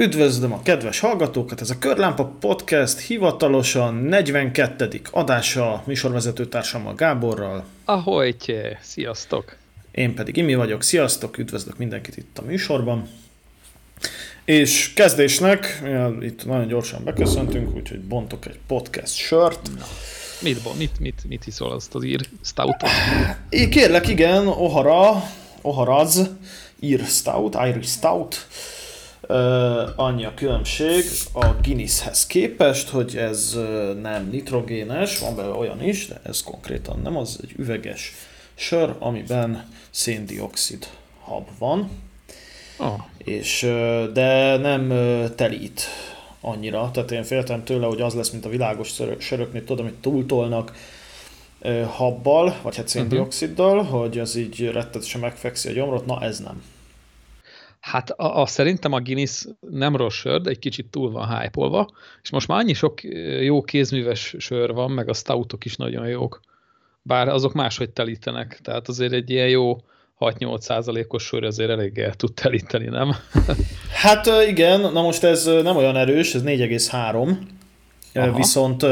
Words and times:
Üdvözlöm 0.00 0.52
a 0.52 0.62
kedves 0.62 0.98
hallgatókat, 0.98 1.60
ez 1.60 1.70
a 1.70 1.78
Körlámpa 1.78 2.24
Podcast 2.40 3.00
hivatalosan 3.00 3.94
42. 3.94 5.00
adása 5.10 5.82
műsorvezetőtársammal 5.86 6.94
Gáborral. 6.94 7.64
Ahogy, 7.84 8.60
sziasztok! 8.80 9.56
Én 9.90 10.14
pedig 10.14 10.36
Imi 10.36 10.54
vagyok, 10.54 10.82
sziasztok, 10.82 11.38
üdvözlök 11.38 11.78
mindenkit 11.78 12.16
itt 12.16 12.38
a 12.38 12.42
műsorban. 12.42 13.08
És 14.44 14.92
kezdésnek, 14.94 15.82
itt 16.20 16.46
nagyon 16.46 16.66
gyorsan 16.66 17.04
beköszöntünk, 17.04 17.76
úgyhogy 17.76 18.00
bontok 18.00 18.46
egy 18.46 18.58
podcast 18.66 19.14
sört. 19.14 19.68
Na. 19.78 19.84
Mit, 20.42 20.76
mit, 20.78 21.00
mit, 21.00 21.24
mit 21.28 21.46
iszol 21.46 21.72
azt 21.72 21.94
az 21.94 22.04
ír 22.04 22.20
stoutot? 22.44 22.90
Kérlek, 23.70 24.08
igen, 24.08 24.46
Ohara, 24.46 25.22
Oharaz, 25.62 26.30
ír 26.80 27.04
stout, 27.04 27.56
Irish 27.66 27.88
stout 27.88 28.46
Uh, 29.30 29.36
annyi 29.96 30.24
a 30.24 30.34
különbség 30.34 31.04
a 31.32 31.46
Guinnesshez 31.62 32.26
képest, 32.26 32.88
hogy 32.88 33.16
ez 33.16 33.54
uh, 33.56 34.00
nem 34.00 34.28
nitrogénes, 34.30 35.18
van 35.18 35.36
belőle 35.36 35.54
olyan 35.54 35.82
is, 35.82 36.06
de 36.06 36.20
ez 36.22 36.42
konkrétan 36.42 37.00
nem, 37.02 37.16
az 37.16 37.38
egy 37.42 37.52
üveges 37.56 38.14
sör, 38.54 38.94
amiben 38.98 39.68
széndiokszid 39.90 40.86
hab 41.20 41.48
van. 41.58 41.90
Oh. 42.78 43.00
És, 43.18 43.62
uh, 43.62 44.04
de 44.12 44.56
nem 44.56 44.88
telít 45.34 45.82
annyira, 46.40 46.90
tehát 46.92 47.10
én 47.10 47.24
féltem 47.24 47.64
tőle, 47.64 47.86
hogy 47.86 48.00
az 48.00 48.14
lesz, 48.14 48.30
mint 48.30 48.44
a 48.44 48.48
világos 48.48 48.94
söröknél, 49.18 49.64
tudom, 49.64 49.86
amit 49.86 50.00
túltolnak 50.00 50.72
habbal, 51.86 52.56
vagy 52.62 52.76
hát 52.76 52.88
széndioksziddal, 52.88 53.78
uh-huh. 53.78 54.00
hogy 54.00 54.18
az 54.18 54.36
így 54.36 54.70
rettetesen 54.70 55.20
megfekszi 55.20 55.68
a 55.68 55.72
gyomrot, 55.72 56.06
na 56.06 56.22
ez 56.22 56.38
nem. 56.38 56.62
Hát 57.90 58.10
a, 58.10 58.40
a, 58.40 58.46
szerintem 58.46 58.92
a 58.92 59.00
Guinness 59.00 59.46
nem 59.60 59.96
rossz 59.96 60.14
sör, 60.14 60.40
de 60.40 60.50
egy 60.50 60.58
kicsit 60.58 60.90
túl 60.90 61.10
van 61.10 61.38
hype 61.38 61.86
és 62.22 62.30
most 62.30 62.48
már 62.48 62.58
annyi 62.58 62.72
sok 62.72 63.02
jó 63.40 63.62
kézműves 63.62 64.34
sör 64.38 64.72
van, 64.72 64.90
meg 64.90 65.08
a 65.08 65.12
stoutok 65.12 65.64
is 65.64 65.76
nagyon 65.76 66.08
jók, 66.08 66.40
bár 67.02 67.28
azok 67.28 67.52
máshogy 67.52 67.90
telítenek, 67.90 68.58
tehát 68.62 68.88
azért 68.88 69.12
egy 69.12 69.30
ilyen 69.30 69.48
jó 69.48 69.76
6-8 70.20 70.60
százalékos 70.60 71.22
sör 71.22 71.44
azért 71.44 71.70
elég 71.70 71.98
el 71.98 72.14
tud 72.14 72.34
telíteni, 72.34 72.86
nem? 72.86 73.14
hát 74.02 74.26
igen, 74.48 74.80
na 74.80 75.02
most 75.02 75.24
ez 75.24 75.44
nem 75.44 75.76
olyan 75.76 75.96
erős, 75.96 76.34
ez 76.34 76.42
4,3, 76.44 77.36
viszont 78.36 78.86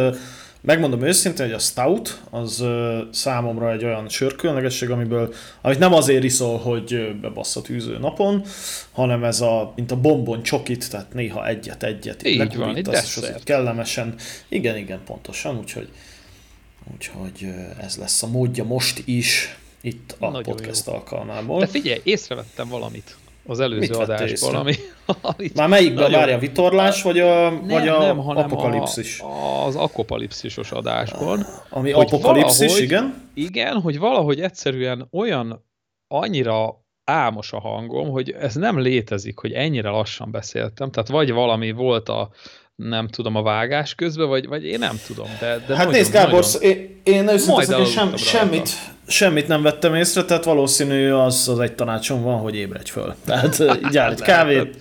Megmondom 0.67 1.03
őszintén, 1.03 1.47
hogy 1.47 1.55
a 1.55 1.59
stout 1.59 2.21
az 2.31 2.65
számomra 3.13 3.73
egy 3.73 3.85
olyan 3.85 4.09
sörkülönlegesség, 4.09 4.91
amiből, 4.91 5.35
amit 5.61 5.79
nem 5.79 5.93
azért 5.93 6.25
iszol, 6.25 6.59
hogy 6.59 7.17
bebassza 7.21 7.63
tűző 7.63 7.99
napon, 7.99 8.45
hanem 8.93 9.25
ez 9.25 9.41
a, 9.41 9.73
mint 9.77 9.91
a 9.91 10.01
bombon 10.01 10.43
csokit, 10.43 10.91
tehát 10.91 11.13
néha 11.13 11.47
egyet-egyet 11.47 12.27
így 12.27 12.57
van, 12.57 12.77
egy 12.77 12.89
és 12.93 13.17
az 13.17 13.33
kellemesen. 13.45 14.15
Igen, 14.49 14.77
igen, 14.77 15.01
pontosan, 15.05 15.59
úgyhogy, 15.59 15.89
úgyhogy 16.95 17.49
ez 17.81 17.97
lesz 17.97 18.23
a 18.23 18.27
módja 18.27 18.65
most 18.65 19.03
is 19.05 19.59
itt 19.81 20.17
a 20.19 20.31
Nagyon 20.31 20.43
podcast 20.43 20.87
jó. 20.87 20.93
alkalmából. 20.93 21.61
De 21.61 21.67
figyelj, 21.67 22.01
észrevettem 22.05 22.69
valamit 22.69 23.17
az 23.47 23.61
előző 23.61 23.95
adásból, 23.95 24.55
ami, 24.55 24.75
ami... 25.21 25.51
Már 25.55 25.69
melyikben 25.69 26.11
várja 26.11 26.35
a 26.35 26.39
vitorlás, 26.39 27.03
vagy 27.03 27.19
a, 27.19 27.51
nem, 27.51 27.67
vagy 27.67 27.89
a 27.89 27.99
nem, 27.99 28.19
hanem 28.19 28.45
apokalipszis? 28.45 29.21
A, 29.21 29.67
az 29.67 29.77
apokalipszisos 29.77 30.73
adásban. 30.73 31.47
Ami 31.71 31.93
apokalipszis, 31.93 32.67
valahogy, 32.67 32.83
igen? 32.83 33.31
Igen, 33.35 33.81
hogy 33.81 33.99
valahogy 33.99 34.41
egyszerűen 34.41 35.09
olyan 35.13 35.65
annyira 36.09 36.85
álmos 37.05 37.53
a 37.53 37.61
hangom, 37.61 38.09
hogy 38.09 38.31
ez 38.31 38.55
nem 38.55 38.79
létezik, 38.79 39.39
hogy 39.39 39.53
ennyire 39.53 39.89
lassan 39.89 40.31
beszéltem. 40.31 40.91
Tehát 40.91 41.09
vagy 41.09 41.33
valami 41.33 41.71
volt 41.71 42.09
a 42.09 42.31
nem 42.77 43.09
tudom, 43.09 43.35
a 43.35 43.43
vágás 43.43 43.95
közben, 43.95 44.29
vagy, 44.29 44.47
vagy 44.47 44.65
én 44.65 44.79
nem 44.79 45.01
tudom. 45.07 45.29
De, 45.41 45.65
de 45.67 45.77
hát 45.77 45.91
nézd, 45.91 46.13
Gábor, 46.13 46.45
nagyon... 46.45 46.61
én, 46.61 47.01
én 47.05 47.29
őszintén 47.29 47.85
sem, 47.85 48.17
semmit, 48.17 48.69
semmit 49.07 49.49
nem 49.49 49.63
vettem 49.63 49.95
észre, 49.95 50.25
tehát 50.25 50.45
valószínű 50.45 51.11
az, 51.11 51.49
az 51.49 51.59
egy 51.59 51.75
tanácsom 51.75 52.23
van, 52.23 52.39
hogy 52.39 52.55
ébredj 52.55 52.91
föl. 52.91 53.15
Tehát 53.27 53.59
így 53.87 53.97
áll 53.97 54.11
egy 54.11 54.21
kávét. 54.21 54.77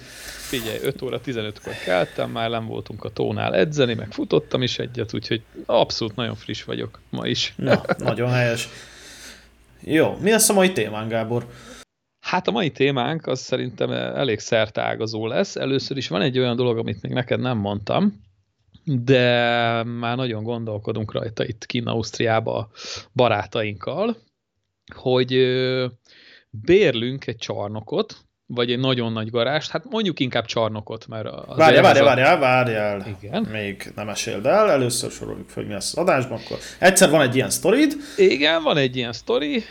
Figyelj, 0.47 0.78
5 0.81 1.01
óra 1.01 1.19
15-kor 1.25 1.73
keltem, 1.85 2.29
már 2.29 2.50
nem 2.50 2.66
voltunk 2.66 3.03
a 3.03 3.09
tónál 3.09 3.56
edzeni, 3.56 3.94
meg 3.94 4.07
futottam 4.12 4.62
is 4.62 4.79
egyet, 4.79 5.13
úgyhogy 5.13 5.41
abszolút 5.66 6.16
nagyon 6.16 6.35
friss 6.35 6.63
vagyok 6.63 7.00
ma 7.09 7.27
is. 7.27 7.53
Na, 7.56 7.81
nagyon 7.97 8.29
helyes. 8.31 8.69
Jó, 9.79 10.17
mi 10.22 10.31
lesz 10.31 10.50
a 10.50 10.53
mai 10.53 10.72
témán, 10.72 11.07
Gábor? 11.07 11.45
Hát 12.25 12.47
a 12.47 12.52
mai 12.52 12.72
témánk 12.72 13.28
az 13.28 13.40
szerintem 13.40 13.91
elég 13.91 14.40
szertágazó 14.40 15.28
lesz. 15.28 15.56
Először 15.56 15.97
is 15.97 16.08
van 16.08 16.22
egy 16.22 16.40
olyan 16.40 16.56
dolog, 16.56 16.78
amit 16.78 17.02
még 17.02 17.12
neked 17.12 17.40
nem 17.40 17.58
mondtam, 17.58 18.24
de 18.84 19.84
már 19.84 20.16
nagyon 20.16 20.44
gondolkodunk 20.44 21.12
rajta 21.12 21.46
itt 21.46 21.66
kint 21.66 21.88
Ausztriába 21.88 22.69
barátainkkal, 23.13 24.18
hogy 24.96 25.30
bérlünk 26.50 27.28
egy 27.28 27.38
csarnokot, 27.38 28.18
vagy 28.47 28.72
egy 28.72 28.79
nagyon 28.79 29.11
nagy 29.11 29.29
garást, 29.29 29.72
hát 29.72 29.83
mondjuk 29.89 30.19
inkább 30.19 30.45
csarnokot, 30.45 31.07
mert 31.07 31.25
az 31.25 31.57
Várjál, 31.57 31.81
várjál, 31.81 32.06
várjál, 32.06 32.39
várjál. 32.39 33.17
Igen. 33.22 33.47
Még 33.51 33.91
nem 33.95 34.06
meséld 34.06 34.45
el, 34.45 34.72
először 34.72 35.11
soroljuk 35.11 35.50
fel, 35.50 35.63
mi 35.63 35.73
lesz 35.73 35.91
az 35.91 35.97
adásban, 35.97 36.39
akkor 36.45 36.57
egyszer 36.79 37.09
van 37.09 37.22
egy 37.22 37.35
ilyen 37.35 37.50
sztorid. 37.50 37.94
Igen, 38.17 38.63
van 38.63 38.78
egy 38.78 38.95
ilyen 38.95 39.13
sztori. 39.13 39.63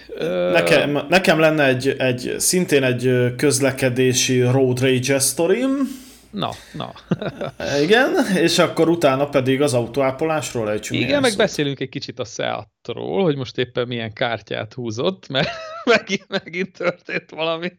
Nekem, 0.53 0.99
nekem 1.09 1.39
lenne 1.39 1.67
egy, 1.67 1.89
egy, 1.99 2.35
szintén 2.39 2.83
egy 2.83 3.35
közlekedési 3.37 4.41
road 4.41 4.81
rage 4.81 5.19
sztorim. 5.19 6.03
Na, 6.31 6.51
na. 6.73 6.93
Igen, 7.85 8.11
és 8.37 8.59
akkor 8.59 8.89
utána 8.89 9.29
pedig 9.29 9.63
az 9.63 9.75
autóápolásról 9.75 10.71
ejtsünk. 10.71 11.01
Igen, 11.01 11.21
meg 11.21 11.31
szót. 11.31 11.39
beszélünk 11.39 11.81
egy 11.81 11.89
kicsit 11.89 12.19
a 12.19 12.25
Seatról, 12.25 13.23
hogy 13.23 13.37
most 13.37 13.59
éppen 13.59 13.87
milyen 13.87 14.13
kártyát 14.13 14.73
húzott, 14.75 15.29
mert 15.29 15.49
megint, 15.97 16.27
megint 16.29 16.73
történt 16.73 17.31
valami. 17.31 17.73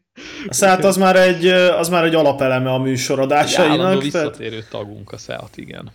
A 0.47 0.53
Seat 0.53 0.83
az 0.83 0.97
már 0.97 1.15
egy, 1.15 1.45
az 1.47 1.89
már 1.89 2.03
egy 2.03 2.15
alapeleme 2.15 2.71
a 2.71 2.77
műsoradásainak. 2.77 3.91
Egy 3.91 4.01
visszatérő 4.01 4.49
tehát... 4.49 4.69
tagunk 4.69 5.11
a 5.11 5.17
Seat, 5.17 5.57
igen. 5.57 5.91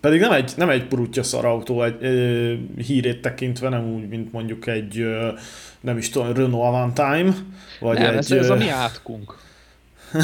Pedig 0.00 0.20
nem 0.20 0.32
egy, 0.32 0.52
nem 0.56 0.70
egy 0.70 0.86
purutya 0.86 1.22
szar 1.22 1.44
autó 1.44 1.82
egy, 1.82 1.96
ö, 2.00 2.54
hírét 2.76 3.20
tekintve, 3.20 3.68
nem 3.68 3.94
úgy, 3.94 4.08
mint 4.08 4.32
mondjuk 4.32 4.66
egy, 4.66 4.98
ö, 4.98 5.32
nem 5.80 5.96
is 5.96 6.10
tudom, 6.10 6.32
Renault 6.32 6.66
Avantime, 6.66 7.34
vagy 7.80 7.98
nem, 7.98 8.10
egy... 8.10 8.16
Ez, 8.16 8.30
ez 8.30 8.50
a 8.50 8.54
mi 8.54 8.68
átkunk. 8.68 9.36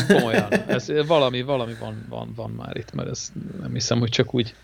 Komolyan. 0.09 0.53
Ez 0.67 1.07
valami, 1.07 1.43
valami 1.43 1.75
van, 1.81 2.07
van, 2.09 2.33
van 2.37 2.51
már 2.51 2.77
itt, 2.77 2.93
mert 2.93 3.09
ez 3.09 3.33
nem 3.61 3.73
hiszem, 3.73 3.99
hogy 3.99 4.11
csak 4.11 4.35
úgy, 4.35 4.55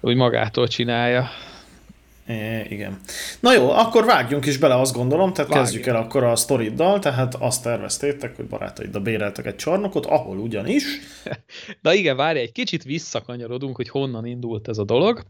úgy 0.00 0.16
magától 0.16 0.68
csinálja. 0.68 1.28
É, 2.26 2.66
igen. 2.68 3.00
Na 3.40 3.54
jó, 3.54 3.70
akkor 3.70 4.04
vágjunk 4.04 4.46
is 4.46 4.56
bele, 4.56 4.74
azt 4.74 4.94
gondolom, 4.94 5.32
tehát 5.32 5.50
Vágjunk. 5.50 5.66
kezdjük 5.66 5.86
el 5.86 6.02
akkor 6.02 6.24
a 6.24 6.36
sztoriddal, 6.36 6.98
tehát 6.98 7.34
azt 7.34 7.62
terveztétek, 7.62 8.36
hogy 8.36 8.44
barátaiddal 8.44 9.02
béreltek 9.02 9.46
egy 9.46 9.56
csarnokot, 9.56 10.06
ahol 10.06 10.38
ugyanis... 10.38 10.84
Na 11.82 11.92
igen, 11.92 12.16
várj, 12.16 12.38
egy 12.38 12.52
kicsit 12.52 12.82
visszakanyarodunk, 12.82 13.76
hogy 13.76 13.88
honnan 13.88 14.26
indult 14.26 14.68
ez 14.68 14.78
a 14.78 14.84
dolog. 14.84 15.22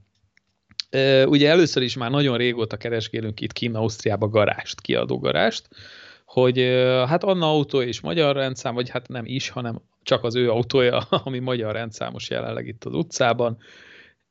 Ugye 1.25 1.49
először 1.49 1.83
is 1.83 1.97
már 1.97 2.11
nagyon 2.11 2.37
régóta 2.37 2.77
keresgélünk 2.77 3.41
itt 3.41 3.53
kint 3.53 3.77
Ausztriába 3.77 4.29
garást, 4.29 4.81
kiadó 4.81 5.19
garást, 5.19 5.69
hogy 6.25 6.59
hát 7.09 7.25
Anna 7.25 7.47
autó 7.47 7.81
is 7.81 8.01
magyar 8.01 8.37
rendszám, 8.37 8.75
vagy 8.75 8.89
hát 8.89 9.09
nem 9.09 9.25
is, 9.27 9.49
hanem 9.49 9.83
csak 10.03 10.25
az 10.25 10.35
ő 10.35 10.51
autója, 10.51 10.99
ami 11.25 11.39
magyar 11.39 11.73
rendszámos 11.73 12.31
jelenleg 12.31 12.67
itt 12.67 12.85
az 12.85 12.95
utcában, 12.95 13.59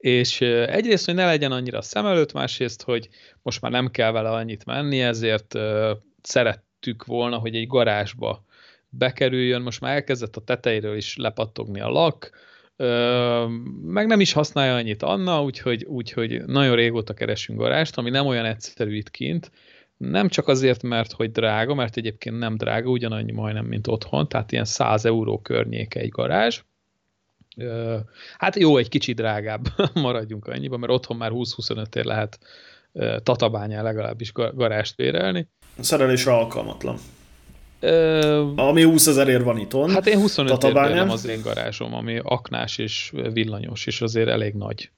és 0.01 0.41
egyrészt, 0.41 1.05
hogy 1.05 1.15
ne 1.15 1.25
legyen 1.25 1.51
annyira 1.51 1.81
szem 1.81 2.05
előtt, 2.05 2.33
másrészt, 2.33 2.81
hogy 2.81 3.09
most 3.41 3.61
már 3.61 3.71
nem 3.71 3.91
kell 3.91 4.11
vele 4.11 4.29
annyit 4.29 4.65
menni, 4.65 5.01
ezért 5.01 5.55
szerettük 6.21 7.05
volna, 7.05 7.37
hogy 7.37 7.55
egy 7.55 7.67
garázsba 7.67 8.45
bekerüljön, 8.89 9.61
most 9.61 9.81
már 9.81 9.93
elkezdett 9.93 10.35
a 10.35 10.43
tetejéről 10.43 10.95
is 10.95 11.17
lepattogni 11.17 11.79
a 11.79 11.89
lak, 11.89 12.31
meg 13.81 14.07
nem 14.07 14.19
is 14.19 14.33
használja 14.33 14.75
annyit 14.75 15.03
Anna, 15.03 15.43
úgyhogy, 15.43 15.83
úgyhogy 15.83 16.45
nagyon 16.45 16.75
régóta 16.75 17.13
keresünk 17.13 17.59
garást, 17.59 17.97
ami 17.97 18.09
nem 18.09 18.25
olyan 18.25 18.45
egyszerű 18.45 18.95
itt 18.95 19.11
kint, 19.11 19.51
nem 19.97 20.27
csak 20.27 20.47
azért, 20.47 20.83
mert 20.83 21.11
hogy 21.11 21.31
drága, 21.31 21.73
mert 21.73 21.97
egyébként 21.97 22.37
nem 22.37 22.57
drága, 22.57 22.89
ugyanannyi 22.89 23.31
majdnem, 23.31 23.65
mint 23.65 23.87
otthon, 23.87 24.27
tehát 24.27 24.51
ilyen 24.51 24.65
100 24.65 25.05
euró 25.05 25.41
környéke 25.41 25.99
egy 25.99 26.09
garázs. 26.09 26.61
Hát 28.37 28.55
jó, 28.55 28.77
egy 28.77 28.89
kicsit 28.89 29.15
drágább, 29.15 29.67
maradjunk 29.93 30.47
annyiba, 30.47 30.77
mert 30.77 30.91
otthon 30.91 31.17
már 31.17 31.31
20-25 31.33 31.95
ér 31.95 32.05
lehet 32.05 32.39
tatabányán 33.23 33.83
legalábbis 33.83 34.31
garást 34.33 34.95
bérelni. 34.95 35.47
A 35.77 35.83
szerelésre 35.83 36.33
alkalmatlan. 36.33 36.97
Ö... 37.79 38.53
Ami 38.55 38.83
20 38.83 39.07
ezerért 39.07 39.43
van 39.43 39.57
itthon. 39.57 39.89
Hát 39.89 40.07
én 40.07 40.19
25 40.19 40.63
ér 40.63 40.75
az 40.77 41.25
én 41.25 41.41
garázsom, 41.41 41.93
ami 41.93 42.19
aknás 42.23 42.77
és 42.77 43.11
villanyos, 43.33 43.85
és 43.85 44.01
azért 44.01 44.29
elég 44.29 44.53
nagy. 44.53 44.91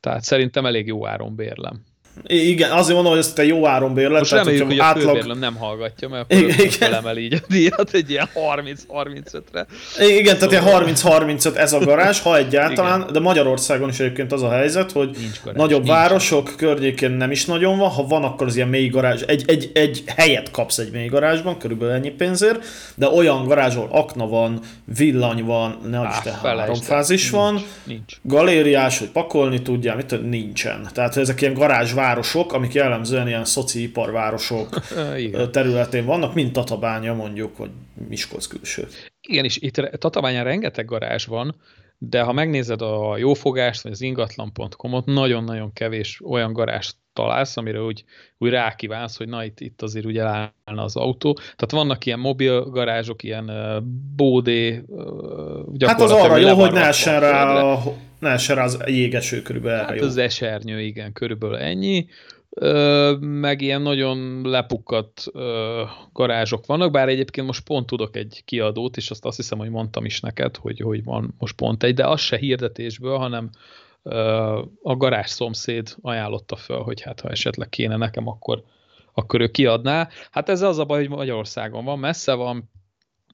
Tehát 0.00 0.22
szerintem 0.22 0.66
elég 0.66 0.86
jó 0.86 1.06
áron 1.06 1.34
bérlem. 1.34 1.84
Igen, 2.26 2.70
azért 2.70 2.94
mondom, 2.94 3.12
hogy 3.12 3.20
ezt 3.20 3.34
te 3.34 3.44
jó 3.44 3.66
áron 3.66 3.94
bérlet. 3.94 4.18
Most 4.18 4.30
tehát, 4.30 4.46
reméljük, 4.46 4.68
hogy 4.70 4.78
a 4.78 4.98
főbérlem 4.98 5.38
nem 5.38 5.54
hallgatja, 5.56 6.08
mert 6.08 6.32
Igen, 6.32 6.44
akkor 6.44 6.58
igen. 6.64 6.70
felemel 6.70 7.16
így 7.16 7.34
a 7.34 7.38
díjat 7.48 7.90
egy 7.92 8.10
ilyen 8.10 8.28
30-35-re. 8.34 9.66
Igen, 10.06 10.38
tehát 10.38 10.54
Szóval- 10.54 10.82
ilyen 10.82 10.96
30-35 10.96 11.56
ez 11.56 11.72
a 11.72 11.78
garázs, 11.78 12.20
ha 12.20 12.36
egyáltalán, 12.36 13.06
de 13.12 13.20
Magyarországon 13.20 13.88
is 13.88 14.00
egyébként 14.00 14.32
az 14.32 14.42
a 14.42 14.50
helyzet, 14.50 14.92
hogy 14.92 15.10
garázs, 15.44 15.58
nagyobb 15.60 15.82
nincs. 15.82 15.92
városok 15.94 16.52
környékén 16.56 17.10
nem 17.10 17.30
is 17.30 17.44
nagyon 17.44 17.78
van, 17.78 17.88
ha 17.90 18.06
van, 18.06 18.24
akkor 18.24 18.46
az 18.46 18.56
ilyen 18.56 18.68
mély 18.68 18.88
garázs, 18.88 19.22
egy, 19.26 19.42
egy, 19.46 19.70
egy 19.74 20.02
helyet 20.16 20.50
kapsz 20.50 20.78
egy 20.78 20.90
mély 20.92 21.06
garázsban, 21.06 21.58
körülbelül 21.58 21.94
ennyi 21.94 22.10
pénzért, 22.10 22.64
de 22.94 23.08
olyan 23.08 23.44
garázs, 23.46 23.74
ahol 23.76 23.88
akna 23.92 24.26
van, 24.28 24.60
villany 24.96 25.44
van, 25.44 25.78
ne 25.90 25.98
Á, 25.98 26.14
Isten, 26.16 26.34
felejtsd 26.42 26.58
három 26.60 26.74
el. 26.80 26.96
fázis 26.96 27.30
van, 27.30 27.62
Nincs, 27.84 28.16
galériás, 28.22 28.98
hogy 28.98 29.08
pakolni 29.08 29.62
tudjál, 29.62 29.96
mit 29.96 30.28
nincsen. 30.30 30.88
Tehát 30.92 31.16
ezek 31.16 31.40
ilyen 31.40 31.54
garázsvárosok, 32.04 32.52
amik 32.52 32.72
jellemzően 32.72 33.28
ilyen 33.28 33.44
szociiparvárosok 33.44 34.68
területén 35.50 36.04
vannak, 36.04 36.34
mint 36.34 36.52
Tatabánya 36.52 37.14
mondjuk, 37.14 37.56
vagy 37.56 37.70
Miskolc 38.08 38.46
külső. 38.46 38.86
Igen, 39.20 39.44
és 39.44 39.56
itt 39.56 39.74
Tatabányán 39.74 40.44
rengeteg 40.44 40.84
garázs 40.84 41.26
van, 41.26 41.56
de 41.98 42.22
ha 42.22 42.32
megnézed 42.32 42.82
a 42.82 43.16
jófogást, 43.16 43.82
vagy 43.82 43.92
az 43.92 44.00
ingatlan.com-ot, 44.00 45.06
nagyon-nagyon 45.06 45.72
kevés 45.72 46.20
olyan 46.24 46.52
garázs 46.52 46.92
találsz, 47.14 47.56
amire 47.56 47.82
úgy, 47.82 48.04
úgy 48.38 48.50
rákívánsz, 48.50 49.16
hogy 49.16 49.28
na 49.28 49.44
itt, 49.44 49.60
itt 49.60 49.82
azért 49.82 50.04
ugye 50.04 50.22
állna 50.22 50.82
az 50.82 50.96
autó. 50.96 51.32
Tehát 51.32 51.70
vannak 51.70 52.06
ilyen 52.06 52.18
mobil 52.18 52.60
garázsok, 52.60 53.22
ilyen 53.22 53.50
bódé, 54.16 54.84
Hát 55.84 56.00
az 56.00 56.10
arra 56.10 56.36
jó, 56.36 56.54
hogy 56.54 56.72
ne 56.72 56.86
essen 56.86 57.20
rá, 57.20 57.62
a, 57.62 57.82
ne 58.18 58.28
essen 58.28 58.56
rá 58.56 58.64
az 58.64 58.82
jégeső 58.86 59.42
körülbelül 59.42 59.84
Hát 59.84 59.96
jó. 59.96 60.06
az 60.06 60.16
esernyő, 60.16 60.80
igen, 60.80 61.12
körülbelül 61.12 61.56
ennyi. 61.56 62.06
Meg 63.20 63.60
ilyen 63.60 63.82
nagyon 63.82 64.40
lepukkadt 64.42 65.24
garázsok 66.12 66.66
vannak, 66.66 66.90
bár 66.90 67.08
egyébként 67.08 67.46
most 67.46 67.64
pont 67.64 67.86
tudok 67.86 68.16
egy 68.16 68.42
kiadót, 68.44 68.96
és 68.96 69.10
azt 69.10 69.24
azt 69.24 69.36
hiszem, 69.36 69.58
hogy 69.58 69.70
mondtam 69.70 70.04
is 70.04 70.20
neked, 70.20 70.56
hogy, 70.56 70.80
hogy 70.80 71.04
van 71.04 71.34
most 71.38 71.54
pont 71.56 71.82
egy, 71.82 71.94
de 71.94 72.06
az 72.06 72.20
se 72.20 72.36
hirdetésből, 72.36 73.16
hanem 73.16 73.50
a 74.82 74.96
garázs 74.96 75.30
szomszéd 75.30 75.94
ajánlotta 76.00 76.56
föl, 76.56 76.82
hogy 76.82 77.00
hát 77.00 77.20
ha 77.20 77.28
esetleg 77.28 77.68
kéne 77.68 77.96
nekem, 77.96 78.28
akkor, 78.28 78.62
akkor 79.12 79.40
ő 79.40 79.48
kiadná. 79.48 80.08
Hát 80.30 80.48
ez 80.48 80.62
az 80.62 80.78
a 80.78 80.84
baj, 80.84 80.98
hogy 80.98 81.16
Magyarországon 81.16 81.84
van, 81.84 81.98
messze 81.98 82.34
van, 82.34 82.70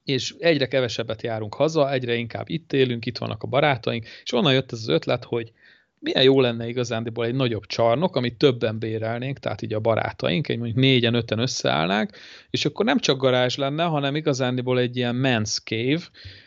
és 0.03 0.35
egyre 0.39 0.67
kevesebbet 0.67 1.21
járunk 1.21 1.53
haza, 1.53 1.91
egyre 1.91 2.15
inkább 2.15 2.49
itt 2.49 2.73
élünk, 2.73 3.05
itt 3.05 3.17
vannak 3.17 3.43
a 3.43 3.47
barátaink, 3.47 4.05
és 4.23 4.33
onnan 4.33 4.53
jött 4.53 4.71
ez 4.71 4.79
az 4.79 4.87
ötlet, 4.87 5.23
hogy 5.23 5.51
milyen 5.99 6.23
jó 6.23 6.41
lenne 6.41 6.67
igazándiból 6.67 7.25
egy 7.25 7.35
nagyobb 7.35 7.65
csarnok, 7.65 8.15
amit 8.15 8.37
többen 8.37 8.79
bérelnénk, 8.79 9.39
tehát 9.39 9.61
így 9.61 9.73
a 9.73 9.79
barátaink, 9.79 10.47
egy 10.47 10.57
mondjuk 10.57 10.77
négyen, 10.77 11.13
öten 11.13 11.39
összeállnánk, 11.39 12.17
és 12.49 12.65
akkor 12.65 12.85
nem 12.85 12.99
csak 12.99 13.17
garázs 13.17 13.55
lenne, 13.55 13.83
hanem 13.83 14.15
igazándiból 14.15 14.79
egy 14.79 14.97
ilyen 14.97 15.19
men's 15.21 15.63
cave, 15.63 16.01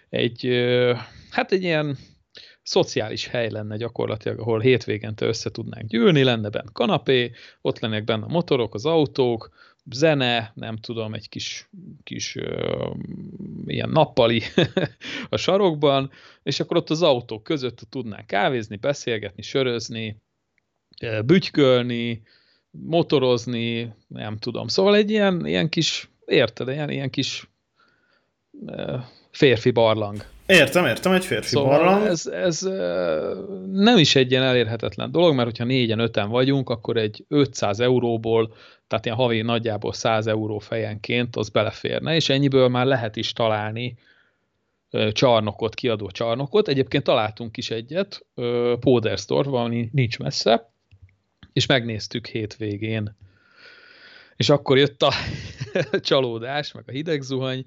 egy, 0.09 0.49
hát 1.31 1.53
egy 1.53 1.63
ilyen 1.63 1.97
szociális 2.65 3.27
hely 3.27 3.51
lenne 3.51 3.77
gyakorlatilag, 3.77 4.39
ahol 4.39 4.61
hétvégente 4.61 5.27
össze 5.27 5.51
tudnánk 5.51 5.89
gyűlni, 5.89 6.23
lenne 6.23 6.49
benne 6.49 6.71
kanapé, 6.73 7.31
ott 7.61 7.79
lennének 7.79 8.05
benne 8.05 8.25
a 8.25 8.29
motorok, 8.29 8.75
az 8.75 8.87
autók, 8.87 9.51
zene, 9.91 10.53
nem 10.55 10.77
tudom, 10.77 11.15
egy 11.15 11.29
kis, 11.29 11.69
kis 12.03 12.37
ö, 12.37 12.91
ilyen 13.67 13.89
nappali 13.89 14.43
a 15.29 15.37
sarokban, 15.37 16.11
és 16.43 16.61
akkor 16.61 16.77
ott 16.77 16.91
az 16.91 17.03
autók 17.03 17.43
között 17.43 17.87
tudnánk 17.91 18.27
kávézni, 18.27 18.77
beszélgetni, 18.77 19.43
sörözni, 19.43 20.17
bütykölni, 21.25 22.23
motorozni, 22.71 23.95
nem 24.09 24.39
tudom. 24.39 24.69
Szóval 24.69 24.97
egy 24.97 25.11
ilyen, 25.11 25.47
ilyen 25.47 25.69
kis, 25.69 26.09
érted, 26.27 26.69
ilyen, 26.69 26.91
ilyen 26.91 27.11
kis 27.11 27.49
ö, 28.67 28.97
férfi 29.31 29.71
barlang. 29.71 30.34
Értem, 30.47 30.87
értem, 30.87 31.13
egy 31.13 31.25
férfi 31.25 31.49
Szóval 31.49 31.79
barlang. 31.79 32.07
ez, 32.07 32.27
ez 32.27 32.61
nem 33.73 33.97
is 33.97 34.17
egy 34.17 34.31
ilyen 34.31 34.43
elérhetetlen 34.43 35.11
dolog, 35.11 35.35
mert 35.35 35.49
hogyha 35.49 35.65
négyen, 35.65 35.99
öten 35.99 36.29
vagyunk, 36.29 36.71
akkor 36.71 36.97
egy 36.97 37.25
500 37.29 37.81
euróból, 37.81 38.55
tehát 38.87 39.05
ilyen 39.05 39.17
havi 39.17 39.43
nagyjából 39.43 39.93
100 39.93 40.27
euró 40.27 40.59
fejenként 40.59 41.37
az 41.37 41.49
beleférne, 41.49 42.15
és 42.15 42.29
ennyiből 42.29 42.69
már 42.69 42.87
lehet 42.87 43.17
is 43.17 43.33
találni 43.33 43.97
csarnokot, 45.13 45.75
kiadó 45.75 46.11
csarnokot. 46.11 46.69
Egyébként 46.69 47.05
találtunk 47.05 47.57
is 47.57 47.71
egyet, 47.71 48.27
ö, 48.35 48.75
Pódersdorf, 48.81 49.49
ami 49.49 49.89
nincs 49.93 50.19
messze, 50.19 50.71
és 51.53 51.67
megnéztük 51.67 52.27
hétvégén. 52.27 53.17
És 54.37 54.49
akkor 54.49 54.79
jött 54.79 55.03
a 55.03 55.13
csalódás, 56.01 56.73
meg 56.73 56.85
a 56.87 56.91
hideg 56.91 57.23
zuhany, 57.23 57.65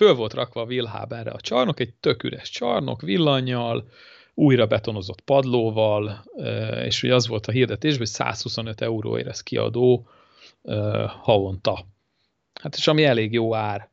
föl 0.00 0.14
volt 0.14 0.34
rakva 0.34 0.60
a 0.60 0.64
Wilhabenre 0.64 1.30
a 1.30 1.40
csarnok, 1.40 1.80
egy 1.80 1.92
tök 1.94 2.22
üres 2.22 2.50
csarnok, 2.50 3.00
villannyal, 3.00 3.88
újra 4.34 4.66
betonozott 4.66 5.20
padlóval, 5.20 6.24
és 6.84 7.02
ugye 7.02 7.14
az 7.14 7.28
volt 7.28 7.46
a 7.46 7.52
hirdetésben, 7.52 7.98
hogy 7.98 8.06
125 8.06 8.80
euróért 8.80 9.26
ez 9.26 9.42
kiadó 9.42 10.08
havonta. 11.20 11.86
Hát 12.60 12.76
és 12.76 12.86
ami 12.86 13.04
elég 13.04 13.32
jó 13.32 13.54
ár. 13.54 13.90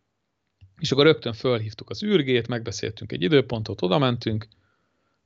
És 0.79 0.91
akkor 0.91 1.03
rögtön 1.05 1.33
fölhívtuk 1.33 1.89
az 1.89 2.03
űrgét, 2.03 2.47
megbeszéltünk 2.47 3.11
egy 3.11 3.21
időpontot, 3.21 3.81
oda 3.81 3.97
mentünk, 3.97 4.47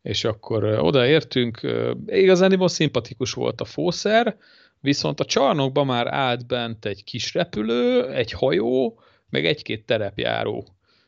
és 0.02 0.24
akkor 0.24 0.64
odaértünk. 0.64 1.62
Igazániból 2.06 2.68
szimpatikus 2.68 3.34
volt 3.34 3.62
a 3.62 3.66
fószer, 3.66 4.38
viszont 4.80 5.20
a 5.20 5.26
csarnokban 5.26 5.86
már 5.86 6.08
állt 6.08 6.48
bent 6.48 6.86
egy 6.86 7.04
kis 7.04 7.34
repülő, 7.34 8.10
egy 8.10 8.32
hajó, 8.32 9.00
meg 9.32 9.46
egy-két 9.46 9.86
terepjáró. 9.86 10.68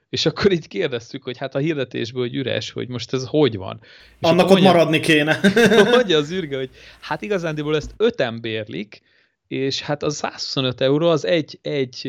És 0.09 0.25
akkor 0.25 0.51
így 0.51 0.67
kérdeztük, 0.67 1.23
hogy 1.23 1.37
hát 1.37 1.55
a 1.55 1.59
hirdetésből, 1.59 2.21
hogy 2.21 2.35
üres, 2.35 2.71
hogy 2.71 2.87
most 2.87 3.13
ez 3.13 3.25
hogy 3.27 3.57
van. 3.57 3.79
És 3.81 3.87
Annak 4.21 4.49
ott 4.49 4.61
maradni 4.61 4.99
kéne. 4.99 5.39
mondja 5.95 6.17
az 6.17 6.31
űrge, 6.31 6.57
hogy 6.57 6.69
hát 6.99 7.21
igazándiból 7.21 7.75
ezt 7.75 7.93
öten 7.97 8.41
bérlik, 8.41 9.01
és 9.47 9.81
hát 9.81 10.03
az 10.03 10.15
125 10.15 10.81
euró 10.81 11.09
az 11.09 11.25
egy, 11.25 11.59
egy 11.61 12.07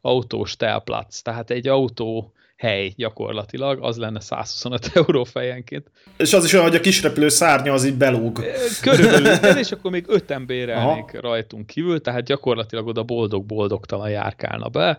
autós 0.00 0.56
telplac, 0.56 1.20
tehát 1.20 1.50
egy 1.50 1.68
autó 1.68 2.32
hely 2.58 2.92
gyakorlatilag, 2.96 3.78
az 3.82 3.96
lenne 3.96 4.20
125 4.20 4.90
euró 4.94 5.24
fejenként. 5.24 5.90
És 6.16 6.32
az 6.32 6.44
is 6.44 6.52
olyan, 6.52 6.64
hogy 6.64 6.76
a 6.76 6.80
kis 6.80 7.02
repülő 7.02 7.28
szárnya 7.28 7.72
az 7.72 7.84
így 7.84 7.94
belúg. 7.94 8.44
Körülbelül, 8.82 9.58
és 9.58 9.72
akkor 9.72 9.90
még 9.90 10.04
öten 10.08 10.46
bérelnék 10.46 11.10
Aha. 11.12 11.20
rajtunk 11.20 11.66
kívül, 11.66 12.00
tehát 12.00 12.24
gyakorlatilag 12.24 12.86
oda 12.86 13.02
boldog-boldogtalan 13.02 14.10
járkálna 14.10 14.68
be. 14.68 14.98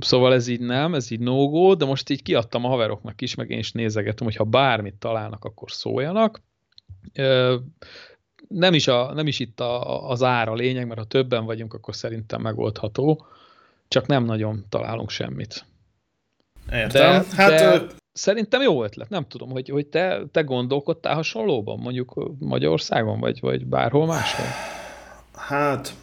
Szóval 0.00 0.32
ez 0.34 0.48
így 0.48 0.60
nem, 0.60 0.94
ez 0.94 1.10
így 1.10 1.20
no 1.20 1.74
de 1.74 1.84
most 1.84 2.10
így 2.10 2.22
kiadtam 2.22 2.64
a 2.64 2.68
haveroknak 2.68 3.20
is, 3.20 3.34
meg 3.34 3.50
én 3.50 3.58
is 3.58 3.72
nézegetem, 3.72 4.26
hogy 4.26 4.36
ha 4.36 4.44
bármit 4.44 4.94
találnak, 4.94 5.44
akkor 5.44 5.70
szóljanak. 5.70 6.40
Nem 8.48 8.74
is, 8.74 8.88
a, 8.88 9.12
nem 9.14 9.26
is 9.26 9.38
itt 9.38 9.60
a, 9.60 10.08
az 10.10 10.22
ára 10.22 10.54
lényeg, 10.54 10.86
mert 10.86 10.98
ha 10.98 11.04
többen 11.04 11.44
vagyunk, 11.44 11.74
akkor 11.74 11.94
szerintem 11.94 12.40
megoldható, 12.40 13.26
csak 13.88 14.06
nem 14.06 14.24
nagyon 14.24 14.64
találunk 14.68 15.10
semmit. 15.10 15.64
Értem. 16.72 16.90
De- 16.90 17.24
hát 17.36 17.48
de- 17.48 17.72
ö, 17.74 17.84
Szerintem 18.12 18.62
jó 18.62 18.84
ötlet, 18.84 19.08
nem 19.08 19.26
tudom, 19.28 19.50
hogy, 19.50 19.68
hogy 19.68 19.86
te, 19.86 20.22
te 20.32 20.40
gondolkodtál 20.40 21.14
hasonlóban, 21.14 21.78
mondjuk 21.78 22.30
Magyarországon, 22.38 23.20
vagy, 23.20 23.40
vagy 23.40 23.66
bárhol 23.66 24.06
máshol? 24.06 24.46
Hát, 25.34 25.94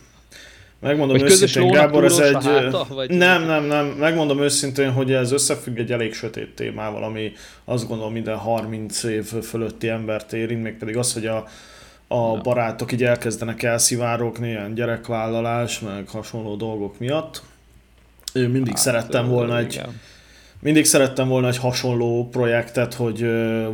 megmondom 0.79 1.17
Vagy 1.17 1.31
őszintén, 1.31 1.71
Gábor, 1.71 2.03
ez 2.03 2.17
egy... 2.17 2.33
háta, 2.45 2.85
vagy- 2.89 3.09
nem, 3.09 3.43
nem, 3.45 3.63
nem, 3.63 3.85
megmondom 3.85 4.41
őszintén, 4.41 4.91
hogy 4.91 5.11
ez 5.11 5.31
összefügg 5.31 5.77
egy 5.77 5.91
elég 5.91 6.13
sötét 6.13 6.55
témával, 6.55 7.03
ami 7.03 7.31
azt 7.65 7.87
gondolom 7.87 8.13
minden 8.13 8.37
30 8.37 9.03
év 9.03 9.25
fölötti 9.25 9.87
embert 9.87 10.33
érint, 10.33 10.63
mégpedig 10.63 10.97
az, 10.97 11.13
hogy 11.13 11.25
a, 11.25 11.37
a 12.07 12.33
Ja. 12.33 12.41
barátok 12.43 12.91
így 12.91 13.03
elkezdenek 13.03 13.63
elszivárogni, 13.63 14.49
ilyen 14.49 14.73
gyerekvállalás, 14.73 15.79
meg 15.79 16.07
hasonló 16.07 16.55
dolgok 16.55 16.99
miatt. 16.99 17.41
Én 18.33 18.49
mindig 18.49 18.73
hát, 18.73 18.81
szerettem 18.81 19.27
volna 19.27 19.57
egy 19.57 19.73
igen. 19.73 19.99
mindig 20.59 20.85
szerettem 20.85 21.27
volna 21.27 21.47
egy 21.47 21.57
hasonló 21.57 22.27
projektet, 22.31 22.93
hogy 22.93 23.25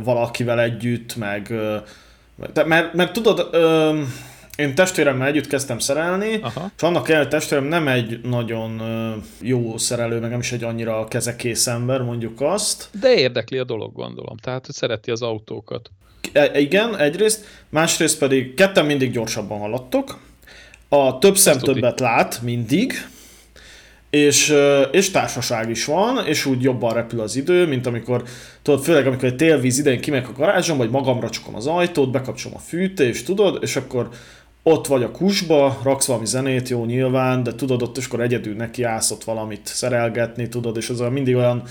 valakivel 0.02 0.60
együtt, 0.60 1.16
meg... 1.16 1.54
De, 2.52 2.64
mert, 2.64 2.94
mert 2.94 3.12
tudod, 3.12 3.48
ö, 3.52 4.00
én 4.56 4.74
testvéremmel 4.74 5.26
együtt 5.26 5.46
kezdtem 5.46 5.78
szerelni, 5.78 6.38
Aha. 6.42 6.70
és 6.76 6.82
annak 6.82 7.08
ellenére 7.08 7.30
testvérem 7.30 7.64
nem 7.64 7.88
egy 7.88 8.20
nagyon 8.22 8.82
jó 9.40 9.78
szerelő, 9.78 10.20
meg 10.20 10.30
nem 10.30 10.40
is 10.40 10.52
egy 10.52 10.64
annyira 10.64 11.08
kezekész 11.08 11.66
ember, 11.66 12.02
mondjuk 12.02 12.40
azt. 12.40 12.88
De 13.00 13.14
érdekli 13.14 13.58
a 13.58 13.64
dolog, 13.64 13.92
gondolom. 13.92 14.36
Tehát, 14.36 14.66
hogy 14.66 14.74
szereti 14.74 15.10
az 15.10 15.22
autókat. 15.22 15.90
E, 16.32 16.58
igen, 16.58 16.98
egyrészt, 16.98 17.44
másrészt 17.68 18.18
pedig 18.18 18.54
ketten 18.54 18.86
mindig 18.86 19.12
gyorsabban 19.12 19.58
haladtok, 19.58 20.18
a 20.88 21.18
több 21.18 21.36
szem 21.36 21.58
többet 21.58 22.00
lát 22.00 22.42
mindig, 22.42 22.92
és, 24.10 24.54
és 24.90 25.10
társaság 25.10 25.70
is 25.70 25.84
van, 25.84 26.26
és 26.26 26.44
úgy 26.44 26.62
jobban 26.62 26.94
repül 26.94 27.20
az 27.20 27.36
idő, 27.36 27.66
mint 27.66 27.86
amikor, 27.86 28.22
tudod, 28.62 28.82
főleg 28.82 29.06
amikor 29.06 29.24
egy 29.24 29.36
télvíz 29.36 29.78
idején 29.78 30.00
kimegyek 30.00 30.28
a 30.28 30.32
garázsom, 30.32 30.76
vagy 30.76 30.90
magamra 30.90 31.30
csukom 31.30 31.54
az 31.54 31.66
ajtót, 31.66 32.10
bekapcsolom 32.10 32.56
a 32.56 32.60
fűtést, 32.60 33.26
tudod, 33.26 33.58
és 33.62 33.76
akkor 33.76 34.08
ott 34.68 34.86
vagy 34.86 35.02
a 35.02 35.10
kusba, 35.10 35.80
raksz 35.82 36.06
valami 36.06 36.26
zenét, 36.26 36.68
jó 36.68 36.84
nyilván, 36.84 37.42
de 37.42 37.54
tudod, 37.54 37.82
ott 37.82 37.96
is 37.96 38.06
akkor 38.06 38.20
egyedül 38.20 38.54
neki 38.54 38.82
állsz 38.82 39.10
ott 39.10 39.24
valamit 39.24 39.66
szerelgetni, 39.66 40.48
tudod, 40.48 40.76
és 40.76 40.88
az 40.88 40.98
mindig 40.98 41.36
olyan 41.36 41.62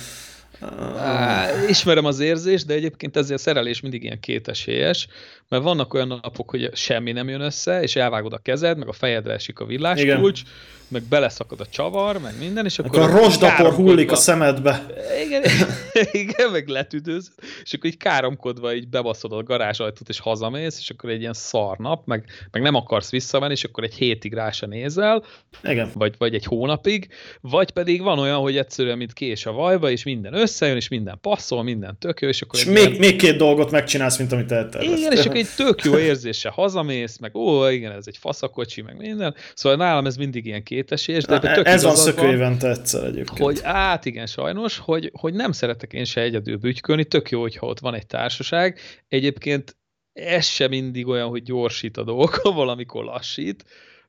Á, 0.98 1.50
ismerem 1.68 2.06
az 2.06 2.20
érzést, 2.20 2.66
de 2.66 2.74
egyébként 2.74 3.18
ezzel 3.18 3.36
a 3.36 3.40
szerelés 3.40 3.82
mindig 3.82 4.04
ilyen 4.04 4.20
kétesélyes, 4.20 5.08
mert 5.50 5.64
vannak 5.64 5.94
olyan 5.94 6.08
napok, 6.08 6.50
hogy 6.50 6.70
semmi 6.74 7.12
nem 7.12 7.30
jön 7.30 7.42
össze, 7.42 7.82
és 7.82 7.96
elvágod 7.96 8.34
a 8.34 8.38
kezed, 8.38 8.78
meg 8.78 8.88
a 8.88 8.94
fejedre 8.94 9.34
esik 9.34 9.60
a 9.60 9.66
villáskulcs, 9.66 10.42
meg 10.88 11.04
beleszakad 11.04 11.60
a 11.60 11.66
csavar, 11.66 12.18
meg 12.18 12.34
minden, 12.40 12.66
és 12.66 12.80
akkor... 12.80 13.00
Akkor 13.00 13.10
a 13.10 13.20
rozsdapor 13.20 13.74
hullik 13.74 14.12
a 14.12 14.16
szemedbe. 14.16 14.86
Igen, 15.26 15.44
igen, 16.24 16.52
meg 16.52 16.68
letüdőz, 16.68 17.32
és 17.64 17.74
akkor 17.74 17.90
így 17.90 17.98
káromkodva 17.98 18.74
így 18.74 18.88
bebaszod 18.88 19.32
a 19.32 19.44
garázsajtót, 19.44 20.10
és 20.10 20.20
hazamész, 20.20 20.78
és 20.80 20.90
akkor 20.90 21.10
egy 21.10 21.20
ilyen 21.20 21.34
szar 21.34 21.78
nap, 21.78 22.06
meg, 22.06 22.26
meg 22.52 22.62
nem 22.62 22.76
akarsz 22.76 23.10
visszamenni, 23.10 23.54
és 23.54 23.64
akkor 23.64 23.84
egy 23.84 23.94
hétig 23.94 24.34
rá 24.34 24.52
se 24.52 24.66
nézel, 24.66 25.24
igen. 25.64 25.92
Vagy, 25.94 26.16
vagy 26.18 26.34
egy 26.34 26.46
hónapig, 26.46 27.08
vagy 27.42 27.72
pedig 27.72 28.02
van 28.02 28.20
olyan, 28.20 28.40
hogy 28.40 28.58
egyszerűen, 28.58 28.98
mint 28.98 29.14
kés 29.14 29.46
a 29.46 29.52
vajba, 29.52 29.90
és 29.90 30.04
minden 30.04 30.34
összejön, 30.34 30.76
és 30.76 30.88
minden 30.88 31.18
passzol, 31.22 31.64
minden 31.64 31.98
tök 32.00 32.22
jó, 32.22 32.28
és 32.28 32.42
akkor... 32.42 32.60
És 32.60 32.66
még, 32.66 32.78
ilyen... 32.78 32.92
még 32.92 33.16
két 33.16 33.38
dolgot 33.38 33.72
megcsinálsz, 33.72 34.18
mint 34.18 34.32
amit 34.32 34.52
elterveztél. 34.52 34.98
Igen, 34.98 35.12
és 35.12 35.26
egy 35.36 35.48
tök 35.56 35.84
jó 35.84 35.98
érzése 35.98 36.50
hazamész, 36.50 37.18
meg 37.18 37.36
ó, 37.36 37.68
igen, 37.68 37.92
ez 37.92 38.08
egy 38.08 38.18
faszakocsi, 38.18 38.82
meg 38.82 38.98
minden. 38.98 39.36
Szóval 39.54 39.78
nálam 39.78 40.06
ez 40.06 40.18
mindig 40.18 40.46
ilyen 40.46 40.64
kétesés. 40.64 41.24
De 41.24 41.34
Na, 41.34 41.54
tök 41.54 41.68
ez 41.68 41.84
van 41.84 41.96
szökő 41.96 42.32
évente 42.32 42.70
egyszer 42.70 43.04
egyébként. 43.04 43.40
Hogy 43.40 43.60
át 43.64 44.06
igen, 44.06 44.26
sajnos, 44.26 44.78
hogy, 44.78 45.12
hogy 45.14 45.34
nem 45.34 45.52
szeretek 45.52 45.94
én 45.94 46.06
se 46.06 46.22
egyedül 46.22 46.58
bütykölni, 46.58 47.06
tök 47.06 47.30
jó, 47.30 47.42
hogyha 47.42 47.68
ott 47.68 47.80
van 47.80 47.94
egy 47.94 48.08
társaság. 48.08 48.80
Egyébként 49.08 49.78
ez 50.14 50.46
sem 50.46 50.70
mindig 50.70 51.08
olyan, 51.08 51.30
hogy 51.30 51.44
gyorsít 51.44 51.98
a 51.98 52.04
dolgok, 52.04 52.42
valamikor 52.54 53.04
lassít, 53.04 53.66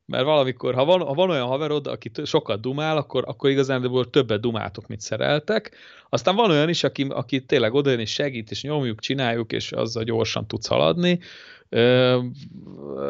mert 0.07 0.25
valamikor, 0.25 0.75
ha 0.75 0.85
van, 0.85 1.01
ha 1.01 1.15
van 1.15 1.31
olyan 1.31 1.47
haverod, 1.47 1.87
aki 1.87 2.11
sokat 2.25 2.61
dumál, 2.61 2.97
akkor, 2.97 3.25
akkor 3.27 3.51
igazán 3.51 4.09
többet 4.11 4.41
dumáltok, 4.41 4.87
mint 4.87 5.01
szereltek. 5.01 5.77
Aztán 6.09 6.37
van 6.37 6.51
olyan 6.51 6.69
is, 6.69 6.85
aki, 6.85 7.07
aki 7.09 7.45
tényleg 7.45 7.75
odajön 7.75 8.01
és 8.01 8.13
segít, 8.13 8.51
és 8.51 8.63
nyomjuk, 8.63 9.01
csináljuk, 9.01 9.53
és 9.53 9.73
azzal 9.73 10.03
gyorsan 10.03 10.47
tudsz 10.47 10.67
haladni. 10.67 11.19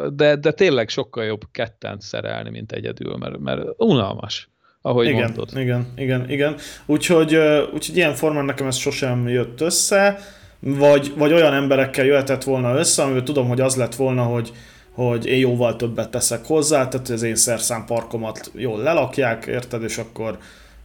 De, 0.09 0.35
de 0.35 0.51
tényleg 0.51 0.89
sokkal 0.89 1.23
jobb 1.23 1.41
ketten 1.51 1.99
szerelni, 1.99 2.49
mint 2.49 2.71
egyedül, 2.71 3.15
mert, 3.17 3.39
mert 3.39 3.61
unalmas 3.77 4.49
ahogy 4.81 5.07
igen, 5.07 5.21
mondod. 5.21 5.49
Igen, 5.55 5.87
igen, 5.95 6.29
igen. 6.29 6.55
Úgyhogy, 6.85 7.35
úgyhogy 7.73 7.95
ilyen 7.95 8.13
formán 8.13 8.45
nekem 8.45 8.67
ez 8.67 8.75
sosem 8.75 9.27
jött 9.27 9.61
össze, 9.61 10.19
vagy, 10.59 11.13
vagy 11.17 11.33
olyan 11.33 11.53
emberekkel 11.53 12.05
jöhetett 12.05 12.43
volna 12.43 12.77
össze, 12.77 13.03
amivel 13.03 13.23
tudom, 13.23 13.47
hogy 13.47 13.61
az 13.61 13.75
lett 13.75 13.95
volna, 13.95 14.23
hogy, 14.23 14.51
hogy 14.97 15.25
én 15.25 15.39
jóval 15.39 15.75
többet 15.75 16.11
teszek 16.11 16.45
hozzá, 16.45 16.87
tehát 16.87 17.09
az 17.09 17.21
én 17.21 17.35
szerszámparkomat 17.35 18.51
jól 18.55 18.79
lelakják, 18.79 19.45
érted, 19.45 19.83
és 19.83 19.97
akkor 19.97 20.37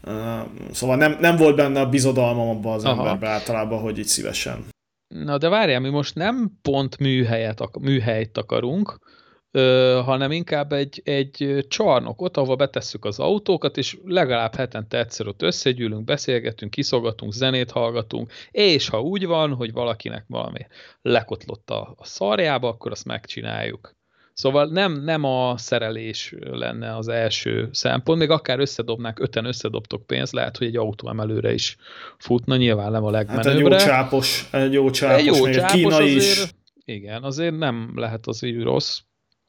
uh, 0.05 0.13
szóval 0.73 0.97
nem, 0.97 1.17
nem 1.21 1.37
volt 1.37 1.57
benne 1.57 1.81
a 1.81 1.89
bizodalmam 1.89 2.49
abban 2.49 2.73
az 2.73 2.85
Aha. 2.85 2.99
emberben 2.99 3.31
általában, 3.31 3.81
hogy 3.81 3.99
így 3.99 4.07
szívesen. 4.07 4.65
Na 5.15 5.39
de 5.39 5.49
várjál, 5.49 5.81
mi 5.81 5.89
most 5.89 6.15
nem 6.15 6.59
pont 6.63 6.99
műhelyet, 6.99 7.79
műhelyt 7.81 8.39
akarunk, 8.39 8.99
ö, 9.51 10.01
hanem 10.05 10.31
inkább 10.31 10.73
egy, 10.73 11.01
egy 11.05 11.67
csarnokot, 11.69 12.37
ahova 12.37 12.57
betesszük 12.57 13.05
az 13.05 13.19
autókat, 13.19 13.77
és 13.77 13.99
legalább 14.05 14.55
hetente 14.55 14.99
egyszer 14.99 15.27
ott 15.27 15.43
összegyűlünk, 15.43 16.05
beszélgetünk, 16.05 16.71
kiszolgatunk, 16.71 17.33
zenét 17.33 17.71
hallgatunk, 17.71 18.33
és 18.51 18.89
ha 18.89 19.01
úgy 19.01 19.27
van, 19.27 19.55
hogy 19.55 19.73
valakinek 19.73 20.25
valami 20.29 20.67
lekotlott 21.03 21.71
a, 21.71 21.95
a 21.97 22.05
szarjába, 22.05 22.69
akkor 22.69 22.91
azt 22.91 23.05
megcsináljuk. 23.05 24.01
Szóval 24.35 24.67
nem, 24.67 25.03
nem 25.05 25.25
a 25.25 25.57
szerelés 25.57 26.35
lenne 26.41 26.97
az 26.97 27.09
első 27.09 27.69
szempont, 27.73 28.19
még 28.19 28.31
akár 28.31 28.59
összedobnák, 28.59 29.21
öten 29.21 29.45
összedobtok 29.45 30.07
pénzt, 30.07 30.33
lehet, 30.33 30.57
hogy 30.57 30.67
egy 30.67 30.77
autó 30.77 31.09
emelőre 31.09 31.53
is 31.53 31.77
futna, 32.19 32.57
nyilván 32.57 32.91
nem 32.91 33.05
a 33.05 33.11
legmenőbbre. 33.11 33.51
Hát 33.51 33.57
egy 33.57 33.61
jó 33.61 33.77
csápos, 33.77 34.49
egy 34.51 34.73
jó 34.73 34.91
csápos, 34.91 35.19
egy 35.19 35.25
jó 35.25 35.51
csápos 35.51 35.73
kína 35.73 35.97
azért, 35.97 36.17
is. 36.17 36.45
Igen, 36.85 37.23
azért 37.23 37.59
nem 37.59 37.93
lehet 37.95 38.27
az 38.27 38.43
így 38.43 38.63
rossz. 38.63 38.99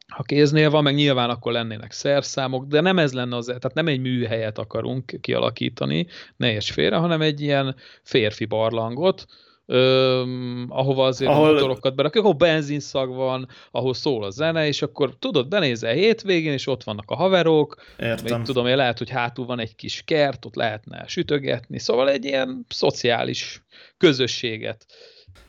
Ha 0.07 0.23
kéznél 0.23 0.69
van, 0.69 0.83
meg 0.83 0.95
nyilván 0.95 1.29
akkor 1.29 1.51
lennének 1.51 1.91
szerszámok, 1.91 2.65
de 2.65 2.81
nem 2.81 2.99
ez 2.99 3.13
lenne 3.13 3.35
az, 3.35 3.45
tehát 3.45 3.73
nem 3.73 3.87
egy 3.87 3.99
műhelyet 3.99 4.57
akarunk 4.57 5.17
kialakítani, 5.21 6.07
ne 6.37 6.53
és 6.53 6.71
félre, 6.71 6.95
hanem 6.95 7.21
egy 7.21 7.41
ilyen 7.41 7.75
férfi 8.03 8.45
barlangot, 8.45 9.25
öm, 9.65 10.65
ahova 10.69 11.05
azért 11.05 11.31
ahol... 11.31 11.49
a 11.49 11.51
motorokat 11.51 11.95
berakjuk, 11.95 12.23
ahol 12.23 12.37
benzinszag 12.37 13.15
van, 13.15 13.47
ahol 13.71 13.93
szól 13.93 14.23
a 14.23 14.29
zene, 14.29 14.67
és 14.67 14.81
akkor 14.81 15.15
tudod, 15.19 15.47
benézel 15.47 15.93
hétvégén, 15.93 16.51
és 16.51 16.67
ott 16.67 16.83
vannak 16.83 17.11
a 17.11 17.15
haverok, 17.15 17.75
Értem. 17.99 18.37
Még 18.37 18.45
tudom, 18.45 18.63
hogy 18.63 18.75
lehet, 18.75 18.97
hogy 18.97 19.09
hátul 19.09 19.45
van 19.45 19.59
egy 19.59 19.75
kis 19.75 20.01
kert, 20.05 20.45
ott 20.45 20.55
lehetne 20.55 21.03
sütögetni, 21.07 21.79
szóval 21.79 22.09
egy 22.09 22.25
ilyen 22.25 22.65
szociális 22.69 23.63
közösséget. 23.97 24.85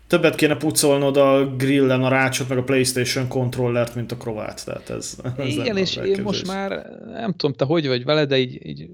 Többet 0.06 0.34
kéne 0.34 0.56
pucolnod 0.56 1.16
a 1.16 1.46
grillen 1.56 2.02
a 2.02 2.08
rácsot, 2.08 2.48
meg 2.48 2.58
a 2.58 2.62
Playstation 2.62 3.28
kontrollert, 3.28 3.94
mint 3.94 4.12
a 4.12 4.16
krovát. 4.16 4.64
Tehát 4.64 4.90
ez, 4.90 5.18
ez 5.36 5.46
Igen, 5.46 5.76
és 5.76 5.96
én 5.96 6.22
most 6.22 6.46
már, 6.46 6.86
nem 7.12 7.32
tudom, 7.32 7.56
te 7.56 7.64
hogy 7.64 7.86
vagy 7.86 8.04
vele, 8.04 8.24
de 8.24 8.38
így, 8.38 8.66
így 8.66 8.88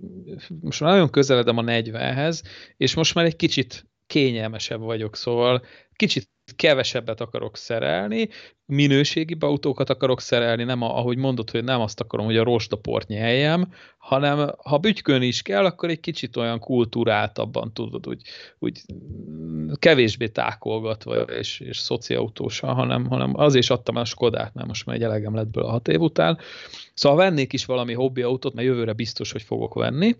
most 0.61 0.81
már 0.81 0.91
nagyon 0.91 1.11
közeledem 1.11 1.59
a 1.59 1.62
40-hez, 1.62 2.43
és 2.77 2.95
most 2.95 3.15
már 3.15 3.25
egy 3.25 3.37
kicsit 3.37 3.90
kényelmesebb 4.11 4.81
vagyok, 4.81 5.17
szóval 5.17 5.62
kicsit 5.97 6.29
kevesebbet 6.57 7.21
akarok 7.21 7.57
szerelni, 7.57 8.29
minőségi 8.67 9.37
autókat 9.40 9.90
akarok 9.90 10.21
szerelni, 10.21 10.64
nem 10.64 10.83
a, 10.83 10.99
ahogy 10.99 11.17
mondod, 11.17 11.50
hogy 11.50 11.64
nem 11.64 11.81
azt 11.81 12.00
akarom, 12.00 12.26
hogy 12.26 12.37
a 12.37 12.45
rostaport 12.45 13.09
nyeljem, 13.09 13.73
hanem 13.99 14.55
ha 14.64 14.79
bütykön 14.79 15.23
is 15.23 15.43
kell, 15.43 15.64
akkor 15.64 15.88
egy 15.88 16.00
kicsit 16.00 16.37
olyan 16.37 16.59
kultúráltabban 16.59 17.73
tudod, 17.73 18.09
úgy, 18.09 18.23
úgy 18.59 18.81
kevésbé 19.75 20.29
tákolgatva 20.29 21.21
és, 21.21 21.61
és 21.61 21.79
szociautósan, 21.79 22.75
hanem, 22.75 23.07
hanem 23.07 23.37
azért 23.37 23.62
is 23.62 23.71
adtam 23.71 23.97
a 23.97 24.05
Skodát, 24.05 24.55
mert 24.55 24.67
most 24.67 24.87
már 24.87 24.97
egy 24.97 25.02
elegem 25.02 25.35
lett 25.35 25.49
belőle 25.49 25.71
a 25.71 25.75
hat 25.75 25.88
év 25.88 26.00
után. 26.00 26.38
Szóval 26.95 27.19
vennék 27.19 27.52
is 27.52 27.64
valami 27.64 27.93
hobbi 27.93 28.23
autót, 28.23 28.55
mert 28.55 28.67
jövőre 28.67 28.93
biztos, 28.93 29.33
hogy 29.33 29.43
fogok 29.43 29.75
venni, 29.75 30.17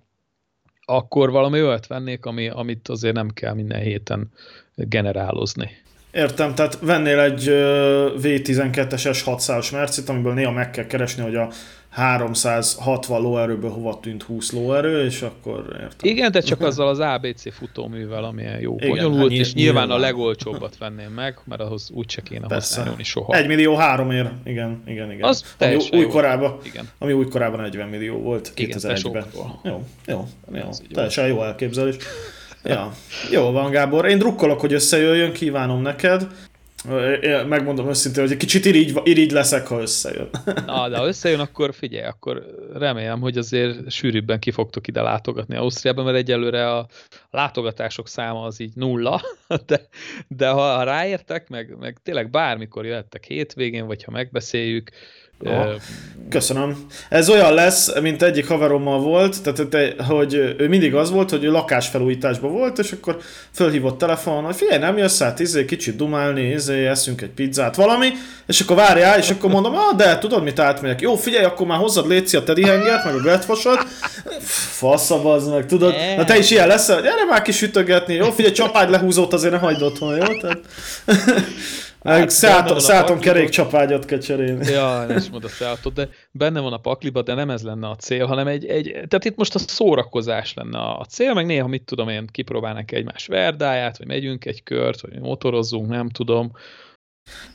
akkor 0.91 1.31
valami 1.31 1.63
olyat 1.63 1.87
vennék, 1.87 2.25
ami, 2.25 2.49
amit 2.49 2.89
azért 2.89 3.15
nem 3.15 3.29
kell 3.29 3.55
minden 3.55 3.81
héten 3.81 4.31
generálozni. 4.75 5.71
Értem, 6.11 6.55
tehát 6.55 6.79
vennél 6.81 7.21
egy 7.21 7.45
V12-es 8.23 9.23
S600-as 9.25 9.73
Mercit, 9.73 10.09
amiből 10.09 10.35
néha 10.35 10.51
meg 10.51 10.71
kell 10.71 10.87
keresni, 10.87 11.23
hogy 11.23 11.37
a 11.37 11.49
360 11.91 13.21
lóerőből 13.21 13.71
hova 13.71 13.99
tűnt 14.01 14.23
20 14.23 14.53
lóerő, 14.53 15.05
és 15.05 15.23
akkor 15.23 15.65
értem. 15.73 16.11
Igen, 16.11 16.33
de 16.33 16.41
csak 16.41 16.61
azzal 16.61 16.89
az 16.89 16.99
ABC 16.99 17.53
futóművel, 17.55 18.25
amilyen 18.25 18.61
jó 18.61 18.77
Igen, 18.77 18.89
bonyolult, 18.89 19.31
hát 19.31 19.31
és 19.31 19.55
nyilván, 19.55 19.87
nyilván 19.87 19.99
a 19.99 20.01
legolcsóbbat 20.01 20.79
venném 20.79 21.11
meg, 21.11 21.39
mert 21.45 21.61
ahhoz 21.61 21.91
úgyse 21.95 22.23
kéne 22.23 22.47
Persze. 22.47 22.77
használni 22.77 23.03
soha. 23.03 23.35
1 23.35 23.47
millió 23.47 23.75
3 23.75 24.11
ér, 24.11 24.31
igen, 24.45 24.83
igen, 24.87 25.13
igen. 25.13 25.29
Az 25.29 25.57
ami 25.59 25.77
új 25.93 26.07
korában, 26.07 26.59
igen. 26.63 26.89
ami 26.99 27.13
új 27.13 27.29
korában 27.29 27.61
40 27.61 27.89
millió 27.89 28.19
volt 28.19 28.53
2001-ben. 28.57 29.25
Jó, 29.65 29.85
jó, 30.07 30.27
jó, 30.53 30.69
teljesen 30.93 31.27
jó 31.27 31.43
elképzelés. 31.43 31.97
Ja, 32.65 32.93
jó 33.31 33.51
van 33.51 33.71
Gábor, 33.71 34.07
én 34.07 34.19
drukkolok, 34.19 34.61
hogy 34.61 34.73
összejöjjön, 34.73 35.33
kívánom 35.33 35.83
neked. 35.83 36.27
Megmondom 37.49 37.89
őszintén, 37.89 38.23
hogy 38.23 38.33
egy 38.33 38.39
kicsit 38.39 38.65
irigy, 38.65 39.01
irigy 39.03 39.31
leszek, 39.31 39.67
ha 39.67 39.81
összejön. 39.81 40.29
Na, 40.67 40.89
de 40.89 40.97
ha 40.97 41.07
összejön, 41.07 41.41
akkor 41.41 41.75
figyelj, 41.75 42.07
akkor 42.07 42.47
remélem, 42.75 43.21
hogy 43.21 43.39
azért 43.39 43.91
sűrűbben 43.91 44.39
ki 44.39 44.51
fogtok 44.51 44.87
ide 44.87 45.03
látogatni 45.03 45.57
Ausztriában, 45.57 46.05
mert 46.05 46.17
egyelőre 46.17 46.71
a 46.71 46.87
látogatások 47.31 48.09
száma 48.09 48.43
az 48.43 48.61
így 48.61 48.73
nulla, 48.75 49.23
de, 49.67 49.89
de 50.29 50.49
ha 50.49 50.83
ráértek, 50.83 51.49
meg, 51.49 51.77
meg 51.79 51.99
tényleg 52.03 52.31
bármikor 52.31 52.87
jöhettek 52.87 53.25
hétvégén, 53.25 53.87
vagy 53.87 54.05
ha 54.05 54.11
megbeszéljük, 54.11 54.91
Ja. 55.41 55.77
Köszönöm. 56.31 56.87
Ez 57.09 57.29
olyan 57.29 57.55
lesz, 57.55 58.01
mint 58.01 58.23
egyik 58.23 58.49
haverommal 58.49 59.01
volt, 59.01 59.43
tehát 59.43 59.95
hogy 60.09 60.35
ő 60.35 60.69
mindig 60.69 60.95
az 60.95 61.11
volt, 61.11 61.31
hogy 61.31 61.45
ő 61.45 61.51
lakásfelújításban 61.51 62.53
volt, 62.53 62.79
és 62.79 62.93
akkor 62.93 63.19
fölhívott 63.55 63.99
telefonon, 63.99 64.45
hogy 64.45 64.55
figyelj, 64.57 64.79
nem 64.79 64.97
jössz 64.97 65.21
át, 65.21 65.41
izé, 65.41 65.65
kicsit 65.65 65.97
dumálni, 65.97 66.43
izé, 66.43 66.87
eszünk 66.87 67.21
egy 67.21 67.31
pizzát, 67.31 67.77
valami, 67.77 68.09
és 68.47 68.61
akkor 68.61 68.77
várjál, 68.77 69.19
és 69.19 69.31
akkor 69.31 69.51
mondom, 69.51 69.75
ah, 69.75 69.97
de 69.97 70.19
tudod, 70.19 70.43
mit 70.43 70.59
átmegyek. 70.59 71.01
Jó, 71.01 71.15
figyelj, 71.15 71.45
akkor 71.45 71.67
már 71.67 71.79
hozzad 71.79 72.09
létszi 72.09 72.37
a 72.37 72.43
teddy 72.43 72.65
hengert, 72.65 73.05
meg 73.05 73.15
a 73.15 73.21
gretfosod. 73.21 73.79
Faszab 74.71 75.27
az 75.27 75.49
meg, 75.49 75.67
tudod? 75.67 75.95
Na 76.17 76.25
te 76.25 76.39
is 76.39 76.51
ilyen 76.51 76.67
leszel, 76.67 77.03
gyere 77.03 77.25
már 77.29 77.43
kisütögetni. 77.43 78.15
Jó, 78.15 78.31
figyelj, 78.31 78.55
csapágy 78.55 78.91
lehúzót 78.91 79.33
azért 79.33 79.53
ne 79.53 79.59
hagyd 79.59 79.83
otthon, 79.83 80.17
jó? 80.17 80.41
Tehát... 80.41 80.61
Hát, 82.05 82.31
szálltom, 82.31 82.79
szálltom 82.79 83.19
kerékcsapágyat 83.19 84.05
kell 84.05 84.19
cserélni. 84.19 84.67
Ja, 84.67 85.07
és 85.09 85.31
mond 85.31 85.45
a 85.45 85.49
szálltot, 85.49 85.93
de 85.93 86.09
benne 86.31 86.61
van 86.61 86.73
a 86.73 86.79
pakliba, 86.79 87.23
de 87.23 87.35
nem 87.35 87.51
ez 87.51 87.63
lenne 87.63 87.89
a 87.89 87.97
cél, 87.97 88.27
hanem 88.27 88.47
egy, 88.47 88.67
egy 88.67 88.85
tehát 88.91 89.25
itt 89.25 89.37
most 89.37 89.55
a 89.55 89.59
szórakozás 89.59 90.55
lenne 90.55 90.79
a 90.79 91.07
cél, 91.09 91.35
meg 91.35 91.47
néha 91.47 91.67
mit 91.67 91.85
tudom 91.85 92.09
én, 92.09 92.27
kipróbálnak 92.27 92.93
egymás 92.93 93.27
verdáját, 93.27 93.99
vagy 93.99 94.07
megyünk 94.07 94.45
egy 94.45 94.63
kört, 94.63 95.01
vagy 95.01 95.21
motorozzunk, 95.21 95.89
nem 95.89 96.09
tudom, 96.09 96.53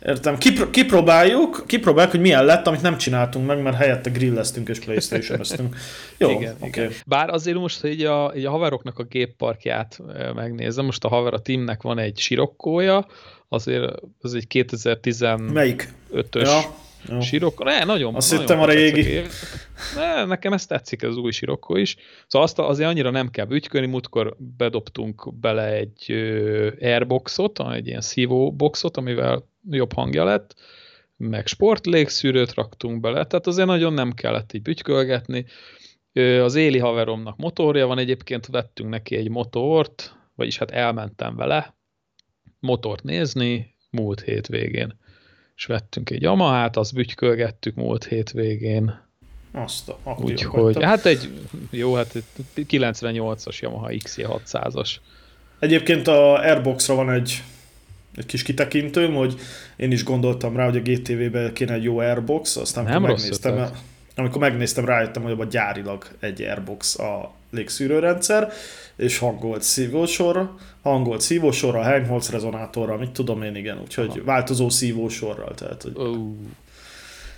Értem. 0.05 0.37
Kipr- 0.37 0.69
kipróbáljuk, 0.69 1.63
kipróbáljuk, 1.67 2.11
hogy 2.11 2.21
milyen 2.21 2.45
lett, 2.45 2.67
amit 2.67 2.81
nem 2.81 2.97
csináltunk 2.97 3.47
meg, 3.47 3.61
mert 3.61 3.75
helyette 3.75 4.09
grilleztünk 4.09 4.69
és 4.69 4.79
playstation 4.79 5.39
Jó, 6.17 6.29
igen, 6.29 6.55
okay. 6.55 6.67
igen. 6.67 6.91
Bár 7.05 7.29
azért 7.29 7.57
most, 7.57 7.81
hogy 7.81 7.91
így 7.91 8.03
a, 8.03 8.31
így 8.35 8.45
a 8.45 8.49
haveroknak 8.49 8.99
a 8.99 9.03
gépparkját 9.03 9.99
megnézem, 10.35 10.85
most 10.85 11.03
a 11.03 11.07
haver 11.07 11.33
a 11.33 11.39
Timnek 11.39 11.81
van 11.81 11.97
egy 11.97 12.17
sirokkója, 12.17 13.07
azért 13.49 13.93
az 14.21 14.33
egy 14.33 14.45
2015-ös 14.49 15.53
Melyik? 15.53 15.89
Ja. 16.31 16.61
Jó. 17.09 17.21
Sirokko, 17.21 17.63
ne, 17.63 17.83
nagyon. 17.83 18.15
Azt 18.15 18.31
nagyon 18.31 18.45
hittem 18.45 18.61
a 18.61 18.65
régi. 18.65 19.21
Ne, 19.95 20.25
nekem 20.25 20.53
ez 20.53 20.65
tetszik, 20.65 21.01
ez 21.01 21.09
az 21.09 21.17
új 21.17 21.31
Sirokko 21.31 21.75
is. 21.75 21.95
Szóval 22.27 22.47
azt 22.47 22.59
azért 22.59 22.89
annyira 22.89 23.09
nem 23.09 23.29
kell 23.29 23.45
bütykölni, 23.45 23.87
múltkor 23.87 24.35
bedobtunk 24.57 25.33
bele 25.39 25.73
egy 25.73 26.11
airboxot, 26.81 27.59
egy 27.73 27.87
ilyen 27.87 28.01
szívó 28.01 28.53
boxot, 28.53 28.97
amivel 28.97 29.49
jobb 29.69 29.93
hangja 29.93 30.23
lett, 30.23 30.55
meg 31.17 31.47
sportlégszűrőt 31.47 32.53
raktunk 32.53 33.01
bele, 33.01 33.25
tehát 33.25 33.47
azért 33.47 33.67
nagyon 33.67 33.93
nem 33.93 34.11
kellett 34.11 34.53
így 34.53 34.61
bütykölgetni. 34.61 35.45
Az 36.41 36.55
éli 36.55 36.79
haveromnak 36.79 37.37
motorja 37.37 37.87
van, 37.87 37.97
egyébként 37.97 38.45
vettünk 38.45 38.89
neki 38.89 39.15
egy 39.15 39.29
motort, 39.29 40.15
vagyis 40.35 40.57
hát 40.57 40.71
elmentem 40.71 41.35
vele 41.35 41.74
motort 42.59 43.03
nézni 43.03 43.75
múlt 43.89 44.21
hétvégén 44.21 44.93
és 45.55 45.65
vettünk 45.65 46.09
egy 46.09 46.21
Yamaha-t, 46.21 46.77
azt 46.77 46.93
bütykölgettük 46.93 47.75
múlt 47.75 48.05
hétvégén. 48.05 49.03
Azt 49.51 49.89
a 49.89 50.15
Úgyhogy, 50.19 50.83
hát 50.83 51.05
egy, 51.05 51.29
jó, 51.69 51.93
hát 51.93 52.23
98-as 52.55 53.59
Yamaha 53.59 53.89
XJ600-as. 53.89 54.95
Egyébként 55.59 56.07
a 56.07 56.39
Airboxra 56.39 56.95
van 56.95 57.11
egy, 57.11 57.43
egy 58.15 58.25
kis 58.25 58.43
kitekintőm, 58.43 59.13
hogy 59.13 59.35
én 59.75 59.91
is 59.91 60.03
gondoltam 60.03 60.55
rá, 60.55 60.65
hogy 60.65 60.77
a 60.77 60.81
GTV-be 60.81 61.51
kéne 61.53 61.73
egy 61.73 61.83
jó 61.83 61.97
Airbox, 61.97 62.55
aztán 62.55 62.83
Nem 62.83 63.01
megnéztem, 63.01 63.69
amikor 64.15 64.41
megnéztem, 64.41 64.85
rájöttem, 64.85 65.23
hogy 65.23 65.31
abban 65.31 65.49
gyárilag 65.49 66.07
egy 66.19 66.41
Airbox 66.41 66.99
a 66.99 67.33
légszűrőrendszer, 67.51 68.51
és 68.95 69.17
hangolt 69.17 69.61
szívósor, 69.61 70.55
hangolt 70.81 71.21
szívósorra, 71.21 71.81
Helmholtz 71.81 72.29
rezonátorra, 72.29 72.97
mit 72.97 73.11
tudom 73.11 73.41
én, 73.41 73.55
igen, 73.55 73.79
úgyhogy 73.81 74.09
Aha. 74.09 74.23
változó 74.23 74.69
szívósorral. 74.69 75.53
Tehát, 75.53 75.81
hogy... 75.81 75.93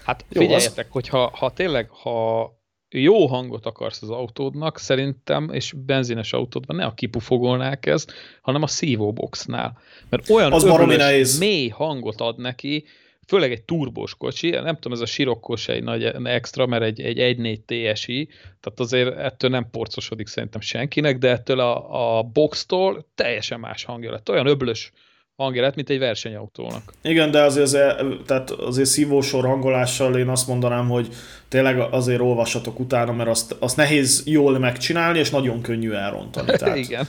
Hát 0.04 0.26
Jó, 0.30 0.42
figyeljetek, 0.42 0.86
az... 0.86 0.92
hogy 0.92 1.08
ha, 1.08 1.30
ha 1.34 1.52
tényleg, 1.52 1.90
ha 1.90 2.52
jó 2.90 3.26
hangot 3.26 3.66
akarsz 3.66 4.02
az 4.02 4.10
autódnak, 4.10 4.80
szerintem, 4.80 5.50
és 5.52 5.74
benzines 5.86 6.34
autódban 6.34 6.76
ne 6.76 6.86
a 6.86 6.94
kipufogolnál 6.94 7.80
kezd, 7.80 8.10
hanem 8.42 8.62
a 8.62 8.68
szívóboxnál. 8.68 9.78
Mert 10.10 10.30
olyan 10.30 10.52
az 10.52 10.64
öblös, 10.64 11.38
mély 11.38 11.68
hangot 11.68 12.22
ad 12.22 12.40
neki, 12.40 12.86
főleg 13.28 13.52
egy 13.52 13.64
turbós 13.64 14.16
kocsi, 14.16 14.50
nem 14.50 14.76
tudom, 14.76 14.94
ez 14.94 15.00
a 15.00 15.06
sirokkos 15.06 15.68
egy 15.68 15.84
nagy 15.84 16.04
extra, 16.24 16.66
mert 16.66 16.84
egy, 16.84 17.02
egy 17.02 17.18
1.4 17.18 17.94
TSI, 17.94 18.28
tehát 18.60 18.80
azért 18.80 19.18
ettől 19.18 19.50
nem 19.50 19.70
porcosodik 19.72 20.28
szerintem 20.28 20.62
senkinek, 20.62 21.18
de 21.18 21.30
ettől 21.30 21.60
a, 21.60 22.18
a 22.18 22.24
boxtól 22.24 23.08
teljesen 23.16 23.60
más 23.60 23.84
hangja 23.84 24.12
lett. 24.12 24.30
Olyan 24.30 24.48
öblös 24.48 24.92
hangja 25.36 25.62
lett, 25.62 25.76
mint 25.76 25.90
egy 25.90 26.00
versenyautónak. 26.00 26.94
Igen, 27.02 27.32
de 27.32 27.42
azért, 27.42 27.66
azért, 27.66 28.24
tehát 28.26 28.50
azért 28.52 28.88
szívósor 28.88 29.46
hangolással 29.46 30.18
én 30.18 30.28
azt 30.28 30.48
mondanám, 30.48 30.88
hogy 30.90 31.08
tényleg 31.48 31.80
azért 31.80 32.20
olvassatok 32.20 32.80
utána, 32.80 33.12
mert 33.12 33.30
azt, 33.30 33.56
azt 33.60 33.78
nehéz 33.78 34.24
jól 34.26 34.60
megcsinálni, 34.60 35.20
és 35.20 35.30
nagyon 35.30 35.62
könnyű 35.62 35.92
elrontani. 35.92 36.52
Tehát, 36.58 36.78
Igen. 36.78 37.08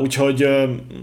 Úgyhogy, 0.00 0.46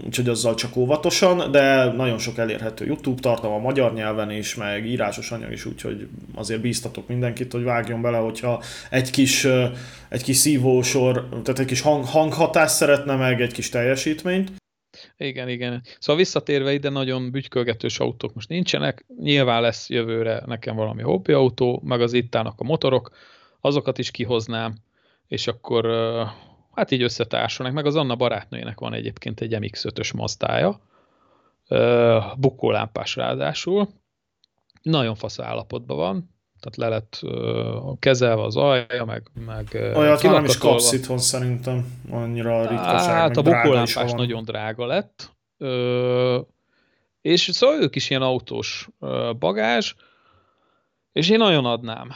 úgyhogy 0.04 0.28
azzal 0.28 0.54
csak 0.54 0.76
óvatosan, 0.76 1.50
de 1.50 1.84
nagyon 1.92 2.18
sok 2.18 2.38
elérhető 2.38 2.84
YouTube 2.84 3.20
tartalma 3.20 3.58
magyar 3.58 3.92
nyelven 3.92 4.30
is, 4.30 4.54
meg 4.54 4.86
írásos 4.86 5.30
anyag 5.30 5.52
is, 5.52 5.64
úgyhogy 5.64 6.08
azért 6.34 6.60
bíztatok 6.60 7.08
mindenkit, 7.08 7.52
hogy 7.52 7.62
vágjon 7.62 8.02
bele, 8.02 8.18
hogyha 8.18 8.62
egy 8.90 9.10
kis, 9.10 9.46
egy 10.08 10.22
kis 10.22 10.36
szívósor, 10.36 11.28
tehát 11.28 11.58
egy 11.58 11.66
kis 11.66 11.80
hang, 11.80 12.04
hanghatást 12.04 12.74
szeretne 12.74 13.16
meg, 13.16 13.40
egy 13.40 13.52
kis 13.52 13.68
teljesítményt. 13.68 14.52
Igen, 15.16 15.48
igen. 15.48 15.82
Szóval 15.98 16.16
visszatérve 16.16 16.72
ide 16.72 16.88
nagyon 16.88 17.30
bütykölgetős 17.30 17.98
autók 17.98 18.34
most 18.34 18.48
nincsenek, 18.48 19.04
nyilván 19.20 19.60
lesz 19.60 19.88
jövőre 19.88 20.42
nekem 20.46 20.76
valami 20.76 21.02
hobbi 21.02 21.32
autó, 21.32 21.82
meg 21.84 22.00
az 22.00 22.12
itt 22.12 22.34
a 22.34 22.54
motorok, 22.58 23.10
azokat 23.60 23.98
is 23.98 24.10
kihoznám, 24.10 24.74
és 25.28 25.46
akkor 25.46 25.86
hát 26.80 26.90
így 26.90 27.02
összetársulnak, 27.02 27.74
meg 27.74 27.86
az 27.86 27.96
Anna 27.96 28.14
barátnőjének 28.14 28.80
van 28.80 28.92
egyébként 28.92 29.40
egy 29.40 29.56
MX-5-ös 29.60 30.14
Mazdája, 30.14 30.80
bukólámpás 32.36 33.16
ráadásul, 33.16 33.88
nagyon 34.82 35.14
fasz 35.14 35.38
állapotban 35.38 35.96
van, 35.96 36.30
tehát 36.60 36.76
le 36.76 36.88
lett 36.88 37.20
kezelve 37.98 38.42
az 38.42 38.56
alja, 38.56 39.04
meg, 39.04 39.30
meg 39.46 39.66
Olyat 39.94 40.22
már 40.22 40.32
nem 40.32 40.44
is 40.44 40.58
kapsz 40.58 40.92
itthon 40.92 41.18
szerintem, 41.18 42.00
annyira 42.10 42.68
ritkaság, 42.68 43.14
Hát 43.14 43.36
a 43.36 43.42
bukólámpás 43.42 44.12
nagyon 44.12 44.44
drága 44.44 44.86
lett, 44.86 45.36
és 47.20 47.40
szóval 47.40 47.82
ők 47.82 47.96
is 47.96 48.10
ilyen 48.10 48.22
autós 48.22 48.88
bagázs, 49.38 49.94
és 51.12 51.28
én 51.28 51.38
nagyon 51.38 51.64
adnám. 51.64 52.08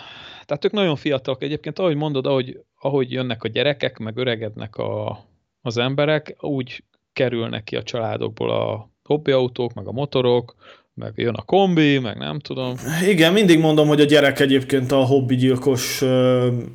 Tehát 0.44 0.64
ők 0.64 0.72
nagyon 0.72 0.96
fiatalok. 0.96 1.42
Egyébként, 1.42 1.78
ahogy 1.78 1.96
mondod, 1.96 2.26
ahogy, 2.26 2.60
ahogy 2.84 3.12
jönnek 3.12 3.42
a 3.42 3.48
gyerekek, 3.48 3.98
meg 3.98 4.16
öregednek 4.16 4.76
a, 4.76 5.24
az 5.62 5.76
emberek, 5.76 6.36
úgy 6.40 6.84
kerülnek 7.12 7.64
ki 7.64 7.76
a 7.76 7.82
családokból 7.82 8.50
a 8.50 8.90
hobbiautók, 9.02 9.74
meg 9.74 9.86
a 9.86 9.92
motorok, 9.92 10.54
meg 10.94 11.12
jön 11.16 11.34
a 11.34 11.42
kombi, 11.42 11.98
meg 11.98 12.18
nem 12.18 12.38
tudom. 12.38 12.74
Igen, 13.08 13.32
mindig 13.32 13.58
mondom, 13.58 13.88
hogy 13.88 14.00
a 14.00 14.04
gyerek 14.04 14.40
egyébként 14.40 14.92
a 14.92 15.04
hobbigyilkos 15.04 16.02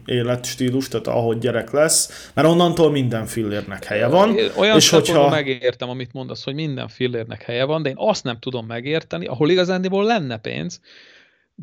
életstílus, 0.06 0.88
tehát 0.88 1.08
ahogy 1.08 1.38
gyerek 1.38 1.72
lesz, 1.72 2.32
mert 2.34 2.48
onnantól 2.48 2.92
minden 2.92 3.26
fillérnek 3.26 3.84
helye 3.84 4.08
van. 4.08 4.36
Olyan 4.58 4.76
és 4.76 4.90
hogyha... 4.90 5.30
megértem, 5.30 5.90
amit 5.90 6.14
mondasz, 6.14 6.44
hogy 6.44 6.54
minden 6.54 6.88
fillérnek 6.88 7.42
helye 7.42 7.64
van, 7.64 7.82
de 7.82 7.90
én 7.90 7.98
azt 7.98 8.24
nem 8.24 8.40
tudom 8.40 8.66
megérteni, 8.66 9.26
ahol 9.26 9.50
igazándiból 9.50 10.04
lenne 10.04 10.38
pénz, 10.38 10.82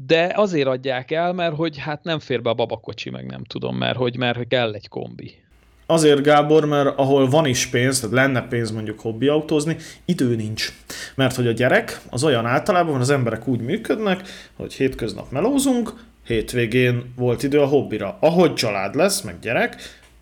de 0.04 0.32
azért 0.34 0.66
adják 0.66 1.10
el, 1.10 1.32
mert 1.32 1.54
hogy 1.54 1.78
hát 1.78 2.04
nem 2.04 2.18
fér 2.18 2.42
be 2.42 2.50
a 2.50 2.54
babakocsi, 2.54 3.10
meg 3.10 3.26
nem 3.26 3.44
tudom, 3.44 3.76
mert 3.76 3.96
hogy, 3.96 4.16
mert 4.16 4.48
kell 4.48 4.74
egy 4.74 4.88
kombi. 4.88 5.34
Azért, 5.86 6.22
Gábor, 6.22 6.64
mert 6.64 6.98
ahol 6.98 7.28
van 7.28 7.46
is 7.46 7.66
pénz, 7.66 8.00
tehát 8.00 8.14
lenne 8.14 8.42
pénz 8.42 8.70
mondjuk 8.70 9.00
hobbiautózni, 9.00 9.76
idő 10.04 10.36
nincs. 10.36 10.72
Mert 11.14 11.34
hogy 11.34 11.46
a 11.46 11.52
gyerek, 11.52 12.00
az 12.10 12.24
olyan 12.24 12.46
általában 12.46 13.00
az 13.00 13.10
emberek 13.10 13.48
úgy 13.48 13.60
működnek, 13.60 14.20
hogy 14.56 14.74
hétköznap 14.74 15.30
melózunk, 15.30 15.92
hétvégén 16.26 17.12
volt 17.16 17.42
idő 17.42 17.60
a 17.60 17.66
hobbira. 17.66 18.16
Ahogy 18.20 18.54
család 18.54 18.94
lesz, 18.94 19.20
meg 19.20 19.38
gyerek, 19.40 19.76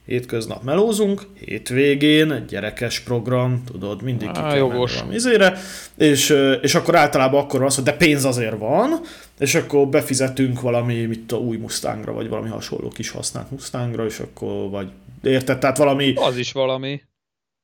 hétköznap 0.07 0.63
melózunk, 0.63 1.23
hétvégén 1.45 2.45
gyerekes 2.49 3.01
program, 3.01 3.65
tudod, 3.65 4.03
mindig 4.03 4.31
ki 4.31 4.41
kell 4.41 4.57
jogos. 4.57 5.03
izére, 5.13 5.59
és, 5.97 6.35
és 6.63 6.75
akkor 6.75 6.97
általában 6.97 7.43
akkor 7.43 7.63
az, 7.63 7.75
hogy 7.75 7.85
de 7.85 7.97
pénz 7.97 8.25
azért 8.25 8.59
van, 8.59 9.01
és 9.39 9.55
akkor 9.55 9.89
befizetünk 9.89 10.61
valami, 10.61 11.05
mit 11.05 11.33
a 11.33 11.37
új 11.37 11.57
Mustangra, 11.57 12.13
vagy 12.13 12.29
valami 12.29 12.49
hasonló 12.49 12.89
kis 12.89 13.11
használt 13.11 13.51
Mustangra, 13.51 14.05
és 14.05 14.19
akkor, 14.19 14.71
vagy 14.71 14.91
érted, 15.23 15.59
tehát 15.59 15.77
valami... 15.77 16.13
Az 16.15 16.37
is 16.37 16.53
valami. 16.53 17.03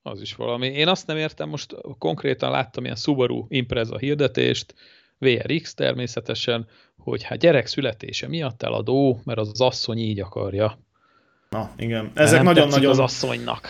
Az 0.02 0.20
is 0.20 0.34
valami. 0.34 0.66
Én 0.66 0.88
azt 0.88 1.06
nem 1.06 1.16
értem, 1.16 1.48
most 1.48 1.76
konkrétan 1.98 2.50
láttam 2.50 2.84
ilyen 2.84 2.96
Subaru 2.96 3.44
Impreza 3.48 3.98
hirdetést, 3.98 4.74
VRX 5.18 5.74
természetesen, 5.74 6.68
hogy 6.96 7.22
hát 7.22 7.38
gyerek 7.38 7.66
születése 7.66 8.28
miatt 8.28 8.62
eladó, 8.62 9.20
mert 9.24 9.38
az, 9.38 9.48
az 9.52 9.60
asszony 9.60 9.98
így 9.98 10.20
akarja. 10.20 10.78
Na, 11.50 11.70
igen. 11.76 12.10
Ezek 12.14 12.42
nagyon-nagyon... 12.42 12.90
az 12.90 12.98
asszonynak. 12.98 13.68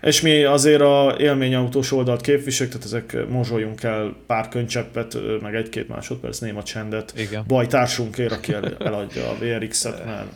És 0.00 0.20
mi 0.20 0.44
azért 0.44 0.80
a 0.80 1.14
élményautós 1.18 1.92
oldalt 1.92 2.20
képviseljük, 2.20 2.74
tehát 2.74 2.86
ezek 2.86 3.28
mozsoljunk 3.28 3.82
el 3.82 4.16
pár 4.26 4.48
könycseppet, 4.48 5.16
meg 5.40 5.54
egy-két 5.54 5.88
másodperc 5.88 6.38
néma 6.38 6.62
csendet. 6.62 7.12
Igen. 7.16 7.44
Bajtársunkért, 7.46 8.32
aki 8.32 8.52
el, 8.52 8.76
eladja 8.78 9.30
a 9.30 9.34
VRX-et, 9.38 10.04
mert 10.04 10.28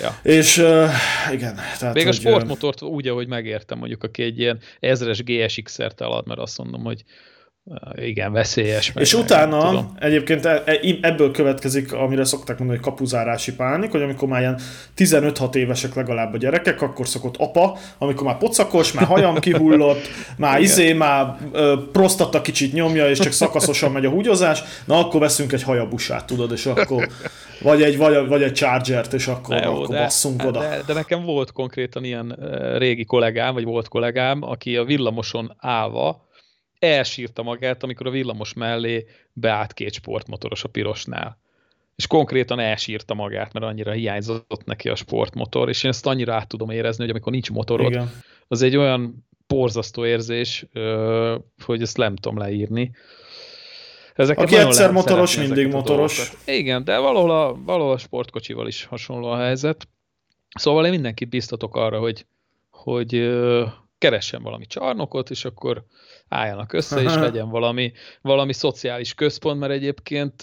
Ja. 0.00 0.18
És 0.22 0.58
uh, 0.58 0.88
igen. 1.32 1.54
Tehát, 1.78 1.94
Még 1.94 2.04
hogy, 2.04 2.14
a 2.14 2.18
sportmotort 2.18 2.82
úgy, 2.82 3.08
ahogy 3.08 3.28
megértem, 3.28 3.78
mondjuk, 3.78 4.04
aki 4.04 4.22
egy 4.22 4.38
ilyen 4.38 4.58
ezres 4.80 5.22
GSX-ert 5.22 6.00
elad, 6.00 6.26
mert 6.26 6.40
azt 6.40 6.58
mondom, 6.58 6.82
hogy 6.82 7.04
igen, 7.94 8.32
veszélyes. 8.32 8.92
És 8.94 9.14
meg, 9.14 9.24
utána 9.24 9.68
tudom. 9.68 9.94
egyébként 9.98 10.44
e, 10.44 10.62
e, 10.66 10.80
ebből 11.00 11.30
következik, 11.30 11.92
amire 11.92 12.24
szokták 12.24 12.58
mondani, 12.58 12.80
hogy 12.80 12.88
kapuzárási 12.88 13.54
pánik, 13.54 13.90
hogy 13.90 14.02
amikor 14.02 14.28
már 14.28 14.40
ilyen 14.40 14.58
15-6 14.96 15.54
évesek 15.54 15.94
legalább 15.94 16.34
a 16.34 16.36
gyerekek, 16.36 16.82
akkor 16.82 17.08
szokott 17.08 17.36
apa, 17.36 17.78
amikor 17.98 18.26
már 18.26 18.38
pocakos, 18.38 18.92
már 18.92 19.06
hajam 19.06 19.38
kihullott, 19.38 20.00
már 20.36 20.52
igen. 20.52 20.62
izé, 20.62 20.92
már 20.92 21.36
ö, 21.52 21.74
prostata 21.92 22.40
kicsit 22.40 22.72
nyomja, 22.72 23.08
és 23.08 23.18
csak 23.18 23.32
szakaszosan 23.32 23.92
megy 23.92 24.04
a 24.04 24.10
húgyozás, 24.10 24.62
na 24.84 24.98
akkor 24.98 25.20
veszünk 25.20 25.52
egy 25.52 25.62
hajabusát, 25.62 26.26
tudod, 26.26 26.52
és 26.52 26.66
akkor 26.66 27.08
vagy 27.62 27.82
egy, 27.82 27.96
vagy, 27.96 28.28
vagy 28.28 28.42
egy 28.42 28.52
Chargert, 28.52 29.12
és 29.12 29.26
akkor, 29.26 29.62
jó, 29.62 29.74
akkor 29.74 29.94
de, 29.94 30.02
basszunk 30.02 30.44
oda. 30.44 30.60
De, 30.60 30.82
de 30.86 30.92
nekem 30.92 31.24
volt 31.24 31.52
konkrétan 31.52 32.04
ilyen 32.04 32.38
régi 32.78 33.04
kollégám, 33.04 33.54
vagy 33.54 33.64
volt 33.64 33.88
kollégám, 33.88 34.42
aki 34.42 34.76
a 34.76 34.84
villamoson 34.84 35.54
állva 35.58 36.27
elsírta 36.78 37.42
magát, 37.42 37.82
amikor 37.82 38.06
a 38.06 38.10
villamos 38.10 38.52
mellé 38.52 39.06
beállt 39.32 39.72
két 39.72 39.92
sportmotoros 39.92 40.64
a 40.64 40.68
pirosnál. 40.68 41.38
És 41.96 42.06
konkrétan 42.06 42.58
elsírta 42.58 43.14
magát, 43.14 43.52
mert 43.52 43.66
annyira 43.66 43.92
hiányzott 43.92 44.64
neki 44.64 44.88
a 44.88 44.94
sportmotor, 44.94 45.68
és 45.68 45.82
én 45.82 45.90
ezt 45.90 46.06
annyira 46.06 46.34
át 46.34 46.48
tudom 46.48 46.70
érezni, 46.70 47.02
hogy 47.02 47.10
amikor 47.10 47.32
nincs 47.32 47.50
motorod, 47.50 47.90
Igen. 47.90 48.10
az 48.48 48.62
egy 48.62 48.76
olyan 48.76 49.26
porzasztó 49.46 50.06
érzés, 50.06 50.66
hogy 51.64 51.82
ezt 51.82 51.96
nem 51.96 52.16
tudom 52.16 52.38
leírni. 52.38 52.90
Ezeket 54.14 54.44
Aki 54.44 54.56
egyszer 54.56 54.92
motoros, 54.92 55.36
mindig 55.36 55.68
motoros. 55.68 56.32
Igen, 56.44 56.84
de 56.84 56.98
valahol 56.98 57.30
a, 57.30 57.56
valahol 57.64 57.92
a 57.92 57.98
sportkocsival 57.98 58.66
is 58.66 58.84
hasonló 58.84 59.28
a 59.28 59.36
helyzet. 59.36 59.88
Szóval 60.54 60.84
én 60.84 60.90
mindenkit 60.90 61.28
biztatok 61.28 61.76
arra, 61.76 61.98
hogy, 61.98 62.26
hogy 62.70 63.14
keressen 63.98 64.42
valami 64.42 64.66
csarnokot, 64.66 65.30
és 65.30 65.44
akkor 65.44 65.84
álljanak 66.28 66.72
össze, 66.72 67.02
és 67.02 67.14
legyen 67.14 67.48
valami, 67.48 67.92
valami 68.22 68.52
szociális 68.52 69.14
központ, 69.14 69.60
mert 69.60 69.72
egyébként 69.72 70.42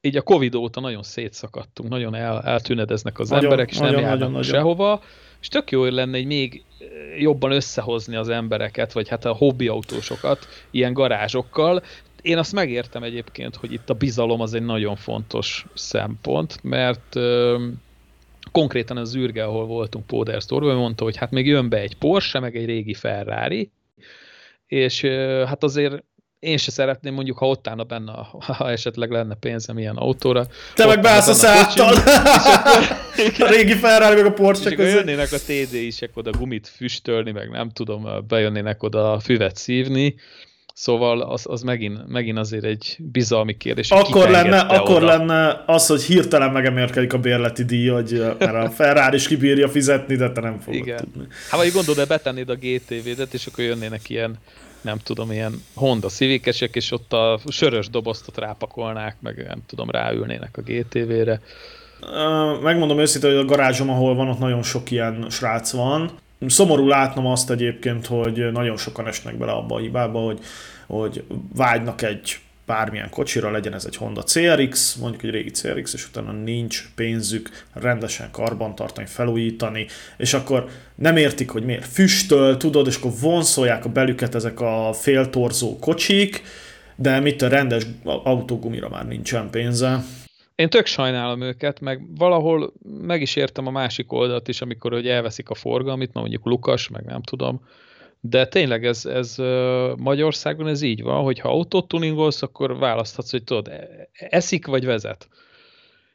így 0.00 0.16
a 0.16 0.22
Covid 0.22 0.54
óta 0.54 0.80
nagyon 0.80 1.02
szétszakadtunk, 1.02 1.88
nagyon 1.88 2.14
el, 2.14 2.42
eltűnedeznek 2.42 3.18
az 3.18 3.28
nagyon, 3.28 3.44
emberek, 3.44 3.70
és 3.70 3.78
nagyon, 3.78 3.94
nem 3.94 4.02
járnak 4.02 4.28
nagyon, 4.28 4.42
sehova, 4.42 5.02
és 5.40 5.48
tök 5.48 5.70
jó 5.70 5.84
lenne 5.84 6.16
egy 6.16 6.26
még 6.26 6.64
jobban 7.18 7.52
összehozni 7.52 8.16
az 8.16 8.28
embereket, 8.28 8.92
vagy 8.92 9.08
hát 9.08 9.24
a 9.24 9.32
hobbi 9.32 9.68
autósokat 9.68 10.46
ilyen 10.70 10.92
garázsokkal. 10.92 11.82
Én 12.22 12.38
azt 12.38 12.52
megértem 12.52 13.02
egyébként, 13.02 13.56
hogy 13.56 13.72
itt 13.72 13.90
a 13.90 13.94
bizalom 13.94 14.40
az 14.40 14.54
egy 14.54 14.62
nagyon 14.62 14.96
fontos 14.96 15.66
szempont, 15.74 16.62
mert 16.62 17.16
konkrétan 18.52 18.96
az 18.96 19.16
űrge, 19.16 19.44
ahol 19.44 19.66
voltunk 19.66 20.06
Póder 20.06 20.40
Store, 20.40 20.74
mondta, 20.74 21.04
hogy 21.04 21.16
hát 21.16 21.30
még 21.30 21.46
jön 21.46 21.68
be 21.68 21.78
egy 21.78 21.96
Porsche, 21.96 22.40
meg 22.40 22.56
egy 22.56 22.64
régi 22.64 22.94
Ferrari, 22.94 23.70
és 24.66 25.00
hát 25.46 25.62
azért 25.62 26.02
én 26.38 26.56
se 26.56 26.70
szeretném 26.70 27.14
mondjuk, 27.14 27.38
ha 27.38 27.48
ott 27.48 27.68
állna 27.68 27.84
benne, 27.84 28.12
ha 28.40 28.70
esetleg 28.70 29.10
lenne 29.10 29.34
pénzem 29.34 29.78
ilyen 29.78 29.96
autóra. 29.96 30.46
Te 30.74 30.86
meg 30.86 31.00
beállsz 31.00 31.28
a 31.28 31.32
száttal! 31.32 31.94
a 33.38 33.50
régi 33.50 33.74
Ferrari 33.74 34.14
meg 34.14 34.26
a 34.26 34.32
Porsche 34.32 34.74
között. 34.74 34.94
jönnének 34.94 35.32
a 35.32 35.38
TD-isek 35.38 36.16
oda 36.16 36.30
gumit 36.30 36.68
füstölni, 36.68 37.30
meg 37.30 37.50
nem 37.50 37.70
tudom, 37.70 38.26
bejönnének 38.28 38.82
oda 38.82 39.20
füvet 39.20 39.56
szívni, 39.56 40.14
Szóval 40.80 41.20
az, 41.20 41.44
az 41.48 41.62
megint, 41.62 42.08
megint 42.08 42.38
azért 42.38 42.64
egy 42.64 42.96
bizalmi 42.98 43.56
kérdés. 43.56 43.90
Akkor 43.90 44.28
lenne, 44.28 44.58
akkor 44.58 45.02
lenne 45.02 45.62
az, 45.66 45.86
hogy 45.86 46.02
hirtelen 46.02 46.50
megemelkedik 46.50 47.12
a 47.12 47.18
bérleti 47.18 47.64
díj, 47.64 47.88
hogy, 47.88 48.22
mert 48.38 48.54
a 48.54 48.70
Ferrari 48.70 49.16
is 49.16 49.28
kibírja 49.28 49.68
fizetni, 49.68 50.16
de 50.16 50.32
te 50.32 50.40
nem 50.40 50.58
fogod 50.58 50.80
Igen. 50.80 50.96
tudni. 50.96 51.26
Hát 51.50 51.60
vagy 51.60 51.72
gondolod, 51.72 52.00
de 52.00 52.06
betennéd 52.06 52.48
a 52.48 52.54
GTV-det, 52.54 53.34
és 53.34 53.46
akkor 53.46 53.64
jönnének 53.64 54.08
ilyen 54.08 54.38
nem 54.80 54.98
tudom, 54.98 55.32
ilyen 55.32 55.62
Honda 55.74 56.08
civikesek, 56.08 56.74
és 56.74 56.92
ott 56.92 57.12
a 57.12 57.40
sörös 57.48 57.88
doboztot 57.88 58.38
rápakolnák, 58.38 59.16
meg 59.20 59.44
nem 59.48 59.62
tudom, 59.66 59.90
ráülnének 59.90 60.56
a 60.56 60.60
GTV-re. 60.60 61.40
Megmondom 62.62 62.98
őszintén, 62.98 63.30
hogy 63.30 63.40
a 63.40 63.44
garázsom, 63.44 63.90
ahol 63.90 64.14
van, 64.14 64.28
ott 64.28 64.38
nagyon 64.38 64.62
sok 64.62 64.90
ilyen 64.90 65.26
srác 65.30 65.72
van. 65.72 66.10
Szomorú 66.46 66.86
látnom 66.86 67.26
azt 67.26 67.50
egyébként, 67.50 68.06
hogy 68.06 68.52
nagyon 68.52 68.76
sokan 68.76 69.06
esnek 69.06 69.38
bele 69.38 69.52
abba 69.52 69.74
a 69.74 69.78
hibába, 69.78 70.20
hogy, 70.20 70.38
hogy 70.86 71.24
vágynak 71.54 72.02
egy 72.02 72.38
bármilyen 72.66 73.10
kocsira, 73.10 73.50
legyen 73.50 73.74
ez 73.74 73.84
egy 73.84 73.96
Honda 73.96 74.22
CRX, 74.22 74.94
mondjuk 74.94 75.22
egy 75.22 75.30
régi 75.30 75.50
CRX, 75.50 75.94
és 75.94 76.06
utána 76.06 76.32
nincs 76.32 76.88
pénzük 76.94 77.50
rendesen 77.72 78.30
karbantartani, 78.30 79.06
felújítani, 79.06 79.86
és 80.16 80.34
akkor 80.34 80.68
nem 80.94 81.16
értik, 81.16 81.50
hogy 81.50 81.64
miért 81.64 81.86
füstöl, 81.86 82.56
tudod, 82.56 82.86
és 82.86 82.96
akkor 82.96 83.12
vonszolják 83.20 83.84
a 83.84 83.88
belüket 83.88 84.34
ezek 84.34 84.60
a 84.60 84.92
féltorzó 84.92 85.78
kocsik, 85.78 86.42
de 86.96 87.20
mit 87.20 87.42
a 87.42 87.48
rendes 87.48 87.86
autógumira 88.04 88.88
már 88.88 89.06
nincsen 89.06 89.50
pénze. 89.50 90.04
Én 90.58 90.68
tök 90.68 90.86
sajnálom 90.86 91.40
őket, 91.40 91.80
meg 91.80 92.16
valahol 92.16 92.72
meg 92.82 93.20
is 93.20 93.36
értem 93.36 93.66
a 93.66 93.70
másik 93.70 94.12
oldalt 94.12 94.48
is, 94.48 94.60
amikor 94.60 94.92
hogy 94.92 95.08
elveszik 95.08 95.50
a 95.50 95.54
forgalmit, 95.54 96.12
mondjuk 96.12 96.44
Lukas, 96.44 96.88
meg 96.88 97.04
nem 97.04 97.22
tudom, 97.22 97.60
de 98.20 98.46
tényleg 98.46 98.84
ez, 98.84 99.06
ez 99.06 99.34
Magyarországon 99.96 100.66
ez 100.68 100.82
így 100.82 101.02
van, 101.02 101.22
hogy 101.22 101.38
ha 101.38 101.48
autót 101.48 101.88
tuningolsz, 101.88 102.42
akkor 102.42 102.78
választhatsz, 102.78 103.30
hogy 103.30 103.44
tudod, 103.44 103.68
e, 103.68 104.08
eszik 104.12 104.66
vagy 104.66 104.84
vezet. 104.84 105.28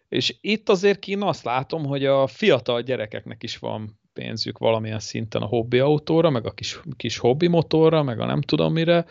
És 0.10 0.36
itt 0.42 0.70
azért 0.70 1.00
kín 1.00 1.22
azt 1.22 1.44
látom, 1.44 1.86
hogy 1.86 2.06
a 2.06 2.28
fiatal 2.28 2.82
gyerekeknek 2.82 3.44
is 3.44 3.58
van 3.58 4.00
pénzük 4.14 4.58
valamilyen 4.58 5.00
szinten 5.00 5.42
a 5.42 5.46
hobbi 5.46 5.80
autóra, 5.80 6.30
meg 6.30 6.46
a 6.46 6.52
kis, 6.52 6.80
kis 6.98 7.18
hobbi 7.18 7.48
motorra, 7.48 8.04
meg 8.04 8.20
a 8.20 8.26
nem 8.26 8.42
tudom 8.42 8.74
mire, 8.74 9.06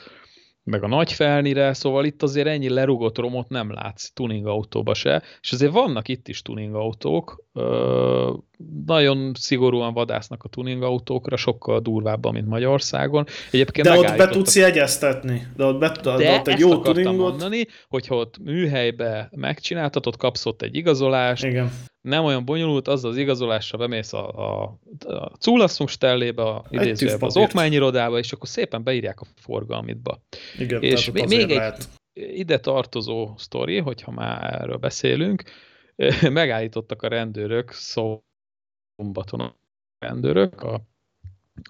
meg 0.65 0.83
a 0.83 0.89
nagy 0.89 1.13
felnire, 1.13 1.73
szóval 1.73 2.05
itt 2.05 2.23
azért 2.23 2.47
ennyi 2.47 2.69
lerugott 2.69 3.19
romot 3.19 3.49
nem 3.49 3.73
látsz 3.73 4.11
tuning 4.15 4.47
autóba 4.47 4.95
se, 4.95 5.23
és 5.41 5.53
azért 5.53 5.73
vannak 5.73 6.09
itt 6.09 6.29
is 6.29 6.43
tuning 6.43 6.75
autók, 6.75 7.45
ö, 7.53 8.33
nagyon 8.87 9.33
szigorúan 9.35 9.93
vadásznak 9.95 10.43
a 10.45 10.49
tuning 10.49 10.83
autókra, 10.83 11.37
sokkal 11.37 11.81
durvábban, 11.81 12.33
mint 12.33 12.47
Magyarországon. 12.47 13.27
Egyébként 13.51 13.87
de 13.87 13.99
ott 13.99 14.17
be 14.17 14.29
tudsz 14.29 14.57
jegyeztetni, 14.57 15.47
de 15.57 15.65
ott, 15.65 15.79
be, 15.79 15.99
de, 16.03 16.17
de 16.17 16.35
ott 16.35 16.49
egy 16.49 16.59
jó 16.59 16.79
tuningot. 16.79 17.17
mondani, 17.17 17.67
hogyha 17.89 18.17
ott 18.17 18.39
műhelybe 18.39 19.29
megcsináltatod, 19.37 20.17
kapsz 20.17 20.47
ott 20.47 20.63
egy 20.63 20.75
igazolást, 20.75 21.45
Igen 21.45 21.71
nem 22.03 22.25
olyan 22.25 22.45
bonyolult, 22.45 22.89
az 22.89 23.05
az 23.05 23.17
igazolásra 23.17 23.79
bemész 23.79 24.13
a, 24.13 24.29
a, 24.29 24.79
a 25.07 25.33
Zulaszungstellébe, 25.41 26.43
a, 26.43 26.65
idézőjelbe, 26.71 27.27
az 27.27 27.37
okmányirodába, 27.37 28.19
és 28.19 28.33
akkor 28.33 28.49
szépen 28.49 28.83
beírják 28.83 29.21
a 29.21 29.27
forgalmitba. 29.37 30.23
Igen, 30.59 30.83
és 30.83 31.11
még, 31.11 31.29
még 31.29 31.41
egy 31.41 31.57
lehet. 31.57 31.89
ide 32.13 32.59
tartozó 32.59 33.35
sztori, 33.37 33.79
hogyha 33.79 34.11
már 34.11 34.61
erről 34.61 34.77
beszélünk, 34.77 35.43
megállítottak 36.31 37.03
a 37.03 37.09
rendőrök 37.09 37.73
szombaton 38.97 39.41
a 39.41 39.57
rendőrök 39.99 40.63
a, 40.63 40.81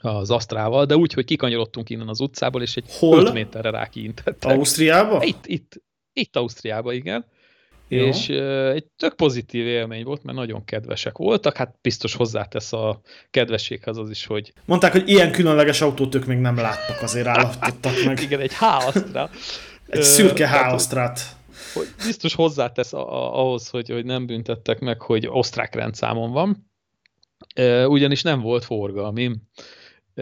az 0.00 0.30
Asztrával, 0.30 0.84
de 0.84 0.96
úgy, 0.96 1.12
hogy 1.12 1.24
kikanyarodtunk 1.24 1.90
innen 1.90 2.08
az 2.08 2.20
utcából, 2.20 2.62
és 2.62 2.76
egy 2.76 2.84
Hol? 2.98 3.26
5 3.26 3.32
méterre 3.32 3.70
rákiintettek. 3.70 4.50
Ausztriába? 4.50 5.24
Itt, 5.24 5.46
itt, 5.46 5.82
itt 6.12 6.36
Ausztriába, 6.36 6.92
igen. 6.92 7.24
Jó. 7.88 8.06
És 8.06 8.28
egy 8.74 8.84
tök 8.96 9.14
pozitív 9.14 9.66
élmény 9.66 10.04
volt, 10.04 10.22
mert 10.22 10.38
nagyon 10.38 10.64
kedvesek 10.64 11.16
voltak, 11.16 11.56
hát 11.56 11.78
biztos 11.80 12.14
hozzátesz 12.14 12.72
a 12.72 13.00
kedvességhez 13.30 13.96
az 13.96 14.10
is, 14.10 14.26
hogy... 14.26 14.52
Mondták, 14.64 14.92
hogy 14.92 15.08
ilyen 15.08 15.32
különleges 15.32 15.80
autót 15.80 16.14
ők 16.14 16.26
még 16.26 16.38
nem 16.38 16.56
láttak, 16.56 17.02
azért 17.02 17.26
állapítottak 17.26 18.04
meg. 18.04 18.20
Igen, 18.26 18.40
egy 18.40 18.54
háasztrát. 18.54 19.30
egy 19.86 20.02
szürke 20.02 20.48
háasztrát. 20.48 21.20
Hogy 21.74 21.86
biztos 22.06 22.34
hozzátesz 22.34 22.92
a, 22.92 23.38
ahhoz, 23.40 23.68
hogy, 23.68 23.90
hogy 23.90 24.04
nem 24.04 24.26
büntettek 24.26 24.78
meg, 24.78 25.00
hogy 25.00 25.26
osztrák 25.30 25.74
rendszámon 25.74 26.32
van, 26.32 26.71
ugyanis 27.86 28.22
nem 28.22 28.40
volt 28.40 28.64
forgalmi. 28.64 29.30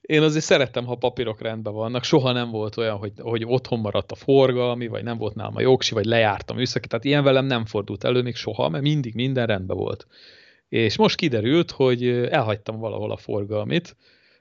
én 0.00 0.22
azért 0.22 0.44
szerettem, 0.44 0.84
ha 0.84 0.94
papírok 0.94 1.40
rendben 1.40 1.72
vannak. 1.72 2.04
Soha 2.04 2.32
nem 2.32 2.50
volt 2.50 2.76
olyan, 2.76 2.96
hogy, 2.96 3.12
hogy 3.16 3.44
otthon 3.44 3.80
maradt 3.80 4.12
a 4.12 4.14
forgalmi, 4.14 4.86
vagy 4.86 5.02
nem 5.02 5.18
volt 5.18 5.34
nálam 5.34 5.56
a 5.56 5.60
jogsi, 5.60 5.94
vagy 5.94 6.04
lejártam 6.04 6.56
műszaki. 6.56 6.88
Tehát 6.88 7.04
ilyen 7.04 7.24
velem 7.24 7.44
nem 7.44 7.64
fordult 7.64 8.04
elő 8.04 8.22
még 8.22 8.36
soha, 8.36 8.68
mert 8.68 8.82
mindig 8.82 9.14
minden 9.14 9.46
rendben 9.46 9.76
volt. 9.76 10.06
És 10.68 10.96
most 10.96 11.16
kiderült, 11.16 11.70
hogy 11.70 12.08
elhagytam 12.08 12.78
valahol 12.78 13.10
a 13.10 13.16
forgalmit, 13.16 13.96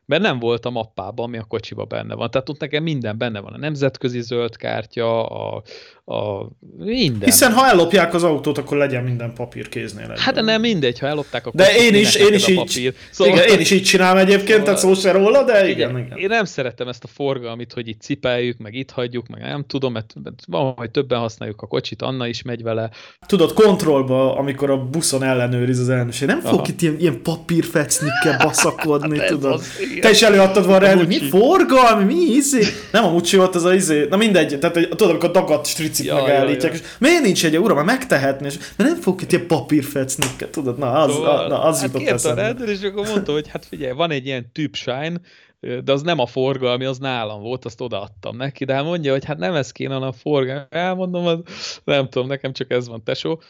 mert 0.06 0.22
nem 0.22 0.40
volt 0.40 0.66
a 0.66 0.70
mappában, 0.70 1.26
ami 1.26 1.38
a 1.38 1.44
kocsiba 1.44 1.86
benne 1.86 2.16
van. 2.16 2.32
Tehát 2.32 2.50
ott 2.50 2.60
nekem 2.60 2.84
minden 2.84 3.18
benne 3.18 3.40
van. 3.40 3.54
A 3.54 3.58
nemzetközi 3.58 4.22
zöld 4.22 4.56
kártya, 4.56 5.26
a, 5.26 5.64
a 6.10 6.50
minden. 6.78 7.30
Hiszen 7.30 7.54
ha 7.54 7.68
ellopják 7.68 8.14
az 8.14 8.24
autót, 8.24 8.58
akkor 8.58 8.78
legyen 8.78 9.04
minden 9.04 9.34
papír 9.34 9.70
kéznél. 9.70 10.14
Hát 10.18 10.34
de 10.34 10.42
nem 10.42 10.62
mindegy, 10.62 11.00
ha 11.00 11.08
ellopták, 11.08 11.46
akkor 11.46 11.60
De 11.60 11.76
én 11.76 11.96
is, 11.96 12.16
én 12.16 12.34
is 12.34 12.48
így, 12.48 12.56
papír. 12.56 12.94
Szóval, 13.12 13.34
igen, 13.34 13.48
én 13.48 13.60
is 13.60 13.72
így 13.72 13.84
csinálom 13.84 14.18
egyébként, 14.18 14.48
szóval, 14.48 14.64
tehát 14.64 14.80
szó 14.80 14.94
se 14.94 15.12
róla, 15.12 15.44
de 15.44 15.70
igen, 15.70 15.90
igen, 15.90 16.06
igen. 16.06 16.18
Én 16.18 16.28
nem 16.28 16.46
szeretem 16.46 16.88
ezt 16.88 17.04
a 17.04 17.08
forgalmit, 17.08 17.74
hogy 17.74 17.88
itt 17.88 18.02
cipeljük, 18.02 18.58
meg 18.58 18.74
itt 18.74 18.92
hagyjuk, 18.92 19.28
meg 19.28 19.42
nem 19.42 19.64
tudom, 19.68 19.94
mert, 19.94 20.14
van, 20.48 20.74
hogy 20.78 20.92
többen 20.92 21.20
használjuk 21.20 21.62
a 21.62 21.68
kocsit, 21.68 22.02
Anna 22.02 22.28
is 22.28 22.42
megy 22.42 22.64
vele. 22.64 22.90
Tudod, 23.26 23.54
kontrollba, 23.54 24.38
amikor 24.38 24.70
a 24.70 24.78
buszon 24.78 25.24
ellenőriz 25.24 25.80
az 25.80 25.90
elnökség, 25.90 26.28
nem 26.28 26.42
fog 26.42 26.68
itt 26.68 26.82
ilyen, 26.82 26.96
ilyen 27.00 27.22
papírfecnikkel 27.22 28.38
baszakodni, 28.46 29.20
hát 29.20 29.28
tudod. 29.28 29.54
Az, 29.54 29.68
Te 30.02 30.10
is 30.10 30.22
előadtad 30.22 30.66
van 30.66 30.80
rá, 30.80 30.94
mi 30.94 31.20
forgalmi, 31.20 32.14
mi 32.14 32.22
izé? 32.22 32.64
Nem 32.92 33.04
a 33.04 33.10
mucsi 33.10 33.38
volt 33.38 33.56
az 33.56 33.64
a 33.64 33.74
izé, 33.74 34.06
na 34.10 34.18
mindegy, 34.18 34.60
tehát 34.60 34.88
tudod, 34.90 35.10
amikor 35.10 35.32
dagadt 35.32 35.68
picit 36.00 36.18
ja, 36.18 36.24
megállítják, 36.24 36.74
ja, 36.74 36.80
ja. 36.80 36.86
és 36.86 36.98
miért 37.00 37.24
nincs 37.24 37.46
egy, 37.46 37.58
uram, 37.58 37.86
megtehetni, 37.86 38.46
és 38.46 38.58
mert 38.58 38.90
nem 38.90 39.02
fog 39.02 39.22
itt 39.22 39.32
ilyen 39.32 39.48
papírfecnikket, 39.48 40.50
tudod, 40.50 40.78
na 40.78 40.92
az, 40.92 41.14
szóval, 41.14 41.46
a, 41.46 41.48
na, 41.48 41.64
az 41.64 41.82
hát 41.82 41.94
jutott 41.94 42.08
eszembe. 42.08 42.50
és 42.66 42.82
akkor 42.82 43.08
mondta, 43.08 43.32
hogy 43.32 43.48
hát 43.48 43.66
figyelj, 43.66 43.92
van 43.92 44.12
egy 44.12 44.26
ilyen 44.26 44.52
shine, 44.72 45.22
de 45.60 45.92
az 45.92 46.02
nem 46.02 46.20
a 46.20 46.26
forgalmi, 46.26 46.86
az 46.86 46.98
nálam 46.98 47.42
volt, 47.42 47.66
azt 47.66 47.82
odaadtam 47.82 48.38
neki, 48.38 48.66
de 48.66 48.74
hát 48.74 48.84
mondja, 48.84 49.12
hogy 49.12 49.26
hát 49.26 49.38
nem 49.38 49.56
ez 49.56 49.72
kéne, 49.72 49.94
hanem 49.94 50.08
a 50.08 50.12
forgalmi. 50.12 50.66
Elmondom, 50.70 51.26
az, 51.26 51.40
nem 51.84 52.10
tudom, 52.10 52.28
nekem 52.28 52.54
csak 52.54 52.72
ez 52.72 52.88
van, 52.88 53.04
tesó. 53.04 53.42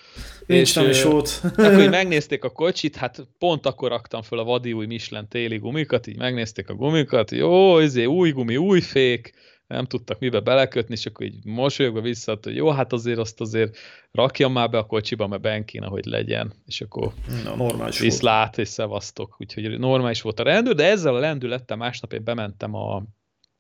Nincs 0.46 0.68
és, 0.68 0.74
nem 0.74 0.90
is 0.90 1.04
volt. 1.04 1.42
akkor 1.44 1.74
hogy 1.74 1.90
megnézték 2.00 2.44
a 2.44 2.50
kocsit, 2.50 2.96
hát 2.96 3.28
pont 3.40 3.66
akkor 3.66 3.90
raktam 3.90 4.22
föl 4.22 4.40
a 4.40 4.44
vadi 4.44 4.74
új 4.74 4.86
Michelin 4.86 5.28
téli 5.28 5.58
gumikat, 5.58 6.08
így 6.08 6.18
megnézték 6.18 6.70
a 6.70 6.74
gumikat, 6.74 7.32
jó, 7.32 7.80
izé, 7.80 8.06
új 8.06 8.32
gumi, 8.32 8.58
új 8.58 8.82
fék, 8.82 9.34
nem 9.76 9.86
tudtak 9.86 10.20
mibe 10.20 10.40
belekötni, 10.40 10.94
és 10.94 11.06
akkor 11.06 11.26
így 11.26 11.46
mosolyogva 11.46 12.02
vissza, 12.02 12.40
hogy 12.42 12.56
jó, 12.56 12.70
hát 12.70 12.94
azért 12.94 13.18
azt 13.18 13.42
azért 13.42 13.78
rakjam 14.12 14.52
már 14.52 14.70
be 14.70 14.78
a 14.78 14.86
kocsiba, 14.86 15.28
mert 15.28 15.42
ben 15.42 15.66
kéne, 15.66 15.86
hogy 15.86 16.06
legyen, 16.06 16.54
és 16.66 16.82
akkor 16.82 17.14
Na, 17.44 17.56
normális 17.56 18.00
viszlát, 18.00 18.58
és 18.58 18.68
szevasztok, 18.68 19.36
úgyhogy 19.40 19.80
normális 19.80 20.22
volt 20.22 20.40
a 20.40 20.44
rendőr, 20.44 20.76
de 20.76 20.86
ezzel 20.86 21.16
a 21.16 21.20
lendülettel 21.20 21.78
másnap 21.78 22.14
én 22.14 22.24
bementem 22.24 22.74
a 22.74 23.04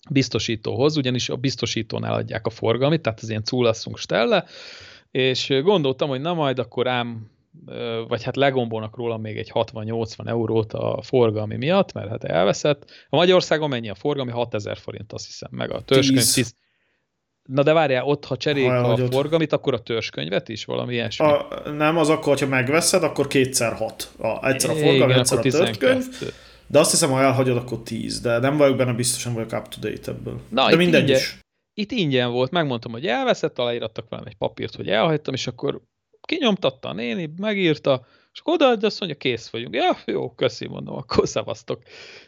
biztosítóhoz, 0.09 0.97
ugyanis 0.97 1.29
a 1.29 1.35
biztosítónál 1.35 2.13
adják 2.13 2.45
a 2.45 2.49
forgalmit, 2.49 3.01
tehát 3.01 3.19
az 3.19 3.29
ilyen 3.29 3.43
cúlasszunk 3.43 3.97
stelle, 3.97 4.45
és 5.11 5.59
gondoltam, 5.63 6.09
hogy 6.09 6.21
na 6.21 6.33
majd 6.33 6.59
akkor 6.59 6.87
ám 6.87 7.31
vagy 8.07 8.23
hát 8.23 8.35
legombolnak 8.35 8.95
róla 8.95 9.17
még 9.17 9.37
egy 9.37 9.51
60-80 9.53 10.27
eurót 10.27 10.73
a 10.73 11.01
forgalmi 11.01 11.55
miatt, 11.55 11.93
mert 11.93 12.09
hát 12.09 12.23
elveszett. 12.23 12.91
A 13.09 13.15
Magyarországon 13.15 13.69
mennyi 13.69 13.89
a 13.89 13.95
forgalmi? 13.95 14.31
6000 14.31 14.77
forint, 14.77 15.13
azt 15.13 15.25
hiszem, 15.25 15.49
meg 15.51 15.71
a 15.71 15.81
törzskönyv 15.81 16.31
10. 16.33 16.53
Na 17.43 17.63
de 17.63 17.73
várjál, 17.73 18.03
ott 18.03 18.25
ha 18.25 18.37
cserélik 18.37 18.71
a 18.71 18.97
forgalmit, 19.11 19.53
akkor 19.53 19.73
a 19.73 19.79
törzskönyvet 19.79 20.49
is, 20.49 20.65
valami 20.65 20.93
ilyesmi? 20.93 21.25
A, 21.25 21.47
nem, 21.77 21.97
az 21.97 22.09
akkor, 22.09 22.39
ha 22.39 22.45
megveszed, 22.45 23.03
akkor 23.03 23.27
kétszer 23.27 23.73
hat. 23.73 24.11
A, 24.17 24.47
egyszer 24.47 24.69
a 24.69 24.73
forgalmi, 24.73 25.13
egyszer 25.13 25.37
a 25.37 25.41
törzskönyv. 25.41 26.05
De 26.67 26.79
azt 26.79 26.91
hiszem, 26.91 27.09
ha 27.09 27.21
elhagyod, 27.21 27.57
akkor 27.57 27.81
10, 27.83 28.21
de 28.21 28.39
nem 28.39 28.57
vagyok 28.57 28.77
benne 28.77 28.93
biztosan 28.93 29.33
vagyok 29.33 29.51
up 29.51 29.67
to 29.67 29.79
date 29.79 30.11
ebből. 30.11 30.39
Na, 30.49 30.69
de 30.69 30.75
mindegy 30.75 31.01
ingyen, 31.01 31.17
is. 31.17 31.39
Itt 31.73 31.91
ingyen 31.91 32.31
volt, 32.31 32.51
megmondtam, 32.51 32.91
hogy 32.91 33.05
elveszett, 33.05 33.59
aláírattak 33.59 34.09
velem 34.09 34.25
egy 34.25 34.37
papírt, 34.37 34.75
hogy 34.75 34.89
elhagytam, 34.89 35.33
és 35.33 35.47
akkor 35.47 35.81
kinyomtatta 36.29 36.89
a 36.89 36.93
néni, 36.93 37.29
megírta, 37.37 38.05
és 38.33 38.39
akkor 38.39 38.53
odaadja, 38.53 38.87
azt 38.87 38.99
mondja, 38.99 39.17
kész 39.17 39.49
vagyunk. 39.49 39.75
Ja, 39.75 39.97
jó, 40.05 40.31
köszi, 40.31 40.67
mondom, 40.67 40.95
akkor 40.95 41.27
szavaztok. 41.27 41.81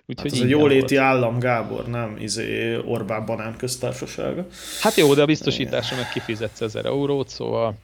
Úgyhogy 0.05 0.31
hát 0.31 0.41
ez 0.41 0.45
a 0.45 0.49
jóléti 0.49 0.95
volt. 0.95 1.07
állam, 1.07 1.39
Gábor, 1.39 1.87
nem 1.87 2.17
izé 2.19 2.75
Orbán 2.85 3.25
Banán 3.25 3.57
köztársasága. 3.57 4.45
Hát 4.81 4.95
jó, 4.95 5.13
de 5.13 5.21
a 5.21 5.25
biztosításra 5.25 5.95
meg 5.95 6.09
kifizetsz 6.09 6.61
1000 6.61 6.85
eurót, 6.85 7.29
szóval... 7.29 7.75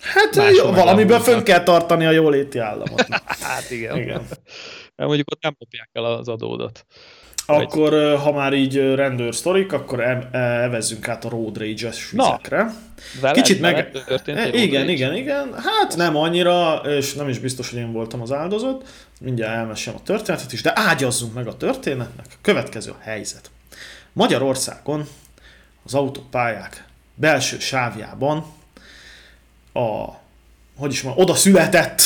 Hát 0.00 0.54
jó, 0.56 0.70
valamiből 0.70 1.20
fönn 1.20 1.42
kell 1.42 1.62
tartani 1.62 2.06
a 2.06 2.10
jóléti 2.10 2.58
államot. 2.58 3.06
hát 3.48 3.70
igen. 3.70 3.96
igen. 3.96 4.22
Mert 4.96 5.08
mondjuk 5.08 5.30
ott 5.30 5.42
nem 5.42 5.56
kapják 5.58 5.88
el 5.92 6.04
az 6.04 6.28
adódat. 6.28 6.86
Akkor, 7.46 8.18
ha 8.18 8.32
már 8.32 8.52
így 8.52 8.94
rendőr 8.94 9.34
sztorik, 9.34 9.72
akkor 9.72 10.00
evezzünk 10.32 11.08
át 11.08 11.24
a 11.24 11.28
Road 11.28 11.58
Rage-es 11.58 12.10
vizekre. 12.10 12.74
Veled, 13.20 13.36
Kicsit 13.36 13.60
meg... 13.60 13.90
Történt 14.06 14.38
e, 14.38 14.48
igen, 14.48 14.88
igen, 14.88 15.14
igen. 15.14 15.54
Hát 15.54 15.96
nem 15.96 16.16
annyira, 16.16 16.74
és 16.74 17.12
nem 17.12 17.28
is 17.28 17.38
biztos, 17.38 17.70
hogy 17.70 17.78
én 17.78 17.92
voltam 17.92 18.20
az 18.22 18.32
áldozat. 18.32 18.88
Mindjárt 19.20 19.54
elmesem 19.54 19.94
a 19.94 20.02
történetet 20.02 20.52
is, 20.52 20.62
de 20.62 20.72
ágyazzunk 20.74 21.34
meg 21.34 21.46
a 21.46 21.56
történetnek. 21.56 22.26
Következő 22.42 22.90
a 22.90 22.98
helyzet. 23.00 23.50
Magyarországon 24.12 25.08
az 25.84 25.94
autópályák 25.94 26.84
belső 27.14 27.58
sávjában 27.58 28.44
a 29.72 30.04
hogy 30.76 30.92
is 30.92 31.02
mondjam, 31.02 31.24
oda 31.24 31.34
született 31.34 32.02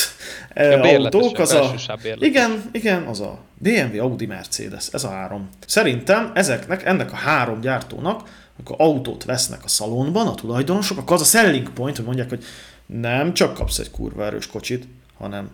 a 0.55 0.61
autók, 0.61 1.39
az 1.39 1.53
a, 1.53 1.75
igen, 2.19 2.69
igen, 2.73 3.03
az 3.03 3.21
a 3.21 3.39
BMW, 3.59 4.01
Audi, 4.01 4.27
Mercedes, 4.27 4.89
ez 4.93 5.05
a 5.05 5.09
három. 5.09 5.49
Szerintem 5.67 6.31
ezeknek, 6.35 6.85
ennek 6.85 7.13
a 7.13 7.17
három 7.17 7.61
gyártónak, 7.61 8.29
amikor 8.57 8.77
autót 8.79 9.25
vesznek 9.25 9.65
a 9.65 9.69
szalonban 9.69 10.27
a 10.27 10.35
tulajdonosok, 10.35 10.99
akkor 10.99 11.17
az 11.17 11.21
a 11.21 11.25
selling 11.25 11.71
point, 11.71 11.97
hogy 11.97 12.05
mondják, 12.05 12.29
hogy 12.29 12.45
nem 12.87 13.35
csak 13.35 13.55
kapsz 13.55 13.79
egy 13.79 13.91
kurva 13.91 14.25
erős 14.25 14.47
kocsit, 14.47 14.89
hanem 15.19 15.51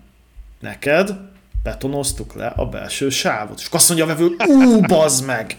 neked 0.61 1.11
betonoztuk 1.63 2.35
le 2.35 2.47
a 2.47 2.67
belső 2.67 3.09
sávot. 3.09 3.61
És 3.61 3.69
azt 3.71 3.89
mondja 3.89 4.07
a 4.07 4.09
vevő, 4.09 4.37
ú, 4.47 4.81
bazd 4.81 5.25
meg! 5.25 5.57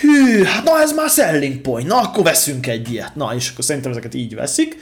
Hű, 0.00 0.44
hát 0.44 0.64
na 0.64 0.80
ez 0.80 0.92
már 0.92 1.08
selling 1.08 1.60
point, 1.60 1.88
na 1.88 2.00
akkor 2.00 2.24
veszünk 2.24 2.66
egy 2.66 2.92
ilyet. 2.92 3.14
Na, 3.14 3.34
és 3.34 3.50
akkor 3.50 3.64
szerintem 3.64 3.90
ezeket 3.90 4.14
így 4.14 4.34
veszik. 4.34 4.76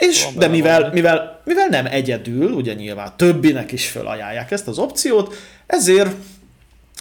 És, 0.00 0.26
de 0.36 0.48
mivel, 0.48 0.90
mivel, 0.92 1.40
mivel 1.44 1.66
nem 1.68 1.86
egyedül, 1.86 2.52
ugye 2.52 2.72
nyilván 2.72 3.12
többinek 3.16 3.72
is 3.72 3.88
felajánlják 3.88 4.50
ezt 4.50 4.68
az 4.68 4.78
opciót, 4.78 5.34
ezért 5.66 6.10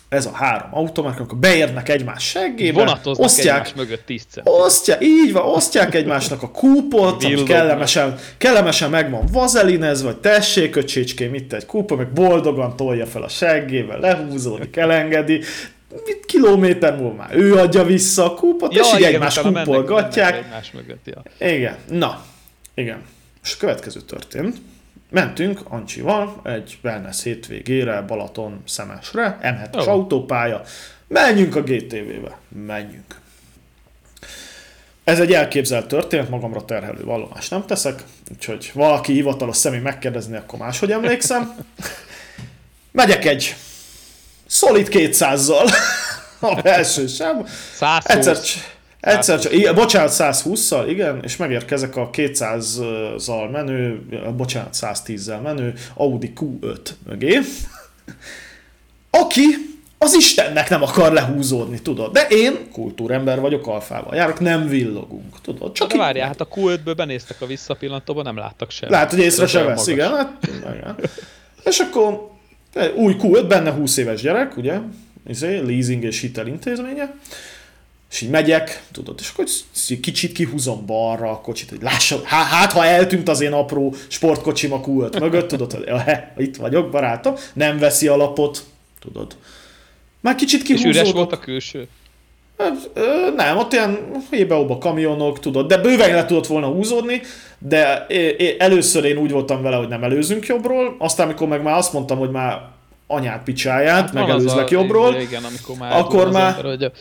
ez 0.10 0.26
a 0.26 0.32
három 0.34 0.70
automark, 0.72 1.38
beérnek 1.38 1.90
egymás 1.90 2.24
seggébe, 2.24 2.80
Vonatoznak 2.80 3.26
osztják, 3.26 3.56
egymás 3.56 3.74
mögött 3.74 4.06
10 4.06 4.26
osztják, 4.44 5.04
így 5.04 5.34
van, 5.34 5.44
osztják 5.44 5.96
egymásnak 5.96 6.44
a 6.44 6.52
kúpot, 6.52 7.24
ami 7.24 7.44
kellemesen, 7.44 8.16
kellemesen 8.38 8.90
meg 8.90 9.10
van 9.10 9.26
vazelinez, 9.32 10.04
vagy 10.04 10.18
tessék, 10.18 10.76
öcsécském, 10.76 11.34
itt 11.34 11.54
egy 11.54 11.66
kúpa, 11.66 11.96
meg 11.96 12.14
boldogan 12.14 12.76
tolja 12.76 13.06
fel 13.06 13.24
a 13.24 13.30
seggével, 13.30 14.00
lehúzódik, 14.00 14.76
elengedi, 14.76 15.42
mit 16.06 16.26
kilométer 16.26 16.96
múlva 16.96 17.16
már 17.16 17.36
ő 17.36 17.56
adja 17.56 17.84
vissza 17.84 18.26
a 18.26 18.34
kúpot, 18.34 18.74
ja, 18.74 18.82
és 18.82 18.94
így 18.98 19.04
egymás 19.04 19.40
kúpolgatják. 19.40 20.36
Egymás 20.36 20.72
mögött, 20.72 21.06
ja. 21.06 21.48
Igen, 21.48 21.76
na, 21.90 22.24
igen. 22.74 23.06
És 23.44 23.54
a 23.54 23.58
következő 23.58 24.00
történt. 24.02 24.58
Mentünk 25.10 25.60
Ancsival 25.64 26.42
egy 26.44 26.78
wellness 26.84 27.24
hétvégére 27.24 28.02
Balaton 28.02 28.62
Szemesre, 28.66 29.40
M7-es 29.42 29.82
oh. 29.82 29.88
autópálya. 29.88 30.62
Menjünk 31.08 31.56
a 31.56 31.62
GTV-be. 31.62 32.38
Menjünk. 32.66 33.16
Ez 35.04 35.20
egy 35.20 35.34
elképzelt 35.34 35.88
történet, 35.88 36.30
magamra 36.30 36.66
terhelő 36.66 37.04
vallomást 37.04 37.52
nem 37.52 37.66
teszek, 37.66 38.04
úgyhogy 38.32 38.72
valaki 38.74 39.14
hivatalos 39.14 39.58
személy 39.58 39.80
megkérdezni, 39.80 40.38
akkor 40.38 40.60
máshogy 40.60 40.92
emlékszem. 40.92 41.56
Megyek 42.92 43.26
egy 43.26 43.56
szolid 44.46 44.88
200-zal 44.92 45.74
a 46.40 46.62
belső 46.62 47.08
sem. 47.08 47.46
Egyszer, 48.04 48.38
Egyszer 49.00 49.40
csak, 49.40 49.54
igen, 49.54 49.76
bocsánat, 49.76 50.12
120-szal, 50.18 50.86
igen, 50.88 51.20
és 51.24 51.38
megérkezek 51.38 51.96
a 51.96 52.10
200-zal 52.10 53.52
menő, 53.52 54.02
bocsánat, 54.38 54.76
110-zel 54.82 55.42
menő 55.42 55.74
Audi 55.94 56.34
Q5 56.36 56.90
mögé, 57.08 57.40
aki 59.10 59.42
az 59.98 60.16
Istennek 60.16 60.70
nem 60.70 60.84
akar 60.84 61.14
lehúzódni, 61.14 61.82
tudod. 61.82 62.12
De 62.12 62.28
én 62.30 62.72
kultúrember 62.72 63.40
vagyok, 63.40 63.68
alfával 63.68 64.16
járok, 64.16 64.40
nem 64.40 64.68
villogunk, 64.68 65.42
tudod. 65.42 65.72
Csak 65.72 65.92
de 65.92 65.98
várjál, 65.98 66.28
hát 66.28 66.42
a 66.42 66.48
Q5-ből 66.48 66.94
benéztek 66.96 67.42
a 67.42 67.46
visszapillantóba, 67.46 68.22
nem 68.22 68.38
láttak 68.38 68.72
semmit. 68.72 68.94
Lehet, 68.94 69.10
hogy 69.10 69.20
észre 69.20 69.48
se 69.48 69.64
vesz, 69.64 69.88
igen, 69.88 70.16
hát, 70.16 70.50
igen. 70.52 70.96
És 71.64 71.80
akkor 71.80 72.30
új 72.96 73.16
Q5, 73.20 73.46
benne 73.48 73.72
20 73.72 73.98
éves 73.98 74.22
gyerek, 74.22 74.58
ugye, 74.58 74.80
izé, 75.28 75.58
leasing 75.58 76.04
és 76.04 76.20
hitel 76.20 76.48
intézménye, 76.48 77.14
és 78.12 78.22
így 78.22 78.30
megyek, 78.30 78.84
tudod, 78.92 79.20
és 79.20 79.30
akkor 79.30 79.46
kicsit 80.02 80.32
kihúzom 80.32 80.86
balra 80.86 81.32
a 81.32 81.42
kocsit, 81.42 81.70
hogy 81.70 81.82
lássam, 81.82 82.20
hát, 82.24 82.72
ha 82.72 82.86
eltűnt 82.86 83.30
az 83.30 83.42
én 83.42 83.52
apró 83.52 83.96
sportkocsim 84.08 84.74
a 84.74 84.82
Q5 84.82 85.20
mögött, 85.20 85.48
tudod, 85.48 85.72
hogy 85.72 85.88
he, 85.88 86.34
itt 86.38 86.56
vagyok, 86.56 86.90
barátom, 86.90 87.36
nem 87.54 87.78
veszi 87.78 88.08
alapot, 88.08 88.64
tudod. 89.00 89.36
Már 90.20 90.36
kicsit 90.36 90.64
kihúzódok. 90.64 90.94
És 90.94 91.00
üres 91.00 91.12
volt 91.14 91.32
a 91.32 91.40
külső? 91.40 91.88
Hát, 92.58 92.90
nem, 93.36 93.58
ott 93.58 93.74
ilyen 93.74 93.98
hébe 94.30 94.78
kamionok, 94.80 95.40
tudod, 95.40 95.68
de 95.68 95.78
bőven 95.78 96.14
le 96.14 96.26
tudott 96.26 96.48
volna 96.48 96.68
húzódni, 96.68 97.22
de 97.58 98.08
először 98.58 99.04
én 99.04 99.18
úgy 99.18 99.32
voltam 99.32 99.62
vele, 99.62 99.76
hogy 99.76 99.88
nem 99.88 100.04
előzünk 100.04 100.46
jobbról, 100.46 100.96
aztán 100.98 101.26
amikor 101.26 101.48
meg 101.48 101.62
már 101.62 101.78
azt 101.78 101.94
mondtam, 101.94 102.18
hogy 102.18 102.30
már 102.30 102.62
anyát 103.08 103.44
picsáját, 103.44 103.96
hát 103.96 104.14
megelőzlek 104.14 104.70
jobbról, 104.70 105.16
igen, 105.16 105.44
amikor 105.44 105.76
már 105.78 106.00
akkor 106.00 106.32
már, 106.32 106.58
ember, 106.58 106.66
hogy 106.66 106.92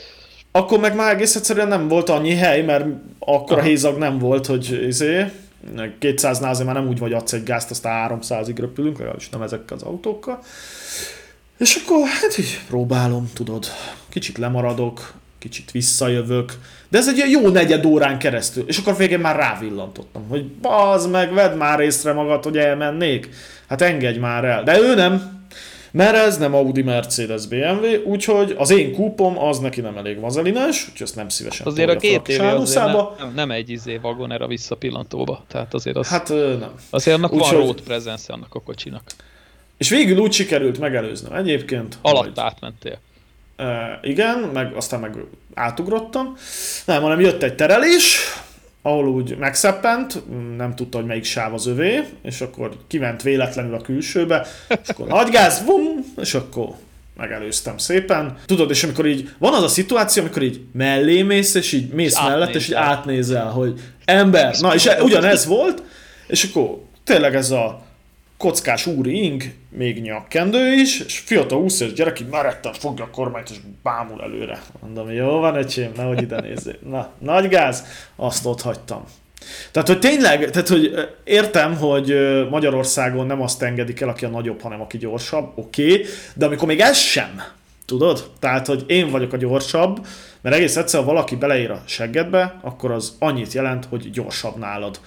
akkor 0.52 0.78
meg 0.78 0.94
már 0.94 1.14
egész 1.14 1.36
egyszerűen 1.36 1.68
nem 1.68 1.88
volt 1.88 2.08
annyi 2.08 2.34
hely, 2.34 2.62
mert 2.62 2.84
akkor 3.18 3.58
a 3.58 3.62
hézag 3.62 3.98
nem 3.98 4.18
volt, 4.18 4.46
hogy 4.46 4.86
izé, 4.86 5.24
200-nál 6.00 6.50
azért 6.50 6.66
már 6.66 6.74
nem 6.74 6.88
úgy 6.88 6.98
vagy 6.98 7.12
adsz 7.12 7.32
egy 7.32 7.42
gázt, 7.42 7.70
aztán 7.70 8.20
300-ig 8.22 8.54
röpülünk, 8.56 8.98
legalábbis 8.98 9.28
nem 9.28 9.42
ezekkel 9.42 9.76
az 9.76 9.82
autókkal. 9.82 10.42
És 11.58 11.80
akkor 11.84 12.06
hát 12.06 12.38
így 12.38 12.60
próbálom, 12.68 13.30
tudod, 13.34 13.66
kicsit 14.08 14.38
lemaradok, 14.38 15.12
kicsit 15.38 15.70
visszajövök, 15.70 16.52
de 16.88 16.98
ez 16.98 17.08
egy 17.08 17.30
jó 17.30 17.48
negyed 17.48 17.84
órán 17.84 18.18
keresztül, 18.18 18.64
és 18.66 18.78
akkor 18.78 18.96
végén 18.96 19.18
már 19.18 19.36
rávillantottam, 19.36 20.28
hogy 20.28 20.46
bazd 20.46 21.10
meg, 21.10 21.32
vedd 21.32 21.56
már 21.56 21.80
észre 21.80 22.12
magad, 22.12 22.44
hogy 22.44 22.56
elmennék. 22.58 23.28
Hát 23.68 23.82
engedj 23.82 24.18
már 24.18 24.44
el. 24.44 24.62
De 24.62 24.78
ő 24.78 24.94
nem, 24.94 25.37
mert 25.98 26.16
ez 26.16 26.38
nem 26.38 26.54
Audi, 26.54 26.82
Mercedes, 26.82 27.46
BMW, 27.46 28.02
úgyhogy 28.04 28.54
az 28.58 28.70
én 28.70 28.94
kúpom 28.94 29.38
az 29.38 29.58
neki 29.58 29.80
nem 29.80 29.96
elég 29.96 30.20
vazelines, 30.20 30.88
úgyhogy 30.88 31.02
ezt 31.02 31.16
nem 31.16 31.28
szívesen 31.28 31.66
Azért 31.66 31.90
a 31.90 31.94
GTV 31.94 32.40
azért 32.40 32.84
nem, 32.84 33.32
nem 33.34 33.50
egy 33.50 33.70
izé 33.70 33.96
vagoner 33.96 34.42
a 34.42 34.46
visszapillantóba, 34.46 35.44
tehát 35.48 35.74
azért 35.74 35.96
az, 35.96 36.08
hát, 36.08 36.28
nem. 36.28 36.70
azért 36.90 37.16
annak 37.16 37.32
úgy, 37.32 37.38
van 37.38 37.50
road 37.50 37.80
presence 37.80 38.32
annak 38.32 38.54
a 38.54 38.60
kocsinak. 38.60 39.02
És 39.76 39.88
végül 39.88 40.18
úgy 40.18 40.32
sikerült 40.32 40.78
megelőznem 40.78 41.32
egyébként. 41.32 41.98
Alatt 42.02 42.24
hogy... 42.24 42.32
átmentél. 42.36 42.98
E, 43.56 43.98
igen, 44.02 44.38
meg 44.38 44.74
aztán 44.74 45.00
meg 45.00 45.16
átugrottam. 45.54 46.36
Nem, 46.84 47.02
hanem 47.02 47.20
jött 47.20 47.42
egy 47.42 47.54
terelés, 47.54 48.18
ahol 48.82 49.08
úgy 49.08 49.36
megszeppent, 49.38 50.22
nem 50.56 50.74
tudta, 50.74 50.98
hogy 50.98 51.06
melyik 51.06 51.24
sáv 51.24 51.54
az 51.54 51.66
övé, 51.66 52.04
és 52.22 52.40
akkor 52.40 52.70
kiment 52.86 53.22
véletlenül 53.22 53.74
a 53.74 53.80
külsőbe, 53.80 54.46
és 54.68 54.88
akkor 54.88 55.06
nagy 55.06 55.30
gáz, 55.30 55.62
bum, 55.64 56.04
és 56.16 56.34
akkor 56.34 56.68
megelőztem 57.16 57.78
szépen. 57.78 58.36
Tudod, 58.46 58.70
és 58.70 58.84
amikor 58.84 59.06
így 59.06 59.30
van 59.38 59.54
az 59.54 59.62
a 59.62 59.68
szituáció, 59.68 60.22
amikor 60.22 60.42
így 60.42 60.60
mellé 60.72 61.22
mész, 61.22 61.54
és 61.54 61.72
így 61.72 61.92
mész 61.92 62.12
és 62.12 62.20
mellett, 62.22 62.54
és 62.54 62.66
így 62.68 62.74
átnézel, 62.74 63.46
hogy 63.46 63.80
ember, 64.04 64.56
na 64.60 64.74
és 64.74 64.88
ugyanez 65.00 65.46
volt, 65.46 65.82
és 66.26 66.44
akkor 66.44 66.78
tényleg 67.04 67.34
ez 67.34 67.50
a 67.50 67.86
kockás 68.38 68.86
úri 68.86 69.24
ing, 69.24 69.42
még 69.70 70.00
nyakkendő 70.02 70.72
is, 70.72 71.00
és 71.00 71.18
fiatal 71.18 71.58
20 71.60 71.80
éves 71.80 71.94
gyerek 71.94 72.20
így 72.20 72.28
meretten 72.28 72.72
fogja 72.72 73.04
a 73.04 73.10
kormányt, 73.10 73.50
és 73.50 73.56
bámul 73.82 74.22
előre. 74.22 74.62
Mondom, 74.80 75.10
jó 75.10 75.38
van, 75.38 75.56
öcsém, 75.56 75.92
nehogy 75.96 76.22
ide 76.22 76.40
nézzél. 76.40 76.78
Na, 76.88 77.10
nagy 77.18 77.48
gáz, 77.48 77.84
azt 78.16 78.46
ott 78.46 78.60
hagytam. 78.60 79.04
Tehát, 79.70 79.88
hogy 79.88 79.98
tényleg, 79.98 80.50
tehát, 80.50 80.68
hogy 80.68 80.94
értem, 81.24 81.76
hogy 81.76 82.14
Magyarországon 82.50 83.26
nem 83.26 83.42
azt 83.42 83.62
engedik 83.62 84.00
el, 84.00 84.08
aki 84.08 84.24
a 84.24 84.28
nagyobb, 84.28 84.60
hanem 84.60 84.80
aki 84.80 84.98
gyorsabb, 84.98 85.52
oké, 85.54 85.92
okay, 85.92 86.04
de 86.34 86.46
amikor 86.46 86.68
még 86.68 86.80
ez 86.80 86.98
sem, 86.98 87.42
tudod? 87.84 88.30
Tehát, 88.40 88.66
hogy 88.66 88.84
én 88.86 89.10
vagyok 89.10 89.32
a 89.32 89.36
gyorsabb, 89.36 90.06
mert 90.40 90.56
egész 90.56 90.76
egyszer, 90.76 91.00
ha 91.00 91.06
valaki 91.06 91.36
beleír 91.36 91.70
a 91.70 91.82
seggedbe, 91.86 92.58
akkor 92.62 92.90
az 92.90 93.16
annyit 93.18 93.52
jelent, 93.52 93.84
hogy 93.84 94.10
gyorsabb 94.10 94.56
nálad. 94.56 95.00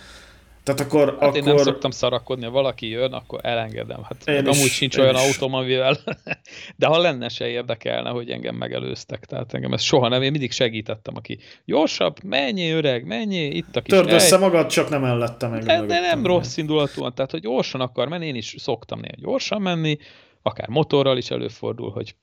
Tehát 0.64 0.80
akkor, 0.80 1.10
hát 1.10 1.22
akkor... 1.22 1.36
én 1.38 1.44
nem 1.44 1.58
szoktam 1.58 1.92
szarakodni, 1.92 2.46
ha 2.46 2.52
valaki 2.52 2.90
jön, 2.90 3.14
akkor 3.14 3.40
elengedem. 3.44 4.04
Hát 4.04 4.28
én 4.28 4.48
is, 4.48 4.58
amúgy 4.58 4.70
sincs 4.70 4.98
olyan 4.98 5.16
is. 5.16 5.22
autóm, 5.22 5.54
amivel... 5.54 5.98
De 6.78 6.88
ha 6.88 6.98
lenne, 6.98 7.30
se 7.30 7.48
érdekelne, 7.48 8.10
hogy 8.10 8.30
engem 8.30 8.56
megelőztek. 8.56 9.26
Tehát 9.26 9.54
engem 9.54 9.74
ez 9.74 9.82
soha 9.82 10.08
nem, 10.08 10.22
én 10.22 10.32
mindig 10.32 10.52
segítettem, 10.52 11.16
aki 11.16 11.40
gyorsabb, 11.66 12.24
mennyi 12.24 12.70
öreg, 12.70 13.06
mennyi, 13.06 13.46
itt 13.46 13.76
a 13.76 13.82
kis 13.82 13.94
Törd 13.94 14.12
össze 14.12 14.38
magad, 14.38 14.68
csak 14.68 14.90
nem 14.90 15.04
ellette 15.04 15.48
meg. 15.48 15.64
De, 15.64 15.82
de 15.82 16.00
nem 16.00 16.26
rossz 16.26 16.58
indulatúan, 16.58 17.14
tehát 17.14 17.32
hogy 17.32 17.42
gyorsan 17.42 17.82
akar 17.82 18.08
menni, 18.08 18.28
én 18.28 18.36
is 18.36 18.56
szoktam 18.58 19.00
néha 19.00 19.16
gyorsan 19.18 19.62
menni, 19.62 19.98
akár 20.42 20.68
motorral 20.68 21.18
is 21.18 21.32
előfordul, 21.32 21.92
hogy 21.92 22.16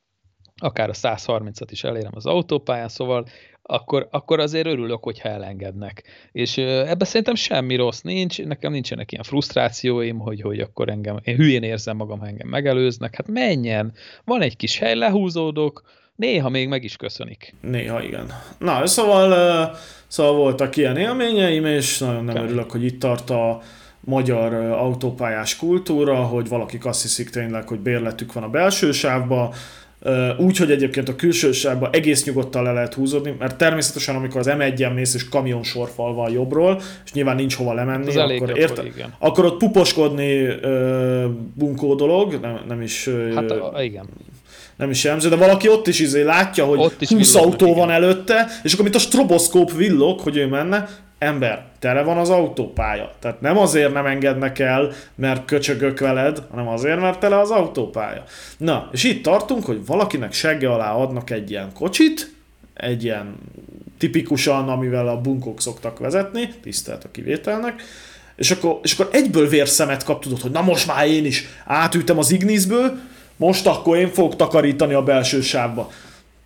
akár 0.61 0.89
a 0.89 0.93
130-at 0.93 1.69
is 1.71 1.85
elérem 1.85 2.13
az 2.15 2.27
autópályán, 2.27 2.89
szóval 2.89 3.27
akkor, 3.71 4.09
akkor 4.11 4.41
azért 4.41 4.67
örülök, 4.67 5.03
hogyha 5.03 5.29
elengednek. 5.29 6.03
És 6.33 6.57
ebben 6.57 7.07
szerintem 7.07 7.35
semmi 7.35 7.77
rossz 7.77 8.01
nincs, 8.01 8.43
nekem 8.43 8.73
nincsenek 8.73 9.13
ilyen 9.13 9.25
frusztrációim, 9.25 10.19
hogy, 10.19 10.41
hogy 10.41 10.61
akkor 10.61 10.89
engem, 10.89 11.19
én 11.23 11.37
hülyén 11.37 11.63
érzem 11.63 11.97
magam, 11.97 12.19
ha 12.19 12.27
engem 12.27 12.49
megelőznek. 12.49 13.15
Hát 13.17 13.29
menjen, 13.29 13.93
van 14.25 14.41
egy 14.41 14.57
kis 14.57 14.79
hely, 14.79 14.95
lehúzódok, 14.95 15.83
néha 16.17 16.49
még 16.49 16.69
meg 16.69 16.85
is 16.85 16.97
köszönik. 16.97 17.55
Néha 17.61 18.03
igen. 18.03 18.27
Na, 18.59 18.87
szóval, 18.87 19.77
szóval 20.07 20.37
voltak 20.37 20.77
ilyen 20.77 20.97
élményeim, 20.97 21.65
és 21.65 21.99
nagyon 21.99 22.25
nem 22.25 22.35
Kemény. 22.35 22.51
örülök, 22.51 22.71
hogy 22.71 22.85
itt 22.85 23.01
tart 23.01 23.31
a 23.31 23.61
magyar 24.01 24.55
autópályás 24.55 25.57
kultúra, 25.57 26.17
hogy 26.17 26.49
valakik 26.49 26.87
azt 26.87 27.03
hiszik 27.03 27.31
tényleg, 27.31 27.69
hogy 27.69 27.79
bérletük 27.81 28.33
van 28.33 28.43
a 28.43 28.49
belső 28.49 28.93
sávba, 28.93 29.55
úgy, 30.39 30.57
hogy 30.57 30.71
egyébként 30.71 31.09
a 31.09 31.17
külső 31.17 31.53
sávba 31.53 31.91
egész 31.93 32.25
nyugodtan 32.25 32.63
le 32.63 32.73
lehet 32.73 32.95
húzódni, 32.95 33.35
mert 33.39 33.57
természetesen 33.57 34.15
amikor 34.15 34.41
az 34.41 34.49
M1-en 34.51 34.95
mész 34.95 35.15
és 35.15 35.29
kamionsor 35.29 35.91
van 35.97 36.31
jobbról, 36.31 36.81
és 37.05 37.13
nyilván 37.13 37.37
nincs 37.37 37.55
hova 37.55 37.73
lemenni, 37.75 38.17
akkor, 38.17 38.59
érte, 38.59 38.85
igen. 38.85 39.15
akkor 39.19 39.45
ott 39.45 39.59
puposkodni 39.59 40.47
uh, 40.47 41.25
bunkó 41.55 41.95
dolog, 41.95 42.39
nem, 42.41 42.61
nem 42.69 42.83
is... 42.83 43.09
Hát 43.35 43.51
a, 43.51 43.83
igen 43.83 44.07
nem 44.77 44.91
is 44.91 45.05
jellemző, 45.05 45.29
de 45.29 45.37
valaki 45.37 45.69
ott 45.69 45.87
is 45.87 46.01
izé 46.01 46.23
látja, 46.23 46.65
hogy 46.65 46.79
ott 46.79 47.01
is 47.01 47.09
20 47.09 47.35
autó 47.35 47.67
igen. 47.67 47.79
van 47.79 47.91
előtte, 47.91 48.47
és 48.63 48.73
akkor 48.73 48.85
mint 48.85 48.97
a 48.97 48.99
stroboszkóp 48.99 49.73
villog, 49.73 50.21
hogy 50.21 50.37
ő 50.37 50.47
menne, 50.47 50.89
ember, 51.19 51.65
tele 51.79 52.03
van 52.03 52.17
az 52.17 52.31
autópálya. 52.31 53.13
Tehát 53.19 53.41
nem 53.41 53.59
azért 53.59 53.93
nem 53.93 54.07
engednek 54.07 54.59
el, 54.59 54.93
mert 55.15 55.45
köcsögök 55.45 55.99
veled, 55.99 56.43
hanem 56.51 56.69
azért, 56.69 57.01
mert 57.01 57.21
tele 57.21 57.39
az 57.39 57.51
autópálya. 57.51 58.25
Na, 58.57 58.89
és 58.93 59.05
itt 59.05 59.23
tartunk, 59.23 59.65
hogy 59.65 59.87
valakinek 59.87 60.33
segge 60.33 60.73
alá 60.73 60.93
adnak 60.93 61.31
egy 61.31 61.51
ilyen 61.51 61.73
kocsit, 61.75 62.35
egy 62.75 63.05
ilyen 63.05 63.35
tipikusan, 63.99 64.69
amivel 64.69 65.09
a 65.09 65.21
bunkok 65.21 65.61
szoktak 65.61 65.99
vezetni, 65.99 66.49
tisztelt 66.63 67.05
a 67.05 67.11
kivételnek, 67.11 67.83
és 68.37 68.51
akkor, 68.51 68.79
és 68.83 68.93
akkor 68.93 69.09
egyből 69.13 69.49
vérszemet 69.49 70.05
kap, 70.05 70.23
tudod, 70.23 70.41
hogy 70.41 70.51
na 70.51 70.63
most 70.63 70.87
már 70.87 71.07
én 71.07 71.25
is 71.25 71.47
átültem 71.65 72.19
az 72.19 72.33
Ignisből, 72.33 72.99
most 73.37 73.67
akkor 73.67 73.97
én 73.97 74.09
fogok 74.09 74.37
takarítani 74.37 74.95
a 74.95 75.03
belső 75.03 75.41
sávba. 75.41 75.91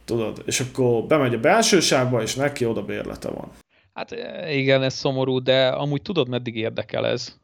Tudod, 0.04 0.42
és 0.46 0.60
akkor 0.60 1.02
bemegy 1.02 1.34
a 1.34 1.40
belső 1.40 1.80
sávba, 1.80 2.22
és 2.22 2.34
neki 2.34 2.64
oda 2.64 2.82
bérlete 2.82 3.28
van. 3.28 3.61
Hát 3.92 4.10
igen, 4.48 4.82
ez 4.82 4.94
szomorú, 4.94 5.38
de 5.38 5.68
amúgy 5.68 6.02
tudod, 6.02 6.28
meddig 6.28 6.56
érdekel 6.56 7.06
ez? 7.06 7.40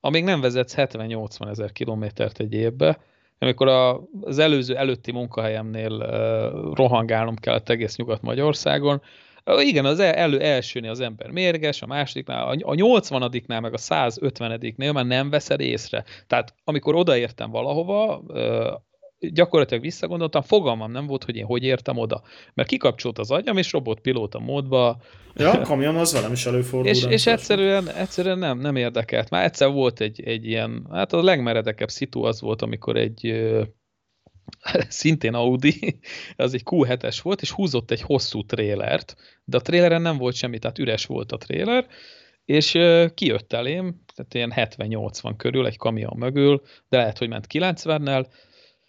Amíg 0.00 0.24
nem 0.24 0.40
vezetsz 0.40 0.74
70-80 0.76 1.48
ezer 1.48 1.72
kilométert 1.72 2.40
egy 2.40 2.52
évbe, 2.52 3.00
amikor 3.38 3.68
a, 3.68 4.00
az 4.20 4.38
előző 4.38 4.76
előtti 4.76 5.12
munkahelyemnél 5.12 5.92
uh, 5.92 6.74
rohangálnom 6.74 7.36
kellett 7.36 7.68
egész 7.68 7.96
Nyugat-Magyarországon, 7.96 9.02
uh, 9.44 9.66
igen, 9.66 9.84
az 9.84 9.98
elő 9.98 10.40
elsőnél 10.40 10.90
az 10.90 11.00
ember 11.00 11.30
mérges, 11.30 11.82
a 11.82 11.86
másodiknál, 11.86 12.48
a 12.48 12.74
80-nál 12.74 13.60
meg 13.60 13.72
a 13.72 13.78
150-nél 13.78 14.92
már 14.92 15.06
nem 15.06 15.30
veszed 15.30 15.60
észre. 15.60 16.04
Tehát 16.26 16.54
amikor 16.64 16.94
odaértem 16.94 17.50
valahova, 17.50 18.22
uh, 18.26 18.74
gyakorlatilag 19.18 19.82
visszagondoltam, 19.82 20.42
fogalmam 20.42 20.90
nem 20.90 21.06
volt, 21.06 21.24
hogy 21.24 21.36
én 21.36 21.44
hogy 21.44 21.62
értem 21.62 21.96
oda. 21.96 22.22
Mert 22.54 22.68
kikapcsolt 22.68 23.18
az 23.18 23.30
agyam, 23.30 23.56
és 23.56 23.72
robotpilóta 23.72 24.38
módba. 24.38 25.00
Ja, 25.34 25.50
a 25.50 25.60
kamion 25.60 25.96
az 25.96 26.12
velem 26.12 26.32
is 26.32 26.46
előfordul. 26.46 26.90
És, 26.90 27.04
és 27.04 27.26
egyszerűen, 27.26 27.90
egyszerűen 27.90 28.38
nem, 28.38 28.58
nem 28.58 28.76
érdekelt. 28.76 29.30
Már 29.30 29.44
egyszer 29.44 29.70
volt 29.70 30.00
egy, 30.00 30.22
egy 30.22 30.46
ilyen, 30.46 30.86
hát 30.90 31.12
a 31.12 31.22
legmeredekebb 31.22 31.88
szitu 31.88 32.22
az 32.22 32.40
volt, 32.40 32.62
amikor 32.62 32.96
egy 32.96 33.50
szintén 34.88 35.34
Audi, 35.34 36.00
az 36.36 36.54
egy 36.54 36.62
Q7-es 36.64 37.18
volt, 37.22 37.42
és 37.42 37.50
húzott 37.50 37.90
egy 37.90 38.00
hosszú 38.00 38.44
trélert, 38.44 39.16
de 39.44 39.56
a 39.56 39.60
tréleren 39.60 40.02
nem 40.02 40.16
volt 40.16 40.34
semmi, 40.34 40.58
tehát 40.58 40.78
üres 40.78 41.06
volt 41.06 41.32
a 41.32 41.36
tréler, 41.36 41.86
és 42.44 42.78
kijött 43.14 43.52
elém, 43.52 44.00
tehát 44.14 44.34
ilyen 44.34 44.52
70-80 44.56 45.34
körül, 45.36 45.66
egy 45.66 45.76
kamion 45.76 46.16
mögül, 46.16 46.62
de 46.88 46.96
lehet, 46.96 47.18
hogy 47.18 47.28
ment 47.28 47.46
90-nel, 47.52 48.26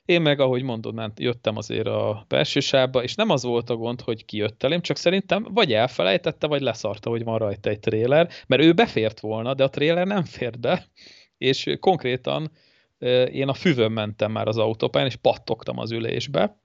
én 0.07 0.21
meg, 0.21 0.39
ahogy 0.39 0.63
mondod, 0.63 0.93
ment, 0.93 1.19
jöttem 1.19 1.57
azért 1.57 1.87
a 1.87 2.25
belső 2.27 2.59
és 3.01 3.15
nem 3.15 3.29
az 3.29 3.43
volt 3.43 3.69
a 3.69 3.75
gond, 3.75 4.01
hogy 4.01 4.25
kijött 4.25 4.63
elém, 4.63 4.81
csak 4.81 4.97
szerintem 4.97 5.47
vagy 5.49 5.73
elfelejtette, 5.73 6.47
vagy 6.47 6.61
leszarta, 6.61 7.09
hogy 7.09 7.23
van 7.23 7.37
rajta 7.37 7.69
egy 7.69 7.79
tréler, 7.79 8.29
mert 8.47 8.61
ő 8.61 8.73
befért 8.73 9.19
volna, 9.19 9.53
de 9.53 9.63
a 9.63 9.69
tréler 9.69 10.07
nem 10.07 10.23
fér 10.23 10.59
be, 10.59 10.87
és 11.37 11.75
konkrétan 11.79 12.51
én 13.31 13.47
a 13.47 13.53
füvön 13.53 13.91
mentem 13.91 14.31
már 14.31 14.47
az 14.47 14.57
autópályán, 14.57 15.09
és 15.09 15.15
pattogtam 15.15 15.77
az 15.77 15.91
ülésbe, 15.91 16.61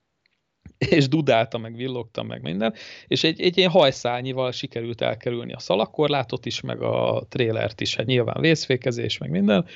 és 0.78 1.08
dudáltam, 1.08 1.60
meg 1.60 1.76
villogtam, 1.76 2.26
meg 2.26 2.42
minden, 2.42 2.74
és 3.06 3.24
egy, 3.24 3.40
egy 3.40 3.58
ilyen 3.58 3.70
hajszányival 3.70 4.52
sikerült 4.52 5.00
elkerülni 5.00 5.52
a 5.52 5.58
szalakkorlátot 5.58 6.46
is, 6.46 6.60
meg 6.60 6.82
a 6.82 7.26
trélert 7.28 7.80
is, 7.80 7.96
hát 7.96 8.06
nyilván 8.06 8.40
vészfékezés, 8.40 9.18
meg 9.18 9.30
minden, 9.30 9.66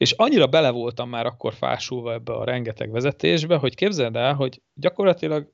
és 0.00 0.12
annyira 0.12 0.46
bele 0.46 0.70
voltam 0.70 1.08
már 1.08 1.26
akkor 1.26 1.54
fásulva 1.54 2.12
ebbe 2.12 2.32
a 2.32 2.44
rengeteg 2.44 2.90
vezetésbe, 2.90 3.56
hogy 3.56 3.74
képzeld 3.74 4.16
el, 4.16 4.34
hogy 4.34 4.62
gyakorlatilag 4.74 5.52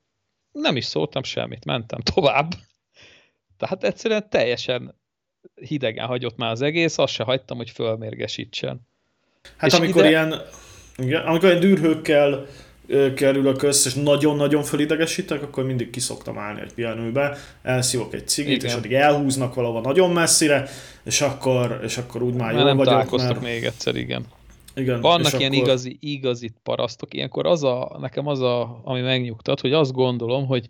nem 0.52 0.76
is 0.76 0.84
szóltam 0.84 1.22
semmit, 1.22 1.64
mentem 1.64 2.00
tovább. 2.00 2.52
Tehát 3.58 3.84
egyszerűen 3.84 4.28
teljesen 4.30 4.94
hidegen 5.54 6.06
hagyott 6.06 6.36
már 6.36 6.50
az 6.50 6.62
egész, 6.62 6.98
azt 6.98 7.12
se 7.12 7.22
hagytam, 7.22 7.56
hogy 7.56 7.70
fölmérgesítsen. 7.70 8.80
Hát 9.56 9.70
és 9.70 9.78
amikor 9.78 10.00
ide... 10.00 10.08
ilyen, 10.08 10.40
igen, 10.96 11.26
amikor 11.26 11.48
ilyen 11.48 11.60
dűrhőkkel 11.60 12.46
kerülök 13.14 13.62
össze, 13.62 13.88
és 13.88 13.94
nagyon-nagyon 13.94 14.62
fölidegesítek, 14.62 15.42
akkor 15.42 15.64
mindig 15.64 15.90
kiszoktam 15.90 16.38
állni 16.38 16.60
egy 16.60 16.74
pihenőbe, 16.74 17.36
elszívok 17.62 18.14
egy 18.14 18.28
cigit, 18.28 18.56
Igen. 18.56 18.66
és 18.66 18.74
addig 18.74 18.92
elhúznak 18.92 19.54
valahova 19.54 19.80
nagyon 19.80 20.10
messzire, 20.10 20.68
és 21.04 21.20
akkor, 21.20 21.80
és 21.82 21.98
akkor 21.98 22.22
úgy 22.22 22.34
már, 22.34 22.52
már 22.52 22.54
jól 22.54 22.64
nem 22.64 22.76
vagyok. 22.76 23.16
mert... 23.16 23.40
még 23.40 23.64
egyszer, 23.64 23.96
igen. 23.96 24.24
Igen, 24.74 25.00
Vannak 25.00 25.38
ilyen 25.38 25.52
akkor... 25.52 25.64
igazi, 25.64 25.96
igazi 26.00 26.52
parasztok, 26.62 27.14
ilyenkor 27.14 27.46
az 27.46 27.64
a, 27.64 27.96
nekem 28.00 28.26
az 28.26 28.40
a, 28.40 28.80
ami 28.84 29.00
megnyugtat, 29.00 29.60
hogy 29.60 29.72
azt 29.72 29.92
gondolom, 29.92 30.46
hogy 30.46 30.66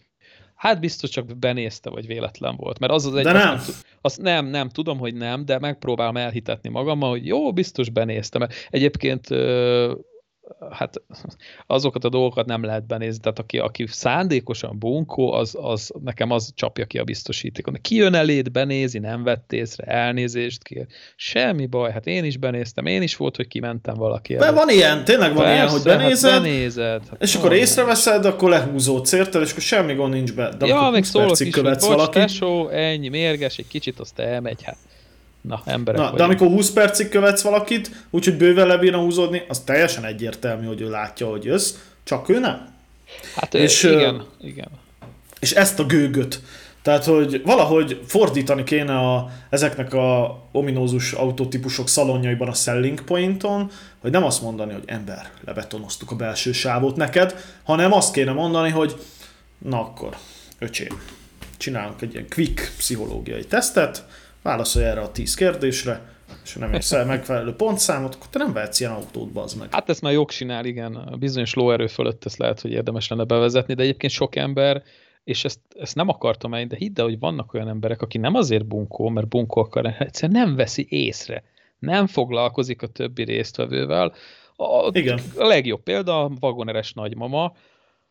hát 0.54 0.80
biztos 0.80 1.10
csak 1.10 1.38
benézte, 1.38 1.90
vagy 1.90 2.06
véletlen 2.06 2.56
volt. 2.56 2.78
Mert 2.78 2.92
az 2.92 3.06
az 3.06 3.14
egy... 3.14 3.24
De 3.24 3.32
nem. 3.32 3.54
Azt, 3.54 3.84
azt 4.00 4.22
nem, 4.22 4.46
nem, 4.46 4.68
tudom, 4.68 4.98
hogy 4.98 5.14
nem, 5.14 5.44
de 5.44 5.58
megpróbálom 5.58 6.16
elhitetni 6.16 6.68
magammal, 6.68 7.10
hogy 7.10 7.26
jó, 7.26 7.52
biztos 7.52 7.90
benéztem. 7.90 8.46
Egyébként 8.70 9.28
hát 10.70 11.02
azokat 11.66 12.04
a 12.04 12.08
dolgokat 12.08 12.46
nem 12.46 12.64
lehet 12.64 12.86
benézni, 12.86 13.20
tehát 13.20 13.38
aki, 13.38 13.58
aki 13.58 13.84
szándékosan 13.86 14.78
bunkó, 14.78 15.32
az, 15.32 15.56
az 15.60 15.92
nekem 16.04 16.30
az 16.30 16.52
csapja 16.54 16.84
ki 16.84 16.98
a 16.98 17.04
biztosítékot. 17.04 17.78
Ki 17.80 17.94
jön 17.94 18.14
eléd, 18.14 18.50
benézi, 18.50 18.98
nem 18.98 19.22
vett 19.22 19.52
észre, 19.52 19.84
elnézést 19.84 20.62
kér. 20.62 20.86
Semmi 21.16 21.66
baj, 21.66 21.92
hát 21.92 22.06
én 22.06 22.24
is 22.24 22.36
benéztem, 22.36 22.86
én 22.86 23.02
is 23.02 23.16
volt, 23.16 23.36
hogy 23.36 23.48
kimentem 23.48 23.94
valaki 23.94 24.34
De 24.34 24.52
van 24.52 24.68
ilyen, 24.68 25.04
tényleg 25.04 25.34
van 25.34 25.44
Persze, 25.44 25.54
ilyen, 25.54 25.68
hogy 25.68 25.82
benézed, 25.82 26.30
hát 26.30 26.42
benézed 26.42 27.08
hát 27.08 27.22
és 27.22 27.34
akkor 27.34 27.52
észreveszed, 27.52 28.24
akkor 28.24 28.50
lehúzódsz, 28.50 29.12
érted, 29.12 29.42
és 29.42 29.50
akkor 29.50 29.62
semmi 29.62 29.94
gond 29.94 30.12
nincs 30.12 30.34
be. 30.34 30.54
De 30.58 30.66
ja, 30.66 30.90
még 30.92 31.04
szólok 31.04 31.40
is, 31.40 31.54
hogy 31.54 31.76
bocs, 31.78 32.08
tesó, 32.08 32.68
ennyi, 32.68 33.08
mérges, 33.08 33.58
egy 33.58 33.68
kicsit, 33.68 34.00
azt 34.00 34.18
elmegy, 34.18 34.62
hát 34.62 34.76
Na, 35.46 35.62
emberek 35.64 36.00
Na, 36.00 36.10
de 36.10 36.22
amikor 36.22 36.48
20 36.48 36.70
percig 36.70 37.08
követsz 37.08 37.42
valakit, 37.42 37.90
úgyhogy 38.10 38.36
bőven 38.36 38.66
lebírna 38.66 38.98
húzódni, 38.98 39.42
az 39.48 39.60
teljesen 39.60 40.04
egyértelmű, 40.04 40.66
hogy 40.66 40.80
ő 40.80 40.90
látja, 40.90 41.26
hogy 41.26 41.44
jössz, 41.44 41.74
csak 42.04 42.28
ő 42.28 42.38
nem. 42.38 42.74
Hát 43.36 43.54
és, 43.54 43.82
igen, 43.82 44.24
igen. 44.40 44.68
És 45.40 45.52
ezt 45.52 45.78
a 45.78 45.84
gőgöt, 45.84 46.40
tehát, 46.82 47.04
hogy 47.04 47.42
valahogy 47.44 48.00
fordítani 48.06 48.64
kéne 48.64 48.98
a, 48.98 49.30
ezeknek 49.50 49.92
a 49.94 50.38
ominózus 50.52 51.12
autótípusok 51.12 51.88
szalonjaiban 51.88 52.48
a 52.48 52.52
selling 52.52 53.00
pointon, 53.00 53.70
hogy 53.98 54.10
nem 54.10 54.24
azt 54.24 54.42
mondani, 54.42 54.72
hogy 54.72 54.82
ember, 54.86 55.30
lebetonoztuk 55.44 56.10
a 56.10 56.16
belső 56.16 56.52
sávot 56.52 56.96
neked, 56.96 57.34
hanem 57.62 57.92
azt 57.92 58.12
kéne 58.12 58.32
mondani, 58.32 58.70
hogy 58.70 58.96
na 59.58 59.80
akkor, 59.80 60.16
öcsém, 60.58 61.02
csinálunk 61.56 62.02
egy 62.02 62.12
ilyen 62.12 62.26
quick 62.28 62.72
pszichológiai 62.76 63.44
tesztet, 63.44 64.04
válaszolj 64.46 64.84
erre 64.84 65.00
a 65.00 65.12
tíz 65.12 65.34
kérdésre, 65.34 66.00
és 66.44 66.54
nem 66.54 66.72
érsz 66.72 66.92
el 66.92 67.04
megfelelő 67.04 67.54
pontszámot, 67.54 68.14
akkor 68.14 68.28
te 68.28 68.38
nem 68.38 68.52
vehetsz 68.52 68.80
ilyen 68.80 68.92
autót, 68.92 69.32
bazd 69.32 69.58
meg. 69.58 69.68
Hát 69.72 69.88
ezt 69.88 70.02
már 70.02 70.12
jogsinál, 70.12 70.64
igen. 70.64 70.94
A 70.94 71.16
bizonyos 71.16 71.54
lóerő 71.54 71.86
fölött 71.86 72.24
ezt 72.24 72.38
lehet, 72.38 72.60
hogy 72.60 72.70
érdemes 72.70 73.08
lenne 73.08 73.24
bevezetni, 73.24 73.74
de 73.74 73.82
egyébként 73.82 74.12
sok 74.12 74.36
ember, 74.36 74.82
és 75.24 75.44
ezt, 75.44 75.60
ezt 75.78 75.94
nem 75.94 76.08
akartam 76.08 76.54
el, 76.54 76.64
de 76.64 76.76
hidd 76.76 76.98
el, 76.98 77.04
hogy 77.04 77.18
vannak 77.18 77.54
olyan 77.54 77.68
emberek, 77.68 78.02
aki 78.02 78.18
nem 78.18 78.34
azért 78.34 78.66
bunkó, 78.66 79.08
mert 79.08 79.28
bunkó 79.28 79.60
akar, 79.60 79.94
egyszerűen 79.98 80.40
nem 80.44 80.56
veszi 80.56 80.86
észre. 80.88 81.42
Nem 81.78 82.06
foglalkozik 82.06 82.82
a 82.82 82.86
többi 82.86 83.22
résztvevővel. 83.22 84.12
A, 84.56 84.90
Igen. 84.92 85.20
a 85.36 85.46
legjobb 85.46 85.82
példa 85.82 86.24
a 86.24 86.30
vagoneres 86.40 86.92
nagymama, 86.92 87.52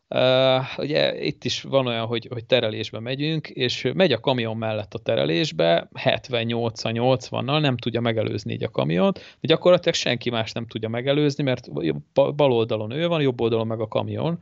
Uh, 0.09 0.77
ugye 0.77 1.23
itt 1.23 1.43
is 1.43 1.61
van 1.61 1.87
olyan, 1.87 2.05
hogy, 2.05 2.27
hogy 2.31 2.45
terelésbe 2.45 2.99
megyünk, 2.99 3.49
és 3.49 3.91
megy 3.93 4.11
a 4.11 4.19
kamion 4.19 4.57
mellett 4.57 4.93
a 4.93 4.99
terelésbe, 4.99 5.89
78-80-nal 6.03 7.61
nem 7.61 7.77
tudja 7.77 8.01
megelőzni 8.01 8.53
így 8.53 8.63
a 8.63 8.69
kamiont, 8.69 9.17
de 9.17 9.47
gyakorlatilag 9.47 9.95
senki 9.95 10.29
más 10.29 10.51
nem 10.51 10.67
tudja 10.67 10.89
megelőzni, 10.89 11.43
mert 11.43 11.71
bal 12.13 12.51
oldalon 12.51 12.91
ő 12.91 13.07
van, 13.07 13.21
jobb 13.21 13.41
oldalon 13.41 13.67
meg 13.67 13.79
a 13.79 13.87
kamion, 13.87 14.39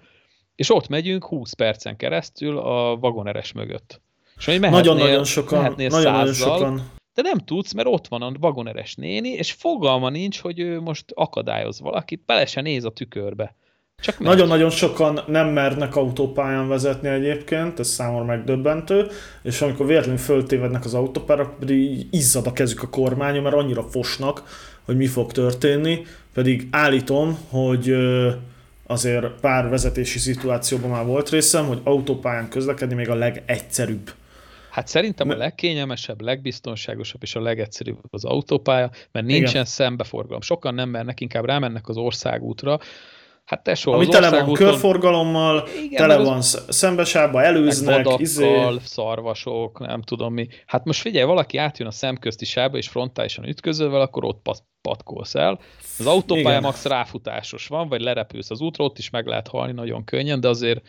és 0.55 0.70
ott 0.70 0.88
megyünk 0.88 1.26
20 1.26 1.53
percen 1.53 1.97
keresztül 1.97 2.57
a 2.57 2.97
vagoneres 2.97 3.51
mögött. 3.51 4.01
És 4.38 4.45
nagyon-nagyon 4.45 5.24
sokan, 5.24 5.74
nagyon-nagyon 5.78 6.34
sokan. 6.34 6.91
De 7.14 7.22
nem 7.22 7.38
tudsz, 7.38 7.74
mert 7.74 7.88
ott 7.88 8.07
van 8.07 8.22
a 8.22 8.32
vagoneres 8.39 8.95
néni, 8.95 9.30
és 9.30 9.51
fogalma 9.51 10.09
nincs, 10.09 10.39
hogy 10.39 10.59
ő 10.59 10.82
most 10.82 11.05
akadályoz 11.14 11.80
valakit, 11.80 12.26
bele 12.26 12.45
se 12.45 12.61
néz 12.61 12.84
a 12.84 12.91
tükörbe. 12.91 13.55
Csak 14.02 14.20
Nagyon-nagyon 14.20 14.70
sokan 14.70 15.20
nem 15.28 15.48
mernek 15.48 15.96
autópályán 15.96 16.68
vezetni 16.68 17.08
egyébként, 17.08 17.80
ez 17.80 17.88
számomra 17.88 18.24
megdöbbentő, 18.24 19.08
és 19.44 19.62
amikor 19.62 19.86
véletlenül 19.86 20.20
föltévednek 20.20 20.86
az 20.86 20.94
autópályára, 20.94 21.56
pedig 21.60 22.08
izzad 22.12 22.48
a 22.48 22.54
kezük 22.54 22.82
a 22.84 22.89
kormányon, 22.89 23.44
mert 23.44 23.56
annyira 23.56 23.84
fosnak, 23.84 24.44
hogy 24.86 24.98
mi 24.98 25.08
fog 25.08 25.32
történni, 25.32 26.06
pedig 26.34 26.68
állítom, 26.72 27.38
hogy 27.50 27.96
azért 28.88 29.26
pár 29.41 29.70
vezetési 29.70 30.20
szituációban 30.20 30.89
már 30.89 31.06
volt 31.06 31.30
részem, 31.30 31.66
hogy 31.66 31.80
autópályán 31.84 32.50
közlekedni 32.50 32.96
még 32.96 33.10
a 33.10 33.16
legegyszerűbb. 33.16 34.12
Hát 34.70 34.88
szerintem 34.88 35.30
a 35.30 35.36
legkényelmesebb, 35.36 36.22
legbiztonságosabb 36.22 37.24
és 37.24 37.36
a 37.36 37.41
legegyszerűbb 37.41 37.98
az 38.10 38.26
autópálya, 38.26 38.89
mert 39.12 39.26
nincsen 39.26 39.52
Igen. 39.52 39.66
szembeforgalom. 39.66 40.41
Sokan 40.41 40.74
nem 40.74 40.89
mernek, 40.89 41.22
inkább 41.22 41.46
rámennek 41.46 41.88
az 41.88 41.98
országútra, 41.98 42.80
Hát 43.46 43.64
tesó, 43.64 43.91
Ami 43.91 44.08
tele 44.08 44.30
van 44.30 44.41
úton... 44.41 44.54
körforgalommal, 44.54 45.68
igen, 45.84 46.08
tele 46.08 46.18
van 46.18 46.38
az... 46.38 46.66
szembesávba, 46.70 47.44
előznek, 47.44 47.96
vadakkal, 47.96 48.22
izé... 48.22 48.66
szarvasok, 48.84 49.80
nem 49.80 50.02
tudom 50.02 50.34
mi. 50.34 50.48
Hát 50.66 50.86
most 50.86 51.02
figyelj, 51.02 51.26
valaki 51.26 51.58
átjön 51.58 51.88
a 51.88 51.91
szemközti 51.91 52.46
sávba, 52.46 52.78
és 52.78 52.88
frontálisan 52.88 53.48
ütközővel, 53.48 54.02
akkor 54.02 54.26
ott 54.26 54.41
pat 54.41 54.64
patkolsz 54.82 55.36
el. 55.36 55.60
Az 56.00 56.06
autópálya 56.06 56.60
max 56.60 56.86
ráfutásos 56.86 57.68
van, 57.68 57.88
vagy 57.88 58.02
lerepülsz 58.02 58.50
az 58.50 58.62
útra, 58.62 58.84
ott 58.84 58.98
is 58.98 59.10
meg 59.10 59.26
lehet 59.26 59.48
halni 59.48 59.72
nagyon 59.72 60.04
könnyen, 60.04 60.39
de 60.39 60.48
azért 60.48 60.82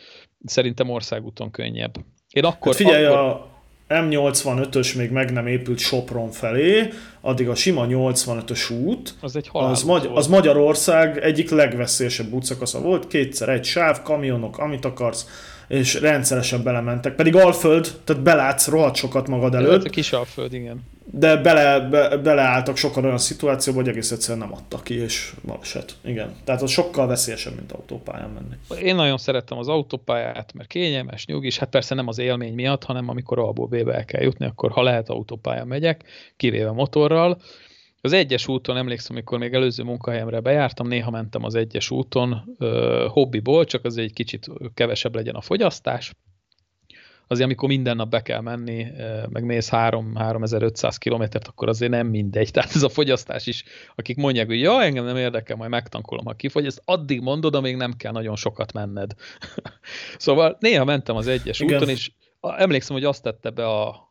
szerintem 0.45 0.89
országúton 0.89 1.51
könnyebb. 1.51 1.93
Én 2.29 2.43
akkor, 2.43 2.67
hát 2.67 2.75
figyelj, 2.75 3.05
akkor... 3.05 3.19
a 3.19 3.54
M85-ös 3.89 4.97
még 4.97 5.11
meg 5.11 5.31
nem 5.31 5.47
épült 5.47 5.79
Sopron 5.79 6.31
felé, 6.31 6.89
addig 7.21 7.49
a 7.49 7.55
sima 7.55 7.85
85-ös 7.89 8.71
út, 8.85 9.13
az, 9.21 9.35
egy 9.35 9.49
az, 9.51 9.83
Magy- 9.83 10.09
az 10.13 10.27
Magyarország 10.27 11.17
egyik 11.17 11.49
legveszélyesebb 11.49 12.33
útszakasza 12.33 12.81
volt, 12.81 13.07
kétszer 13.07 13.49
egy 13.49 13.63
sáv, 13.63 14.01
kamionok, 14.01 14.57
amit 14.57 14.85
akarsz, 14.85 15.27
és 15.67 15.99
rendszeresen 15.99 16.63
belementek. 16.63 17.15
Pedig 17.15 17.35
Alföld, 17.35 17.87
tehát 18.03 18.23
belátsz 18.23 18.67
rohadt 18.67 18.95
sokat 18.95 19.27
magad 19.27 19.55
előtt. 19.55 19.85
a 19.85 19.89
kis 19.89 20.11
Alföld, 20.11 20.53
igen. 20.53 20.83
De 21.11 21.37
bele, 21.37 21.79
be, 21.79 22.17
beleálltak 22.17 22.77
sokan 22.77 23.05
olyan 23.05 23.17
szituációba, 23.17 23.79
hogy 23.79 23.89
egész 23.89 24.11
egyszerűen 24.11 24.47
nem 24.47 24.57
adtak 24.57 24.83
ki, 24.83 24.93
és 24.93 25.33
baleset. 25.45 25.95
Igen. 26.03 26.35
Tehát 26.43 26.61
az 26.61 26.69
sokkal 26.69 27.07
veszélyesebb, 27.07 27.55
mint 27.55 27.71
autópályán 27.71 28.29
menni. 28.29 28.81
Én 28.83 28.95
nagyon 28.95 29.17
szerettem 29.17 29.57
az 29.57 29.67
autópályát, 29.67 30.53
mert 30.53 30.69
kényelmes, 30.69 31.25
nyugis. 31.25 31.57
Hát 31.57 31.69
persze 31.69 31.95
nem 31.95 32.07
az 32.07 32.17
élmény 32.17 32.53
miatt, 32.53 32.83
hanem 32.83 33.09
amikor 33.09 33.39
A-ból 33.39 33.67
B-be 33.67 33.93
el 33.93 34.05
kell 34.05 34.21
jutni, 34.21 34.45
akkor 34.45 34.71
ha 34.71 34.83
lehet 34.83 35.09
autópályán 35.09 35.67
megyek, 35.67 36.03
kivéve 36.37 36.71
motorral. 36.71 37.37
Az 38.05 38.13
egyes 38.13 38.47
úton, 38.47 38.77
emlékszem, 38.77 39.15
amikor 39.15 39.39
még 39.39 39.53
előző 39.53 39.83
munkahelyemre 39.83 40.39
bejártam, 40.39 40.87
néha 40.87 41.11
mentem 41.11 41.43
az 41.43 41.55
egyes 41.55 41.91
úton 41.91 42.55
ö, 42.57 43.05
hobbiból, 43.09 43.65
csak 43.65 43.85
az 43.85 43.97
egy 43.97 44.13
kicsit 44.13 44.47
kevesebb 44.73 45.15
legyen 45.15 45.35
a 45.35 45.41
fogyasztás. 45.41 46.13
Azért, 47.27 47.45
amikor 47.45 47.69
minden 47.69 47.95
nap 47.95 48.09
be 48.09 48.21
kell 48.21 48.41
menni, 48.41 48.87
meg 49.29 49.43
mész 49.43 49.69
3-3500 49.71 50.95
kilométert, 50.97 51.47
akkor 51.47 51.69
azért 51.69 51.91
nem 51.91 52.07
mindegy. 52.07 52.51
Tehát 52.51 52.75
ez 52.75 52.83
a 52.83 52.89
fogyasztás 52.89 53.47
is, 53.47 53.63
akik 53.95 54.17
mondják, 54.17 54.47
hogy 54.47 54.59
ja, 54.59 54.83
engem 54.83 55.05
nem 55.05 55.17
érdekel, 55.17 55.55
majd 55.55 55.69
megtankolom, 55.69 56.25
ha 56.25 56.33
kifogy, 56.33 56.65
ezt 56.65 56.81
addig 56.85 57.21
mondod, 57.21 57.55
amíg 57.55 57.75
nem 57.75 57.93
kell 57.97 58.11
nagyon 58.11 58.35
sokat 58.35 58.73
menned. 58.73 59.13
szóval 60.17 60.57
néha 60.59 60.85
mentem 60.85 61.15
az 61.15 61.27
egyes 61.27 61.59
Igen. 61.59 61.75
úton, 61.75 61.89
és 61.89 62.11
emlékszem, 62.41 62.95
hogy 62.95 63.05
azt 63.05 63.23
tette 63.23 63.49
be 63.49 63.67
a, 63.67 64.04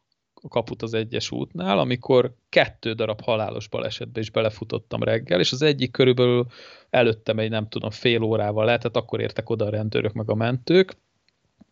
kaput 0.48 0.82
az 0.82 0.94
egyes 0.94 1.30
útnál, 1.30 1.78
amikor 1.78 2.34
kettő 2.48 2.92
darab 2.92 3.20
halálos 3.20 3.68
balesetbe 3.68 4.20
is 4.20 4.30
belefutottam 4.30 5.02
reggel, 5.02 5.40
és 5.40 5.52
az 5.52 5.62
egyik 5.62 5.90
körülbelül 5.90 6.46
előttem 6.90 7.38
egy 7.38 7.50
nem 7.50 7.68
tudom 7.68 7.90
fél 7.90 8.22
órával 8.22 8.64
lehetett, 8.64 8.96
akkor 8.96 9.20
értek 9.20 9.50
oda 9.50 9.64
a 9.64 9.70
rendőrök 9.70 10.12
meg 10.12 10.30
a 10.30 10.34
mentők. 10.34 10.96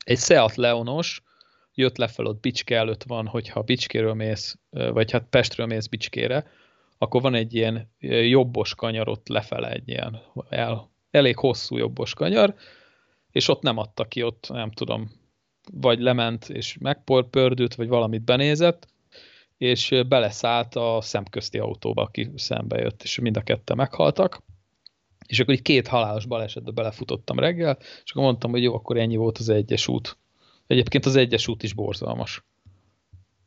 Egy 0.05 0.19
Seat 0.19 0.55
Leonos 0.55 1.23
jött 1.75 1.97
lefelé 1.97 2.29
ott 2.29 2.41
Bicske 2.41 2.77
előtt 2.77 3.03
van, 3.03 3.27
hogyha 3.27 3.63
Bicskéről 3.63 4.15
mész, 4.15 4.59
vagy 4.71 5.11
hát 5.11 5.27
Pestről 5.31 5.67
mész 5.67 5.87
Bicskére, 5.87 6.47
akkor 6.99 7.21
van 7.21 7.35
egy 7.35 7.55
ilyen 7.55 7.91
jobbos 8.29 8.75
kanyar 8.75 9.09
ott 9.09 9.29
lefele, 9.29 9.71
egy 9.71 9.89
ilyen 9.89 10.21
el, 10.49 10.91
elég 11.11 11.37
hosszú 11.37 11.77
jobbos 11.77 12.15
kanyar, 12.15 12.55
és 13.31 13.49
ott 13.49 13.63
nem 13.63 13.79
adta 13.79 14.05
ki, 14.05 14.23
ott 14.23 14.47
nem 14.49 14.71
tudom, 14.71 15.11
vagy 15.73 16.01
lement 16.01 16.49
és 16.49 16.77
megpördült, 16.81 17.75
vagy 17.75 17.89
valamit 17.89 18.25
benézett, 18.25 18.89
és 19.59 19.95
beleszállt 20.09 20.77
a 20.77 20.99
szemközti 21.01 21.59
autóba, 21.59 22.03
aki 22.03 22.31
szembe 22.37 22.79
jött, 22.79 23.03
és 23.03 23.19
mind 23.19 23.37
a 23.37 23.43
ketten 23.43 23.77
meghaltak. 23.77 24.43
És 25.27 25.41
akkor 25.41 25.55
így 25.55 25.63
két 25.63 25.89
halálos 25.89 26.27
balesetbe 26.27 26.71
belefutottam 26.71 27.39
reggel, 27.39 27.79
és 27.81 28.11
akkor 28.11 28.23
mondtam, 28.23 28.51
hogy 28.51 28.63
jó, 28.63 28.75
akkor 28.75 28.97
ennyi 28.97 29.17
volt 29.17 29.39
az 29.39 29.49
egyes 29.49 29.89
út. 29.89 30.19
Egyébként 30.67 31.07
az 31.07 31.17
egyes 31.17 31.49
út 31.49 31.63
is 31.63 31.73
borzalmas. 31.73 32.45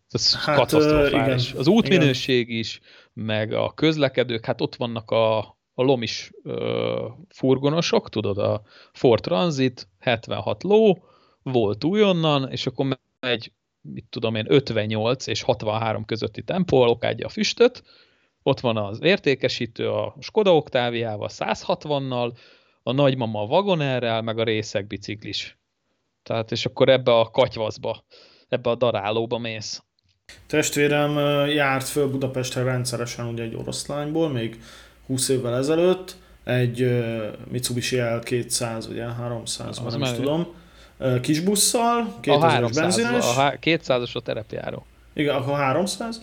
Ez 0.09 0.35
hát, 0.35 0.55
katasztrofális. 0.55 1.47
Igen, 1.47 1.59
az 1.59 1.67
útminőség 1.67 2.47
igen. 2.47 2.59
is, 2.59 2.81
meg 3.13 3.53
a 3.53 3.73
közlekedők, 3.73 4.45
hát 4.45 4.61
ott 4.61 4.75
vannak 4.75 5.11
a, 5.11 5.37
a 5.73 5.83
lomis 5.83 6.31
ö, 6.43 7.07
furgonosok, 7.29 8.09
tudod, 8.09 8.37
a 8.37 8.61
Ford 8.93 9.21
Transit, 9.21 9.87
76 9.99 10.63
ló, 10.63 11.03
volt 11.51 11.83
újonnan, 11.83 12.51
és 12.51 12.65
akkor 12.65 12.99
megy, 13.19 13.51
mit 13.81 14.05
tudom 14.09 14.35
én, 14.35 14.45
58 14.47 15.27
és 15.27 15.41
63 15.41 16.05
közötti 16.05 16.41
tempó, 16.41 16.81
alokádja 16.81 17.25
a 17.25 17.29
füstöt, 17.29 17.83
ott 18.43 18.59
van 18.59 18.77
az 18.77 18.99
értékesítő 19.01 19.89
a 19.89 20.15
Skoda 20.19 20.55
Octaviával 20.55 21.29
160-nal, 21.31 22.37
a 22.83 22.91
nagymama 22.91 23.41
a 23.41 23.45
vagonerrel, 23.45 24.21
meg 24.21 24.39
a 24.39 24.43
részek 24.43 24.87
biciklis. 24.87 25.57
Tehát, 26.23 26.51
és 26.51 26.65
akkor 26.65 26.89
ebbe 26.89 27.19
a 27.19 27.31
katyvaszba, 27.31 28.05
ebbe 28.49 28.69
a 28.69 28.75
darálóba 28.75 29.37
mész. 29.37 29.83
Testvérem 30.47 31.17
járt 31.47 31.87
föl 31.87 32.07
Budapestre 32.09 32.63
rendszeresen 32.63 33.27
ugye 33.27 33.43
egy 33.43 33.55
oroszlányból, 33.55 34.29
még 34.29 34.59
20 35.05 35.29
évvel 35.29 35.55
ezelőtt, 35.55 36.15
egy 36.43 37.03
Mitsubishi 37.51 37.97
L200, 37.99 38.89
ugye 38.89 39.03
300, 39.03 39.81
Az 39.85 39.93
nem 39.93 40.01
is 40.01 40.11
tudom, 40.11 40.47
kis 41.21 41.39
busszal, 41.39 41.99
A 42.17 42.19
2000 42.19 42.49
300, 42.51 42.75
benzines, 42.83 43.25
a 43.25 43.31
há- 43.41 43.57
200-as 43.61 44.13
a 44.13 44.19
terepjáró. 44.19 44.85
igen, 45.13 45.35
akkor 45.35 45.53
300, 45.53 46.21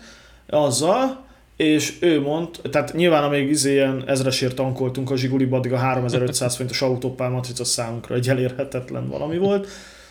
azzal, 0.48 1.20
és 1.56 1.96
ő 2.00 2.20
mond, 2.20 2.48
tehát 2.70 2.92
nyilván 2.92 3.24
amíg 3.24 3.48
izé 3.48 3.72
ilyen 3.72 4.04
ezresért 4.06 4.54
tankoltunk 4.54 5.10
a 5.10 5.16
Zsiguliba, 5.16 5.56
addig 5.56 5.72
a 5.72 5.76
3500 5.76 6.52
forintos 6.54 6.82
autópál 6.82 7.30
matrica 7.30 7.64
számunkra 7.64 8.14
egy 8.14 8.28
elérhetetlen 8.28 9.08
valami 9.08 9.38
volt, 9.38 9.68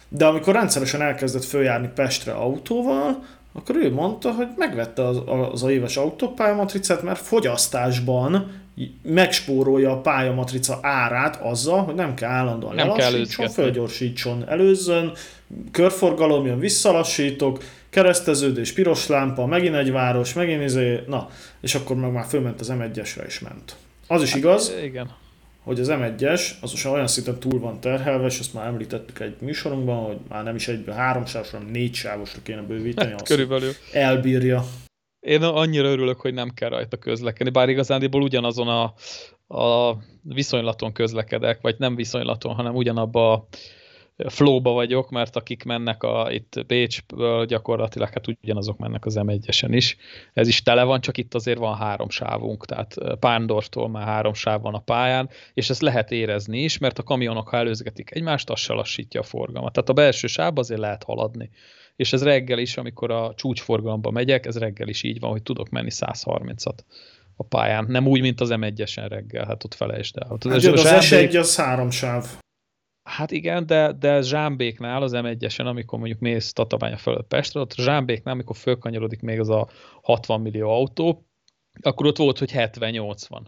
de 0.09 0.25
amikor 0.25 0.53
rendszeresen 0.53 1.01
elkezdett 1.01 1.43
följárni 1.43 1.89
Pestre 1.95 2.31
autóval, 2.31 3.23
akkor 3.53 3.75
ő 3.75 3.93
mondta, 3.93 4.31
hogy 4.31 4.47
megvette 4.57 5.07
az, 5.07 5.21
az 5.51 5.63
a 5.63 5.71
éves 5.71 5.97
autópályamatricát, 5.97 7.01
mert 7.03 7.19
fogyasztásban 7.19 8.51
megspórolja 9.03 9.91
a 9.91 10.01
pályamatrica 10.01 10.79
árát 10.81 11.41
azzal, 11.41 11.83
hogy 11.83 11.95
nem 11.95 12.13
kell 12.13 12.29
állandóan 12.29 12.75
Nem 12.75 12.85
kell 12.85 12.95
lelassítson, 12.95 13.15
előzgetni. 13.45 13.53
fölgyorsítson, 13.53 14.49
előzzön, 14.49 15.11
körforgalom 15.71 16.45
jön, 16.45 16.59
visszalassítok, 16.59 17.63
kereszteződés, 17.89 18.71
piros 18.73 19.07
lámpa, 19.07 19.45
megint 19.45 19.75
egy 19.75 19.91
város, 19.91 20.33
megint 20.33 20.63
izé, 20.63 20.99
na, 21.07 21.29
és 21.61 21.75
akkor 21.75 21.95
meg 21.95 22.11
már 22.11 22.25
fölment 22.25 22.59
az 22.59 22.71
M1-esre 22.79 23.23
is 23.27 23.39
ment. 23.39 23.75
Az 24.07 24.21
is 24.21 24.35
igaz, 24.35 24.73
Igen. 24.83 25.09
hogy 25.63 25.79
az 25.79 25.87
M1-es, 25.91 26.41
az 26.61 26.71
most 26.71 26.85
olyan 26.85 27.07
szinten 27.07 27.39
túl 27.39 27.59
van 27.59 27.79
terhelve, 27.79 28.25
és 28.25 28.39
azt 28.39 28.53
már 28.53 28.67
említettük 28.67 29.19
egy 29.19 29.35
műsorunkban, 29.39 30.05
hogy 30.05 30.17
már 30.29 30.43
nem 30.43 30.55
is 30.55 30.67
egyből 30.67 30.95
három 30.95 31.25
sávos, 31.25 31.49
hanem 31.49 31.67
négy 31.67 31.93
sávosra 31.93 32.39
kéne 32.43 32.61
bővíteni, 32.61 33.13
azt 33.13 33.23
Körülbelül. 33.25 33.71
elbírja. 33.93 34.65
Én 35.21 35.43
annyira 35.43 35.87
örülök, 35.87 36.21
hogy 36.21 36.33
nem 36.33 36.49
kell 36.49 36.69
rajta 36.69 36.97
közlekedni, 36.97 37.51
bár 37.51 37.69
igazándiból 37.69 38.21
ugyanazon 38.21 38.67
a, 38.67 38.93
a 39.57 39.97
viszonylaton 40.21 40.91
közlekedek, 40.91 41.61
vagy 41.61 41.75
nem 41.77 41.95
viszonylaton, 41.95 42.53
hanem 42.53 42.75
ugyanabba 42.75 43.47
a 44.23 44.29
flowba 44.29 44.71
vagyok, 44.71 45.09
mert 45.09 45.35
akik 45.35 45.63
mennek 45.63 46.03
a, 46.03 46.31
itt 46.31 46.65
Bécsből 46.67 47.45
gyakorlatilag 47.45 48.09
hát 48.09 48.27
ugyanazok 48.27 48.77
mennek 48.77 49.05
az 49.05 49.15
M1-esen 49.19 49.69
is. 49.69 49.97
Ez 50.33 50.47
is 50.47 50.63
tele 50.63 50.83
van, 50.83 51.01
csak 51.01 51.17
itt 51.17 51.33
azért 51.33 51.57
van 51.57 51.75
három 51.75 52.09
sávunk, 52.09 52.65
tehát 52.65 52.95
Pándortól 53.19 53.89
már 53.89 54.05
három 54.07 54.33
sáv 54.33 54.61
van 54.61 54.73
a 54.73 54.79
pályán, 54.79 55.29
és 55.53 55.69
ezt 55.69 55.81
lehet 55.81 56.11
érezni 56.11 56.59
is, 56.59 56.77
mert 56.77 56.99
a 56.99 57.03
kamionok, 57.03 57.49
ha 57.49 57.57
előzgetik 57.57 58.15
egymást, 58.15 58.49
az 58.49 58.59
se 58.59 58.73
lassítja 58.73 59.19
a 59.19 59.23
forgalmat. 59.23 59.73
Tehát 59.73 59.89
a 59.89 59.93
belső 59.93 60.27
sávba 60.27 60.59
azért 60.59 60.79
lehet 60.79 61.03
haladni. 61.03 61.49
És 61.95 62.13
ez 62.13 62.23
reggel 62.23 62.59
is, 62.59 62.77
amikor 62.77 63.11
a 63.11 63.33
csúcsforgalomba 63.35 64.11
megyek, 64.11 64.45
ez 64.45 64.57
reggel 64.57 64.87
is 64.87 65.03
így 65.03 65.19
van, 65.19 65.31
hogy 65.31 65.43
tudok 65.43 65.69
menni 65.69 65.89
130-at 65.91 66.77
a 67.35 67.43
pályán. 67.43 67.85
Nem 67.87 68.07
úgy, 68.07 68.21
mint 68.21 68.41
az 68.41 68.49
M1-esen 68.51 69.05
reggel, 69.07 69.45
hát 69.45 69.63
ott 69.63 69.73
felejtsd 69.73 70.17
el. 70.17 70.27
Hát, 70.29 70.43
az, 70.45 70.65
az, 70.65 70.65
az 70.65 70.81
zsámbék- 70.81 71.31
S1 71.31 71.39
az 71.39 71.55
három 71.55 71.89
sáv. 71.89 72.25
Hát 73.09 73.31
igen, 73.31 73.65
de, 73.65 73.91
de 73.91 74.21
Zsámbéknál, 74.21 75.01
az 75.01 75.11
M1-esen, 75.15 75.65
amikor 75.65 75.99
mondjuk 75.99 76.19
mész 76.19 76.53
Tatabánya 76.53 76.97
fölött 76.97 77.27
Pestre, 77.27 77.59
ott 77.59 77.73
Zsámbéknál, 77.73 78.33
amikor 78.33 78.55
fölkanyarodik 78.55 79.21
még 79.21 79.39
az 79.39 79.49
a 79.49 79.69
60 80.01 80.41
millió 80.41 80.69
autó, 80.69 81.25
akkor 81.81 82.05
ott 82.05 82.17
volt, 82.17 82.37
hogy 82.37 82.51
70-80. 82.53 83.41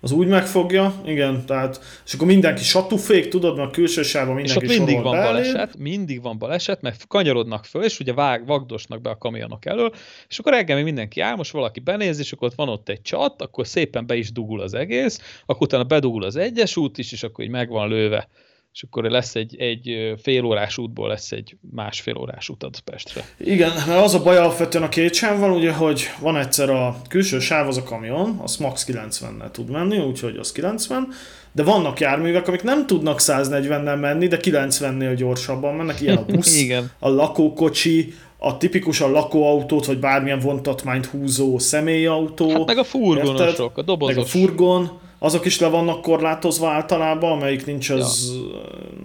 Az 0.00 0.10
úgy 0.10 0.26
megfogja, 0.26 0.94
igen, 1.04 1.46
tehát, 1.46 1.80
és 2.06 2.14
akkor 2.14 2.26
mindenki 2.26 2.62
satufék, 2.62 3.28
tudod, 3.28 3.56
mert 3.56 3.68
a 3.68 3.72
külső 3.72 4.02
sávban 4.02 4.38
És 4.38 4.52
mindenki 4.52 4.72
ott 4.72 4.86
mindig 4.86 5.02
van 5.02 5.12
beléd. 5.12 5.32
baleset, 5.32 5.78
mindig 5.78 6.22
van 6.22 6.38
baleset, 6.38 6.82
mert 6.82 7.06
kanyarodnak 7.06 7.64
föl, 7.64 7.82
és 7.82 8.00
ugye 8.00 8.12
vág, 8.12 8.46
vagdosnak 8.46 9.00
be 9.00 9.10
a 9.10 9.16
kamionok 9.16 9.66
elől, 9.66 9.92
és 10.28 10.38
akkor 10.38 10.52
reggel 10.52 10.76
még 10.76 10.84
mindenki 10.84 11.20
áll, 11.20 11.36
most 11.36 11.52
valaki 11.52 11.80
benéz, 11.80 12.18
és 12.18 12.32
akkor 12.32 12.48
ott 12.48 12.54
van 12.54 12.68
ott 12.68 12.88
egy 12.88 13.02
csat, 13.02 13.42
akkor 13.42 13.66
szépen 13.66 14.06
be 14.06 14.14
is 14.16 14.32
dugul 14.32 14.60
az 14.60 14.74
egész, 14.74 15.42
akkor 15.46 15.66
utána 15.66 15.84
bedugul 15.84 16.24
az 16.24 16.36
egyes 16.36 16.76
út 16.76 16.98
is, 16.98 17.12
és 17.12 17.22
akkor 17.22 17.44
így 17.44 17.50
meg 17.50 17.68
van 17.68 17.88
lőve. 17.88 18.28
És 18.72 18.82
akkor 18.82 19.04
lesz 19.04 19.34
egy, 19.34 19.56
egy 19.60 20.14
fél 20.22 20.44
órás 20.44 20.78
útból 20.78 21.08
lesz 21.08 21.32
egy 21.32 21.56
másfél 21.74 22.16
órás 22.16 22.48
utad 22.48 22.80
Pestre. 22.80 23.24
Igen, 23.36 23.70
mert 23.86 24.04
az 24.04 24.14
a 24.14 24.22
baj 24.22 24.36
alapvetően 24.36 24.84
a 24.84 24.88
két 24.88 25.14
sávval, 25.14 25.52
ugye, 25.52 25.72
hogy 25.72 26.02
van 26.20 26.36
egyszer 26.36 26.70
a 26.70 26.96
külső 27.08 27.38
sáv 27.40 27.68
az 27.68 27.76
a 27.76 27.82
kamion, 27.82 28.40
az 28.42 28.56
max 28.56 28.86
90-nel 28.88 29.50
tud 29.50 29.70
menni, 29.70 29.98
úgyhogy 29.98 30.36
az 30.36 30.52
90, 30.52 31.08
de 31.52 31.62
vannak 31.62 32.00
járművek, 32.00 32.48
amik 32.48 32.62
nem 32.62 32.86
tudnak 32.86 33.18
140-nel 33.22 34.00
menni, 34.00 34.26
de 34.26 34.38
90-nél 34.42 35.14
gyorsabban 35.16 35.74
mennek, 35.74 36.00
ilyen 36.00 36.16
a 36.16 36.24
busz, 36.24 36.60
Igen. 36.62 36.90
a 36.98 37.08
lakókocsi, 37.08 38.14
a 38.38 38.56
tipikusan 38.56 39.10
lakóautót, 39.10 39.86
vagy 39.86 39.98
bármilyen 39.98 40.38
vontatmányt 40.38 41.06
húzó 41.06 41.58
személyautó, 41.58 42.50
Hát 42.50 42.66
meg 42.66 42.78
a 42.78 42.84
furgonosok, 42.84 43.48
érted? 43.48 43.70
a 43.74 43.82
dobozos. 43.82 44.14
meg 44.14 44.24
a 44.24 44.26
furgon, 44.26 45.00
azok 45.22 45.44
is 45.44 45.60
le 45.60 45.66
vannak 45.66 46.02
korlátozva 46.02 46.70
általában, 46.70 47.32
amelyik 47.32 47.66
nincs 47.66 47.90
az, 47.90 48.32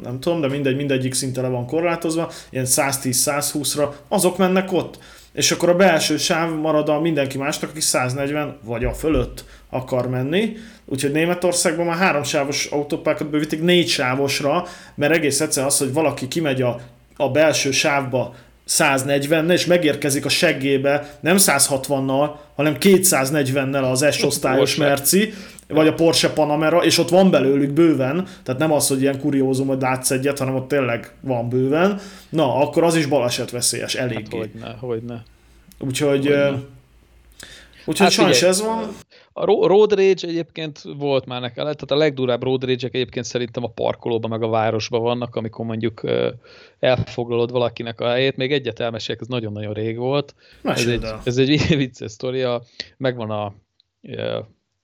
nem 0.04 0.20
tudom, 0.20 0.42
de 0.42 0.48
mindegy, 0.48 0.76
mindegyik 0.76 1.14
szinte 1.14 1.42
le 1.42 1.48
van 1.48 1.66
korlátozva, 1.66 2.32
ilyen 2.50 2.66
110-120-ra, 2.68 3.90
azok 4.08 4.38
mennek 4.38 4.72
ott. 4.72 5.00
És 5.34 5.52
akkor 5.52 5.70
a 5.70 5.76
belső 5.76 6.18
sáv 6.18 6.56
marad 6.56 6.90
a 6.90 7.00
mindenki 7.00 7.38
másnak, 7.38 7.70
aki 7.70 7.82
140 7.82 8.58
vagy 8.64 8.84
a 8.86 8.94
fölött 8.94 9.46
akar 9.70 10.10
menni. 10.10 10.56
Úgyhogy 10.86 11.12
Németországban 11.12 11.86
már 11.86 11.98
háromsávos 11.98 12.66
autópákat 12.66 13.30
bővítik 13.30 13.62
négy 13.62 13.88
sávosra, 13.88 14.66
mert 14.96 15.14
egész 15.14 15.42
egyszer 15.42 15.66
az, 15.66 15.78
hogy 15.78 15.94
valaki 15.94 16.28
kimegy 16.28 16.62
a, 16.62 16.80
a 17.16 17.30
belső 17.30 17.72
sávba 17.72 18.36
140 18.66 19.50
és 19.50 19.66
megérkezik 19.66 20.26
a 20.26 20.30
seggébe 20.30 21.18
nem 21.20 21.36
160-nal, 21.40 22.30
hanem 22.56 22.76
240-nel 22.80 23.92
az 23.92 24.06
S-osztályos. 24.12 24.76
Merci, 24.76 25.34
vagy 25.68 25.88
a 25.88 25.94
Porsche 25.94 26.30
Panamera, 26.30 26.84
és 26.84 26.98
ott 26.98 27.10
van 27.10 27.30
belőlük 27.32 27.72
bőven, 27.72 28.28
tehát 28.44 28.60
nem 28.60 28.72
az, 28.72 28.88
hogy 28.88 29.02
ilyen 29.02 29.20
kuriózum, 29.20 29.68
hogy 29.68 29.82
látsz 29.82 30.12
egyet, 30.12 30.40
hanem 30.40 30.56
ott 30.56 30.68
tényleg 30.68 31.12
van 31.22 31.50
bőven. 31.50 32.00
Na, 32.30 32.56
akkor 32.56 32.84
az 32.84 32.96
is 32.96 33.06
balesetveszélyes, 33.06 33.96
Hát 33.96 34.12
eléggé. 34.12 34.38
hogyne, 34.38 34.76
hogyne. 34.80 35.24
Úgyhogy, 35.80 36.26
Hogyne. 36.26 36.60
úgyhogy 37.86 37.98
Hát 38.00 38.12
sajnos 38.12 38.42
ez 38.42 38.62
van. 38.62 38.96
A 39.38 39.46
ro- 39.46 39.66
road 39.66 39.94
rage 39.94 40.28
egyébként 40.28 40.82
volt 40.98 41.26
már 41.26 41.42
nekem, 41.42 41.64
tehát 41.64 41.92
a 41.92 41.96
legdurább 41.96 42.44
road 42.44 42.64
rage 42.64 42.88
egyébként 42.92 43.26
szerintem 43.26 43.64
a 43.64 43.72
parkolóban 43.72 44.30
meg 44.30 44.42
a 44.42 44.48
városban 44.48 45.02
vannak, 45.02 45.36
amikor 45.36 45.66
mondjuk 45.66 46.02
elfoglalod 46.80 47.52
valakinek 47.52 48.00
a 48.00 48.08
helyét. 48.08 48.36
Még 48.36 48.52
egyet 48.52 48.80
elmesélek, 48.80 49.22
ez 49.22 49.28
nagyon-nagyon 49.28 49.74
rég 49.74 49.98
volt. 49.98 50.36
Ez 50.64 50.88
egy, 50.88 51.06
ez 51.24 51.38
egy 51.38 51.68
vicces 51.78 52.12
sztoria. 52.12 52.62
Megvan 52.98 53.30
a 53.30 53.54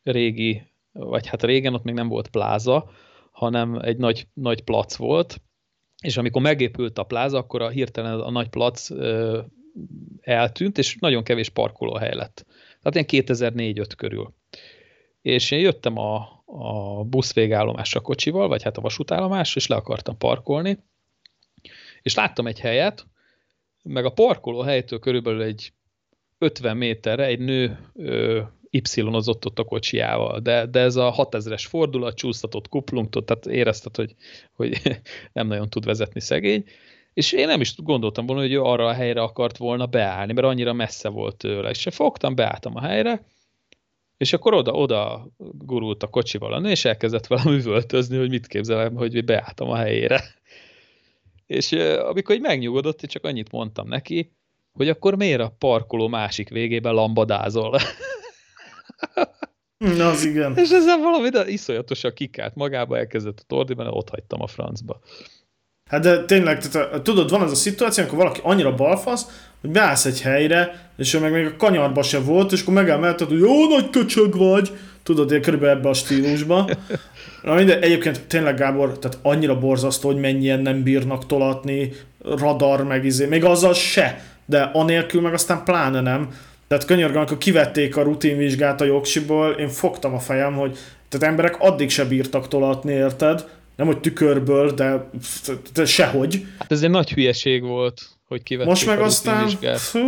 régi, 0.04 0.62
vagy 0.92 1.28
hát 1.28 1.44
régen 1.44 1.74
ott 1.74 1.84
még 1.84 1.96
nem 1.96 2.08
volt 2.08 2.28
pláza, 2.28 2.90
hanem 3.32 3.80
egy 3.82 3.98
nagy, 3.98 4.28
nagy 4.34 4.62
plac 4.62 4.96
volt, 4.96 5.42
és 6.02 6.18
amikor 6.18 6.42
megépült 6.42 6.98
a 6.98 7.04
pláza, 7.04 7.38
akkor 7.38 7.62
a 7.62 7.70
hirtelen 7.70 8.20
a 8.20 8.32
nagy 8.32 8.50
plac 8.50 8.90
eltűnt, 10.22 10.78
és 10.78 10.98
nagyon 11.00 11.24
kevés 11.24 11.50
parkolóhely 11.50 12.16
lett. 12.16 12.46
Tehát 12.82 13.10
ilyen 13.12 13.26
2004-5 13.26 13.92
körül. 13.98 14.34
És 15.22 15.52
én 15.52 15.60
jöttem 15.60 15.98
a, 15.98 16.44
a 16.46 17.04
busz 17.04 17.34
végállomásra 17.34 18.00
kocsival, 18.00 18.48
vagy 18.48 18.64
hát 18.64 18.78
a 18.78 18.82
vasútállomásra, 18.82 19.60
és 19.60 19.68
le 19.68 19.76
akartam 19.76 20.18
parkolni, 20.18 20.78
és 22.02 22.16
láttam 22.16 22.48
egy 22.48 22.60
helyet, 22.60 23.06
meg 23.84 24.06
a 24.06 24.12
parkoló 24.12 24.62
helytől 24.62 25.00
körülbelül 25.00 25.42
egy 25.42 25.74
50 26.38 26.78
méterre 26.78 27.26
egy 27.26 27.40
nő 27.40 27.80
ö, 27.94 28.42
y-ozott 28.70 29.46
ott 29.46 29.60
a 29.60 29.64
kocsiával, 29.64 30.40
de, 30.40 30.66
de 30.66 30.80
ez 30.80 30.96
a 30.96 31.14
6000-es 31.18 31.66
fordulat, 31.68 32.16
csúsztatott 32.16 32.68
kuplungtot, 32.68 33.26
tehát 33.26 33.46
érezted, 33.46 33.96
hogy, 33.96 34.16
hogy 34.52 34.82
nem 35.34 35.48
nagyon 35.48 35.70
tud 35.70 35.86
vezetni 35.86 36.20
szegény, 36.20 36.66
és 37.14 37.32
én 37.32 37.48
nem 37.48 37.62
is 37.62 37.76
gondoltam 37.76 38.26
volna, 38.26 38.42
hogy 38.42 38.54
ő 38.54 38.62
arra 38.62 38.88
a 38.88 38.94
helyre 38.94 39.22
akart 39.22 39.58
volna 39.58 39.86
beállni, 39.86 40.34
mert 40.34 40.48
annyira 40.48 40.74
messze 40.74 41.10
volt 41.10 41.36
tőle. 41.36 41.70
És 41.70 41.88
fogtam, 41.92 42.36
beálltam 42.36 42.76
a 42.76 42.82
helyre, 42.82 43.26
és 44.22 44.34
akkor 44.34 44.54
oda, 44.54 44.72
oda 44.72 45.28
gurult 45.38 46.04
a 46.04 46.08
kocsival 46.08 46.54
a 46.54 46.60
nő, 46.60 46.70
és 46.70 46.86
elkezdett 46.86 47.28
velem 47.28 47.54
üvöltözni, 47.54 48.18
hogy 48.18 48.30
mit 48.30 48.48
képzelem, 48.48 48.96
hogy 48.96 49.26
beálltam 49.26 49.70
a 49.70 49.76
helyére. 49.76 50.24
És 51.46 51.72
amikor 51.72 52.36
így 52.36 52.42
megnyugodott, 52.42 53.02
én 53.02 53.10
csak 53.10 53.26
annyit 53.26 53.52
mondtam 53.52 53.88
neki, 53.88 54.32
hogy 54.72 54.90
akkor 54.90 55.16
miért 55.16 55.42
a 55.42 55.56
parkoló 55.58 56.08
másik 56.08 56.50
végében 56.50 56.94
lambadázol? 56.94 57.80
Na, 59.98 60.10
az 60.10 60.26
igen. 60.26 60.58
és 60.58 60.70
ezzel 60.70 60.98
valami 60.98 61.30
de 61.30 61.48
iszonyatosan 61.48 62.14
kikált 62.14 62.56
magába, 62.56 62.98
elkezdett 62.98 63.40
a 63.40 63.44
tordiban, 63.48 63.88
ott 63.88 64.10
hagytam 64.10 64.42
a 64.42 64.48
francba. 64.48 65.00
Hát 65.92 66.02
de 66.02 66.26
tényleg, 66.26 66.70
tehát, 66.70 67.02
tudod, 67.02 67.30
van 67.30 67.42
az 67.42 67.52
a 67.52 67.56
szituáció, 67.56 68.04
amikor 68.04 68.24
valaki 68.24 68.40
annyira 68.44 68.76
balfasz, 68.76 69.26
hogy 69.62 69.70
beállsz 69.70 70.06
egy 70.06 70.22
helyre, 70.22 70.90
és 70.98 71.14
ő 71.14 71.20
meg 71.20 71.32
még 71.32 71.46
a 71.46 71.56
kanyarba 71.58 72.04
se 72.04 72.20
volt, 72.20 72.52
és 72.52 72.62
akkor 72.62 72.74
megemelted, 72.74 73.28
hogy 73.28 73.40
jó 73.40 73.68
nagy 73.68 73.90
köcsög 73.90 74.38
vagy, 74.38 74.72
tudod, 75.04 75.32
én 75.32 75.42
körülbelül 75.42 75.78
ebbe 75.78 75.90
a 75.90 75.94
stílusba. 75.94 76.70
Na 77.44 77.54
minden, 77.54 77.82
egyébként 77.82 78.22
tényleg 78.28 78.56
Gábor, 78.56 79.00
tehát 79.00 79.18
annyira 79.22 79.60
borzasztó, 79.60 80.08
hogy 80.08 80.20
mennyien 80.20 80.60
nem 80.60 80.84
bírnak 80.84 81.26
tolatni, 81.26 81.92
radar 82.26 82.84
meg 82.84 83.06
izé, 83.06 83.26
még 83.26 83.44
azzal 83.44 83.74
se, 83.74 84.24
de 84.46 84.70
anélkül 84.74 85.22
meg 85.22 85.34
aztán 85.34 85.64
pláne 85.64 86.02
nem. 86.02 86.30
Tehát 86.68 86.86
könyörgöm, 86.86 87.18
amikor 87.18 87.38
kivették 87.38 87.98
a 87.98 88.02
rutinvizsgát 88.02 88.82
a 88.82 88.86
jogsiból, 88.86 89.52
én 89.52 89.70
fogtam 89.70 90.14
a 90.14 90.20
fejem, 90.20 90.54
hogy 90.54 90.78
Tehát 91.10 91.28
emberek 91.28 91.56
addig 91.60 91.90
se 91.90 92.06
bírtak 92.06 92.48
tolatni, 92.48 92.94
érted? 92.94 93.46
Nem, 93.82 93.90
hogy 93.90 94.02
tükörből, 94.02 94.72
de, 94.72 95.10
de 95.74 95.86
sehogy. 95.86 96.46
Hát 96.60 96.72
ez 96.72 96.84
egy 96.84 96.90
nagy 96.90 97.12
hülyeség 97.12 97.64
volt, 97.64 98.02
hogy 98.26 98.44
kivették 98.44 98.74
Most 98.74 98.86
meg 98.86 99.00
a 99.00 99.04
aztán, 99.04 99.48
fú, 99.76 100.00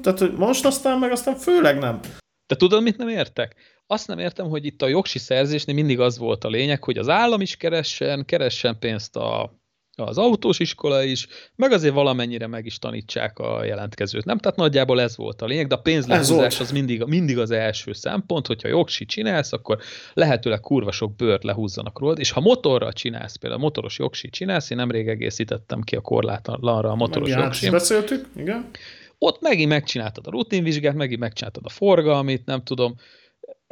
tehát 0.00 0.36
most 0.36 0.64
aztán 0.64 0.98
meg 0.98 1.10
aztán 1.10 1.36
főleg 1.36 1.78
nem. 1.78 2.00
De 2.46 2.56
tudod, 2.56 2.82
mit 2.82 2.96
nem 2.96 3.08
értek? 3.08 3.54
Azt 3.86 4.06
nem 4.06 4.18
értem, 4.18 4.48
hogy 4.48 4.64
itt 4.64 4.82
a 4.82 4.86
jogsi 4.86 5.18
szerzésnél 5.18 5.74
mindig 5.74 6.00
az 6.00 6.18
volt 6.18 6.44
a 6.44 6.48
lényeg, 6.48 6.84
hogy 6.84 6.98
az 6.98 7.08
állam 7.08 7.40
is 7.40 7.56
keressen, 7.56 8.24
keressen 8.24 8.78
pénzt 8.78 9.16
a, 9.16 9.54
az 9.96 10.18
autós 10.18 10.58
iskola 10.58 11.02
is, 11.02 11.26
meg 11.56 11.72
azért 11.72 11.94
valamennyire 11.94 12.46
meg 12.46 12.66
is 12.66 12.78
tanítsák 12.78 13.38
a 13.38 13.64
jelentkezőt. 13.64 14.24
Nem? 14.24 14.38
Tehát 14.38 14.56
nagyjából 14.56 15.00
ez 15.00 15.16
volt 15.16 15.42
a 15.42 15.46
lényeg, 15.46 15.66
de 15.66 15.74
a 15.74 15.80
pénzlehúzás 15.80 16.60
az 16.60 16.72
mindig, 16.72 17.04
mindig 17.04 17.38
az 17.38 17.50
első 17.50 17.92
szempont, 17.92 18.46
hogyha 18.46 18.68
jogsi 18.68 19.04
csinálsz, 19.04 19.52
akkor 19.52 19.78
lehetőleg 20.14 20.60
kurva 20.60 20.92
sok 20.92 21.16
bőrt 21.16 21.44
lehúzzanak 21.44 21.98
rólad, 21.98 22.18
és 22.18 22.30
ha 22.30 22.40
motorral 22.40 22.92
csinálsz, 22.92 23.36
például 23.36 23.62
motoros 23.62 23.98
jogsi 23.98 24.30
csinálsz, 24.30 24.70
én 24.70 24.76
nemrég 24.76 25.08
egészítettem 25.08 25.80
ki 25.80 25.96
a 25.96 26.00
korlátlanra 26.00 26.90
a 26.90 26.94
motoros 26.94 27.30
jogsim, 27.30 27.70
beszéltük, 27.70 28.28
igen. 28.36 28.70
ott 29.18 29.40
megint 29.40 29.68
megcsináltad 29.68 30.26
a 30.26 30.30
rutinvizsgát, 30.30 30.94
megint 30.94 31.20
megcsináltad 31.20 31.62
a 31.66 31.68
forgalmit, 31.68 32.46
nem 32.46 32.62
tudom, 32.62 32.96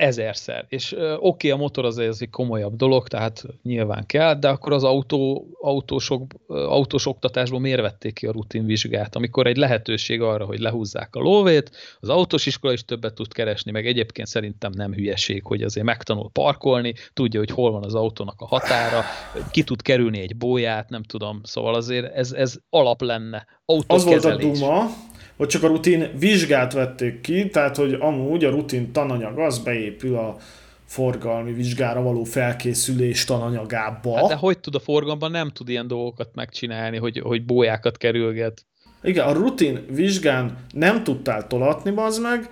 ezerszer. 0.03 0.64
És 0.68 0.96
oké, 1.18 1.50
a 1.50 1.57
motor 1.57 1.84
az 1.84 1.98
egy 1.98 2.30
komolyabb 2.30 2.76
dolog, 2.76 3.09
tehát 3.09 3.44
nyilván 3.62 4.07
kell, 4.07 4.34
de 4.34 4.48
akkor 4.48 4.72
az 4.72 4.84
autó, 4.84 5.46
autósok, 5.61 6.32
autós 6.46 7.07
oktatásból 7.07 7.61
miért 7.61 7.80
vették 7.80 8.14
ki 8.14 8.26
a 8.26 8.32
rutinvizsgát, 8.32 9.16
amikor 9.16 9.46
egy 9.46 9.57
lehetőség 9.57 10.20
arra, 10.20 10.44
hogy 10.44 10.59
lehúzzák 10.59 11.14
a 11.14 11.20
lóvét, 11.20 11.70
az 12.00 12.09
autós 12.09 12.46
iskola 12.46 12.72
is 12.72 12.84
többet 12.84 13.14
tud 13.14 13.32
keresni, 13.32 13.70
meg 13.70 13.86
egyébként 13.86 14.28
szerintem 14.28 14.72
nem 14.74 14.92
hülyeség, 14.92 15.44
hogy 15.44 15.62
azért 15.62 15.86
megtanul 15.86 16.30
parkolni, 16.32 16.94
tudja, 17.12 17.38
hogy 17.38 17.50
hol 17.50 17.70
van 17.70 17.84
az 17.84 17.94
autónak 17.94 18.40
a 18.40 18.46
határa, 18.46 19.03
ki 19.50 19.62
tud 19.62 19.82
kerülni 19.82 20.20
egy 20.20 20.36
bóját, 20.36 20.88
nem 20.88 21.03
tudom, 21.03 21.40
szóval 21.42 21.74
azért 21.74 22.14
ez, 22.14 22.32
ez 22.32 22.57
alap 22.70 23.03
lenne. 23.03 23.46
Az 23.64 23.74
volt 23.74 23.90
a 23.90 23.94
Autókezelés. 23.94 24.59
duma, 24.59 24.86
hogy 25.37 25.49
csak 25.49 25.62
a 25.62 25.66
rutin 25.66 26.11
vizsgát 26.18 26.72
vették 26.72 27.20
ki, 27.20 27.49
tehát 27.49 27.76
hogy 27.76 27.97
amúgy 28.01 28.45
a 28.45 28.51
rutin 28.51 28.93
tananyag 28.93 29.39
az 29.39 29.59
beépül 29.59 30.16
a 30.16 30.37
forgalmi 30.85 31.53
vizsgára 31.53 32.03
való 32.03 32.24
felkészülés 32.24 33.24
tananyagába. 33.24 34.16
Hát 34.16 34.28
de 34.28 34.35
hogy 34.35 34.59
tud 34.59 34.74
a 34.74 34.80
forgalomban 34.80 35.30
nem 35.30 35.51
tud 35.51 35.68
ilyen 35.68 35.87
dolgokat 35.87 36.35
megcsinálni, 36.35 36.97
hogy, 36.97 37.18
hogy 37.18 37.45
bójákat 37.45 37.97
kerülget? 37.97 38.66
Igen, 39.03 39.26
a 39.26 39.33
rutin 39.33 39.85
vizsgán 39.91 40.57
nem 40.72 41.05
tudtál 41.05 41.47
tolatni, 41.47 41.91
bazd 41.91 42.22
meg, 42.22 42.51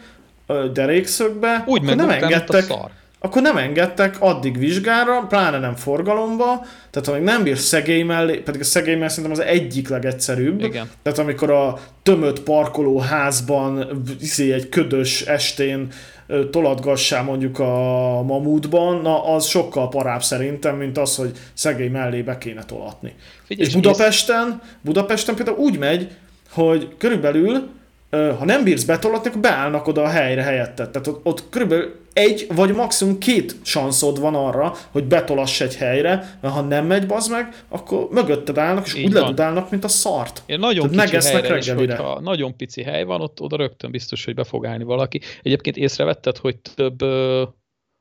derékszögbe, 0.72 1.64
Úgy 1.66 1.82
akkor 1.82 1.96
nem 1.96 2.06
mint 2.06 2.22
a 2.22 2.24
engedtek, 2.24 2.62
szar. 2.62 2.90
Akkor 3.22 3.42
nem 3.42 3.56
engedtek 3.56 4.16
addig 4.20 4.58
vizsgára, 4.58 5.20
pláne 5.28 5.58
nem 5.58 5.74
forgalomba, 5.74 6.66
tehát 6.90 7.08
ha 7.08 7.12
még 7.12 7.22
nem 7.22 7.42
bírsz 7.42 7.64
szegély 7.64 8.02
mellé, 8.02 8.36
pedig 8.36 8.60
a 8.60 8.64
szegély 8.64 8.94
mellé 8.94 9.08
szerintem 9.08 9.40
az 9.40 9.46
egyik 9.46 9.88
legegyszerűbb, 9.88 10.60
Igen. 10.62 10.90
tehát 11.02 11.18
amikor 11.18 11.50
a 11.50 11.78
tömött 12.02 12.42
parkolóházban 12.42 14.02
izé, 14.20 14.52
egy 14.52 14.68
ködös 14.68 15.22
estén 15.22 15.88
ö, 16.26 16.48
tolatgassál 16.48 17.22
mondjuk 17.22 17.58
a 17.58 18.22
mamutban, 18.22 19.00
na 19.02 19.24
az 19.34 19.46
sokkal 19.46 19.88
parább 19.88 20.22
szerintem, 20.22 20.76
mint 20.76 20.98
az, 20.98 21.16
hogy 21.16 21.30
szegény 21.52 21.90
mellé 21.90 22.22
be 22.22 22.38
kéne 22.38 22.64
tolatni. 22.64 23.14
Figyelj, 23.44 23.68
És 23.68 23.74
Budapesten, 23.74 24.62
Budapesten 24.80 25.34
például 25.34 25.58
úgy 25.58 25.78
megy, 25.78 26.10
hogy 26.50 26.88
körülbelül, 26.98 27.68
ha 28.10 28.44
nem 28.44 28.64
bírsz 28.64 28.84
betolatni, 28.84 29.28
akkor 29.28 29.40
beállnak 29.40 29.86
oda 29.86 30.02
a 30.02 30.08
helyre 30.08 30.42
helyetted. 30.42 30.90
Tehát 30.90 31.06
ott, 31.06 31.20
ott 31.22 31.48
körülbelül 31.48 31.98
egy 32.12 32.46
vagy 32.54 32.74
maximum 32.74 33.18
két 33.18 33.56
sanszod 33.62 34.20
van 34.20 34.34
arra, 34.34 34.74
hogy 34.90 35.04
betolass 35.04 35.60
egy 35.60 35.76
helyre, 35.76 36.38
mert 36.40 36.54
ha 36.54 36.60
nem 36.60 36.86
megy 36.86 37.06
bazd 37.06 37.30
meg, 37.30 37.64
akkor 37.68 38.08
mögötted 38.10 38.58
állnak, 38.58 38.86
és 38.86 38.94
Így 38.94 39.04
úgy 39.04 39.12
ledudálnak, 39.12 39.70
mint 39.70 39.84
a 39.84 39.88
szart. 39.88 40.42
Én 40.46 40.58
nagyon 40.58 40.90
Tehát 40.90 41.10
kicsi 41.10 41.26
helyre 41.26 41.56
is, 41.56 41.70
hogyha 41.70 42.20
nagyon 42.20 42.56
pici 42.56 42.82
hely 42.82 43.04
van, 43.04 43.20
ott 43.20 43.40
oda 43.40 43.56
rögtön 43.56 43.90
biztos, 43.90 44.24
hogy 44.24 44.34
be 44.34 44.44
fog 44.44 44.66
állni 44.66 44.84
valaki. 44.84 45.20
Egyébként 45.42 45.76
észrevetted, 45.76 46.36
hogy 46.36 46.56
több 46.74 47.02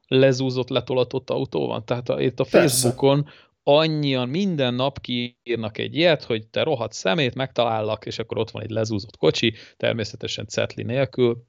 lezúzott, 0.07 0.69
letolatott 0.69 1.29
autó 1.29 1.67
van? 1.67 1.85
Tehát 1.85 2.09
a, 2.09 2.21
itt 2.21 2.39
a 2.39 2.43
Persze. 2.43 2.59
Facebookon 2.59 3.27
annyian 3.77 4.29
minden 4.29 4.73
nap 4.73 5.01
kiírnak 5.01 5.77
egy 5.77 5.95
ilyet, 5.95 6.23
hogy 6.23 6.47
te 6.47 6.63
rohadt 6.63 6.93
szemét, 6.93 7.35
megtalállak, 7.35 8.05
és 8.05 8.19
akkor 8.19 8.37
ott 8.37 8.51
van 8.51 8.63
egy 8.63 8.69
lezúzott 8.69 9.17
kocsi, 9.17 9.53
természetesen 9.77 10.47
cetli 10.47 10.83
nélkül. 10.83 11.43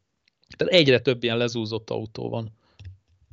Tehát 0.56 0.74
egyre 0.74 0.98
több 0.98 1.22
ilyen 1.22 1.36
lezúzott 1.36 1.90
autó 1.90 2.28
van. 2.28 2.52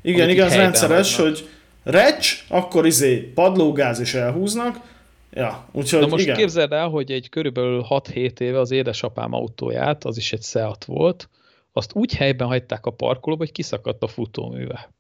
Igen, 0.02 0.30
igen, 0.30 0.50
rendszeres, 0.50 1.16
vannak. 1.16 1.36
hogy 1.36 1.48
recs, 1.84 2.46
akkor 2.48 2.86
izé 2.86 3.18
padlógáz 3.18 4.00
és 4.00 4.14
elhúznak. 4.14 4.96
Ja, 5.34 5.70
úgyhogy 5.72 6.00
Na 6.00 6.08
most 6.08 6.24
igen. 6.24 6.36
képzeld 6.36 6.72
el, 6.72 6.88
hogy 6.88 7.12
egy 7.12 7.30
körülbelül 7.30 7.86
6-7 7.90 8.40
éve 8.40 8.60
az 8.60 8.72
édesapám 8.72 9.34
autóját, 9.34 10.04
az 10.04 10.18
is 10.18 10.34
egy 10.34 10.44
Seat 10.44 10.86
volt, 10.86 11.30
azt 11.72 11.94
úgy 11.94 12.14
helyben 12.14 12.48
hagyták 12.48 12.86
a 12.86 12.92
parkolóba, 12.92 13.44
hogy 13.44 13.54
kiszakadt 13.54 14.04
a 14.04 14.08
futóműve. 14.08 14.92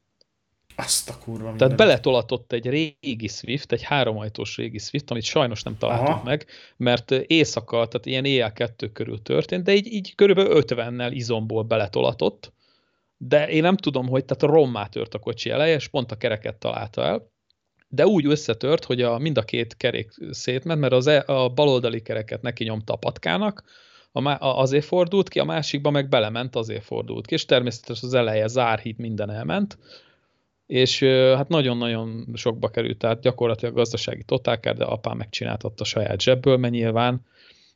Azt 0.79 1.09
a 1.09 1.17
kurva 1.17 1.43
Tehát 1.43 1.49
mindenit. 1.49 1.77
beletolatott 1.77 2.51
egy 2.51 2.69
régi 2.69 3.27
Swift, 3.27 3.71
egy 3.71 3.83
háromajtós 3.83 4.57
régi 4.57 4.77
Swift, 4.77 5.11
amit 5.11 5.23
sajnos 5.23 5.63
nem 5.63 5.77
találtunk 5.77 6.07
Aha. 6.09 6.23
meg, 6.23 6.45
mert 6.77 7.11
éjszaka, 7.11 7.87
tehát 7.87 8.05
ilyen 8.05 8.25
éjjel 8.25 8.53
kettő 8.53 8.87
körül 8.91 9.21
történt, 9.21 9.63
de 9.63 9.73
így, 9.73 9.93
így 9.93 10.15
körülbelül 10.15 10.63
50-nel 10.67 11.09
izomból 11.13 11.63
beletolatott, 11.63 12.53
de 13.17 13.49
én 13.49 13.61
nem 13.61 13.77
tudom, 13.77 14.07
hogy 14.07 14.25
tehát 14.25 14.55
rommá 14.55 14.85
tört 14.85 15.13
a 15.13 15.19
kocsi 15.19 15.49
eleje, 15.49 15.75
és 15.75 15.87
pont 15.87 16.11
a 16.11 16.17
kereket 16.17 16.55
találta 16.55 17.03
el, 17.03 17.31
de 17.87 18.05
úgy 18.07 18.25
összetört, 18.25 18.85
hogy 18.85 19.01
a, 19.01 19.17
mind 19.17 19.37
a 19.37 19.41
két 19.41 19.77
kerék 19.77 20.11
szétment, 20.31 20.79
mert 20.79 20.93
az 20.93 21.07
e, 21.07 21.23
a 21.25 21.49
baloldali 21.49 22.01
kereket 22.01 22.41
neki 22.41 22.63
nyomta 22.63 22.93
a 22.93 22.97
patkának, 22.97 23.63
a, 24.11 24.29
a, 24.29 24.59
azért 24.59 24.85
fordult 24.85 25.29
ki, 25.29 25.39
a 25.39 25.43
másikba 25.43 25.89
meg 25.89 26.09
belement, 26.09 26.55
azért 26.55 26.83
fordult 26.83 27.25
ki, 27.25 27.33
és 27.33 27.45
természetesen 27.45 28.07
az 28.07 28.13
eleje 28.13 28.47
zárhíd 28.47 28.97
minden 28.97 29.29
elment, 29.29 29.77
és 30.67 31.03
hát 31.35 31.47
nagyon-nagyon 31.47 32.27
sokba 32.33 32.69
került, 32.69 32.97
tehát 32.97 33.21
gyakorlatilag 33.21 33.73
gazdasági 33.73 34.23
totálkár, 34.23 34.75
de 34.75 34.83
apám 34.83 35.17
megcsináltatta 35.17 35.83
saját 35.83 36.21
zsebből, 36.21 36.57
mert 36.57 36.73
nyilván 36.73 37.25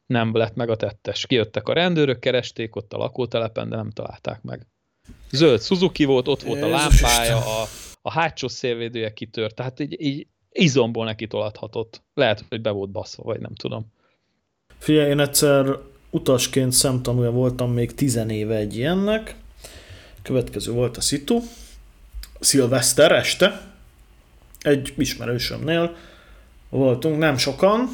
nem 0.05 0.35
lett 0.35 0.55
meg 0.55 0.69
a 0.69 0.75
tettes. 0.75 1.25
Kijöttek 1.25 1.67
a 1.67 1.73
rendőrök, 1.73 2.19
keresték 2.19 2.75
ott 2.75 2.93
a 2.93 2.97
lakótelepen, 2.97 3.69
de 3.69 3.75
nem 3.75 3.91
találták 3.91 4.41
meg. 4.41 4.67
Zöld 5.31 5.61
Suzuki 5.61 6.05
volt, 6.05 6.27
ott 6.27 6.41
volt 6.41 6.61
a 6.61 6.67
lámpája, 6.67 7.37
a, 7.37 7.67
a 8.01 8.11
hátsó 8.11 8.47
szélvédője 8.47 9.13
kitört, 9.13 9.55
tehát 9.55 9.79
így, 9.79 10.01
így 10.01 10.27
izomból 10.51 11.05
neki 11.05 11.27
tolathatott. 11.27 12.03
Lehet, 12.13 12.45
hogy 12.49 12.61
be 12.61 12.69
volt 12.69 12.89
baszva, 12.89 13.23
vagy 13.23 13.39
nem 13.39 13.53
tudom. 13.53 13.85
Figyelj, 14.77 15.09
én 15.09 15.19
egyszer 15.19 15.77
utasként 16.09 16.71
szemtanúja 16.71 17.31
voltam 17.31 17.71
még 17.71 17.93
tizenéve 17.93 18.55
egy 18.55 18.77
ilyennek. 18.77 19.35
Következő 20.21 20.71
volt 20.71 20.97
a 20.97 21.01
szitu. 21.01 21.39
Szilveszter 22.41 23.11
este. 23.11 23.61
Egy 24.61 24.93
ismerősömnél 24.97 25.95
voltunk, 26.69 27.17
nem 27.17 27.37
sokan. 27.37 27.89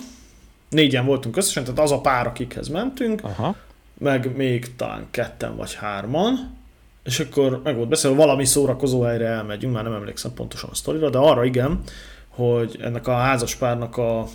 Négyen 0.69 1.05
voltunk 1.05 1.37
összesen, 1.37 1.63
tehát 1.63 1.79
az 1.79 1.91
a 1.91 2.01
pár, 2.01 2.27
akikhez 2.27 2.67
mentünk, 2.67 3.23
Aha. 3.23 3.55
meg 3.97 4.35
még 4.35 4.75
talán 4.75 5.07
ketten 5.11 5.55
vagy 5.55 5.73
hárman. 5.73 6.55
És 7.03 7.19
akkor 7.19 7.61
meg 7.63 7.75
volt 7.75 7.89
beszélve, 7.89 8.17
valami 8.17 8.45
szórakozó 8.45 9.01
helyre 9.01 9.25
elmegyünk, 9.25 9.73
már 9.73 9.83
nem 9.83 9.93
emlékszem 9.93 10.33
pontosan 10.33 10.69
a 10.69 10.75
sztorira, 10.75 11.09
de 11.09 11.17
arra 11.17 11.45
igen, 11.45 11.81
hogy 12.27 12.77
ennek 12.81 13.07
a 13.07 13.15
házaspárnak 13.15 13.97
a 13.97 14.27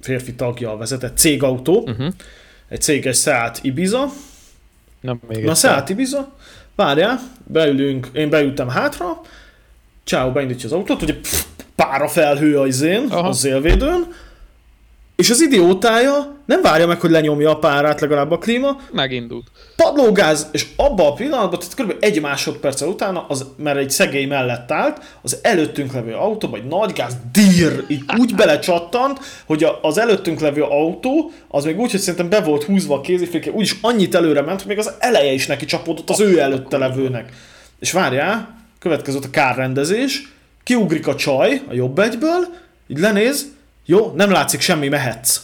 férfi 0.00 0.34
tagja 0.34 0.76
vezetett 0.76 1.16
cégautó, 1.16 1.80
Uh-huh. 1.88 2.12
egy 2.68 2.80
céges 2.80 3.18
Seat 3.20 3.58
Ibiza. 3.62 4.06
Nem 5.00 5.20
még 5.28 5.44
Na. 5.44 5.54
Seat 5.54 5.88
Ibiza, 5.88 6.32
várjál, 6.74 7.18
beülünk, 7.46 8.08
én 8.12 8.28
beültem 8.30 8.68
hátra, 8.68 9.20
Ciao 10.04 10.32
beindítja 10.32 10.66
az 10.66 10.72
autót, 10.72 11.02
ugye 11.02 11.14
pff, 11.14 11.42
pára 11.76 12.08
felhő 12.08 12.58
a 12.58 12.66
izén, 12.66 13.06
Aha. 13.10 13.28
a 13.28 13.32
szélvédőn, 13.32 14.06
és 15.16 15.30
az 15.30 15.40
idiótája 15.40 16.36
nem 16.46 16.62
várja 16.62 16.86
meg, 16.86 17.00
hogy 17.00 17.10
lenyomja 17.10 17.50
a 17.50 17.58
párát 17.58 18.00
legalább 18.00 18.30
a 18.30 18.38
klíma, 18.38 18.80
Megindult. 18.92 19.46
padlógáz, 19.76 20.48
és 20.52 20.66
abban 20.76 21.06
a 21.06 21.12
pillanatban, 21.12 21.58
tehát 21.58 21.74
kb. 21.74 22.04
egy 22.04 22.20
másodperccel 22.20 22.88
utána, 22.88 23.24
az, 23.28 23.46
mert 23.56 23.78
egy 23.78 23.90
szegély 23.90 24.24
mellett 24.24 24.70
állt, 24.70 25.00
az 25.22 25.38
előttünk 25.42 25.92
levő 25.92 26.12
autó, 26.14 26.48
vagy 26.48 26.64
nagy 26.64 26.92
gáz, 26.92 27.16
dír, 27.32 27.84
így 27.88 28.02
úgy 28.18 28.34
belecsattant, 28.34 29.18
hogy 29.46 29.66
az 29.82 29.98
előttünk 29.98 30.40
levő 30.40 30.62
autó, 30.62 31.30
az 31.48 31.64
még 31.64 31.78
úgy, 31.78 31.90
hogy 31.90 32.00
szerintem 32.00 32.28
be 32.28 32.40
volt 32.40 32.64
húzva 32.64 32.94
a 32.94 33.00
kéziféke, 33.00 33.50
úgyis 33.50 33.76
annyit 33.80 34.14
előre 34.14 34.40
ment, 34.42 34.58
hogy 34.58 34.68
még 34.68 34.78
az 34.78 34.92
eleje 34.98 35.32
is 35.32 35.46
neki 35.46 35.64
csapódott 35.64 36.10
az 36.10 36.20
ő 36.20 36.38
előtte 36.40 36.78
levőnek. 36.78 37.32
És 37.78 37.92
várjál, 37.92 38.59
következett 38.80 39.24
a 39.24 39.30
kárrendezés, 39.30 40.32
kiugrik 40.62 41.06
a 41.06 41.14
csaj 41.14 41.62
a 41.68 41.74
jobb 41.74 41.98
egyből, 41.98 42.54
így 42.86 42.98
lenéz, 42.98 43.46
jó, 43.84 44.12
nem 44.16 44.30
látszik 44.30 44.60
semmi, 44.60 44.88
mehetsz. 44.88 45.40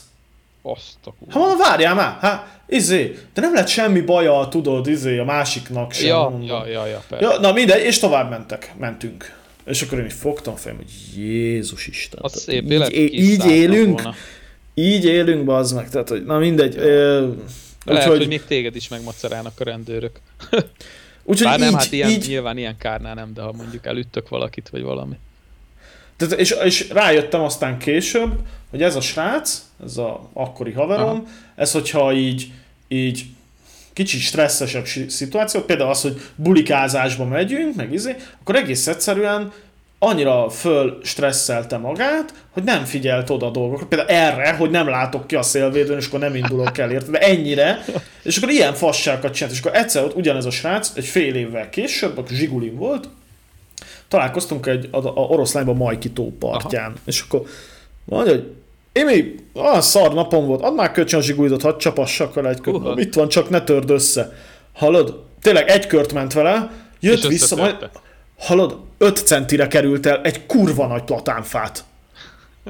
Azt 0.63 0.97
a. 1.05 1.15
Ha 1.31 1.39
mondom, 1.39 1.59
várjál 1.59 1.95
már, 1.95 2.17
hát, 2.21 2.61
izé, 2.69 3.19
de 3.35 3.41
nem 3.41 3.55
lett 3.55 3.69
semmi 3.69 4.01
baja, 4.01 4.49
tudod, 4.51 4.87
izé, 4.87 5.19
a 5.19 5.25
másiknak 5.25 5.93
sem. 5.93 6.07
Ja, 6.07 6.29
mondom. 6.29 6.47
ja, 6.47 6.67
ja, 6.67 6.87
ja, 6.87 7.03
persze. 7.09 7.27
ja, 7.27 7.41
na 7.41 7.53
mindegy, 7.53 7.85
és 7.85 7.99
tovább 7.99 8.31
mentek, 8.31 8.75
mentünk. 8.79 9.35
És 9.65 9.83
akkor 9.83 9.99
én 9.99 10.05
így 10.05 10.13
fogtam 10.13 10.57
fejem, 10.57 10.77
hogy 10.77 10.91
Jézus 11.17 11.87
Isten. 11.87 12.19
Az 12.23 12.41
szép 12.41 12.71
élet, 12.71 12.93
így, 12.93 13.11
ki 13.11 13.33
így 13.33 13.47
élünk, 13.47 14.01
volna. 14.01 14.15
így 14.75 15.05
élünk, 15.05 15.45
bazd 15.45 15.75
meg. 15.75 15.89
Tehát, 15.91 16.09
hogy 16.09 16.25
na 16.25 16.39
mindegy. 16.39 16.77
Ö, 16.77 17.29
Lehet, 17.85 18.03
Úgyhogy, 18.03 18.19
hogy 18.19 18.29
még 18.29 18.45
téged 18.45 18.77
is 18.77 18.89
megmacerálnak 18.89 19.61
a 19.61 19.65
rendőrök. 19.65 20.21
úgyhogy 21.27 21.47
Bár 21.47 21.59
nem, 21.59 21.69
így, 21.69 21.75
hát 21.75 21.93
ilyen, 21.93 22.11
így, 22.11 22.25
nyilván 22.29 22.59
ilyen 22.59 22.77
kárnál 22.79 23.15
nem, 23.15 23.35
de 23.35 23.43
ha 23.43 23.53
mondjuk 23.53 23.87
elüttök 23.87 24.29
valakit, 24.29 24.69
vagy 24.69 24.83
valami. 24.83 25.19
Tehát, 26.17 26.39
és, 26.39 26.51
és 26.65 26.89
rájöttem 26.91 27.41
aztán 27.41 27.79
később, 27.79 28.33
hogy 28.71 28.83
ez 28.83 28.97
a 28.97 29.01
srác, 29.01 29.63
ez 29.85 29.97
a 29.97 30.31
akkori 30.33 30.73
haverom, 30.73 31.09
Aha. 31.09 31.25
ez 31.55 31.73
hogyha 31.73 32.13
így, 32.13 32.53
így 32.89 33.27
kicsit 33.93 34.21
stresszesebb 34.21 34.87
szituáció, 35.09 35.61
például 35.61 35.91
az, 35.91 36.03
hogy 36.03 36.21
bulikázásba 36.35 37.25
megyünk, 37.25 37.75
meg 37.75 37.93
izé, 37.93 38.17
akkor 38.41 38.57
egész 38.57 38.87
egyszerűen 38.87 39.53
annyira 39.99 40.51
föl 40.51 40.99
stresszelte 41.03 41.77
magát, 41.77 42.35
hogy 42.51 42.63
nem 42.63 42.85
figyelt 42.85 43.31
oda 43.31 43.47
a 43.47 43.51
dolgokra. 43.51 43.87
Például 43.87 44.11
erre, 44.11 44.53
hogy 44.53 44.71
nem 44.71 44.89
látok 44.89 45.27
ki 45.27 45.35
a 45.35 45.43
szélvédőn, 45.43 45.99
és 45.99 46.07
akkor 46.07 46.19
nem 46.19 46.35
indulok 46.35 46.79
el, 46.79 46.91
érted? 46.91 47.11
De 47.11 47.19
ennyire. 47.19 47.85
És 48.23 48.37
akkor 48.37 48.49
ilyen 48.49 48.75
fasságokat 48.75 49.35
csinált. 49.35 49.53
És 49.53 49.61
akkor 49.61 49.77
egyszer 49.77 50.05
ott 50.05 50.17
ugyanez 50.17 50.45
a 50.45 50.51
srác, 50.51 50.93
egy 50.95 51.05
fél 51.05 51.35
évvel 51.35 51.71
később, 51.71 52.19
akkor 52.19 52.31
Zsigulin 52.31 52.77
volt, 52.77 53.09
találkoztunk 54.09 54.67
egy 54.67 54.89
a, 54.91 54.97
a 54.97 55.21
oroszlányban 55.21 55.77
Majki 55.77 56.11
tó 56.11 56.33
partján, 56.39 56.91
Aha. 56.91 57.01
és 57.05 57.21
akkor 57.21 57.43
mondja, 58.05 58.33
hogy 58.33 58.53
Imi, 58.93 59.35
olyan 59.55 59.81
szar 59.81 60.15
napom 60.15 60.47
volt, 60.47 60.63
add 60.63 60.75
már 60.75 60.93
kölcsön 60.93 61.21
a 61.21 61.23
zsiguidot, 61.23 61.63
hadd 61.63 61.79
csapassak 61.79 62.35
vele 62.35 62.49
egy 62.49 62.61
kört. 62.61 62.77
Uh-huh. 62.77 63.01
Itt 63.01 63.15
van, 63.15 63.29
csak 63.29 63.49
ne 63.49 63.61
törd 63.61 63.91
össze. 63.91 64.33
Hallod? 64.73 65.23
Tényleg 65.41 65.69
egy 65.69 65.87
kört 65.87 66.13
ment 66.13 66.33
vele, 66.33 66.71
jött 67.01 67.17
És 67.17 67.27
vissza, 67.27 67.57
majd, 67.57 67.89
hallod, 68.39 68.77
5 68.99 69.17
centire 69.17 69.67
került 69.67 70.07
el 70.07 70.21
egy 70.23 70.47
kurva 70.47 70.87
nagy 70.87 71.03
platánfát. 71.03 71.85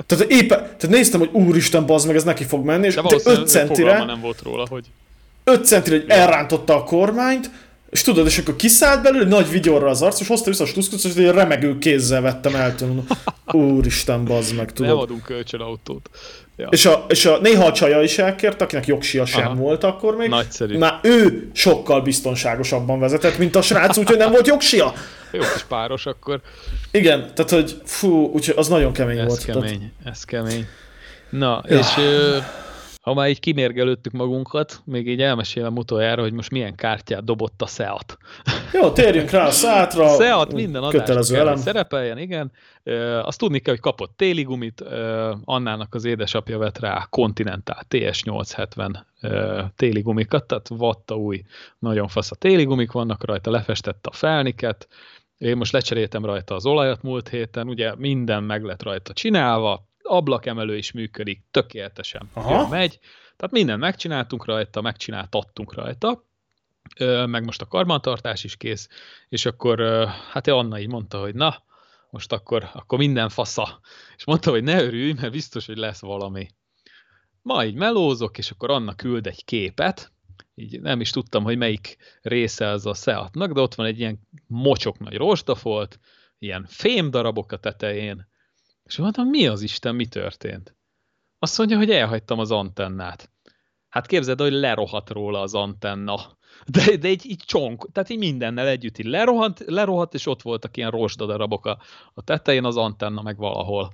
Tehát 0.06 0.30
éppen, 0.30 0.58
tehát 0.58 0.88
néztem, 0.88 1.20
hogy 1.20 1.30
úristen, 1.32 1.86
bazd 1.86 2.06
meg, 2.06 2.16
ez 2.16 2.24
neki 2.24 2.44
fog 2.44 2.64
menni, 2.64 2.86
és 2.86 2.94
De 2.94 3.00
te 3.00 3.06
valószínűleg 3.06 3.42
5 3.42 3.50
fogalma 3.50 3.74
centire, 3.74 4.04
nem 4.04 4.20
volt 4.20 4.42
róla, 4.42 4.66
hogy 4.70 4.84
5 5.44 5.66
centire, 5.66 5.96
hogy 5.96 6.04
elrántotta 6.08 6.76
a 6.76 6.84
kormányt, 6.84 7.50
és 7.90 8.02
tudod, 8.02 8.26
és 8.26 8.38
akkor 8.38 8.56
kiszállt 8.56 9.02
belőle, 9.02 9.28
nagy 9.28 9.50
vigyorra 9.50 9.88
az 9.88 10.02
arc, 10.02 10.20
és 10.20 10.26
hozta 10.26 10.50
vissza 10.50 10.64
a 10.64 10.66
stuszkot, 10.66 11.04
és 11.04 11.14
egy 11.14 11.30
remegő 11.30 11.78
kézzel 11.78 12.20
vettem 12.20 12.54
el 12.54 12.74
tőle. 12.74 13.02
Úristen, 13.52 14.24
bazd 14.24 14.54
meg, 14.54 14.64
nem 14.66 14.74
tudod. 14.74 15.00
adunk 15.02 15.22
kölcsön 15.22 15.60
autót. 15.60 16.10
Ja. 16.56 16.68
És 16.70 16.86
a, 16.86 17.04
és 17.08 17.26
a 17.26 17.38
néha 17.38 17.66
a 17.66 17.72
csaja 17.72 18.02
is 18.02 18.18
elkért, 18.18 18.62
akinek 18.62 18.86
jogsia 18.86 19.26
sem 19.26 19.44
Aha. 19.44 19.54
volt 19.54 19.84
akkor 19.84 20.16
még. 20.16 20.28
Nagyszerű. 20.28 20.78
Már 20.78 20.98
ő 21.02 21.48
sokkal 21.52 22.00
biztonságosabban 22.00 22.98
vezetett, 23.00 23.38
mint 23.38 23.56
a 23.56 23.62
srác, 23.62 23.96
úgyhogy 23.96 24.16
nem 24.16 24.30
volt 24.30 24.46
jogsia. 24.46 24.92
Jó 25.32 25.40
kis 25.40 25.62
páros 25.68 26.06
akkor. 26.06 26.40
Igen, 26.90 27.30
tehát 27.34 27.50
hogy 27.50 27.80
fú, 27.84 28.30
úgyhogy 28.32 28.54
az 28.58 28.68
nagyon 28.68 28.92
kemény 28.92 29.18
Ez 29.18 29.26
volt. 29.26 29.44
kemény, 29.44 29.92
ez 30.04 30.24
kemény. 30.24 30.66
Na, 31.30 31.62
ja. 31.66 31.78
és 31.78 31.86
ö, 31.98 32.36
ha 33.06 33.14
már 33.14 33.28
így 33.28 33.40
kimérgelődtük 33.40 34.12
magunkat, 34.12 34.80
még 34.84 35.08
így 35.08 35.20
elmesélem 35.22 35.76
utoljára, 35.76 36.22
hogy 36.22 36.32
most 36.32 36.50
milyen 36.50 36.74
kártyát 36.74 37.24
dobott 37.24 37.62
a 37.62 37.66
Seat. 37.66 38.16
Jó, 38.72 38.90
térjünk 38.90 39.30
rá 39.30 39.46
a 39.46 39.50
szátra. 39.50 40.08
Seat 40.08 40.52
minden 40.52 40.82
adásban 40.82 41.44
kell, 41.44 41.56
szerepeljen, 41.56 42.18
igen. 42.18 42.52
Azt 43.22 43.38
tudni 43.38 43.58
kell, 43.58 43.74
hogy 43.74 43.82
kapott 43.82 44.16
téli 44.16 44.42
gumit, 44.42 44.80
ö, 44.80 45.32
Annának 45.44 45.94
az 45.94 46.04
édesapja 46.04 46.58
vett 46.58 46.78
rá 46.78 47.06
Continental 47.10 47.78
TS870 47.90 48.96
ö, 49.20 49.62
téli 49.76 50.00
gumikat, 50.00 50.46
tehát 50.46 50.68
vatta 50.68 51.16
új, 51.16 51.42
nagyon 51.78 52.08
fasz 52.08 52.30
a 52.30 52.34
téli 52.34 52.64
gumik 52.64 52.92
vannak 52.92 53.24
rajta, 53.24 53.50
lefestette 53.50 54.08
a 54.08 54.16
felniket, 54.16 54.88
én 55.38 55.56
most 55.56 55.72
lecseréltem 55.72 56.24
rajta 56.24 56.54
az 56.54 56.66
olajat 56.66 57.02
múlt 57.02 57.28
héten, 57.28 57.68
ugye 57.68 57.94
minden 57.96 58.42
meg 58.42 58.64
lett 58.64 58.82
rajta 58.82 59.12
csinálva, 59.12 59.86
ablakemelő 60.06 60.76
is 60.76 60.92
működik, 60.92 61.42
tökéletesen 61.50 62.30
Aha. 62.32 62.68
megy, 62.68 62.98
tehát 63.36 63.52
mindent 63.52 63.80
megcsináltunk 63.80 64.44
rajta, 64.44 64.80
megcsináltattunk 64.80 65.74
rajta, 65.74 66.24
meg 67.26 67.44
most 67.44 67.60
a 67.60 67.66
karbantartás 67.66 68.44
is 68.44 68.56
kész, 68.56 68.88
és 69.28 69.46
akkor 69.46 70.06
hát 70.30 70.46
Anna 70.46 70.78
így 70.78 70.88
mondta, 70.88 71.20
hogy 71.20 71.34
na, 71.34 71.64
most 72.10 72.32
akkor, 72.32 72.70
akkor 72.72 72.98
minden 72.98 73.28
fasza. 73.28 73.80
És 74.16 74.24
mondta, 74.24 74.50
hogy 74.50 74.62
ne 74.62 74.82
örülj, 74.82 75.12
mert 75.12 75.32
biztos, 75.32 75.66
hogy 75.66 75.76
lesz 75.76 76.00
valami. 76.00 76.48
Ma 77.42 77.64
így 77.64 77.74
melózok, 77.74 78.38
és 78.38 78.50
akkor 78.50 78.70
Anna 78.70 78.94
küld 78.94 79.26
egy 79.26 79.44
képet, 79.44 80.12
így 80.54 80.80
nem 80.80 81.00
is 81.00 81.10
tudtam, 81.10 81.44
hogy 81.44 81.56
melyik 81.56 81.96
része 82.22 82.68
az 82.68 82.86
a 82.86 82.94
Seatnak, 82.94 83.52
de 83.52 83.60
ott 83.60 83.74
van 83.74 83.86
egy 83.86 83.98
ilyen 83.98 84.20
mocsok 84.46 84.98
nagy 84.98 85.14
rozsdafolt, 85.14 86.00
ilyen 86.38 86.66
fém 86.68 87.10
darabok 87.10 87.52
a 87.52 87.56
tetején, 87.56 88.28
és 88.86 88.96
mondtam, 88.96 89.28
mi 89.28 89.46
az 89.46 89.62
Isten, 89.62 89.94
mi 89.94 90.06
történt? 90.06 90.74
Azt 91.38 91.58
mondja, 91.58 91.76
hogy 91.76 91.90
elhagytam 91.90 92.38
az 92.38 92.50
antennát. 92.50 93.30
Hát 93.88 94.06
képzeld, 94.06 94.40
hogy 94.40 94.52
lerohadt 94.52 95.10
róla 95.10 95.40
az 95.40 95.54
antenna. 95.54 96.36
De, 96.66 96.96
de 96.96 97.08
egy, 97.08 97.26
így 97.26 97.42
csonk, 97.46 97.92
tehát 97.92 98.10
így 98.10 98.18
mindennel 98.18 98.66
együtt 98.66 98.98
így 98.98 99.06
lerohant, 99.06 99.64
lerohadt, 99.66 100.14
és 100.14 100.26
ott 100.26 100.42
voltak 100.42 100.76
ilyen 100.76 100.90
rozsdadarabok 100.90 101.66
a, 101.66 101.78
a 102.14 102.22
tetején, 102.22 102.64
az 102.64 102.76
antenna 102.76 103.22
meg 103.22 103.36
valahol. 103.36 103.92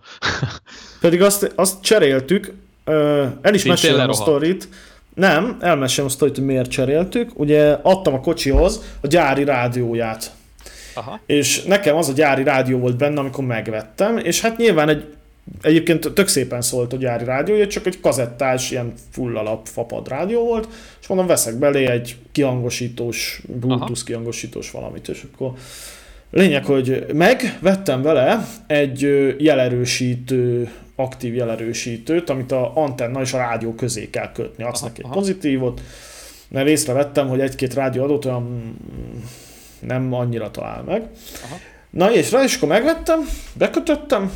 Pedig 1.01 1.23
azt, 1.23 1.53
azt 1.57 1.83
cseréltük, 1.83 2.55
el 2.85 3.55
is 3.55 3.65
mesélem 3.65 4.09
a 4.09 4.13
sztorit. 4.13 4.69
Nem, 5.15 5.57
elmesélem 5.61 6.11
a 6.11 6.13
sztorit, 6.13 6.37
hogy 6.37 6.45
miért 6.45 6.71
cseréltük. 6.71 7.39
Ugye 7.39 7.73
adtam 7.83 8.15
a 8.15 8.21
kocsihoz 8.21 8.97
a 9.01 9.07
gyári 9.07 9.45
rádióját. 9.45 10.33
Aha. 10.95 11.21
És 11.27 11.63
nekem 11.63 11.97
az 11.97 12.09
a 12.09 12.13
gyári 12.13 12.43
rádió 12.43 12.79
volt 12.79 12.97
benne, 12.97 13.21
amikor 13.21 13.45
megvettem, 13.45 14.19
és 14.19 14.41
hát 14.41 14.57
nyilván 14.57 14.89
egy 14.89 15.15
Egyébként 15.63 16.13
tök 16.15 16.29
szépen 16.29 16.63
szólt 16.63 16.93
a 16.93 16.97
gyári 16.97 17.25
rádiója, 17.25 17.67
csak 17.67 17.87
egy 17.87 18.01
kazettás, 18.01 18.71
ilyen 18.71 18.93
full 19.11 19.37
alap 19.37 19.67
fapad 19.67 20.09
rádió 20.09 20.45
volt, 20.45 20.69
és 21.01 21.07
mondom, 21.07 21.27
veszek 21.27 21.55
belé 21.55 21.87
egy 21.87 22.17
kihangosítós, 22.33 23.43
bluetooth 23.47 23.93
Aha. 23.93 24.05
kihangosítós 24.05 24.71
valamit, 24.71 25.09
és 25.09 25.25
akkor 25.33 25.53
lényeg, 26.31 26.65
hogy 26.65 27.07
megvettem 27.13 28.03
vele 28.03 28.49
egy 28.67 29.01
jelerősítő, 29.39 30.71
aktív 30.97 31.35
jelerősítőt, 31.35 32.31
amit 32.31 32.53
a 32.53 32.73
antenna 32.75 33.21
és 33.21 33.33
a 33.33 33.39
rádió 33.39 33.75
közé 33.75 34.11
kell 34.11 34.33
kötni. 34.33 34.65
Adsz 34.65 34.81
Aha, 34.81 34.89
neki 34.89 35.03
egy 35.05 35.11
pozitívot, 35.11 35.81
mert 36.49 36.69
észrevettem, 36.69 37.29
hogy 37.29 37.41
egy-két 37.41 37.75
rádióadót 37.75 38.25
olyan 38.25 38.77
nem 39.87 40.13
annyira 40.13 40.51
talál 40.51 40.83
meg. 40.83 41.09
Aha. 41.45 41.57
Na 41.91 42.13
és 42.13 42.31
rá, 42.31 42.43
és 42.43 42.57
akkor 42.57 42.69
megvettem, 42.69 43.29
bekötöttem, 43.55 44.33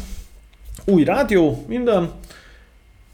új 0.84 1.04
rádió, 1.04 1.64
minden, 1.66 2.12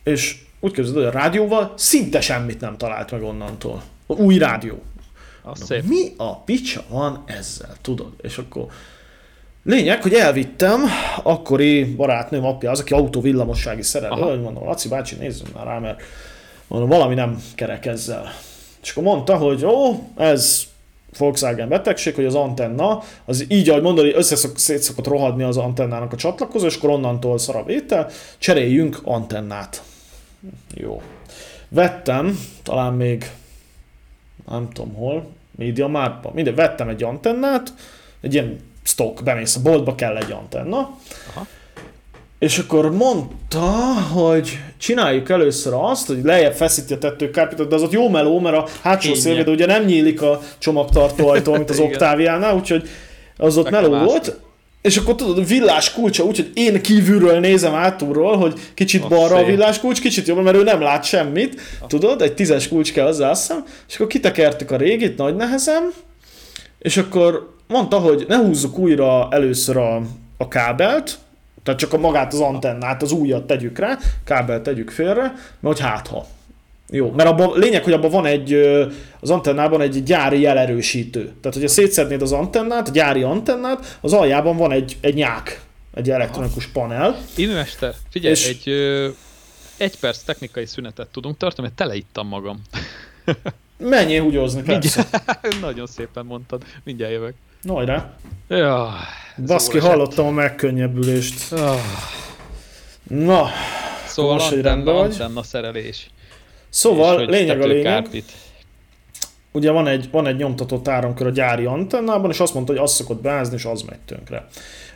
és 0.04 0.42
úgy 0.60 0.72
képzeld, 0.72 0.96
hogy 0.96 1.04
a 1.04 1.10
rádióval 1.10 1.72
szinte 1.76 2.20
semmit 2.20 2.60
nem 2.60 2.76
talált 2.76 3.10
meg 3.10 3.22
onnantól. 3.22 3.82
Új 4.06 4.38
rádió. 4.38 4.82
Az 5.42 5.64
szép. 5.64 5.84
Mi 5.84 6.12
a 6.16 6.36
picsa 6.36 6.84
van 6.88 7.22
ezzel, 7.26 7.74
tudod? 7.80 8.12
És 8.20 8.38
akkor 8.38 8.66
lényeg, 9.64 10.02
hogy 10.02 10.14
elvittem 10.14 10.80
akkori 11.22 11.84
barátnőm 11.84 12.44
apja, 12.44 12.70
az, 12.70 12.80
aki 12.80 12.92
autó 12.92 13.20
villamossági 13.20 13.82
szerelő, 13.82 14.20
Aha. 14.20 14.30
hogy 14.30 14.40
mondom, 14.40 14.64
Laci 14.64 14.88
bácsi, 14.88 15.16
nézzünk 15.16 15.54
már 15.54 15.66
rá, 15.66 15.78
mert 15.78 16.02
mondom, 16.66 16.88
valami 16.88 17.14
nem 17.14 17.42
kerek 17.54 17.86
ezzel. 17.86 18.32
És 18.82 18.90
akkor 18.90 19.02
mondta, 19.02 19.36
hogy 19.36 19.64
ó, 19.64 19.94
ez 20.16 20.62
Volkswagen 21.18 21.68
betegség, 21.68 22.14
hogy 22.14 22.24
az 22.24 22.34
antenna, 22.34 23.02
az 23.24 23.46
így, 23.48 23.68
ahogy 23.68 23.82
mondod, 23.82 24.04
hogy 24.04 24.14
összeszok, 24.16 25.06
rohadni 25.06 25.42
az 25.42 25.56
antennának 25.56 26.12
a 26.12 26.16
csatlakozó, 26.16 26.66
és 26.66 26.76
akkor 26.76 26.90
onnantól 26.90 27.38
szarabb 27.38 27.68
étel, 27.68 28.10
cseréljünk 28.38 29.00
antennát. 29.04 29.82
Jó. 30.74 31.02
Vettem, 31.68 32.38
talán 32.62 32.92
még 32.92 33.30
nem 34.48 34.68
tudom 34.72 34.94
hol, 34.94 35.26
média 35.50 35.86
márba, 35.86 36.30
minden, 36.34 36.54
vettem 36.54 36.88
egy 36.88 37.02
antennát, 37.02 37.74
egy 38.20 38.34
ilyen 38.34 38.60
stock, 38.82 39.22
bemész 39.22 39.56
a 39.56 39.62
boltba, 39.62 39.94
kell 39.94 40.16
egy 40.16 40.32
antenna, 40.32 40.98
Aha. 41.34 41.46
És 42.42 42.58
akkor 42.58 42.92
mondta, 42.92 43.60
hogy 44.12 44.58
csináljuk 44.78 45.30
először 45.30 45.72
azt, 45.76 46.06
hogy 46.06 46.18
lejjebb 46.22 46.52
feszíti 46.52 46.92
a 46.92 46.98
tetőkárpitot, 46.98 47.68
de 47.68 47.74
az 47.74 47.82
ott 47.82 47.92
jó 47.92 48.08
meló, 48.08 48.40
mert 48.40 48.56
a 48.56 48.66
hátsó 48.82 49.14
szélvédő 49.14 49.52
ugye 49.52 49.66
nem 49.66 49.84
nyílik 49.84 50.22
a 50.22 50.40
csomagtartó 50.58 51.28
ajtó, 51.28 51.52
mint 51.52 51.70
az 51.70 51.78
Igen. 51.78 51.90
Octaviánál, 51.90 52.54
úgyhogy 52.54 52.88
az 53.36 53.56
ott 53.56 53.70
meló 53.70 53.88
volt. 53.88 54.40
És 54.80 54.96
akkor 54.96 55.14
tudod, 55.14 55.46
villás 55.46 55.92
kulcsa, 55.92 56.24
úgyhogy 56.24 56.50
én 56.54 56.82
kívülről 56.82 57.38
nézem 57.38 57.74
átulról, 57.74 58.36
hogy 58.36 58.54
kicsit 58.74 59.08
balra 59.08 59.36
a 59.36 59.44
villás 59.44 59.80
kulcs, 59.80 60.00
kicsit 60.00 60.26
jobbra, 60.26 60.42
mert 60.42 60.56
ő 60.56 60.62
nem 60.62 60.80
lát 60.80 61.04
semmit, 61.04 61.60
tudod, 61.86 62.22
egy 62.22 62.34
tízes 62.34 62.68
kulcs 62.68 62.92
kell 62.92 63.06
hozzá, 63.06 63.30
azt 63.30 63.40
hiszem, 63.40 63.64
és 63.88 63.94
akkor 63.94 64.06
kitekertük 64.06 64.70
a 64.70 64.76
régit 64.76 65.16
nagy 65.16 65.36
nehezen, 65.36 65.92
és 66.78 66.96
akkor 66.96 67.54
mondta, 67.68 67.98
hogy 67.98 68.24
ne 68.28 68.36
húzzuk 68.36 68.78
újra 68.78 69.28
először 69.30 69.76
a, 69.76 70.02
a 70.36 70.48
kábelt, 70.48 71.18
tehát 71.62 71.80
csak 71.80 71.92
a 71.92 71.98
magát 71.98 72.32
az 72.32 72.40
antennát, 72.40 73.02
az 73.02 73.12
újat 73.12 73.46
tegyük 73.46 73.78
rá, 73.78 73.98
kábelt 74.24 74.62
tegyük 74.62 74.90
félre, 74.90 75.22
mert 75.60 75.78
hogy 75.78 75.80
hát 75.80 76.06
ha. 76.06 76.26
Jó, 76.90 77.10
mert 77.10 77.28
abban 77.28 77.58
lényeg, 77.58 77.84
hogy 77.84 77.92
abban 77.92 78.10
van 78.10 78.26
egy, 78.26 78.52
az 79.20 79.30
antennában 79.30 79.80
egy 79.80 80.02
gyári 80.02 80.40
jelerősítő. 80.40 81.20
Tehát, 81.24 81.52
hogyha 81.52 81.68
szétszednéd 81.68 82.22
az 82.22 82.32
antennát, 82.32 82.88
a 82.88 82.90
gyári 82.90 83.22
antennát, 83.22 83.98
az 84.00 84.12
aljában 84.12 84.56
van 84.56 84.72
egy, 84.72 84.96
egy 85.00 85.14
nyák, 85.14 85.60
egy 85.94 86.10
elektronikus 86.10 86.66
panel. 86.66 87.18
Inmester, 87.36 87.94
figyelj, 88.10 88.32
és... 88.32 88.48
egy, 88.48 88.68
ö, 88.68 89.08
egy 89.76 89.98
perc 89.98 90.22
technikai 90.22 90.66
szünetet 90.66 91.08
tudunk 91.08 91.36
tartani, 91.36 91.66
mert 91.66 91.78
teleittam 91.78 92.28
magam. 92.28 92.62
Menjél 93.78 94.22
húgyozni, 94.22 94.62
persze. 94.62 95.06
Mindjárt, 95.10 95.60
nagyon 95.68 95.86
szépen 95.86 96.24
mondtad, 96.24 96.62
mindjárt 96.84 97.12
jövök. 97.12 97.34
Nagyra. 97.62 98.12
Ja, 98.48 98.94
Baszki, 99.46 99.78
hallottam 99.78 100.26
a 100.26 100.30
megkönnyebbülést. 100.30 101.52
Oh. 101.52 101.76
Na, 103.02 103.48
szóval 104.06 104.32
most, 104.32 104.48
hogy 104.48 104.60
rendben 104.60 104.94
vagy. 104.94 105.10
antenna 105.10 105.42
szerelés. 105.42 106.10
Szóval, 106.68 107.24
lényeg 107.26 107.60
a 107.60 107.66
lényeg. 107.66 107.82
Kárpit. 107.82 108.32
Ugye 109.52 109.70
van 109.70 109.86
egy, 109.86 110.08
van 110.10 110.26
egy 110.26 110.36
nyomtatott 110.36 110.88
áramkör 110.88 111.26
a 111.26 111.30
gyári 111.30 111.64
antennában, 111.64 112.30
és 112.30 112.40
azt 112.40 112.54
mondta, 112.54 112.72
hogy 112.72 112.82
az 112.82 112.92
szokott 112.92 113.20
beázni, 113.22 113.54
és 113.54 113.64
az 113.64 113.82
megy 113.82 113.98
tönkre. 113.98 114.46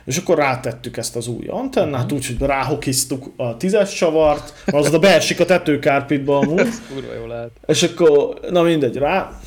És 0.05 0.17
akkor 0.17 0.37
rátettük 0.37 0.97
ezt 0.97 1.15
az 1.15 1.27
új 1.27 1.45
antennát, 1.47 2.03
uh-huh. 2.03 2.17
úgyhogy 2.17 2.47
ráhokiztuk 2.47 3.31
a 3.35 3.57
tízes 3.57 3.93
csavart, 3.93 4.53
az 4.65 4.93
a 4.93 4.99
beesik 4.99 5.39
a 5.39 5.45
tetőkárpitba 5.45 6.37
amúgy. 6.37 6.67
kurva 6.93 7.13
jó 7.13 7.25
lehet. 7.25 7.51
És 7.65 7.83
akkor, 7.83 8.39
na 8.49 8.61
mindegy, 8.61 8.95
rá, 8.95 9.39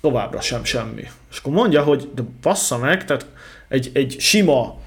továbbra 0.00 0.40
sem 0.40 0.64
semmi. 0.64 1.04
És 1.30 1.38
akkor 1.38 1.52
mondja, 1.52 1.82
hogy 1.82 2.08
de 2.14 2.22
bassza 2.42 2.78
meg, 2.78 3.04
tehát 3.04 3.26
egy, 3.68 3.90
egy 3.92 4.16
sima 4.18 4.78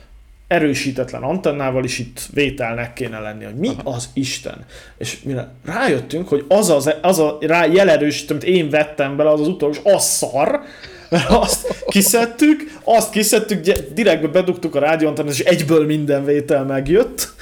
erősítetlen 0.52 1.22
antennával 1.22 1.84
is 1.84 2.00
itt 2.00 2.22
vételnek 2.34 2.94
kéne 2.94 3.20
lenni, 3.20 3.44
hogy 3.44 3.56
mi 3.56 3.68
Aha. 3.68 3.96
az 3.96 4.10
Isten. 4.14 4.66
És 4.98 5.22
mire 5.24 5.52
rájöttünk, 5.66 6.28
hogy 6.28 6.46
az, 6.48 6.70
az, 6.70 6.94
az 7.02 7.20
a 7.20 7.38
rá 7.42 7.66
jelerősítő, 7.66 8.34
amit 8.34 8.46
én 8.46 8.70
vettem 8.70 9.18
bele, 9.18 9.30
az 9.30 9.40
az 9.40 9.48
utolsó, 9.48 9.82
az 9.84 10.04
szar, 10.04 10.62
mert 11.10 11.30
azt 11.30 11.84
kiszedtük, 11.88 12.80
azt 12.84 13.12
kiszedtük, 13.12 13.62
direktbe 13.94 14.28
bedugtuk 14.28 14.76
a 14.76 14.80
rádióantennát, 14.80 15.34
és 15.34 15.40
egyből 15.40 15.86
minden 15.86 16.26
vétel 16.26 16.64
megjött. 16.64 17.34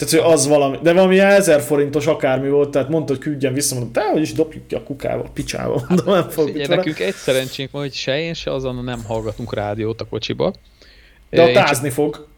Tehát, 0.00 0.24
hogy 0.24 0.32
az 0.32 0.46
valami, 0.46 0.78
de 0.82 0.92
valami 0.92 1.18
ezer 1.18 1.60
forintos 1.60 2.06
akármi 2.06 2.48
volt, 2.48 2.70
tehát 2.70 2.88
mondta, 2.88 3.12
hogy 3.12 3.22
küldjen 3.22 3.52
vissza, 3.52 3.74
mondom, 3.74 3.92
te 3.92 4.10
hogy 4.10 4.20
is 4.20 4.32
dobjuk 4.32 4.66
ki 4.66 4.74
a 4.74 4.82
kukába, 4.82 5.24
a 5.24 5.30
picsába. 5.30 5.84
Mondom, 5.88 6.14
nem 6.14 6.28
fog 6.28 6.46
Figyelj, 6.46 6.66
nekünk 6.66 6.98
egy 6.98 7.14
szerencsénk 7.14 7.70
van, 7.70 7.82
hogy 7.82 7.92
se 7.92 8.20
én, 8.20 8.34
se 8.34 8.52
azon 8.52 8.84
nem 8.84 9.04
hallgatunk 9.04 9.54
rádiót 9.54 10.00
a 10.00 10.08
kocsiba. 10.08 10.52
De 11.30 11.42
a 11.42 11.52
tázni 11.52 11.86
csak... 11.86 11.94
fog. 11.94 12.28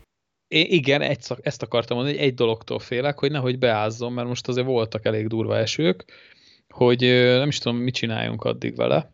É, 0.48 0.60
igen, 0.60 1.00
egy, 1.02 1.18
ezt 1.42 1.62
akartam 1.62 1.96
mondani, 1.96 2.18
hogy 2.18 2.26
egy 2.26 2.34
dologtól 2.34 2.78
félek, 2.78 3.18
hogy 3.18 3.30
nehogy 3.30 3.58
beázzon, 3.58 4.12
mert 4.12 4.28
most 4.28 4.48
azért 4.48 4.66
voltak 4.66 5.06
elég 5.06 5.26
durva 5.26 5.56
esők, 5.56 6.04
hogy 6.68 7.00
nem 7.38 7.48
is 7.48 7.58
tudom, 7.58 7.78
mit 7.78 7.94
csináljunk 7.94 8.44
addig 8.44 8.76
vele. 8.76 9.12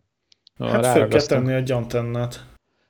Hát 0.58 0.86
fel 0.86 1.08
kell 1.08 1.20
tenni 1.20 1.52
egy 1.52 1.70
antennát. 1.70 2.44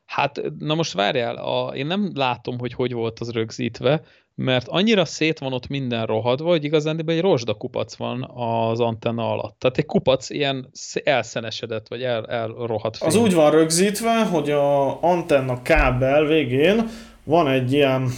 Hát, 0.06 0.42
na 0.58 0.74
most 0.74 0.92
várjál, 0.92 1.36
a, 1.36 1.74
én 1.74 1.86
nem 1.86 2.10
látom, 2.14 2.58
hogy 2.58 2.72
hogy 2.72 2.92
volt 2.92 3.20
az 3.20 3.30
rögzítve, 3.30 4.02
mert 4.38 4.68
annyira 4.68 5.04
szét 5.04 5.38
van 5.38 5.52
ott 5.52 5.68
minden 5.68 6.06
rohadva, 6.06 6.48
hogy 6.48 6.64
igazán 6.64 7.02
egy 7.06 7.20
rozsda 7.20 7.54
kupac 7.54 7.96
van 7.96 8.30
az 8.34 8.80
antenna 8.80 9.30
alatt. 9.30 9.58
Tehát 9.58 9.78
egy 9.78 9.86
kupac 9.86 10.30
ilyen 10.30 10.70
elszenesedett, 11.04 11.88
vagy 11.88 12.02
el, 12.02 12.26
elrohadt 12.26 12.96
fény. 12.96 13.08
Az 13.08 13.16
úgy 13.16 13.34
van 13.34 13.50
rögzítve, 13.50 14.24
hogy 14.24 14.50
a 14.50 15.02
antenna 15.02 15.62
kábel 15.62 16.24
végén 16.24 16.88
van 17.24 17.48
egy 17.48 17.72
ilyen 17.72 18.10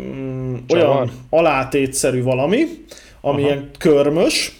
mm, 0.00 0.56
olyan 0.68 1.10
alátétszerű 1.30 2.22
valami, 2.22 2.64
ami 3.20 3.42
Aha. 3.42 3.50
ilyen 3.50 3.70
körmös, 3.78 4.58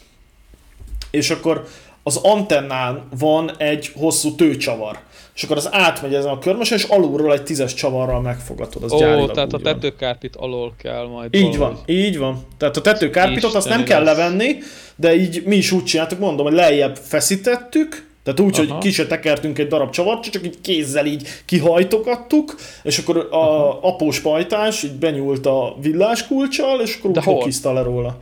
és 1.11 1.31
akkor 1.31 1.65
az 2.03 2.17
antennán 2.17 3.09
van 3.19 3.57
egy 3.57 3.93
hosszú 3.95 4.35
tőcsavar. 4.35 4.99
És 5.35 5.43
akkor 5.43 5.57
az 5.57 5.69
átmegy 5.73 6.15
ezen 6.15 6.31
a 6.31 6.39
körmösen, 6.39 6.79
és 6.79 6.85
alulról 6.85 7.33
egy 7.33 7.43
tízes 7.43 7.75
csavarral 7.75 8.21
megfogatod. 8.21 8.83
Az 8.83 8.93
Ó, 8.93 9.27
tehát 9.27 9.53
a 9.53 9.59
tetőkárpit 9.59 10.37
alól 10.37 10.75
kell 10.79 11.07
majd 11.07 11.35
Így 11.35 11.57
valahogy. 11.57 11.77
van, 11.87 11.97
így 11.97 12.19
van. 12.19 12.47
Tehát 12.59 12.77
a 12.77 12.81
tetőkárpitot 12.81 13.55
azt 13.55 13.69
nem 13.69 13.85
kell 13.85 14.03
lesz. 14.03 14.17
levenni, 14.17 14.57
de 14.97 15.15
így 15.15 15.43
mi 15.45 15.57
is 15.57 15.73
úgy 15.73 15.85
csináltuk, 15.85 16.19
mondom, 16.19 16.47
hogy 16.47 16.55
lejjebb 16.55 16.97
feszítettük, 16.97 18.11
tehát 18.25 18.41
úgy, 18.41 18.59
Aha. 18.59 18.73
hogy 18.73 18.83
ki 18.83 18.91
se 18.91 19.07
tekertünk 19.07 19.59
egy 19.59 19.67
darab 19.67 19.91
csavart, 19.91 20.31
csak 20.31 20.45
így 20.45 20.61
kézzel 20.61 21.07
így 21.07 21.29
kihajtogattuk, 21.45 22.55
és 22.83 22.99
akkor 22.99 23.17
a 23.17 23.37
Aha. 23.37 23.79
após 23.83 24.21
pajtás 24.21 24.83
így 24.83 24.93
benyúlt 24.93 25.47
a 25.47 25.77
villáskulcsal, 25.81 26.81
és 26.81 26.97
akkor 26.99 27.11
úgy 27.11 27.25
hokizta 27.25 27.73
le 27.73 27.83
róla. 27.83 28.19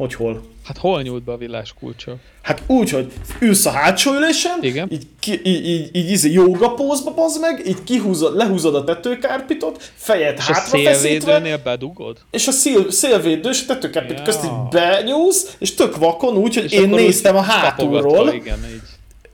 Hogy 0.00 0.14
hol? 0.14 0.42
Hát 0.64 0.78
hol 0.78 1.02
nyúlt 1.02 1.22
be 1.22 1.32
a 1.32 1.36
villás 1.36 1.74
kulcsa? 1.80 2.16
Hát 2.42 2.62
úgy, 2.66 2.90
hogy 2.90 3.12
ülsz 3.40 3.66
a 3.66 3.70
hátsó 3.70 4.14
ülésen, 4.14 4.58
Igen. 4.60 4.88
így, 4.92 5.06
ki, 5.18 5.40
így, 5.44 5.66
így, 5.68 5.96
így, 5.96 6.10
így 6.10 6.32
joga 6.32 6.74
pózba 6.74 7.14
bazd 7.14 7.40
meg, 7.40 7.62
így 7.66 7.84
kihúzod, 7.84 8.36
lehúzod 8.36 8.74
a 8.74 8.84
tetőkárpitot, 8.84 9.92
fejed 9.94 10.36
és 10.38 10.44
hátra 10.44 10.78
a 10.78 10.94
szélvédőnél 10.94 11.60
bedugod? 11.64 12.16
És 12.30 12.46
a 12.46 12.50
szél, 12.50 12.90
szélvédő 12.90 13.48
és 13.48 13.62
a 13.62 13.66
tetőkárpit 13.66 14.18
ja. 14.18 14.24
közt 14.24 14.44
így 14.44 14.68
benyúlsz, 14.70 15.56
és 15.58 15.74
tök 15.74 15.96
vakon 15.96 16.36
úgy, 16.36 16.54
hogy 16.54 16.64
és 16.64 16.72
én 16.72 16.88
néztem 16.88 17.36
a 17.36 17.40
hátulról. 17.40 18.32
Igen, 18.32 18.58
így 18.72 18.80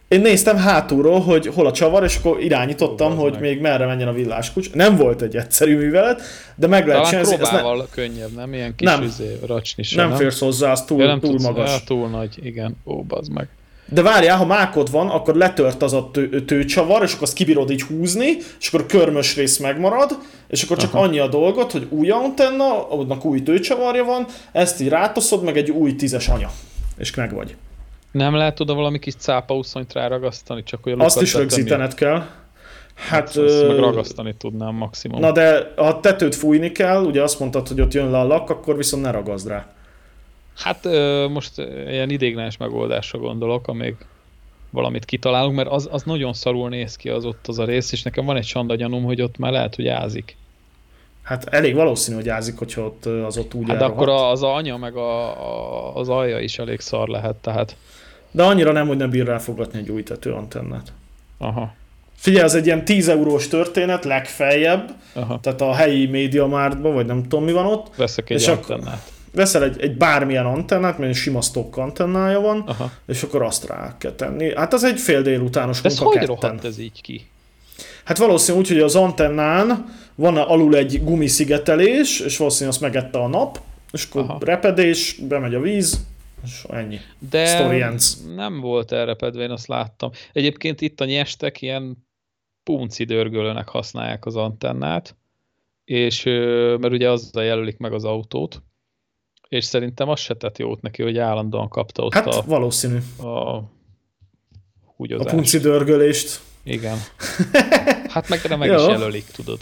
én 0.08 0.20
néztem 0.20 0.56
hátulról, 0.56 1.20
hogy 1.20 1.46
hol 1.46 1.66
a 1.66 1.72
csavar, 1.72 2.04
és 2.04 2.16
akkor 2.16 2.40
irányítottam, 2.40 3.12
oh, 3.12 3.18
hogy 3.18 3.32
meg. 3.32 3.40
még 3.40 3.60
merre 3.60 3.86
menjen 3.86 4.08
a 4.08 4.12
villáskulcs. 4.12 4.72
Nem 4.72 4.96
volt 4.96 5.22
egy 5.22 5.36
egyszerű 5.36 5.76
művelet, 5.76 6.22
de 6.54 6.66
meg 6.66 6.86
lehet 6.86 7.06
csinálni. 7.06 7.36
Próbával 7.36 7.76
ne... 7.76 7.84
könnyebb, 7.90 8.34
nem? 8.34 8.52
Ilyen 8.52 8.74
kis 8.74 8.88
nem, 8.88 9.02
üzé, 9.02 9.38
racsni 9.46 9.82
sem, 9.82 9.98
nem, 9.98 10.08
nem 10.08 10.18
férsz 10.18 10.40
hozzá, 10.40 10.70
az 10.70 10.84
túl, 10.84 11.00
ja, 11.00 11.06
nem 11.06 11.20
túl 11.20 11.30
tudsz, 11.30 11.42
magas. 11.42 11.70
Ja, 11.70 11.78
túl 11.86 12.08
nagy, 12.08 12.38
igen. 12.42 12.76
Ó, 12.84 13.02
bazd 13.02 13.32
meg. 13.32 13.48
De 13.88 14.02
várjál, 14.02 14.36
ha 14.36 14.46
mákod 14.46 14.90
van, 14.90 15.08
akkor 15.08 15.34
letört 15.34 15.82
az 15.82 15.92
a 15.92 16.10
tő, 16.12 16.44
tőcsavar, 16.44 17.02
és 17.02 17.10
akkor 17.10 17.22
azt 17.22 17.32
kibírod 17.36 17.70
így 17.70 17.82
húzni, 17.82 18.36
és 18.60 18.68
akkor 18.68 18.80
a 18.80 18.86
körmös 18.86 19.36
rész 19.36 19.58
megmarad, 19.58 20.18
és 20.48 20.62
akkor 20.62 20.76
csak 20.76 20.94
Aha. 20.94 21.04
annyi 21.04 21.18
a 21.18 21.28
dolgot, 21.28 21.72
hogy 21.72 21.86
új 21.90 22.10
antenna, 22.10 22.90
annak 22.90 23.24
új 23.24 23.42
tőcsavarja 23.42 24.04
van, 24.04 24.26
ezt 24.52 24.80
így 24.80 24.88
rátoszod, 24.88 25.42
meg 25.42 25.56
egy 25.56 25.70
új 25.70 25.94
tízes 25.94 26.28
anya, 26.28 26.50
és 26.98 27.14
meg 27.14 27.34
vagy. 27.34 27.56
Nem 28.10 28.34
lehet 28.34 28.60
oda 28.60 28.74
valami 28.74 28.98
kis 28.98 29.14
uszonyt 29.48 29.92
ráragasztani, 29.92 30.62
csak 30.62 30.86
a 30.86 30.90
Azt 30.98 31.20
is 31.20 31.34
rögzítened 31.34 31.94
kell. 31.94 32.18
Hát, 32.94 33.08
hát 33.08 33.36
ö... 33.36 33.66
meg 33.68 33.78
ragasztani 33.78 34.34
tudnám 34.34 34.74
maximum. 34.74 35.20
Na 35.20 35.32
de 35.32 35.72
ha 35.76 36.00
tetőt 36.00 36.34
fújni 36.34 36.72
kell, 36.72 37.04
ugye 37.04 37.22
azt 37.22 37.40
mondtad, 37.40 37.68
hogy 37.68 37.80
ott 37.80 37.92
jön 37.92 38.10
le 38.10 38.18
a 38.18 38.26
lak, 38.26 38.50
akkor 38.50 38.76
viszont 38.76 39.02
ne 39.02 39.10
ragaszd 39.10 39.48
rá. 39.48 39.66
Hát 40.56 40.84
ö, 40.84 41.28
most 41.28 41.58
ilyen 41.86 42.10
idéglenes 42.10 42.56
megoldásra 42.56 43.18
gondolok, 43.18 43.68
amíg 43.68 43.94
valamit 44.70 45.04
kitalálunk, 45.04 45.56
mert 45.56 45.68
az, 45.68 45.88
az 45.90 46.02
nagyon 46.02 46.32
szarul 46.32 46.68
néz 46.68 46.96
ki 46.96 47.08
az 47.08 47.24
ott 47.24 47.46
az 47.46 47.58
a 47.58 47.64
rész, 47.64 47.92
és 47.92 48.02
nekem 48.02 48.24
van 48.24 48.36
egy 48.36 48.46
sanda 48.46 48.74
gyanúm, 48.74 49.04
hogy 49.04 49.22
ott 49.22 49.38
már 49.38 49.52
lehet, 49.52 49.74
hogy 49.74 49.88
ázik. 49.88 50.36
Hát 51.26 51.44
elég 51.44 51.74
valószínű, 51.74 52.16
hogy 52.16 52.28
ázik, 52.28 52.58
hogyha 52.58 52.82
ott 52.82 53.06
az 53.06 53.36
ott 53.36 53.54
úgy 53.54 53.68
Hát 53.68 53.82
akkor 53.82 54.08
az 54.08 54.42
anya 54.42 54.76
meg 54.76 54.96
a, 54.96 55.20
a, 55.28 55.96
az 55.96 56.08
alja 56.08 56.40
is 56.40 56.58
elég 56.58 56.80
szar 56.80 57.08
lehet, 57.08 57.34
tehát 57.34 57.76
de 58.30 58.42
annyira 58.42 58.72
nem, 58.72 58.86
hogy 58.86 58.96
nem 58.96 59.10
bír 59.10 59.26
ráfogatni 59.26 59.78
egy 59.78 59.90
új 59.90 60.02
tetőantennát. 60.02 60.92
Aha. 61.38 61.74
Figyelj, 62.16 62.44
ez 62.44 62.54
egy 62.54 62.66
ilyen 62.66 62.84
10 62.84 63.08
eurós 63.08 63.48
történet, 63.48 64.04
legfeljebb, 64.04 64.94
Aha. 65.12 65.40
tehát 65.40 65.60
a 65.60 65.74
helyi 65.74 66.06
média 66.06 66.46
mártban, 66.46 66.94
vagy 66.94 67.06
nem 67.06 67.22
tudom 67.22 67.44
mi 67.44 67.52
van 67.52 67.66
ott. 67.66 67.96
Veszek 67.96 68.30
egy 68.30 68.40
és 68.40 68.48
antennát. 68.48 69.12
Veszel 69.32 69.62
egy, 69.62 69.80
egy 69.80 69.96
bármilyen 69.96 70.46
antennát, 70.46 70.98
mert 70.98 71.14
sima 71.14 71.40
stock 71.40 71.76
antennája 71.76 72.40
van, 72.40 72.64
Aha. 72.66 72.90
és 73.06 73.22
akkor 73.22 73.42
azt 73.42 73.66
rá 73.66 73.94
kell 73.98 74.12
tenni. 74.12 74.54
Hát 74.54 74.72
az 74.72 74.84
egy 74.84 74.98
fél 74.98 75.22
délutános 75.22 75.80
munka 75.80 76.02
ez 76.12 76.18
hogy 76.18 76.26
rohadt 76.26 76.64
ez 76.64 76.78
így 76.78 77.00
ki? 77.00 77.26
Hát 78.06 78.18
valószínű 78.18 78.58
úgy, 78.58 78.68
hogy 78.68 78.78
az 78.78 78.94
antennán 78.94 79.94
van 80.14 80.36
alul 80.36 80.76
egy 80.76 81.04
gumiszigetelés, 81.04 82.20
és 82.20 82.36
valószínűleg 82.36 82.74
azt 82.74 82.92
megette 82.92 83.18
a 83.18 83.26
nap, 83.28 83.60
és 83.92 84.04
akkor 84.04 84.22
Aha. 84.22 84.38
repedés, 84.40 85.20
bemegy 85.28 85.54
a 85.54 85.60
víz, 85.60 86.06
és 86.44 86.64
ennyi. 86.68 86.98
De 87.30 87.68
nem 88.34 88.60
volt 88.60 88.92
elrepedve, 88.92 89.42
én 89.42 89.50
azt 89.50 89.66
láttam. 89.66 90.10
Egyébként 90.32 90.80
itt 90.80 91.00
a 91.00 91.04
nyestek 91.04 91.62
ilyen 91.62 92.06
punci 92.62 93.04
dörgölőnek 93.04 93.68
használják 93.68 94.26
az 94.26 94.36
antennát, 94.36 95.16
és 95.84 96.22
mert 96.80 96.92
ugye 96.92 97.10
azzal 97.10 97.44
jelölik 97.44 97.78
meg 97.78 97.92
az 97.92 98.04
autót, 98.04 98.62
és 99.48 99.64
szerintem 99.64 100.08
az 100.08 100.20
se 100.20 100.34
tett 100.34 100.58
jót 100.58 100.82
neki, 100.82 101.02
hogy 101.02 101.18
állandóan 101.18 101.68
kapta 101.68 102.02
ott 102.02 102.14
hát, 102.14 102.26
a... 102.26 102.42
valószínű. 102.46 102.98
A 103.18 103.60
húgyozást. 104.96 105.28
A 105.28 105.34
punci 105.34 105.58
dörgölést. 105.58 106.40
Igen. 106.66 106.98
Hát 108.08 108.28
meg 108.28 108.40
nem 108.48 108.58
meg 108.58 108.72
is 108.72 108.86
jelölik, 108.86 109.24
tudod. 109.34 109.60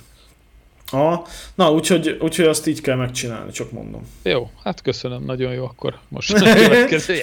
Aha. 0.90 1.26
Na, 1.54 1.72
úgyhogy, 1.72 2.18
úgyhogy 2.20 2.44
azt 2.44 2.66
így 2.66 2.80
kell 2.80 2.96
megcsinálni, 2.96 3.50
csak 3.50 3.72
mondom. 3.72 4.08
Jó, 4.22 4.50
hát 4.64 4.82
köszönöm, 4.82 5.24
nagyon 5.24 5.52
jó, 5.52 5.64
akkor 5.64 5.98
most 6.08 6.32
a 6.42 6.54
következő. 6.54 7.22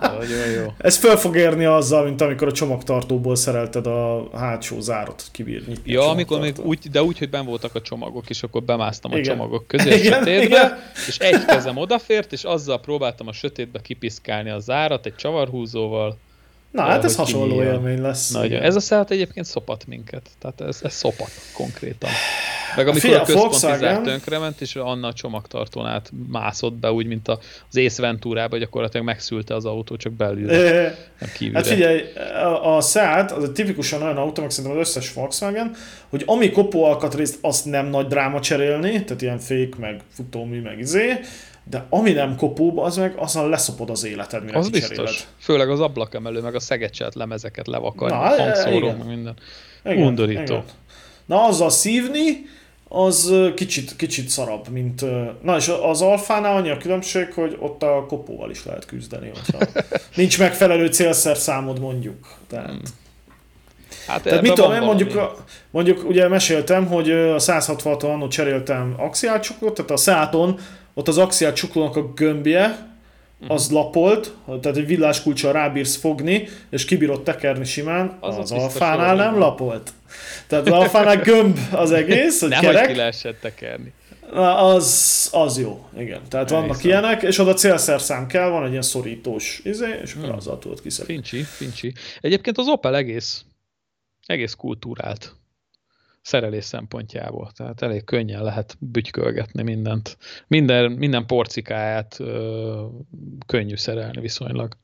Nagyon 0.00 0.50
jó. 0.62 0.72
Ez 0.78 0.96
föl 0.96 1.16
fog 1.16 1.36
érni 1.36 1.64
azzal, 1.64 2.04
mint 2.04 2.20
amikor 2.20 2.48
a 2.48 2.52
csomagtartóból 2.52 3.36
szerelted 3.36 3.86
a 3.86 4.28
hátsó 4.34 4.80
zárat 4.80 5.24
kibírni. 5.30 5.74
Ja, 5.84 6.08
amikor 6.10 6.40
még 6.40 6.54
úgy, 6.62 6.90
de 6.90 7.02
úgy, 7.02 7.18
hogy 7.18 7.30
ben 7.30 7.44
voltak 7.44 7.74
a 7.74 7.80
csomagok, 7.80 8.30
és 8.30 8.42
akkor 8.42 8.62
bemásztam 8.62 9.12
a 9.12 9.18
Igen. 9.18 9.36
csomagok 9.36 9.66
közé 9.66 9.90
a 9.92 9.96
Igen, 9.96 10.18
sötétbe, 10.18 10.44
igen. 10.44 10.78
és 11.08 11.18
egy 11.18 11.44
kezem 11.44 11.76
odafért, 11.76 12.32
és 12.32 12.44
azzal 12.44 12.80
próbáltam 12.80 13.28
a 13.28 13.32
sötétbe 13.32 13.80
kipiszkálni 13.80 14.50
a 14.50 14.58
zárat 14.58 15.06
egy 15.06 15.16
csavarhúzóval. 15.16 16.18
Na, 16.74 16.82
hát 16.82 17.04
ez 17.04 17.16
hogy 17.16 17.24
hasonló 17.24 17.46
kinyíljon. 17.54 17.74
élmény 17.74 18.00
lesz. 18.00 18.30
Nagyon. 18.30 18.62
Ez 18.62 18.76
a 18.76 18.80
szállat 18.80 19.10
egyébként 19.10 19.46
szopat 19.46 19.86
minket. 19.86 20.28
Tehát 20.40 20.60
ez, 20.60 20.78
ez 20.82 20.92
szopat 20.94 21.30
konkrétan. 21.56 22.10
Meg 22.76 22.88
amikor 22.88 23.10
a 23.10 23.14
a 23.14 23.18
központi 23.18 23.40
Volkswagen- 23.40 23.80
zár 23.80 24.00
tönkrement, 24.00 24.60
és 24.60 24.76
Anna 24.76 25.08
a 25.08 25.12
csomagtartón 25.12 25.86
át 25.86 26.10
mászott 26.28 26.72
be, 26.72 26.92
úgy, 26.92 27.06
mint 27.06 27.28
a- 27.28 27.38
az 27.70 27.76
Ace 27.76 28.02
Venturába, 28.02 28.56
gyakorlatilag 28.56 29.06
megszülte 29.06 29.54
az 29.54 29.64
autó, 29.64 29.96
csak 29.96 30.12
belül, 30.12 30.48
Ö, 30.48 30.82
nem 31.20 31.30
kívülre. 31.36 31.58
Hát 31.58 31.66
figyelj, 31.68 32.02
a, 32.42 32.76
a 32.76 32.80
Seat 32.80 33.30
az 33.30 33.44
egy 33.44 33.52
tipikusan 33.52 34.02
olyan 34.02 34.16
autó, 34.16 34.40
meg 34.42 34.50
szerintem 34.50 34.80
az 34.80 34.88
összes 34.88 35.12
Volkswagen, 35.12 35.74
hogy 36.08 36.22
ami 36.26 36.50
kopó 36.50 36.84
alkatrészt, 36.84 37.38
azt 37.40 37.64
nem 37.64 37.86
nagy 37.86 38.06
dráma 38.06 38.40
cserélni, 38.40 39.04
tehát 39.04 39.22
ilyen 39.22 39.38
fék, 39.38 39.76
meg 39.76 40.00
futómű, 40.12 40.60
meg 40.60 40.78
izé, 40.78 41.12
de 41.70 41.86
ami 41.90 42.12
nem 42.12 42.36
kopó, 42.36 42.82
az 42.82 42.96
meg 42.96 43.14
azon 43.16 43.48
leszopod 43.48 43.90
az 43.90 44.04
életed, 44.04 44.44
mire 44.44 44.58
Az 44.58 44.68
biztos. 44.70 45.26
Főleg 45.38 45.70
az 45.70 45.80
ablakemelő, 45.80 46.40
meg 46.40 46.54
a 46.54 46.60
szegecselt 46.60 47.14
lemezeket 47.14 47.66
levakarni, 47.66 48.16
Na, 48.16 48.22
a 48.22 48.42
hangszóró, 48.42 48.76
igen. 48.76 48.96
meg 48.96 49.06
minden. 49.06 49.34
Igen, 49.84 50.06
Undorító. 50.06 50.42
igen. 50.42 50.62
Na, 51.26 51.44
azzal 51.44 51.70
szívni, 51.70 52.46
az 52.88 53.32
kicsit, 53.54 53.96
kicsit 53.96 54.28
szarabb, 54.28 54.68
mint... 54.68 55.04
Na, 55.42 55.56
és 55.56 55.70
az 55.82 56.02
alfánál 56.02 56.56
annyi 56.56 56.70
a 56.70 56.76
különbség, 56.76 57.32
hogy 57.32 57.56
ott 57.60 57.82
a 57.82 58.04
kopóval 58.08 58.50
is 58.50 58.64
lehet 58.64 58.84
küzdeni, 58.86 59.30
hogyha 59.34 59.66
nincs 60.16 60.38
megfelelő 60.38 60.86
célszerszámod 60.86 61.80
mondjuk. 61.80 62.26
Tehát, 62.48 62.68
Hmm. 62.68 62.80
Hát 64.06 64.22
Tehát 64.22 64.42
mit 64.42 64.52
tudom 64.52 64.72
én, 64.72 64.80
mondjuk, 64.82 65.16
a- 65.16 65.34
mondjuk 65.70 66.04
ugye 66.08 66.28
meséltem, 66.28 66.86
hogy 66.86 67.10
a 67.10 67.38
166-on 67.38 68.02
annól 68.12 68.28
cseréltem 68.28 68.94
axiálcsuklót, 68.98 69.74
tehát 69.74 69.90
a 69.90 69.96
Seaton, 69.96 70.58
ott 70.94 71.08
az 71.08 71.18
axiálcsuklónak 71.18 71.96
a 71.96 72.12
gömbje, 72.14 72.92
az 73.48 73.70
lapolt, 73.70 74.34
tehát 74.46 74.76
egy 74.76 74.86
villáskulcsal 74.86 75.52
rábírsz 75.52 75.96
fogni, 75.96 76.48
és 76.70 76.84
kibírod 76.84 77.22
tekerni 77.22 77.64
simán, 77.64 78.16
Az 78.20 78.38
az, 78.38 78.52
alfánál 78.52 79.14
nem 79.14 79.38
lapolt. 79.38 79.90
Tehát 80.46 80.66
az 80.66 80.72
alfánál 80.72 81.16
gömb 81.16 81.58
az 81.72 81.92
egész, 82.02 82.40
hogy 82.40 82.48
Nem, 82.48 82.58
hogy 82.64 82.68
ki 82.68 82.74
kerek, 82.76 82.96
lehessen 82.96 83.36
tekerni. 83.40 83.92
Na, 84.32 84.56
az, 84.58 85.28
az 85.32 85.58
jó, 85.58 85.86
igen. 85.98 86.20
Tehát 86.28 86.50
vannak 86.50 86.68
Elhiszem. 86.68 86.90
ilyenek, 86.90 87.22
és 87.22 87.38
oda 87.38 87.54
célszerszám 87.54 88.26
kell, 88.26 88.48
van 88.48 88.64
egy 88.64 88.70
ilyen 88.70 88.82
szorítós 88.82 89.60
izé, 89.64 89.98
és 90.02 90.12
akkor 90.14 90.28
Hmm. 90.28 90.36
azzal 90.36 90.58
tudod 90.58 90.80
kiszedni. 90.82 91.12
Fincsi, 91.12 91.42
fincsi. 91.42 91.92
Egyébként 92.20 92.58
az 92.58 92.68
Opel 92.68 92.96
egész, 92.96 93.44
egész 94.26 94.52
kultúrált 94.54 95.34
szerelés 96.24 96.64
szempontjából. 96.64 97.50
Tehát 97.56 97.82
elég 97.82 98.04
könnyen 98.04 98.42
lehet 98.42 98.76
bütykölgetni 98.80 99.62
mindent. 99.62 100.16
Minden, 100.46 100.92
minden 100.92 101.26
porcikáját 101.26 102.16
ö, 102.18 102.86
könnyű 103.46 103.76
szerelni 103.76 104.20
viszonylag. 104.20 104.76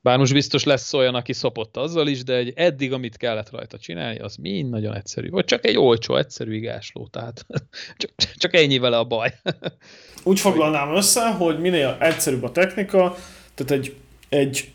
Bár 0.00 0.18
most 0.18 0.32
biztos 0.32 0.64
lesz 0.64 0.94
olyan, 0.94 1.14
aki 1.14 1.32
szopott 1.32 1.76
azzal 1.76 2.06
is, 2.06 2.24
de 2.24 2.34
egy 2.34 2.52
eddig, 2.56 2.92
amit 2.92 3.16
kellett 3.16 3.50
rajta 3.50 3.78
csinálni, 3.78 4.18
az 4.18 4.36
mind 4.36 4.70
nagyon 4.70 4.94
egyszerű. 4.94 5.28
Vagy 5.28 5.44
csak 5.44 5.66
egy 5.66 5.76
olcsó, 5.76 6.16
egyszerű 6.16 6.54
igásló, 6.54 7.08
tehát 7.10 7.46
csak, 7.96 8.10
csak 8.34 8.54
ennyi 8.54 8.78
vele 8.78 8.98
a 8.98 9.04
baj. 9.04 9.34
Úgy 10.24 10.40
foglalnám 10.40 10.94
össze, 10.94 11.30
hogy 11.30 11.58
minél 11.58 11.96
egyszerűbb 12.00 12.42
a 12.42 12.52
technika, 12.52 13.16
tehát 13.54 13.72
egy, 13.72 13.94
egy 14.28 14.72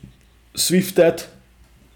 Swiftet, 0.52 1.33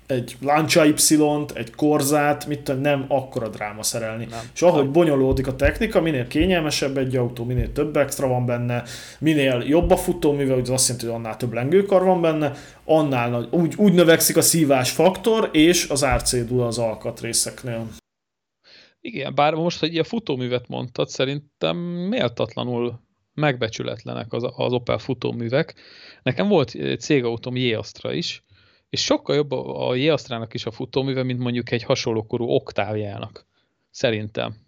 egy 0.09 0.37
Lancia 0.41 0.85
Y-t, 0.85 1.53
egy 1.55 1.75
Korzát, 1.75 2.47
mit 2.47 2.61
tudom, 2.61 2.81
nem 2.81 3.05
akkora 3.09 3.49
dráma 3.49 3.83
szerelni. 3.83 4.25
Nem. 4.25 4.51
És 4.55 4.63
ahogy 4.63 4.91
bonyolódik 4.91 5.47
a 5.47 5.57
technika, 5.57 6.01
minél 6.01 6.27
kényelmesebb 6.27 6.99
egy 6.99 7.17
autó, 7.17 7.45
minél 7.45 7.73
több 7.73 7.97
extra 7.97 8.29
van 8.29 8.47
benne, 8.47 8.83
minél 9.19 9.63
jobb 9.67 9.91
a 9.91 9.97
futóműve, 9.97 10.53
ugye 10.55 10.63
az 10.63 10.71
azt 10.71 10.89
jelenti, 10.89 11.07
hogy 11.07 11.17
annál 11.17 11.37
több 11.37 11.53
lengőkar 11.53 12.05
van 12.05 12.21
benne, 12.21 12.53
annál 12.85 13.31
nagy, 13.31 13.49
úgy, 13.51 13.75
úgy 13.77 13.93
növekszik 13.93 14.37
a 14.37 14.43
szívás 14.43 14.91
faktor, 14.91 15.49
és 15.53 15.89
az 15.89 16.05
árcédula 16.05 16.67
az 16.67 16.79
alkatrészeknél. 16.79 17.87
Igen, 19.01 19.35
bár 19.35 19.55
most, 19.55 19.81
hogy 19.81 19.99
a 19.99 20.05
futóművet 20.05 20.69
mondtad, 20.69 21.09
szerintem 21.09 21.77
méltatlanul 22.09 23.01
megbecsületlenek 23.35 24.33
az, 24.33 24.43
az 24.57 24.73
Opel 24.73 24.99
futóművek. 24.99 25.75
Nekem 26.23 26.49
volt 26.49 26.75
egy 26.75 27.01
cégautóm 27.01 27.57
J-Astra 27.57 28.13
is, 28.13 28.43
és 28.91 29.05
sokkal 29.05 29.37
jobb 29.37 29.53
a 29.53 29.95
J-Astrának 29.95 30.55
is 30.55 30.67
a 30.67 30.71
futóműve, 30.71 31.23
mint 31.23 31.39
mondjuk 31.39 31.71
egy 31.71 31.83
hasonló 31.83 32.27
korú 32.27 32.45
Oktávjának. 32.45 33.47
Szerintem. 33.91 34.67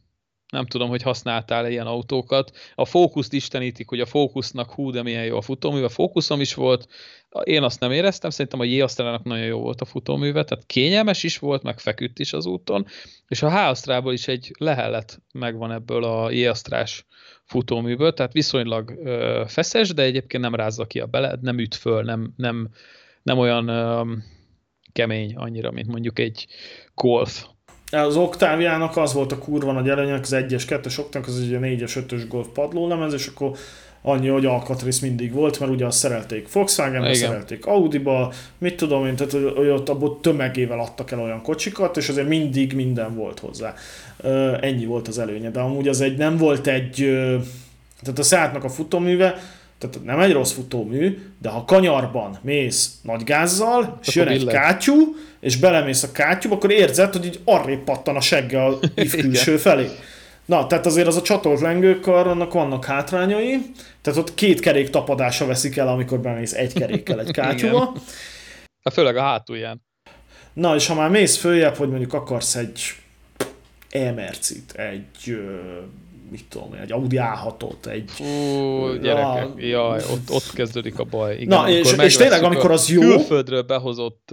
Nem 0.50 0.66
tudom, 0.66 0.88
hogy 0.88 1.02
használtál 1.02 1.70
ilyen 1.70 1.86
autókat. 1.86 2.50
A 2.74 2.84
fókuszt 2.84 3.32
istenítik, 3.32 3.88
hogy 3.88 4.00
a 4.00 4.06
fókusznak 4.06 4.70
hú, 4.70 4.90
de 4.90 5.02
milyen 5.02 5.24
jó 5.24 5.36
a 5.36 5.40
futóműve. 5.40 5.88
Fókuszom 5.88 6.40
is 6.40 6.54
volt, 6.54 6.88
én 7.44 7.62
azt 7.62 7.80
nem 7.80 7.92
éreztem, 7.92 8.30
szerintem 8.30 8.60
a 8.60 8.64
J-Astrának 8.64 9.24
nagyon 9.24 9.44
jó 9.44 9.60
volt 9.60 9.80
a 9.80 9.84
futóműve, 9.84 10.44
tehát 10.44 10.66
kényelmes 10.66 11.22
is 11.22 11.38
volt, 11.38 11.62
meg 11.62 11.78
feküdt 11.78 12.18
is 12.18 12.32
az 12.32 12.46
úton, 12.46 12.86
és 13.28 13.42
a 13.42 13.50
H-Astrából 13.50 14.12
is 14.12 14.28
egy 14.28 14.50
lehellet 14.58 15.22
megvan 15.32 15.72
ebből 15.72 16.04
a 16.04 16.30
J-Astrás 16.30 17.06
futóműből, 17.44 18.14
tehát 18.14 18.32
viszonylag 18.32 18.98
ö, 19.04 19.44
feszes, 19.46 19.94
de 19.94 20.02
egyébként 20.02 20.42
nem 20.42 20.54
rázza 20.54 20.84
ki 20.84 21.00
a 21.00 21.06
beled, 21.06 21.40
nem 21.42 21.58
üt 21.58 21.74
föl, 21.74 22.02
nem, 22.02 22.32
nem, 22.36 22.68
nem 23.22 23.38
olyan 23.38 23.68
ö, 23.68 24.02
kemény 24.92 25.34
annyira, 25.36 25.70
mint 25.70 25.86
mondjuk 25.86 26.18
egy 26.18 26.46
Golf. 26.94 27.44
Az 27.90 28.16
Octaviának 28.16 28.96
az 28.96 29.12
volt 29.12 29.32
a 29.32 29.38
kurva 29.38 29.72
nagy 29.72 29.88
előnyek, 29.88 30.20
az 30.20 30.34
1-es, 30.34 30.62
2-es 30.68 30.98
Octavia, 30.98 31.28
az 31.28 31.38
ugye 31.38 31.58
4-es, 31.60 32.04
5-ös 32.08 32.24
Golf 32.28 32.46
padlólemez, 32.54 33.12
és 33.12 33.26
akkor 33.26 33.56
annyi, 34.02 34.28
hogy 34.28 34.46
alkatrész 34.46 35.00
mindig 35.00 35.32
volt, 35.32 35.60
mert 35.60 35.72
ugye 35.72 35.86
azt 35.86 35.98
szerelték 35.98 36.52
Volkswagenbe, 36.52 37.10
Igen. 37.10 37.28
szerelték 37.28 37.66
Audiba, 37.66 38.32
mit 38.58 38.76
tudom 38.76 39.06
én, 39.06 39.16
tehát 39.16 39.32
hogy 39.56 39.68
ott 39.68 39.88
abból 39.88 40.20
tömegével 40.20 40.80
adtak 40.80 41.10
el 41.10 41.20
olyan 41.20 41.42
kocsikat, 41.42 41.96
és 41.96 42.08
azért 42.08 42.28
mindig 42.28 42.72
minden 42.72 43.14
volt 43.14 43.38
hozzá. 43.38 43.74
Ennyi 44.60 44.84
volt 44.84 45.08
az 45.08 45.18
előnye, 45.18 45.50
de 45.50 45.60
amúgy 45.60 45.88
az 45.88 46.00
egy 46.00 46.16
nem 46.16 46.36
volt 46.36 46.66
egy, 46.66 46.94
tehát 48.02 48.18
a 48.18 48.22
Seatnak 48.22 48.64
a 48.64 48.68
futóműve, 48.68 49.38
tehát 49.80 50.04
nem 50.04 50.20
egy 50.20 50.32
rossz 50.32 50.52
futómű, 50.52 51.18
de 51.38 51.48
ha 51.48 51.64
kanyarban 51.64 52.38
mész 52.42 52.98
nagy 53.02 53.24
gázzal, 53.24 53.98
és 54.06 54.14
jön 54.14 54.26
egy 54.26 54.46
kátyú, 54.46 55.16
és 55.40 55.56
belemész 55.56 56.02
a 56.02 56.12
kátyúba, 56.12 56.54
akkor 56.54 56.70
érzed, 56.70 57.12
hogy 57.12 57.24
így 57.24 57.40
arrébb 57.44 57.84
pattan 57.84 58.16
a 58.16 58.20
segge 58.20 58.64
a 58.64 58.78
Igen. 58.94 59.20
külső 59.20 59.56
felé. 59.56 59.88
Na, 60.44 60.66
tehát 60.66 60.86
azért 60.86 61.06
az 61.06 61.16
a 61.16 61.22
csatolt 61.22 61.60
lengőkar, 61.60 62.26
annak 62.26 62.52
vannak 62.52 62.84
hátrányai, 62.84 63.72
tehát 64.00 64.18
ott 64.18 64.34
két 64.34 64.60
kerék 64.60 64.90
tapadása 64.90 65.46
veszik 65.46 65.76
el, 65.76 65.88
amikor 65.88 66.20
bemész 66.20 66.52
egy 66.52 66.72
kerékkel 66.72 67.20
egy 67.20 67.30
kátyúba. 67.40 67.92
Hát 68.82 68.94
főleg 68.94 69.16
a 69.16 69.22
hátulján. 69.22 69.82
Na, 70.52 70.74
és 70.74 70.86
ha 70.86 70.94
már 70.94 71.10
mész 71.10 71.36
följebb, 71.36 71.76
hogy 71.76 71.88
mondjuk 71.88 72.12
akarsz 72.12 72.54
egy 72.54 72.80
e-mercit, 73.90 74.72
egy, 74.72 75.38
mit 76.30 76.44
tudom 76.48 76.74
én, 76.74 76.80
egy 76.80 76.92
Audi 76.92 77.18
A6-ot, 77.20 77.86
egy... 77.86 78.10
Fú, 78.10 78.24
gyerekek, 79.02 79.48
Ja. 79.56 79.66
jaj, 79.66 79.98
ott, 80.12 80.30
ott 80.30 80.52
kezdődik 80.54 80.98
a 80.98 81.04
baj. 81.04 81.34
Igen, 81.34 81.48
Na, 81.60 81.68
és- 81.70 81.92
és 81.92 82.16
tényleg, 82.16 82.42
amikor 82.42 82.70
a 82.70 82.74
az 82.74 82.88
jó- 82.90 83.00
Külföldről 83.00 83.62
behozott 83.62 84.30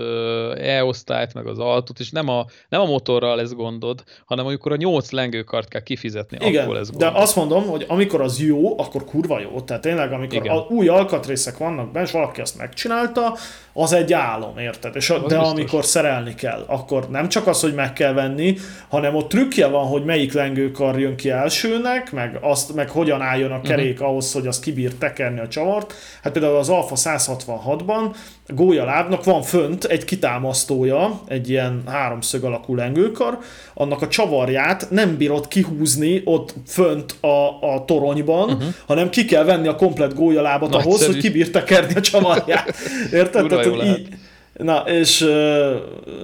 E-osztályt, 0.58 1.34
meg 1.34 1.48
az 1.48 1.60
altot, 1.60 2.00
és 2.00 2.12
nem 2.12 2.28
a, 2.30 2.46
nem 2.70 2.82
a 2.82 2.86
motorral 2.86 3.36
lesz 3.36 3.54
gondod, 3.54 4.04
hanem 4.26 4.46
amikor 4.46 4.72
a 4.72 4.76
nyolc 4.76 5.12
lengőkart 5.12 5.68
kell 5.68 5.82
kifizetni, 5.82 6.38
Igen, 6.48 6.64
akkor 6.64 6.76
lesz 6.76 6.90
de 6.90 7.06
gondod. 7.06 7.22
azt 7.22 7.36
mondom, 7.36 7.64
hogy 7.68 7.86
amikor 7.88 8.22
az 8.22 8.40
jó, 8.40 8.80
akkor 8.80 9.04
kurva 9.06 9.40
jó. 9.40 9.62
Tehát 9.62 9.82
tényleg, 9.82 10.12
amikor 10.12 10.38
Igen. 10.46 10.56
a, 10.58 10.66
új 10.70 10.88
alkatrészek 10.88 11.58
vannak 11.58 11.92
benne, 11.92 12.06
és 12.06 12.12
valaki 12.12 12.42
ezt 12.42 12.58
megcsinálta, 12.58 13.38
az 13.80 13.94
egy 13.94 14.14
álom, 14.14 14.58
érted? 14.58 14.96
És 14.96 15.10
Az 15.10 15.20
de 15.20 15.28
biztos. 15.28 15.48
amikor 15.48 15.86
szerelni 15.86 16.36
kell, 16.36 16.64
akkor 16.68 17.10
nem 17.10 17.30
csak 17.30 17.48
az, 17.48 17.62
hogy 17.62 17.74
meg 17.74 17.94
kell 17.94 18.14
venni, 18.14 18.58
hanem 18.88 19.16
ott 19.16 19.30
trükkje 19.30 19.68
van, 19.68 19.86
hogy 19.86 20.06
melyik 20.06 20.34
lengőkar 20.34 21.00
jön 21.00 21.16
ki 21.16 21.30
elsőnek, 21.30 22.12
meg, 22.12 22.38
azt, 22.42 22.76
meg 22.76 22.90
hogyan 22.90 23.22
álljon 23.22 23.52
a 23.52 23.62
kerék 23.62 23.94
uh-huh. 23.94 24.08
ahhoz, 24.08 24.32
hogy 24.34 24.48
az 24.48 24.60
kibír 24.60 24.94
tekerni 24.94 25.40
a 25.40 25.48
csavart. 25.48 25.94
Hát 26.24 26.34
például 26.34 26.56
az 26.56 26.70
Alfa 26.70 26.96
166-ban 26.96 28.16
gólyalábnak 28.48 29.24
van 29.24 29.42
fönt 29.42 29.84
egy 29.84 30.06
kitámasztója, 30.06 31.22
egy 31.28 31.50
ilyen 31.50 31.84
háromszög 31.86 32.44
alakú 32.44 32.76
lengőkar, 32.76 33.38
annak 33.74 34.02
a 34.02 34.08
csavarját 34.08 34.88
nem 34.90 35.18
bírod 35.18 35.48
kihúzni 35.48 36.22
ott 36.26 36.54
fönt 36.68 37.16
a, 37.22 37.62
a 37.74 37.86
toronyban, 37.86 38.50
uh-huh. 38.50 38.74
hanem 38.86 39.10
ki 39.10 39.26
kell 39.26 39.44
venni 39.44 39.68
a 39.68 39.76
komplet 39.76 40.14
gólyalábat 40.14 40.74
ahhoz, 40.74 40.86
Nagyszerű. 40.86 41.12
hogy 41.12 41.22
kibír 41.22 41.50
tekerni 41.52 41.94
a 41.96 42.02
csavarját. 42.02 42.74
Érted? 43.12 43.52
Hogy 43.52 43.76
lehet. 43.76 44.00
így, 44.00 44.08
na, 44.54 44.78
és 44.78 45.22
ö, 45.22 45.76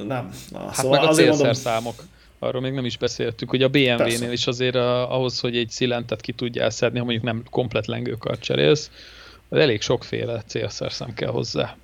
nem. 0.07 0.29
Na, 0.51 0.59
Hát 0.59 0.75
szóval 0.75 0.99
meg 0.99 1.07
a 1.07 1.09
azért 1.09 1.29
mondom, 1.29 1.45
célszerszámok. 1.45 2.03
arról 2.39 2.61
még 2.61 2.73
nem 2.73 2.85
is 2.85 2.97
beszéltünk, 2.97 3.51
hogy 3.51 3.63
a 3.63 3.67
BMW-nél 3.67 4.31
is 4.31 4.47
azért 4.47 4.75
a, 4.75 5.15
ahhoz, 5.15 5.39
hogy 5.39 5.57
egy 5.57 5.69
szilentet 5.69 6.21
ki 6.21 6.31
tudjál 6.31 6.69
szedni, 6.69 6.97
ha 6.97 7.03
mondjuk 7.03 7.25
nem 7.25 7.43
komplet 7.49 7.87
lengőkart 7.87 8.41
cserélsz, 8.41 8.89
elég 9.49 9.81
sokféle 9.81 10.43
célszerszem 10.47 11.13
kell 11.13 11.29
hozzá. 11.29 11.75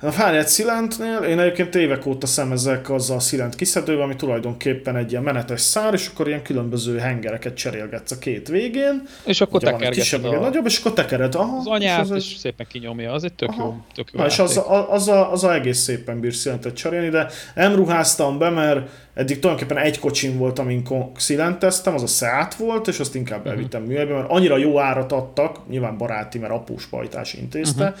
A 0.00 0.10
Fáriát 0.10 0.48
Szilentnél 0.48 1.16
én 1.16 1.38
egyébként 1.38 1.74
évek 1.74 2.06
óta 2.06 2.26
szemezek 2.26 2.90
azzal 2.90 3.16
a 3.16 3.20
Szilent 3.20 3.54
kiszedővel, 3.54 4.02
ami 4.02 4.16
tulajdonképpen 4.16 4.96
egy 4.96 5.10
ilyen 5.10 5.22
menetes 5.22 5.60
szár, 5.60 5.94
és 5.94 6.10
akkor 6.12 6.28
ilyen 6.28 6.42
különböző 6.42 6.98
hengereket 6.98 7.56
cserélgetsz 7.56 8.10
a 8.10 8.18
két 8.18 8.48
végén. 8.48 9.02
És 9.24 9.40
akkor 9.40 9.62
tekergeted 9.62 10.24
a... 10.24 10.40
nagyobb, 10.40 10.66
és 10.66 10.78
akkor 10.78 10.92
tekered. 10.92 11.34
Aha, 11.34 11.56
az 11.56 11.66
anyát, 11.66 12.04
és, 12.04 12.10
az 12.10 12.16
és 12.16 12.32
egy... 12.32 12.38
szépen 12.38 12.66
kinyomja, 12.70 13.12
az 13.12 13.24
egy 13.24 13.32
tök 13.32 13.48
Aha. 13.48 13.62
jó, 13.62 13.76
tök 13.94 14.10
jó 14.12 14.20
Na, 14.20 14.26
és 14.26 14.38
az, 14.38 14.56
a, 14.56 14.92
az, 14.92 15.08
a, 15.08 15.32
az 15.32 15.44
a 15.44 15.54
egész 15.54 15.78
szépen 15.78 16.20
bír 16.20 16.34
Szilentet 16.34 16.76
cserélni, 16.76 17.08
de 17.08 17.26
nem 17.54 17.74
ruháztam 17.74 18.38
be, 18.38 18.50
mert 18.50 18.88
eddig 19.14 19.38
tulajdonképpen 19.38 19.84
egy 19.84 19.98
kocsim 19.98 20.38
volt, 20.38 20.58
amin 20.58 20.82
szilenteztem, 21.16 21.94
az 21.94 22.02
a 22.02 22.06
Seat 22.06 22.54
volt, 22.54 22.88
és 22.88 22.98
azt 22.98 23.14
inkább 23.14 23.38
uh-huh. 23.38 23.52
elvittem 23.52 23.82
műhelybe, 23.82 24.14
mert 24.14 24.30
annyira 24.30 24.56
jó 24.56 24.78
árat 24.78 25.12
adtak, 25.12 25.68
nyilván 25.68 25.96
baráti, 25.96 26.38
mert 26.38 26.52
após 26.52 26.86
pajtás 26.86 27.34
intézte, 27.34 27.84
uh-huh 27.84 27.98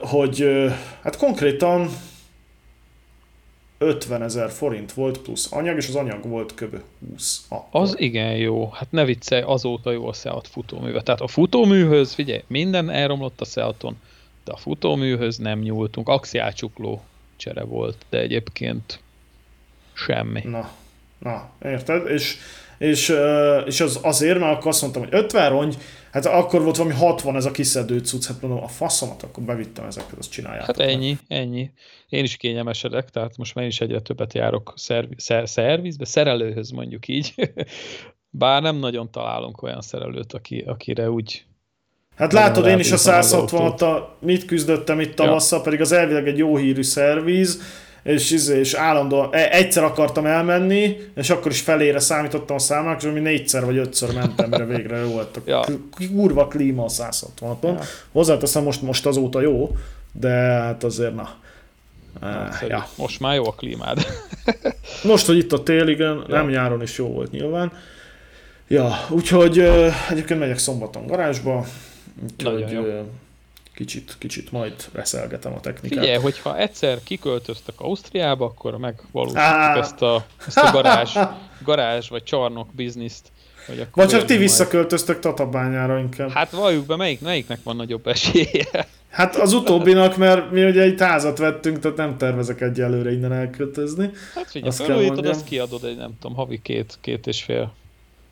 hogy 0.00 0.46
hát 1.02 1.16
konkrétan 1.16 1.88
50 3.78 4.22
ezer 4.22 4.50
forint 4.50 4.92
volt 4.92 5.18
plusz 5.18 5.52
anyag, 5.52 5.76
és 5.76 5.88
az 5.88 5.94
anyag 5.94 6.28
volt 6.28 6.54
kb. 6.54 6.80
20. 7.10 7.44
Akkor. 7.48 7.80
Az 7.80 7.94
igen 7.98 8.36
jó. 8.36 8.70
Hát 8.70 8.90
ne 8.90 9.04
viccelj, 9.04 9.42
azóta 9.42 9.90
jó 9.90 10.08
a 10.08 10.12
Seat 10.12 10.48
futóműve. 10.48 11.02
Tehát 11.02 11.20
a 11.20 11.26
futóműhöz, 11.26 12.12
figyelj, 12.12 12.42
minden 12.46 12.90
elromlott 12.90 13.40
a 13.40 13.44
Seaton, 13.44 13.96
de 14.44 14.52
a 14.52 14.56
futóműhöz 14.56 15.36
nem 15.36 15.58
nyúltunk. 15.58 16.08
Axiálcsukló 16.08 17.02
csere 17.36 17.62
volt, 17.62 17.96
de 18.08 18.18
egyébként 18.18 19.00
semmi. 19.92 20.40
Na, 20.44 20.70
na, 21.18 21.50
érted? 21.62 22.10
És, 22.10 22.36
és, 22.80 23.14
és 23.66 23.80
az 23.80 23.98
azért, 24.02 24.38
mert 24.38 24.56
akkor 24.56 24.66
azt 24.66 24.80
mondtam, 24.80 25.02
hogy 25.02 25.14
50 25.14 25.50
rongy, 25.50 25.76
Hát 26.12 26.26
akkor 26.26 26.62
volt 26.62 26.76
valami 26.76 26.94
60 26.94 27.36
ez 27.36 27.44
a 27.44 27.50
kiszedő 27.50 27.98
cucc, 27.98 28.26
hát 28.26 28.40
mondom, 28.40 28.62
a 28.62 28.68
faszomat, 28.68 29.22
akkor 29.22 29.44
bevittem 29.44 29.84
ezeket, 29.84 30.18
azt 30.18 30.30
csinálják. 30.30 30.66
Hát 30.66 30.78
ennyi, 30.78 31.18
ennyi. 31.28 31.70
Én 32.08 32.24
is 32.24 32.36
kényelmesedek, 32.36 33.10
tehát 33.10 33.36
most 33.36 33.54
már 33.54 33.66
is 33.66 33.80
egyre 33.80 34.00
többet 34.00 34.34
járok 34.34 34.72
szervi, 34.76 35.14
szer, 35.18 35.48
szervizbe, 35.48 36.04
szerelőhöz 36.04 36.70
mondjuk 36.70 37.08
így. 37.08 37.34
Bár 38.30 38.62
nem 38.62 38.76
nagyon 38.76 39.10
találunk 39.10 39.62
olyan 39.62 39.80
szerelőt, 39.80 40.32
aki, 40.32 40.64
akire 40.66 41.10
úgy 41.10 41.44
Hát 42.16 42.32
látod, 42.32 42.66
én 42.66 42.78
is 42.78 42.92
a 42.92 42.96
160 42.96 44.04
mit 44.20 44.44
küzdöttem 44.44 45.00
itt 45.00 45.14
tavasszal, 45.14 45.58
ja. 45.58 45.64
pedig 45.64 45.80
az 45.80 45.92
elvileg 45.92 46.28
egy 46.28 46.38
jó 46.38 46.56
hírű 46.56 46.82
szerviz, 46.82 47.62
és, 48.02 48.30
izé, 48.30 48.58
és 48.58 48.74
állandóan 48.74 49.28
e, 49.32 49.48
egyszer 49.50 49.84
akartam 49.84 50.26
elmenni, 50.26 50.96
és 51.14 51.30
akkor 51.30 51.50
is 51.50 51.60
felére 51.60 51.98
számítottam 51.98 52.56
a 52.56 52.58
számlának, 52.58 53.02
és 53.02 53.08
ami 53.08 53.20
négyszer 53.20 53.64
vagy 53.64 53.76
ötször 53.76 54.14
mentem, 54.14 54.50
mire 54.50 54.64
végre 54.64 54.96
jó 54.96 55.08
volt. 55.08 55.36
A 55.36 55.40
ja. 55.44 55.64
kurva 56.14 56.46
klíma 56.48 56.84
a 56.84 56.88
160 56.88 57.58
Ja. 57.62 57.78
Hozzáteszem, 58.12 58.62
most, 58.62 58.82
most 58.82 59.06
azóta 59.06 59.40
jó, 59.40 59.76
de 60.12 60.30
hát 60.30 60.84
azért 60.84 61.14
na. 61.14 61.28
Na, 62.20 62.48
ja. 62.68 62.86
Most 62.96 63.20
már 63.20 63.34
jó 63.34 63.46
a 63.46 63.52
klímád. 63.52 64.06
most, 65.02 65.26
hogy 65.26 65.36
itt 65.36 65.52
a 65.52 65.62
tél, 65.62 65.88
igen, 65.88 66.24
ja. 66.28 66.34
nem 66.34 66.48
nyáron 66.48 66.82
is 66.82 66.98
jó 66.98 67.06
volt 67.06 67.30
nyilván. 67.30 67.72
Ja, 68.68 68.90
úgyhogy 69.08 69.58
egyébként 70.10 70.40
megyek 70.40 70.58
szombaton 70.58 71.06
garázsba, 71.06 71.64
úgyhogy 72.22 72.88
kicsit, 73.80 74.16
kicsit 74.18 74.52
majd 74.52 74.74
reszelgetem 74.92 75.52
a 75.52 75.60
technikát. 75.60 75.98
Figyelj, 75.98 76.20
hogyha 76.20 76.58
egyszer 76.58 76.98
kiköltöztek 77.02 77.74
Ausztriába, 77.76 78.44
akkor 78.44 78.76
megvalósítjuk 78.76 79.76
ezt 79.76 80.02
a, 80.02 80.26
ezt 80.46 80.58
a 80.58 80.70
garázs, 80.72 81.16
garázs 81.64 82.08
vagy 82.08 82.22
csarnok 82.22 82.74
bizniszt. 82.74 83.32
Vagy, 83.66 83.86
vagy 83.92 84.08
csak 84.08 84.24
ti 84.24 84.36
visszaköltöztök 84.36 85.18
Tatabányára 85.18 85.98
inkább. 85.98 86.30
Hát 86.30 86.50
valljuk 86.50 86.86
be, 86.86 86.96
melyik, 86.96 87.20
melyiknek 87.20 87.58
van 87.62 87.76
nagyobb 87.76 88.06
esélye? 88.06 88.88
Hát 89.10 89.36
az 89.36 89.52
utóbbinak, 89.52 90.16
mert 90.16 90.50
mi 90.50 90.64
ugye 90.64 90.82
egy 90.82 91.00
házat 91.00 91.38
vettünk, 91.38 91.78
tehát 91.78 91.96
nem 91.96 92.16
tervezek 92.16 92.60
egyelőre 92.60 93.12
innen 93.12 93.32
elköltözni. 93.32 94.10
Hát 94.34 94.50
figyelj, 94.50 94.70
azt 94.70 94.82
felújítod, 94.82 95.26
azt 95.26 95.44
kiadod 95.44 95.84
egy 95.84 95.96
nem 95.96 96.12
tudom, 96.20 96.36
havi 96.36 96.60
két, 96.62 96.98
két 97.00 97.26
és 97.26 97.42
fél, 97.42 97.74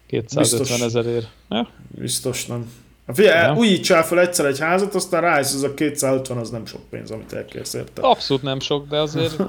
250 0.07 0.83
ezerért. 0.83 1.29
Ja? 1.49 1.69
Biztos 1.89 2.47
nem. 2.47 2.71
Figyelj, 3.13 3.57
újítsál 3.57 4.05
fel 4.05 4.21
egyszer 4.21 4.47
egy 4.47 4.59
házat, 4.59 4.95
aztán 4.95 5.21
rájössz, 5.21 5.55
az 5.55 5.63
a 5.63 5.75
250 5.75 6.39
az 6.39 6.51
nem 6.51 6.67
sok 6.67 6.81
pénz, 6.91 7.11
amit 7.11 7.33
elkérsz 7.33 7.75
érte. 7.75 8.03
Abszolút 8.03 8.43
nem 8.43 8.61
sok, 8.61 8.89
de 8.89 9.01
azért... 9.01 9.37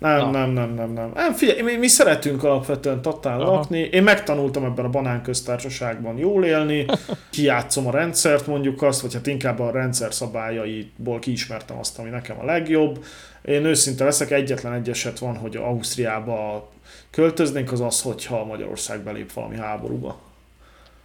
Nem, 0.00 0.30
nem, 0.30 0.50
nem, 0.50 0.74
nem, 0.74 0.92
nem. 0.92 1.10
nem 1.14 1.32
figyelj, 1.32 1.62
mi, 1.62 1.76
mi 1.76 1.86
szeretünk 1.86 2.44
alapvetően 2.44 3.02
Tatán 3.02 3.40
Aha. 3.40 3.52
lakni. 3.52 3.78
Én 3.78 4.02
megtanultam 4.02 4.64
ebben 4.64 4.84
a 4.84 4.88
banán 4.88 5.22
köztársaságban 5.22 6.18
jól 6.18 6.44
élni, 6.44 6.86
kiátszom 7.30 7.86
a 7.86 7.90
rendszert 7.90 8.46
mondjuk 8.46 8.82
azt, 8.82 9.00
vagy 9.00 9.14
hát 9.14 9.26
inkább 9.26 9.58
a 9.58 9.70
rendszer 9.70 10.14
szabályaiból 10.14 11.18
kiismertem 11.18 11.78
azt, 11.78 11.98
ami 11.98 12.08
nekem 12.08 12.40
a 12.40 12.44
legjobb. 12.44 13.04
Én 13.42 13.64
őszinte 13.64 14.04
leszek, 14.04 14.30
egyetlen 14.30 14.72
egy 14.72 14.88
eset 14.88 15.18
van, 15.18 15.36
hogy 15.36 15.56
Ausztriába 15.56 16.70
költöznénk, 17.10 17.72
az 17.72 17.80
az, 17.80 18.02
hogyha 18.02 18.44
Magyarország 18.44 19.00
belép 19.00 19.32
valami 19.32 19.56
háborúba. 19.56 20.29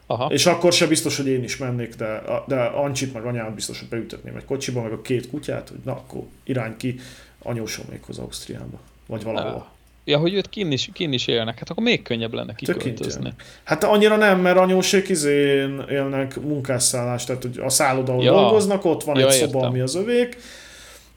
Aha. 0.08 0.32
És 0.32 0.46
akkor 0.46 0.74
se 0.74 0.88
biztos, 0.88 1.18
hogy 1.18 1.28
én 1.28 1.44
is 1.44 1.58
mennék, 1.58 1.96
de, 1.96 2.22
de 2.48 2.64
Ancsit 2.64 3.14
meg 3.14 3.26
anyámat 3.26 3.54
biztos, 3.54 3.80
hogy 3.80 3.88
beütetném 3.88 4.36
egy 4.36 4.46
kocsiba, 4.46 4.82
meg 4.82 4.92
a 4.92 5.02
két 5.02 5.30
kutyát, 5.30 5.70
hogy 5.70 5.80
na 5.86 5.92
akkor 5.92 6.22
irány 6.44 6.78
ki 6.78 7.00
anyósomékhoz 7.44 8.18
Ausztriába, 8.18 8.80
vagy 9.08 9.24
valahol. 9.24 9.74
Ja, 10.08 10.18
hogy 10.18 10.34
őt 10.34 10.50
kin 10.50 10.72
is, 10.72 10.90
kin 10.94 11.14
is 11.14 11.28
élnek, 11.28 11.60
hát 11.60 11.70
akkor 11.70 11.84
még 11.84 12.02
könnyebb 12.02 12.34
lenne 12.34 12.54
kiköltözni. 12.54 13.34
Hát 13.64 13.84
annyira 13.84 14.16
nem, 14.16 14.40
mert 14.40 14.58
anyósék 14.58 15.10
izén 15.10 15.86
élnek 15.90 16.42
munkásszállást, 16.42 17.28
tehát 17.28 17.42
hogy 17.42 17.58
a 17.58 17.70
szálloda, 17.70 18.12
ahol 18.12 18.24
ja. 18.24 18.32
dolgoznak, 18.32 18.86
ott 18.86 19.04
van 19.04 19.20
ja, 19.20 19.28
egy 19.28 19.34
értem. 19.34 19.50
szoba, 19.50 19.66
ami 19.66 19.80
az 19.80 19.96
övék, 19.96 20.38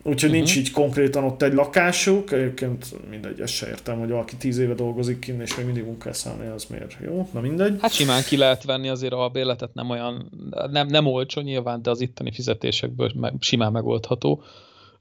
Úgyhogy 0.02 0.30
uh-huh. 0.30 0.44
nincs 0.44 0.56
így 0.56 0.70
konkrétan 0.70 1.24
ott 1.24 1.42
egy 1.42 1.52
lakásuk, 1.52 2.32
egyébként 2.32 3.08
mindegy, 3.10 3.40
ezt 3.40 3.52
se 3.52 3.68
értem, 3.68 3.98
hogy 3.98 4.08
valaki 4.08 4.36
tíz 4.36 4.58
éve 4.58 4.74
dolgozik 4.74 5.18
kint, 5.18 5.42
és 5.42 5.56
még 5.56 5.64
mindig 5.64 5.84
munkásszállni, 5.84 6.46
az 6.46 6.64
miért 6.64 6.96
jó, 7.04 7.28
na 7.32 7.40
mindegy. 7.40 7.76
Hát 7.80 7.92
simán 7.92 8.22
ki 8.22 8.36
lehet 8.36 8.64
venni 8.64 8.88
azért 8.88 9.12
a 9.12 9.28
bérletet, 9.28 9.74
nem 9.74 9.90
olyan, 9.90 10.30
nem, 10.70 10.86
nem 10.86 11.06
olcsó 11.06 11.40
nyilván, 11.40 11.82
de 11.82 11.90
az 11.90 12.00
itteni 12.00 12.32
fizetésekből 12.32 13.12
simán 13.40 13.72
megoldható. 13.72 14.42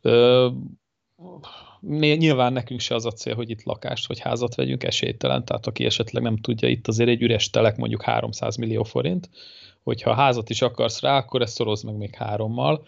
Ö, 0.02 0.48
nyilván 1.98 2.54
nekünk 2.54 2.80
se 2.80 2.96
az 2.96 3.06
a 3.06 3.12
cél, 3.12 3.36
hogy 3.36 3.50
itt 3.50 3.64
lakást 3.64 4.08
vagy 4.08 4.20
házat 4.20 4.56
vegyünk, 4.56 4.84
esélytelen, 4.84 5.46
tehát 5.46 5.68
aki 5.68 5.86
esetleg 5.86 6.24
nem 6.24 6.38
tudja, 6.38 6.70
itt 6.70 6.88
azért 6.88 7.10
egy 7.10 7.22
üres 7.22 7.50
telek 7.50 7.78
mondjuk 7.78 8.02
300 8.02 8.56
millió 8.56 8.84
forint, 8.84 9.30
hogyha 9.84 10.14
házat 10.14 10.50
is 10.50 10.62
akarsz 10.62 11.02
rá, 11.02 11.18
akkor 11.18 11.42
ezt 11.42 11.54
szoroz 11.54 11.82
meg 11.82 11.96
még 11.96 12.16
hárommal, 12.16 12.86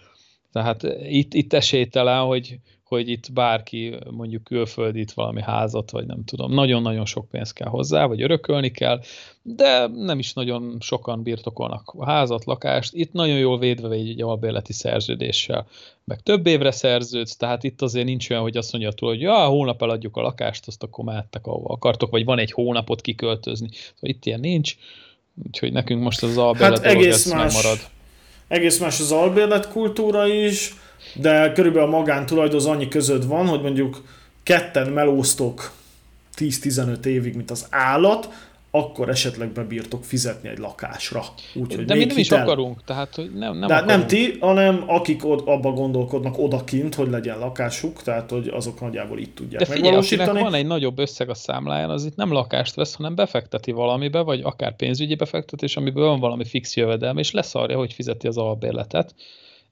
tehát 0.52 0.84
itt, 1.04 1.34
itt 1.34 1.54
esélytelen, 1.54 2.22
hogy, 2.22 2.60
hogy 2.84 3.10
itt 3.10 3.34
bárki 3.34 3.96
mondjuk 4.12 4.44
külföldít 4.44 5.14
valami 5.14 5.42
házat, 5.42 5.92
vagy 5.92 6.06
nem 6.06 6.24
tudom, 6.24 6.54
nagyon-nagyon 6.54 7.06
sok 7.06 7.30
pénz 7.30 7.52
kell 7.52 7.68
hozzá, 7.68 8.06
vagy 8.06 8.22
örökölni 8.22 8.72
kell, 8.72 9.02
de 9.42 9.88
nem 9.88 10.20
is 10.20 10.34
nagyon 10.34 10.78
sokan 10.80 11.24
birtokolnak 11.24 11.94
a 11.98 12.06
házat, 12.06 12.46
lakást. 12.46 12.94
Itt 12.94 13.12
nagyon 13.12 13.38
jól 13.38 13.60
védve 13.60 13.88
vagy 13.88 14.10
egy 14.10 14.22
albérleti 14.22 14.74
szerződéssel, 14.74 15.68
meg 16.04 16.22
több 16.22 16.48
évre 16.48 16.72
szerződsz, 16.72 17.36
tehát 17.36 17.64
itt 17.64 17.82
azért 17.82 18.06
nincs 18.06 18.30
olyan, 18.30 18.42
hogy 18.42 18.58
azt 18.58 18.72
mondja 18.72 18.92
túl, 18.92 19.10
hogy 19.10 19.22
ja, 19.22 19.46
hónap 19.46 19.82
eladjuk 19.82 20.18
a 20.18 20.22
lakást, 20.22 20.68
azt 20.68 20.84
akkor 20.84 21.04
mehettek, 21.06 21.48
ahova 21.48 21.74
akartok, 21.74 22.12
vagy 22.12 22.26
van 22.26 22.40
egy 22.40 22.52
hónapot 22.52 23.02
kiköltözni. 23.02 23.70
Szóval 23.72 24.10
itt 24.10 24.26
ilyen 24.26 24.40
nincs, 24.40 24.76
úgyhogy 25.46 25.72
nekünk 25.72 26.04
most 26.04 26.24
az 26.24 26.38
albérlet 26.38 26.84
hát 26.84 26.94
egész 26.94 27.32
más. 27.32 27.54
megmarad 27.54 27.80
egész 28.50 28.78
más 28.78 29.00
az 29.00 29.12
albérlet 29.12 29.70
kultúra 29.70 30.28
is, 30.28 30.76
de 31.14 31.52
körülbelül 31.52 31.88
a 31.88 31.98
magántulajdon 31.98 32.56
az 32.56 32.66
annyi 32.66 32.88
között 32.88 33.24
van, 33.24 33.48
hogy 33.48 33.62
mondjuk 33.62 34.04
ketten 34.44 34.90
melóztok 34.92 35.72
10-15 36.38 37.06
évig, 37.06 37.36
mint 37.36 37.52
az 37.52 37.68
állat, 37.70 38.30
akkor 38.72 39.10
esetleg 39.10 39.52
bebírtok 39.52 40.04
fizetni 40.04 40.50
egy 40.50 40.58
lakásra. 40.58 41.24
Úgy, 41.54 41.76
hogy 41.76 41.86
De 41.86 41.94
mi 41.94 42.00
nem 42.06 42.16
hitel... 42.18 42.38
is 42.40 42.44
akarunk, 42.44 42.84
tehát 42.84 43.16
hogy 43.16 43.32
nem, 43.34 43.58
nem 43.58 43.68
De 43.68 43.74
akarunk. 43.76 43.98
nem 43.98 44.08
ti, 44.08 44.38
hanem 44.40 44.84
akik 44.88 45.26
od, 45.26 45.42
abba 45.46 45.72
gondolkodnak 45.72 46.38
odakint, 46.38 46.96
hogy 46.96 47.10
legyen 47.10 47.40
lakásuk, 47.40 48.02
tehát 48.02 48.30
hogy 48.30 48.48
azok 48.48 48.82
nagyjából 48.82 49.20
itt 49.20 49.36
tudják 49.36 49.60
De 49.60 49.66
figyelj, 49.66 49.82
megvalósítani. 49.82 50.30
akinek 50.30 50.44
van 50.44 50.60
egy 50.60 50.66
nagyobb 50.66 51.00
összeg 51.00 51.30
a 51.30 51.34
számláján, 51.34 51.90
az 51.90 52.06
itt 52.06 52.16
nem 52.16 52.32
lakást 52.32 52.76
vesz, 52.76 52.94
hanem 52.96 53.16
befekteti 53.16 53.72
valamibe, 53.72 54.22
vagy 54.22 54.42
akár 54.44 54.76
pénzügyi 54.76 55.16
befektetés, 55.16 55.78
amiből 55.78 56.08
van 56.08 56.20
valami 56.20 56.46
fix 56.46 56.76
jövedelme, 56.76 57.20
és 57.20 57.32
leszarja, 57.32 57.78
hogy 57.78 57.94
fizeti 57.94 58.28
az 58.28 58.38
albérletet 58.38 59.14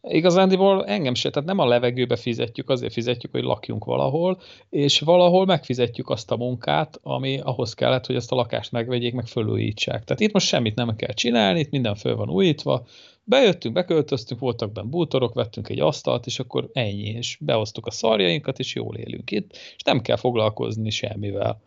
igazándiból 0.01 0.85
engem 0.85 1.13
se, 1.13 1.29
tehát 1.29 1.47
nem 1.47 1.59
a 1.59 1.67
levegőbe 1.67 2.15
fizetjük, 2.15 2.69
azért 2.69 2.93
fizetjük, 2.93 3.31
hogy 3.31 3.43
lakjunk 3.43 3.85
valahol, 3.85 4.39
és 4.69 4.99
valahol 4.99 5.45
megfizetjük 5.45 6.09
azt 6.09 6.31
a 6.31 6.37
munkát, 6.37 6.99
ami 7.03 7.39
ahhoz 7.43 7.73
kellett, 7.73 8.05
hogy 8.05 8.15
ezt 8.15 8.31
a 8.31 8.35
lakást 8.35 8.71
megvegyék, 8.71 9.13
meg 9.13 9.27
fölújítsák. 9.27 10.03
Tehát 10.03 10.21
itt 10.21 10.33
most 10.33 10.47
semmit 10.47 10.75
nem 10.75 10.95
kell 10.95 11.13
csinálni, 11.13 11.59
itt 11.59 11.71
minden 11.71 11.95
föl 11.95 12.15
van 12.15 12.29
újítva, 12.29 12.85
bejöttünk, 13.23 13.73
beköltöztünk, 13.73 14.39
voltak 14.39 14.71
benne 14.71 14.87
bútorok, 14.87 15.33
vettünk 15.33 15.69
egy 15.69 15.79
asztalt, 15.79 16.25
és 16.25 16.39
akkor 16.39 16.69
ennyi, 16.73 17.07
és 17.07 17.37
behoztuk 17.39 17.85
a 17.85 17.91
szarjainkat, 17.91 18.59
és 18.59 18.75
jól 18.75 18.95
élünk 18.95 19.31
itt, 19.31 19.51
és 19.75 19.81
nem 19.83 20.01
kell 20.01 20.15
foglalkozni 20.15 20.89
semmivel. 20.89 21.61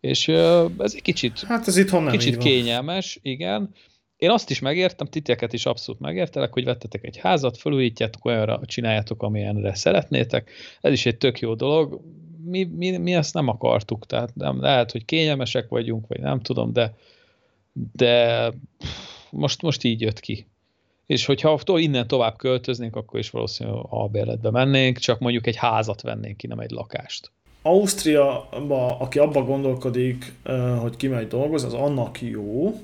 És 0.00 0.28
ez 0.28 0.92
egy 0.94 1.02
kicsit, 1.02 1.40
hát 1.40 1.66
ez 1.66 1.76
itthon 1.76 2.02
nem 2.02 2.12
kicsit 2.12 2.36
kényelmes, 2.36 3.18
igen, 3.22 3.74
én 4.20 4.30
azt 4.30 4.50
is 4.50 4.58
megértem, 4.58 5.06
titeket 5.06 5.52
is 5.52 5.66
abszolút 5.66 6.00
megértelek, 6.00 6.52
hogy 6.52 6.64
vettetek 6.64 7.04
egy 7.04 7.16
házat, 7.16 7.56
felújítjátok, 7.56 8.24
olyanra 8.24 8.60
csináljátok, 8.64 9.22
amilyenre 9.22 9.74
szeretnétek. 9.74 10.50
Ez 10.80 10.92
is 10.92 11.06
egy 11.06 11.16
tök 11.16 11.38
jó 11.38 11.54
dolog. 11.54 12.00
Mi, 12.44 12.64
mi, 12.64 12.96
mi 12.96 13.14
ezt 13.14 13.34
nem 13.34 13.48
akartuk, 13.48 14.06
tehát 14.06 14.34
nem, 14.34 14.60
lehet, 14.60 14.92
hogy 14.92 15.04
kényelmesek 15.04 15.68
vagyunk, 15.68 16.06
vagy 16.06 16.20
nem 16.20 16.40
tudom, 16.40 16.72
de, 16.72 16.94
de 17.92 18.52
most, 19.30 19.62
most 19.62 19.84
így 19.84 20.00
jött 20.00 20.20
ki. 20.20 20.46
És 21.06 21.24
hogyha 21.24 21.60
innen 21.64 22.06
tovább 22.06 22.36
költöznénk, 22.36 22.96
akkor 22.96 23.18
is 23.18 23.30
valószínűleg 23.30 23.84
a 23.88 24.08
bérletbe 24.08 24.50
mennénk, 24.50 24.98
csak 24.98 25.18
mondjuk 25.18 25.46
egy 25.46 25.56
házat 25.56 26.02
vennénk 26.02 26.36
ki, 26.36 26.46
nem 26.46 26.58
egy 26.58 26.70
lakást. 26.70 27.30
Ausztria, 27.62 28.48
aki 28.98 29.18
abba 29.18 29.42
gondolkodik, 29.42 30.32
hogy 30.80 30.96
kimegy 30.96 31.28
dolgozni, 31.28 31.68
az 31.68 31.74
annak 31.74 32.20
jó, 32.20 32.80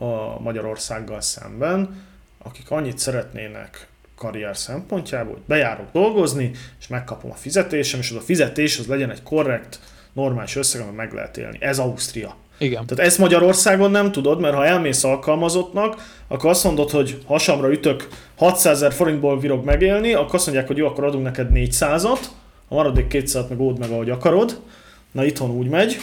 a 0.00 0.40
Magyarországgal 0.40 1.20
szemben, 1.20 2.04
akik 2.42 2.70
annyit 2.70 2.98
szeretnének 2.98 3.88
karrier 4.16 4.56
szempontjából, 4.56 5.32
hogy 5.32 5.42
bejárok 5.46 5.86
dolgozni, 5.92 6.50
és 6.80 6.88
megkapom 6.88 7.30
a 7.30 7.34
fizetésem, 7.34 8.00
és 8.00 8.10
az 8.10 8.16
a 8.16 8.20
fizetés 8.20 8.78
az 8.78 8.86
legyen 8.86 9.10
egy 9.10 9.22
korrekt, 9.22 9.80
normális 10.12 10.56
összeg, 10.56 10.80
amivel 10.80 11.04
meg 11.04 11.14
lehet 11.14 11.36
élni. 11.36 11.58
Ez 11.60 11.78
Ausztria. 11.78 12.36
Igen. 12.58 12.86
Tehát 12.86 13.06
ezt 13.06 13.18
Magyarországon 13.18 13.90
nem 13.90 14.12
tudod, 14.12 14.40
mert 14.40 14.54
ha 14.54 14.66
elmész 14.66 15.04
alkalmazottnak, 15.04 16.22
akkor 16.28 16.50
azt 16.50 16.64
mondod, 16.64 16.90
hogy 16.90 17.22
hasamra 17.26 17.72
ütök 17.72 18.08
600 18.36 18.76
ezer 18.76 18.92
forintból 18.92 19.38
virog 19.38 19.64
megélni, 19.64 20.12
akkor 20.12 20.34
azt 20.34 20.46
mondják, 20.46 20.66
hogy 20.66 20.76
jó, 20.76 20.86
akkor 20.86 21.04
adunk 21.04 21.24
neked 21.24 21.48
400-at, 21.54 22.20
a 22.68 22.74
maradék 22.74 23.06
200 23.06 23.48
meg 23.48 23.60
ód 23.60 23.78
meg, 23.78 23.90
ahogy 23.90 24.10
akarod. 24.10 24.60
Na 25.12 25.24
itthon 25.24 25.50
úgy 25.50 25.68
megy, 25.68 25.96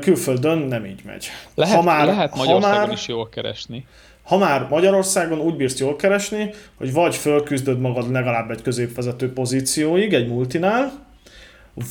Külföldön 0.00 0.58
nem 0.58 0.84
így 0.84 1.00
megy. 1.04 1.26
Lehet, 1.54 1.74
ha 1.74 1.82
már, 1.82 2.06
lehet 2.06 2.36
Magyarországon 2.36 2.80
ha 2.80 2.86
már, 2.86 2.96
is 2.96 3.08
jól 3.08 3.28
keresni. 3.28 3.86
Ha 4.22 4.38
már 4.38 4.66
Magyarországon 4.68 5.40
úgy 5.40 5.54
bírsz 5.54 5.78
jól 5.78 5.96
keresni, 5.96 6.50
hogy 6.74 6.92
vagy 6.92 7.16
fölküzdöd 7.16 7.80
magad 7.80 8.10
legalább 8.10 8.50
egy 8.50 8.62
középvezető 8.62 9.32
pozícióig 9.32 10.14
egy 10.14 10.28
multinál, 10.28 10.92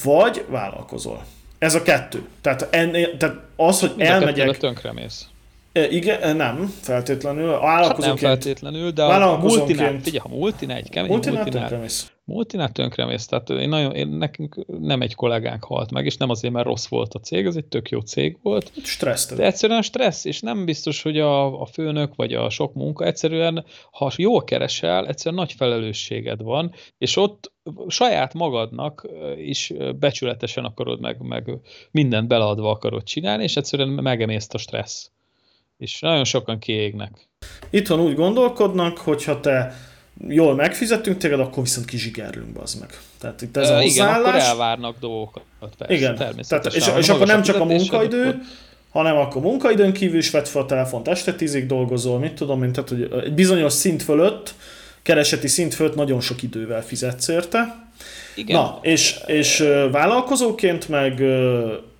vagy 0.04 0.46
vállalkozol. 0.48 1.24
Ez 1.58 1.76
a 1.76 1.82
kettő. 1.82 2.24
Tehát, 2.42 2.68
ennél, 2.72 3.18
tehát 3.18 3.36
az, 3.56 3.80
hogy 3.80 3.94
Mind 3.96 4.10
elmegyek... 4.10 4.64
A 4.64 4.74
tönkremész. 5.72 6.02
Igen, 6.02 6.36
nem 6.36 6.74
feltétlenül. 6.82 7.60
Hát 7.60 7.98
nem 7.98 8.16
feltétlenül, 8.16 8.92
de 8.92 9.04
a 9.04 9.38
multinál, 9.38 10.00
figyelj, 10.02 10.18
ha 10.18 10.38
multinál, 10.38 10.78
egy 10.78 10.90
kemény 10.90 11.12
multinál, 11.12 11.42
multinál 11.42 11.90
multinál 12.32 12.72
tönkremész, 12.72 13.26
tehát 13.26 13.50
én 13.50 13.70
nagyon, 13.70 13.96
én, 13.96 14.08
nekünk 14.08 14.66
nem 14.80 15.02
egy 15.02 15.16
kollégánk 15.16 15.64
halt 15.64 15.92
meg, 15.92 16.06
és 16.06 16.18
nem 16.18 16.30
azért, 16.30 16.54
mert 16.54 16.66
rossz 16.66 16.88
volt 16.88 17.14
a 17.14 17.20
cég, 17.20 17.46
ez 17.46 17.56
egy 17.56 17.66
tök 17.66 17.90
jó 17.90 18.00
cég 18.00 18.38
volt. 18.42 18.72
Stressz. 18.84 19.34
De 19.36 19.46
egyszerűen 19.46 19.82
stressz, 19.82 20.26
és 20.26 20.40
nem 20.40 20.66
biztos, 20.66 21.02
hogy 21.02 21.20
a, 21.20 21.62
a 21.62 21.66
főnök 21.66 22.16
vagy 22.16 22.34
a 22.34 22.50
sok 22.50 22.74
munka, 22.74 23.06
egyszerűen, 23.06 23.66
ha 23.92 24.12
jól 24.16 24.44
keresel, 24.44 25.08
egyszerűen 25.08 25.42
nagy 25.42 25.54
felelősséged 25.54 26.42
van, 26.42 26.74
és 26.98 27.18
ott 27.18 27.52
saját 27.88 28.34
magadnak 28.34 29.08
is 29.38 29.74
becsületesen 30.00 30.66
akarod 30.66 31.00
meg, 31.00 31.22
meg 31.22 31.52
mindent 31.92 32.28
beleadva 32.28 32.70
akarod 32.70 33.04
csinálni, 33.04 33.44
és 33.44 33.58
egyszerűen 33.58 33.90
megemészt 33.90 34.54
a 34.54 34.58
stressz. 34.58 35.12
És 35.82 36.00
nagyon 36.00 36.24
sokan 36.24 36.60
kiégnek. 36.60 37.12
Itthon 37.70 38.00
úgy 38.00 38.16
gondolkodnak, 38.16 38.98
hogyha 38.98 39.40
te 39.40 39.76
jól 40.28 40.56
megfizetünk 40.56 41.18
téged, 41.18 41.40
akkor 41.40 41.64
viszont 41.64 41.86
kizsigerlünk, 41.86 42.58
az 42.62 42.74
meg. 42.74 43.00
Tehát 43.20 43.42
itt 43.42 43.58
ez 43.58 43.70
a 43.70 43.82
Igen, 43.82 44.08
akkor 44.08 44.36
elvárnak 44.36 45.00
dolgokat. 45.00 45.44
Persze, 45.78 45.94
igen, 45.94 46.16
tehát, 46.16 46.66
és, 46.66 46.92
és 46.98 47.10
akkor 47.10 47.28
nem 47.28 47.42
csak 47.42 47.56
a 47.56 47.66
munkaidő, 47.66 48.28
akkor... 48.28 48.40
hanem 48.90 49.18
akkor 49.18 49.42
munkaidőn 49.42 49.94
kívül 49.94 50.18
is 50.18 50.30
vett 50.30 50.48
fel 50.48 50.62
a 50.62 50.66
telefont, 50.66 51.08
este 51.08 51.34
tízig 51.34 51.66
dolgozol, 51.66 52.20
mit 52.20 52.34
tudom 52.34 52.60
mint 52.60 52.74
tehát 52.74 52.90
hogy 52.90 53.24
egy 53.24 53.34
bizonyos 53.34 53.74
szint 53.74 54.04
fölött, 54.04 54.56
kereseti 55.02 55.48
szint 55.48 55.74
fölött 55.74 55.96
nagyon 55.96 56.22
sok 56.22 56.44
idővel 56.44 56.84
fizetsz 56.84 57.28
érte. 57.28 57.90
Igen. 58.36 58.56
Na, 58.56 58.80
és, 58.82 59.20
és 59.26 59.58
vállalkozóként 59.92 60.90
meg 60.90 61.24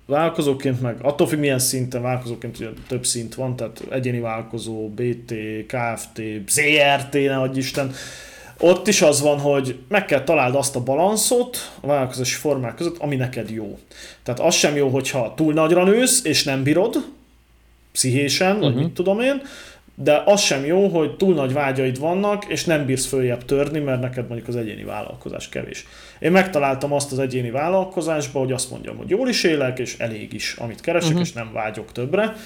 vállalkozóként 0.06 0.80
meg, 0.80 0.96
attól 1.02 1.26
függ 1.26 1.38
milyen 1.38 1.58
szinten 1.58 2.02
vállalkozóként, 2.02 2.58
ugye 2.58 2.68
több 2.88 3.06
szint 3.06 3.34
van, 3.34 3.56
tehát 3.56 3.82
egyéni 3.90 4.20
vállalkozó, 4.20 4.88
BT, 4.88 5.34
KFT, 5.66 6.22
ZRT, 6.48 7.12
ne 7.12 7.36
adj 7.36 7.58
Isten, 7.58 7.92
ott 8.58 8.88
is 8.88 9.02
az 9.02 9.20
van, 9.20 9.38
hogy 9.38 9.78
meg 9.88 10.04
kell 10.04 10.24
találd 10.24 10.54
azt 10.54 10.76
a 10.76 10.82
balanszot 10.82 11.56
a 11.80 11.86
vállalkozási 11.86 12.34
formák 12.34 12.74
között, 12.74 12.96
ami 12.98 13.16
neked 13.16 13.50
jó. 13.50 13.78
Tehát 14.22 14.40
az 14.40 14.54
sem 14.54 14.76
jó, 14.76 14.88
hogyha 14.88 15.34
túl 15.36 15.52
nagyra 15.52 15.84
nősz, 15.84 16.24
és 16.24 16.44
nem 16.44 16.62
bírod, 16.62 16.96
pszichésen, 17.92 18.48
uh-huh. 18.48 18.62
vagy 18.62 18.74
mhm. 18.74 18.82
mit 18.82 18.92
tudom 18.92 19.20
én, 19.20 19.42
de 19.94 20.22
az 20.26 20.40
sem 20.40 20.64
jó, 20.64 20.88
hogy 20.88 21.16
túl 21.16 21.34
nagy 21.34 21.52
vágyaid 21.52 21.98
vannak, 21.98 22.44
és 22.44 22.64
nem 22.64 22.84
bírsz 22.84 23.06
följebb 23.06 23.44
törni, 23.44 23.78
mert 23.78 24.00
neked 24.00 24.26
mondjuk 24.26 24.48
az 24.48 24.56
egyéni 24.56 24.84
vállalkozás 24.84 25.48
kevés. 25.48 25.86
Én 26.18 26.32
megtaláltam 26.32 26.92
azt 26.92 27.12
az 27.12 27.18
egyéni 27.18 27.50
vállalkozásba, 27.50 28.38
hogy 28.38 28.52
azt 28.52 28.70
mondjam, 28.70 28.96
hogy 28.96 29.10
jól 29.10 29.28
is 29.28 29.44
élek, 29.44 29.78
és 29.78 29.98
elég 29.98 30.32
is, 30.32 30.54
amit 30.58 30.80
keresek, 30.80 31.08
uh-huh. 31.08 31.22
és 31.22 31.32
nem 31.32 31.52
vágyok 31.52 31.92
többre. 31.92 32.36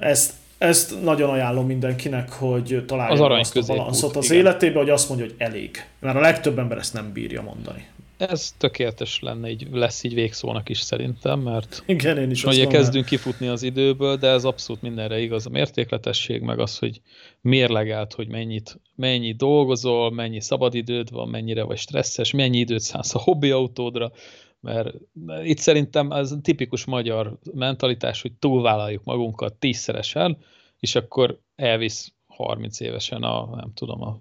Ezt, 0.00 0.32
ezt 0.58 1.02
nagyon 1.02 1.30
ajánlom 1.30 1.66
mindenkinek, 1.66 2.32
hogy 2.32 2.84
találja 2.86 3.24
az 3.24 3.38
azt 3.40 3.56
a 3.56 3.74
balanszot 3.74 4.16
az 4.16 4.24
igen. 4.24 4.36
életébe, 4.36 4.78
hogy 4.78 4.90
azt 4.90 5.08
mondja, 5.08 5.26
hogy 5.26 5.34
elég. 5.38 5.84
Mert 5.98 6.16
a 6.16 6.20
legtöbb 6.20 6.58
ember 6.58 6.78
ezt 6.78 6.92
nem 6.92 7.12
bírja 7.12 7.42
mondani. 7.42 7.86
Ez 8.16 8.54
tökéletes 8.58 9.20
lenne, 9.20 9.50
így, 9.50 9.68
lesz 9.72 10.02
így 10.02 10.14
végszónak 10.14 10.68
is 10.68 10.80
szerintem, 10.80 11.40
mert 11.40 11.82
Igen, 11.86 12.18
én 12.18 12.30
is 12.30 12.44
ugye 12.44 12.66
kezdünk 12.66 13.04
kifutni 13.04 13.46
az 13.46 13.62
időből, 13.62 14.16
de 14.16 14.28
ez 14.28 14.44
abszolút 14.44 14.82
mindenre 14.82 15.20
igaz. 15.20 15.46
A 15.46 15.50
mértékletesség, 15.50 16.42
meg 16.42 16.58
az, 16.58 16.78
hogy 16.78 17.00
mérlegelt, 17.40 18.12
hogy 18.12 18.28
mennyit, 18.28 18.80
mennyi 18.94 19.32
dolgozol, 19.32 20.10
mennyi 20.10 20.40
szabadidőd 20.40 21.10
van, 21.10 21.28
mennyire 21.28 21.62
vagy 21.62 21.78
stresszes, 21.78 22.30
mennyi 22.30 22.58
időt 22.58 22.80
szánsz 22.80 23.14
a 23.14 23.18
hobbiautódra, 23.18 24.12
mert 24.60 24.94
itt 25.42 25.58
szerintem 25.58 26.12
ez 26.12 26.34
tipikus 26.42 26.84
magyar 26.84 27.38
mentalitás, 27.54 28.22
hogy 28.22 28.32
túlvállaljuk 28.32 29.04
magunkat 29.04 29.54
tízszeresen, 29.54 30.38
és 30.78 30.94
akkor 30.94 31.40
elvisz 31.56 32.12
30 32.26 32.80
évesen 32.80 33.22
a, 33.22 33.56
nem 33.56 33.72
tudom, 33.74 34.02
a 34.02 34.20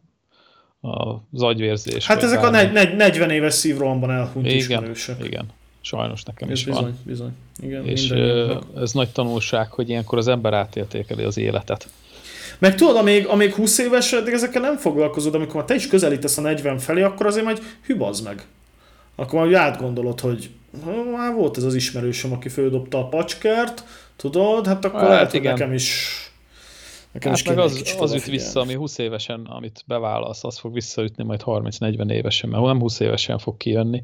az 1.31 1.41
agyvérzés. 1.41 2.05
Hát 2.07 2.23
ezek 2.23 2.41
bármi. 2.41 2.57
a 2.57 2.71
negy, 2.71 2.95
40 2.95 3.29
éves 3.29 3.53
szívrohamban 3.53 4.11
elhunyt 4.11 4.45
igen, 4.45 4.57
ismerősök. 4.57 5.25
Igen, 5.25 5.45
sajnos 5.81 6.23
nekem 6.23 6.49
ez 6.49 6.57
is 6.57 6.65
bizony, 6.65 6.81
van. 6.81 6.99
Bizony, 7.03 7.31
igen. 7.61 7.85
És 7.85 8.09
ez 8.75 8.91
nagy 8.91 9.09
tanulság, 9.09 9.71
hogy 9.71 9.89
ilyenkor 9.89 10.17
az 10.17 10.27
ember 10.27 10.53
átértékeli 10.53 11.23
az 11.23 11.37
életet. 11.37 11.87
Meg 12.59 12.75
tudod, 12.75 12.95
amíg, 12.95 13.25
amíg 13.25 13.53
20 13.53 13.77
éves, 13.77 14.09
de 14.09 14.31
ezekkel 14.31 14.61
nem 14.61 14.77
foglalkozod, 14.77 15.35
amikor 15.35 15.65
te 15.65 15.75
is 15.75 15.87
közelítesz 15.87 16.37
a 16.37 16.41
40 16.41 16.77
felé, 16.77 17.01
akkor 17.01 17.25
azért 17.25 17.45
majd 17.45 17.61
hübaz 17.85 18.21
meg. 18.21 18.45
Akkor 19.15 19.39
majd 19.39 19.53
átgondolod, 19.53 20.19
hogy 20.19 20.49
már 21.15 21.33
volt 21.33 21.57
ez 21.57 21.63
az 21.63 21.75
ismerősöm, 21.75 22.33
aki 22.33 22.49
földobta 22.49 22.97
a 22.97 23.07
pacskert, 23.07 23.83
tudod, 24.15 24.67
hát 24.67 24.85
akkor 24.85 24.99
hát, 24.99 25.09
lehet, 25.09 25.33
igen. 25.33 25.53
nekem 25.53 25.73
is 25.73 26.19
Nekem 27.15 27.31
hát 27.31 27.47
meg 27.47 27.57
az, 27.57 27.95
az 27.99 28.13
üt 28.13 28.25
vissza, 28.25 28.59
ami 28.59 28.73
20 28.73 28.97
évesen, 28.97 29.45
amit 29.45 29.83
bevállalsz, 29.87 30.43
az 30.43 30.57
fog 30.57 30.73
visszaütni 30.73 31.23
majd 31.23 31.41
30-40 31.45 32.11
évesen, 32.11 32.49
mert 32.49 32.63
nem 32.63 32.79
20 32.79 32.99
évesen 32.99 33.37
fog 33.37 33.57
kijönni. 33.57 34.03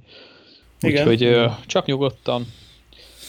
Úgyhogy 0.81 1.45
csak 1.65 1.85
nyugodtan, 1.85 2.45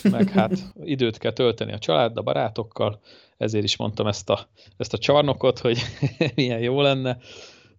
meg 0.03 0.31
hát 0.39 0.53
időt 0.85 1.19
kell 1.19 1.33
tölteni 1.33 1.73
a 1.73 1.79
család, 1.79 2.17
a 2.17 2.23
barátokkal, 2.23 3.01
ezért 3.37 3.65
is 3.65 3.77
mondtam 3.77 4.07
ezt 4.07 4.31
a, 4.31 4.49
ezt 4.77 4.93
a 4.93 4.99
csarnokot, 4.99 5.59
hogy 5.59 5.79
milyen 6.35 6.61
jó 6.61 6.81
lenne, 6.81 7.19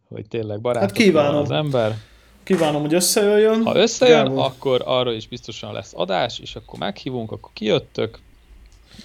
hogy 0.08 0.28
tényleg 0.28 0.62
barátok 0.62 0.90
hát 0.90 0.98
kívánom. 0.98 1.42
az 1.42 1.52
ember. 1.52 1.98
Kívánom, 2.44 2.82
hogy 2.82 2.94
összejöjjön. 2.94 3.64
Ha 3.64 3.76
összejön, 3.76 4.24
Gábor. 4.24 4.46
akkor 4.46 4.82
arra 4.86 5.12
is 5.12 5.28
biztosan 5.28 5.74
lesz 5.74 5.94
adás, 5.96 6.40
és 6.40 6.56
akkor 6.56 6.80
meghívunk, 6.80 7.32
akkor 7.32 7.52
kijöttök, 7.54 8.20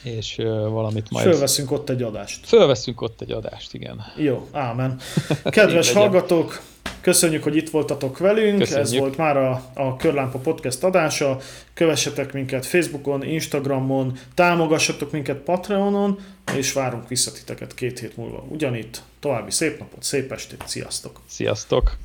és 0.02 0.36
valamit 0.70 1.10
majd... 1.10 1.27
Fölveszünk 1.27 1.70
ott 1.70 1.90
egy 1.90 2.02
adást. 2.02 2.47
Fölveszünk 2.47 3.01
ott 3.01 3.20
egy 3.20 3.32
adást, 3.32 3.74
igen. 3.74 4.05
Jó, 4.16 4.48
ámen. 4.52 5.01
Kedves 5.44 5.93
hallgatók, 5.93 6.60
Köszönjük, 7.01 7.43
hogy 7.43 7.56
itt 7.56 7.70
voltatok 7.70 8.19
velünk. 8.19 8.59
Köszönjük. 8.59 8.86
Ez 8.86 8.98
volt 8.98 9.16
már 9.16 9.36
a, 9.36 9.62
a 9.74 9.97
Körlámpa 9.97 10.39
Podcast 10.39 10.85
adása. 10.85 11.39
Kövessetek 11.74 12.32
minket 12.32 12.66
Facebookon, 12.66 13.24
Instagramon, 13.24 14.19
támogassatok 14.35 15.12
minket 15.12 15.36
Patreonon, 15.36 16.19
és 16.56 16.73
várunk 16.73 17.09
vissza 17.09 17.32
titeket 17.32 17.74
két 17.74 17.98
hét 17.98 18.16
múlva 18.16 18.44
ugyanitt. 18.48 19.02
További 19.20 19.51
szép 19.51 19.78
napot, 19.78 20.02
szép 20.02 20.32
estét, 20.32 20.62
sziasztok! 20.66 21.20
Sziasztok! 21.27 21.97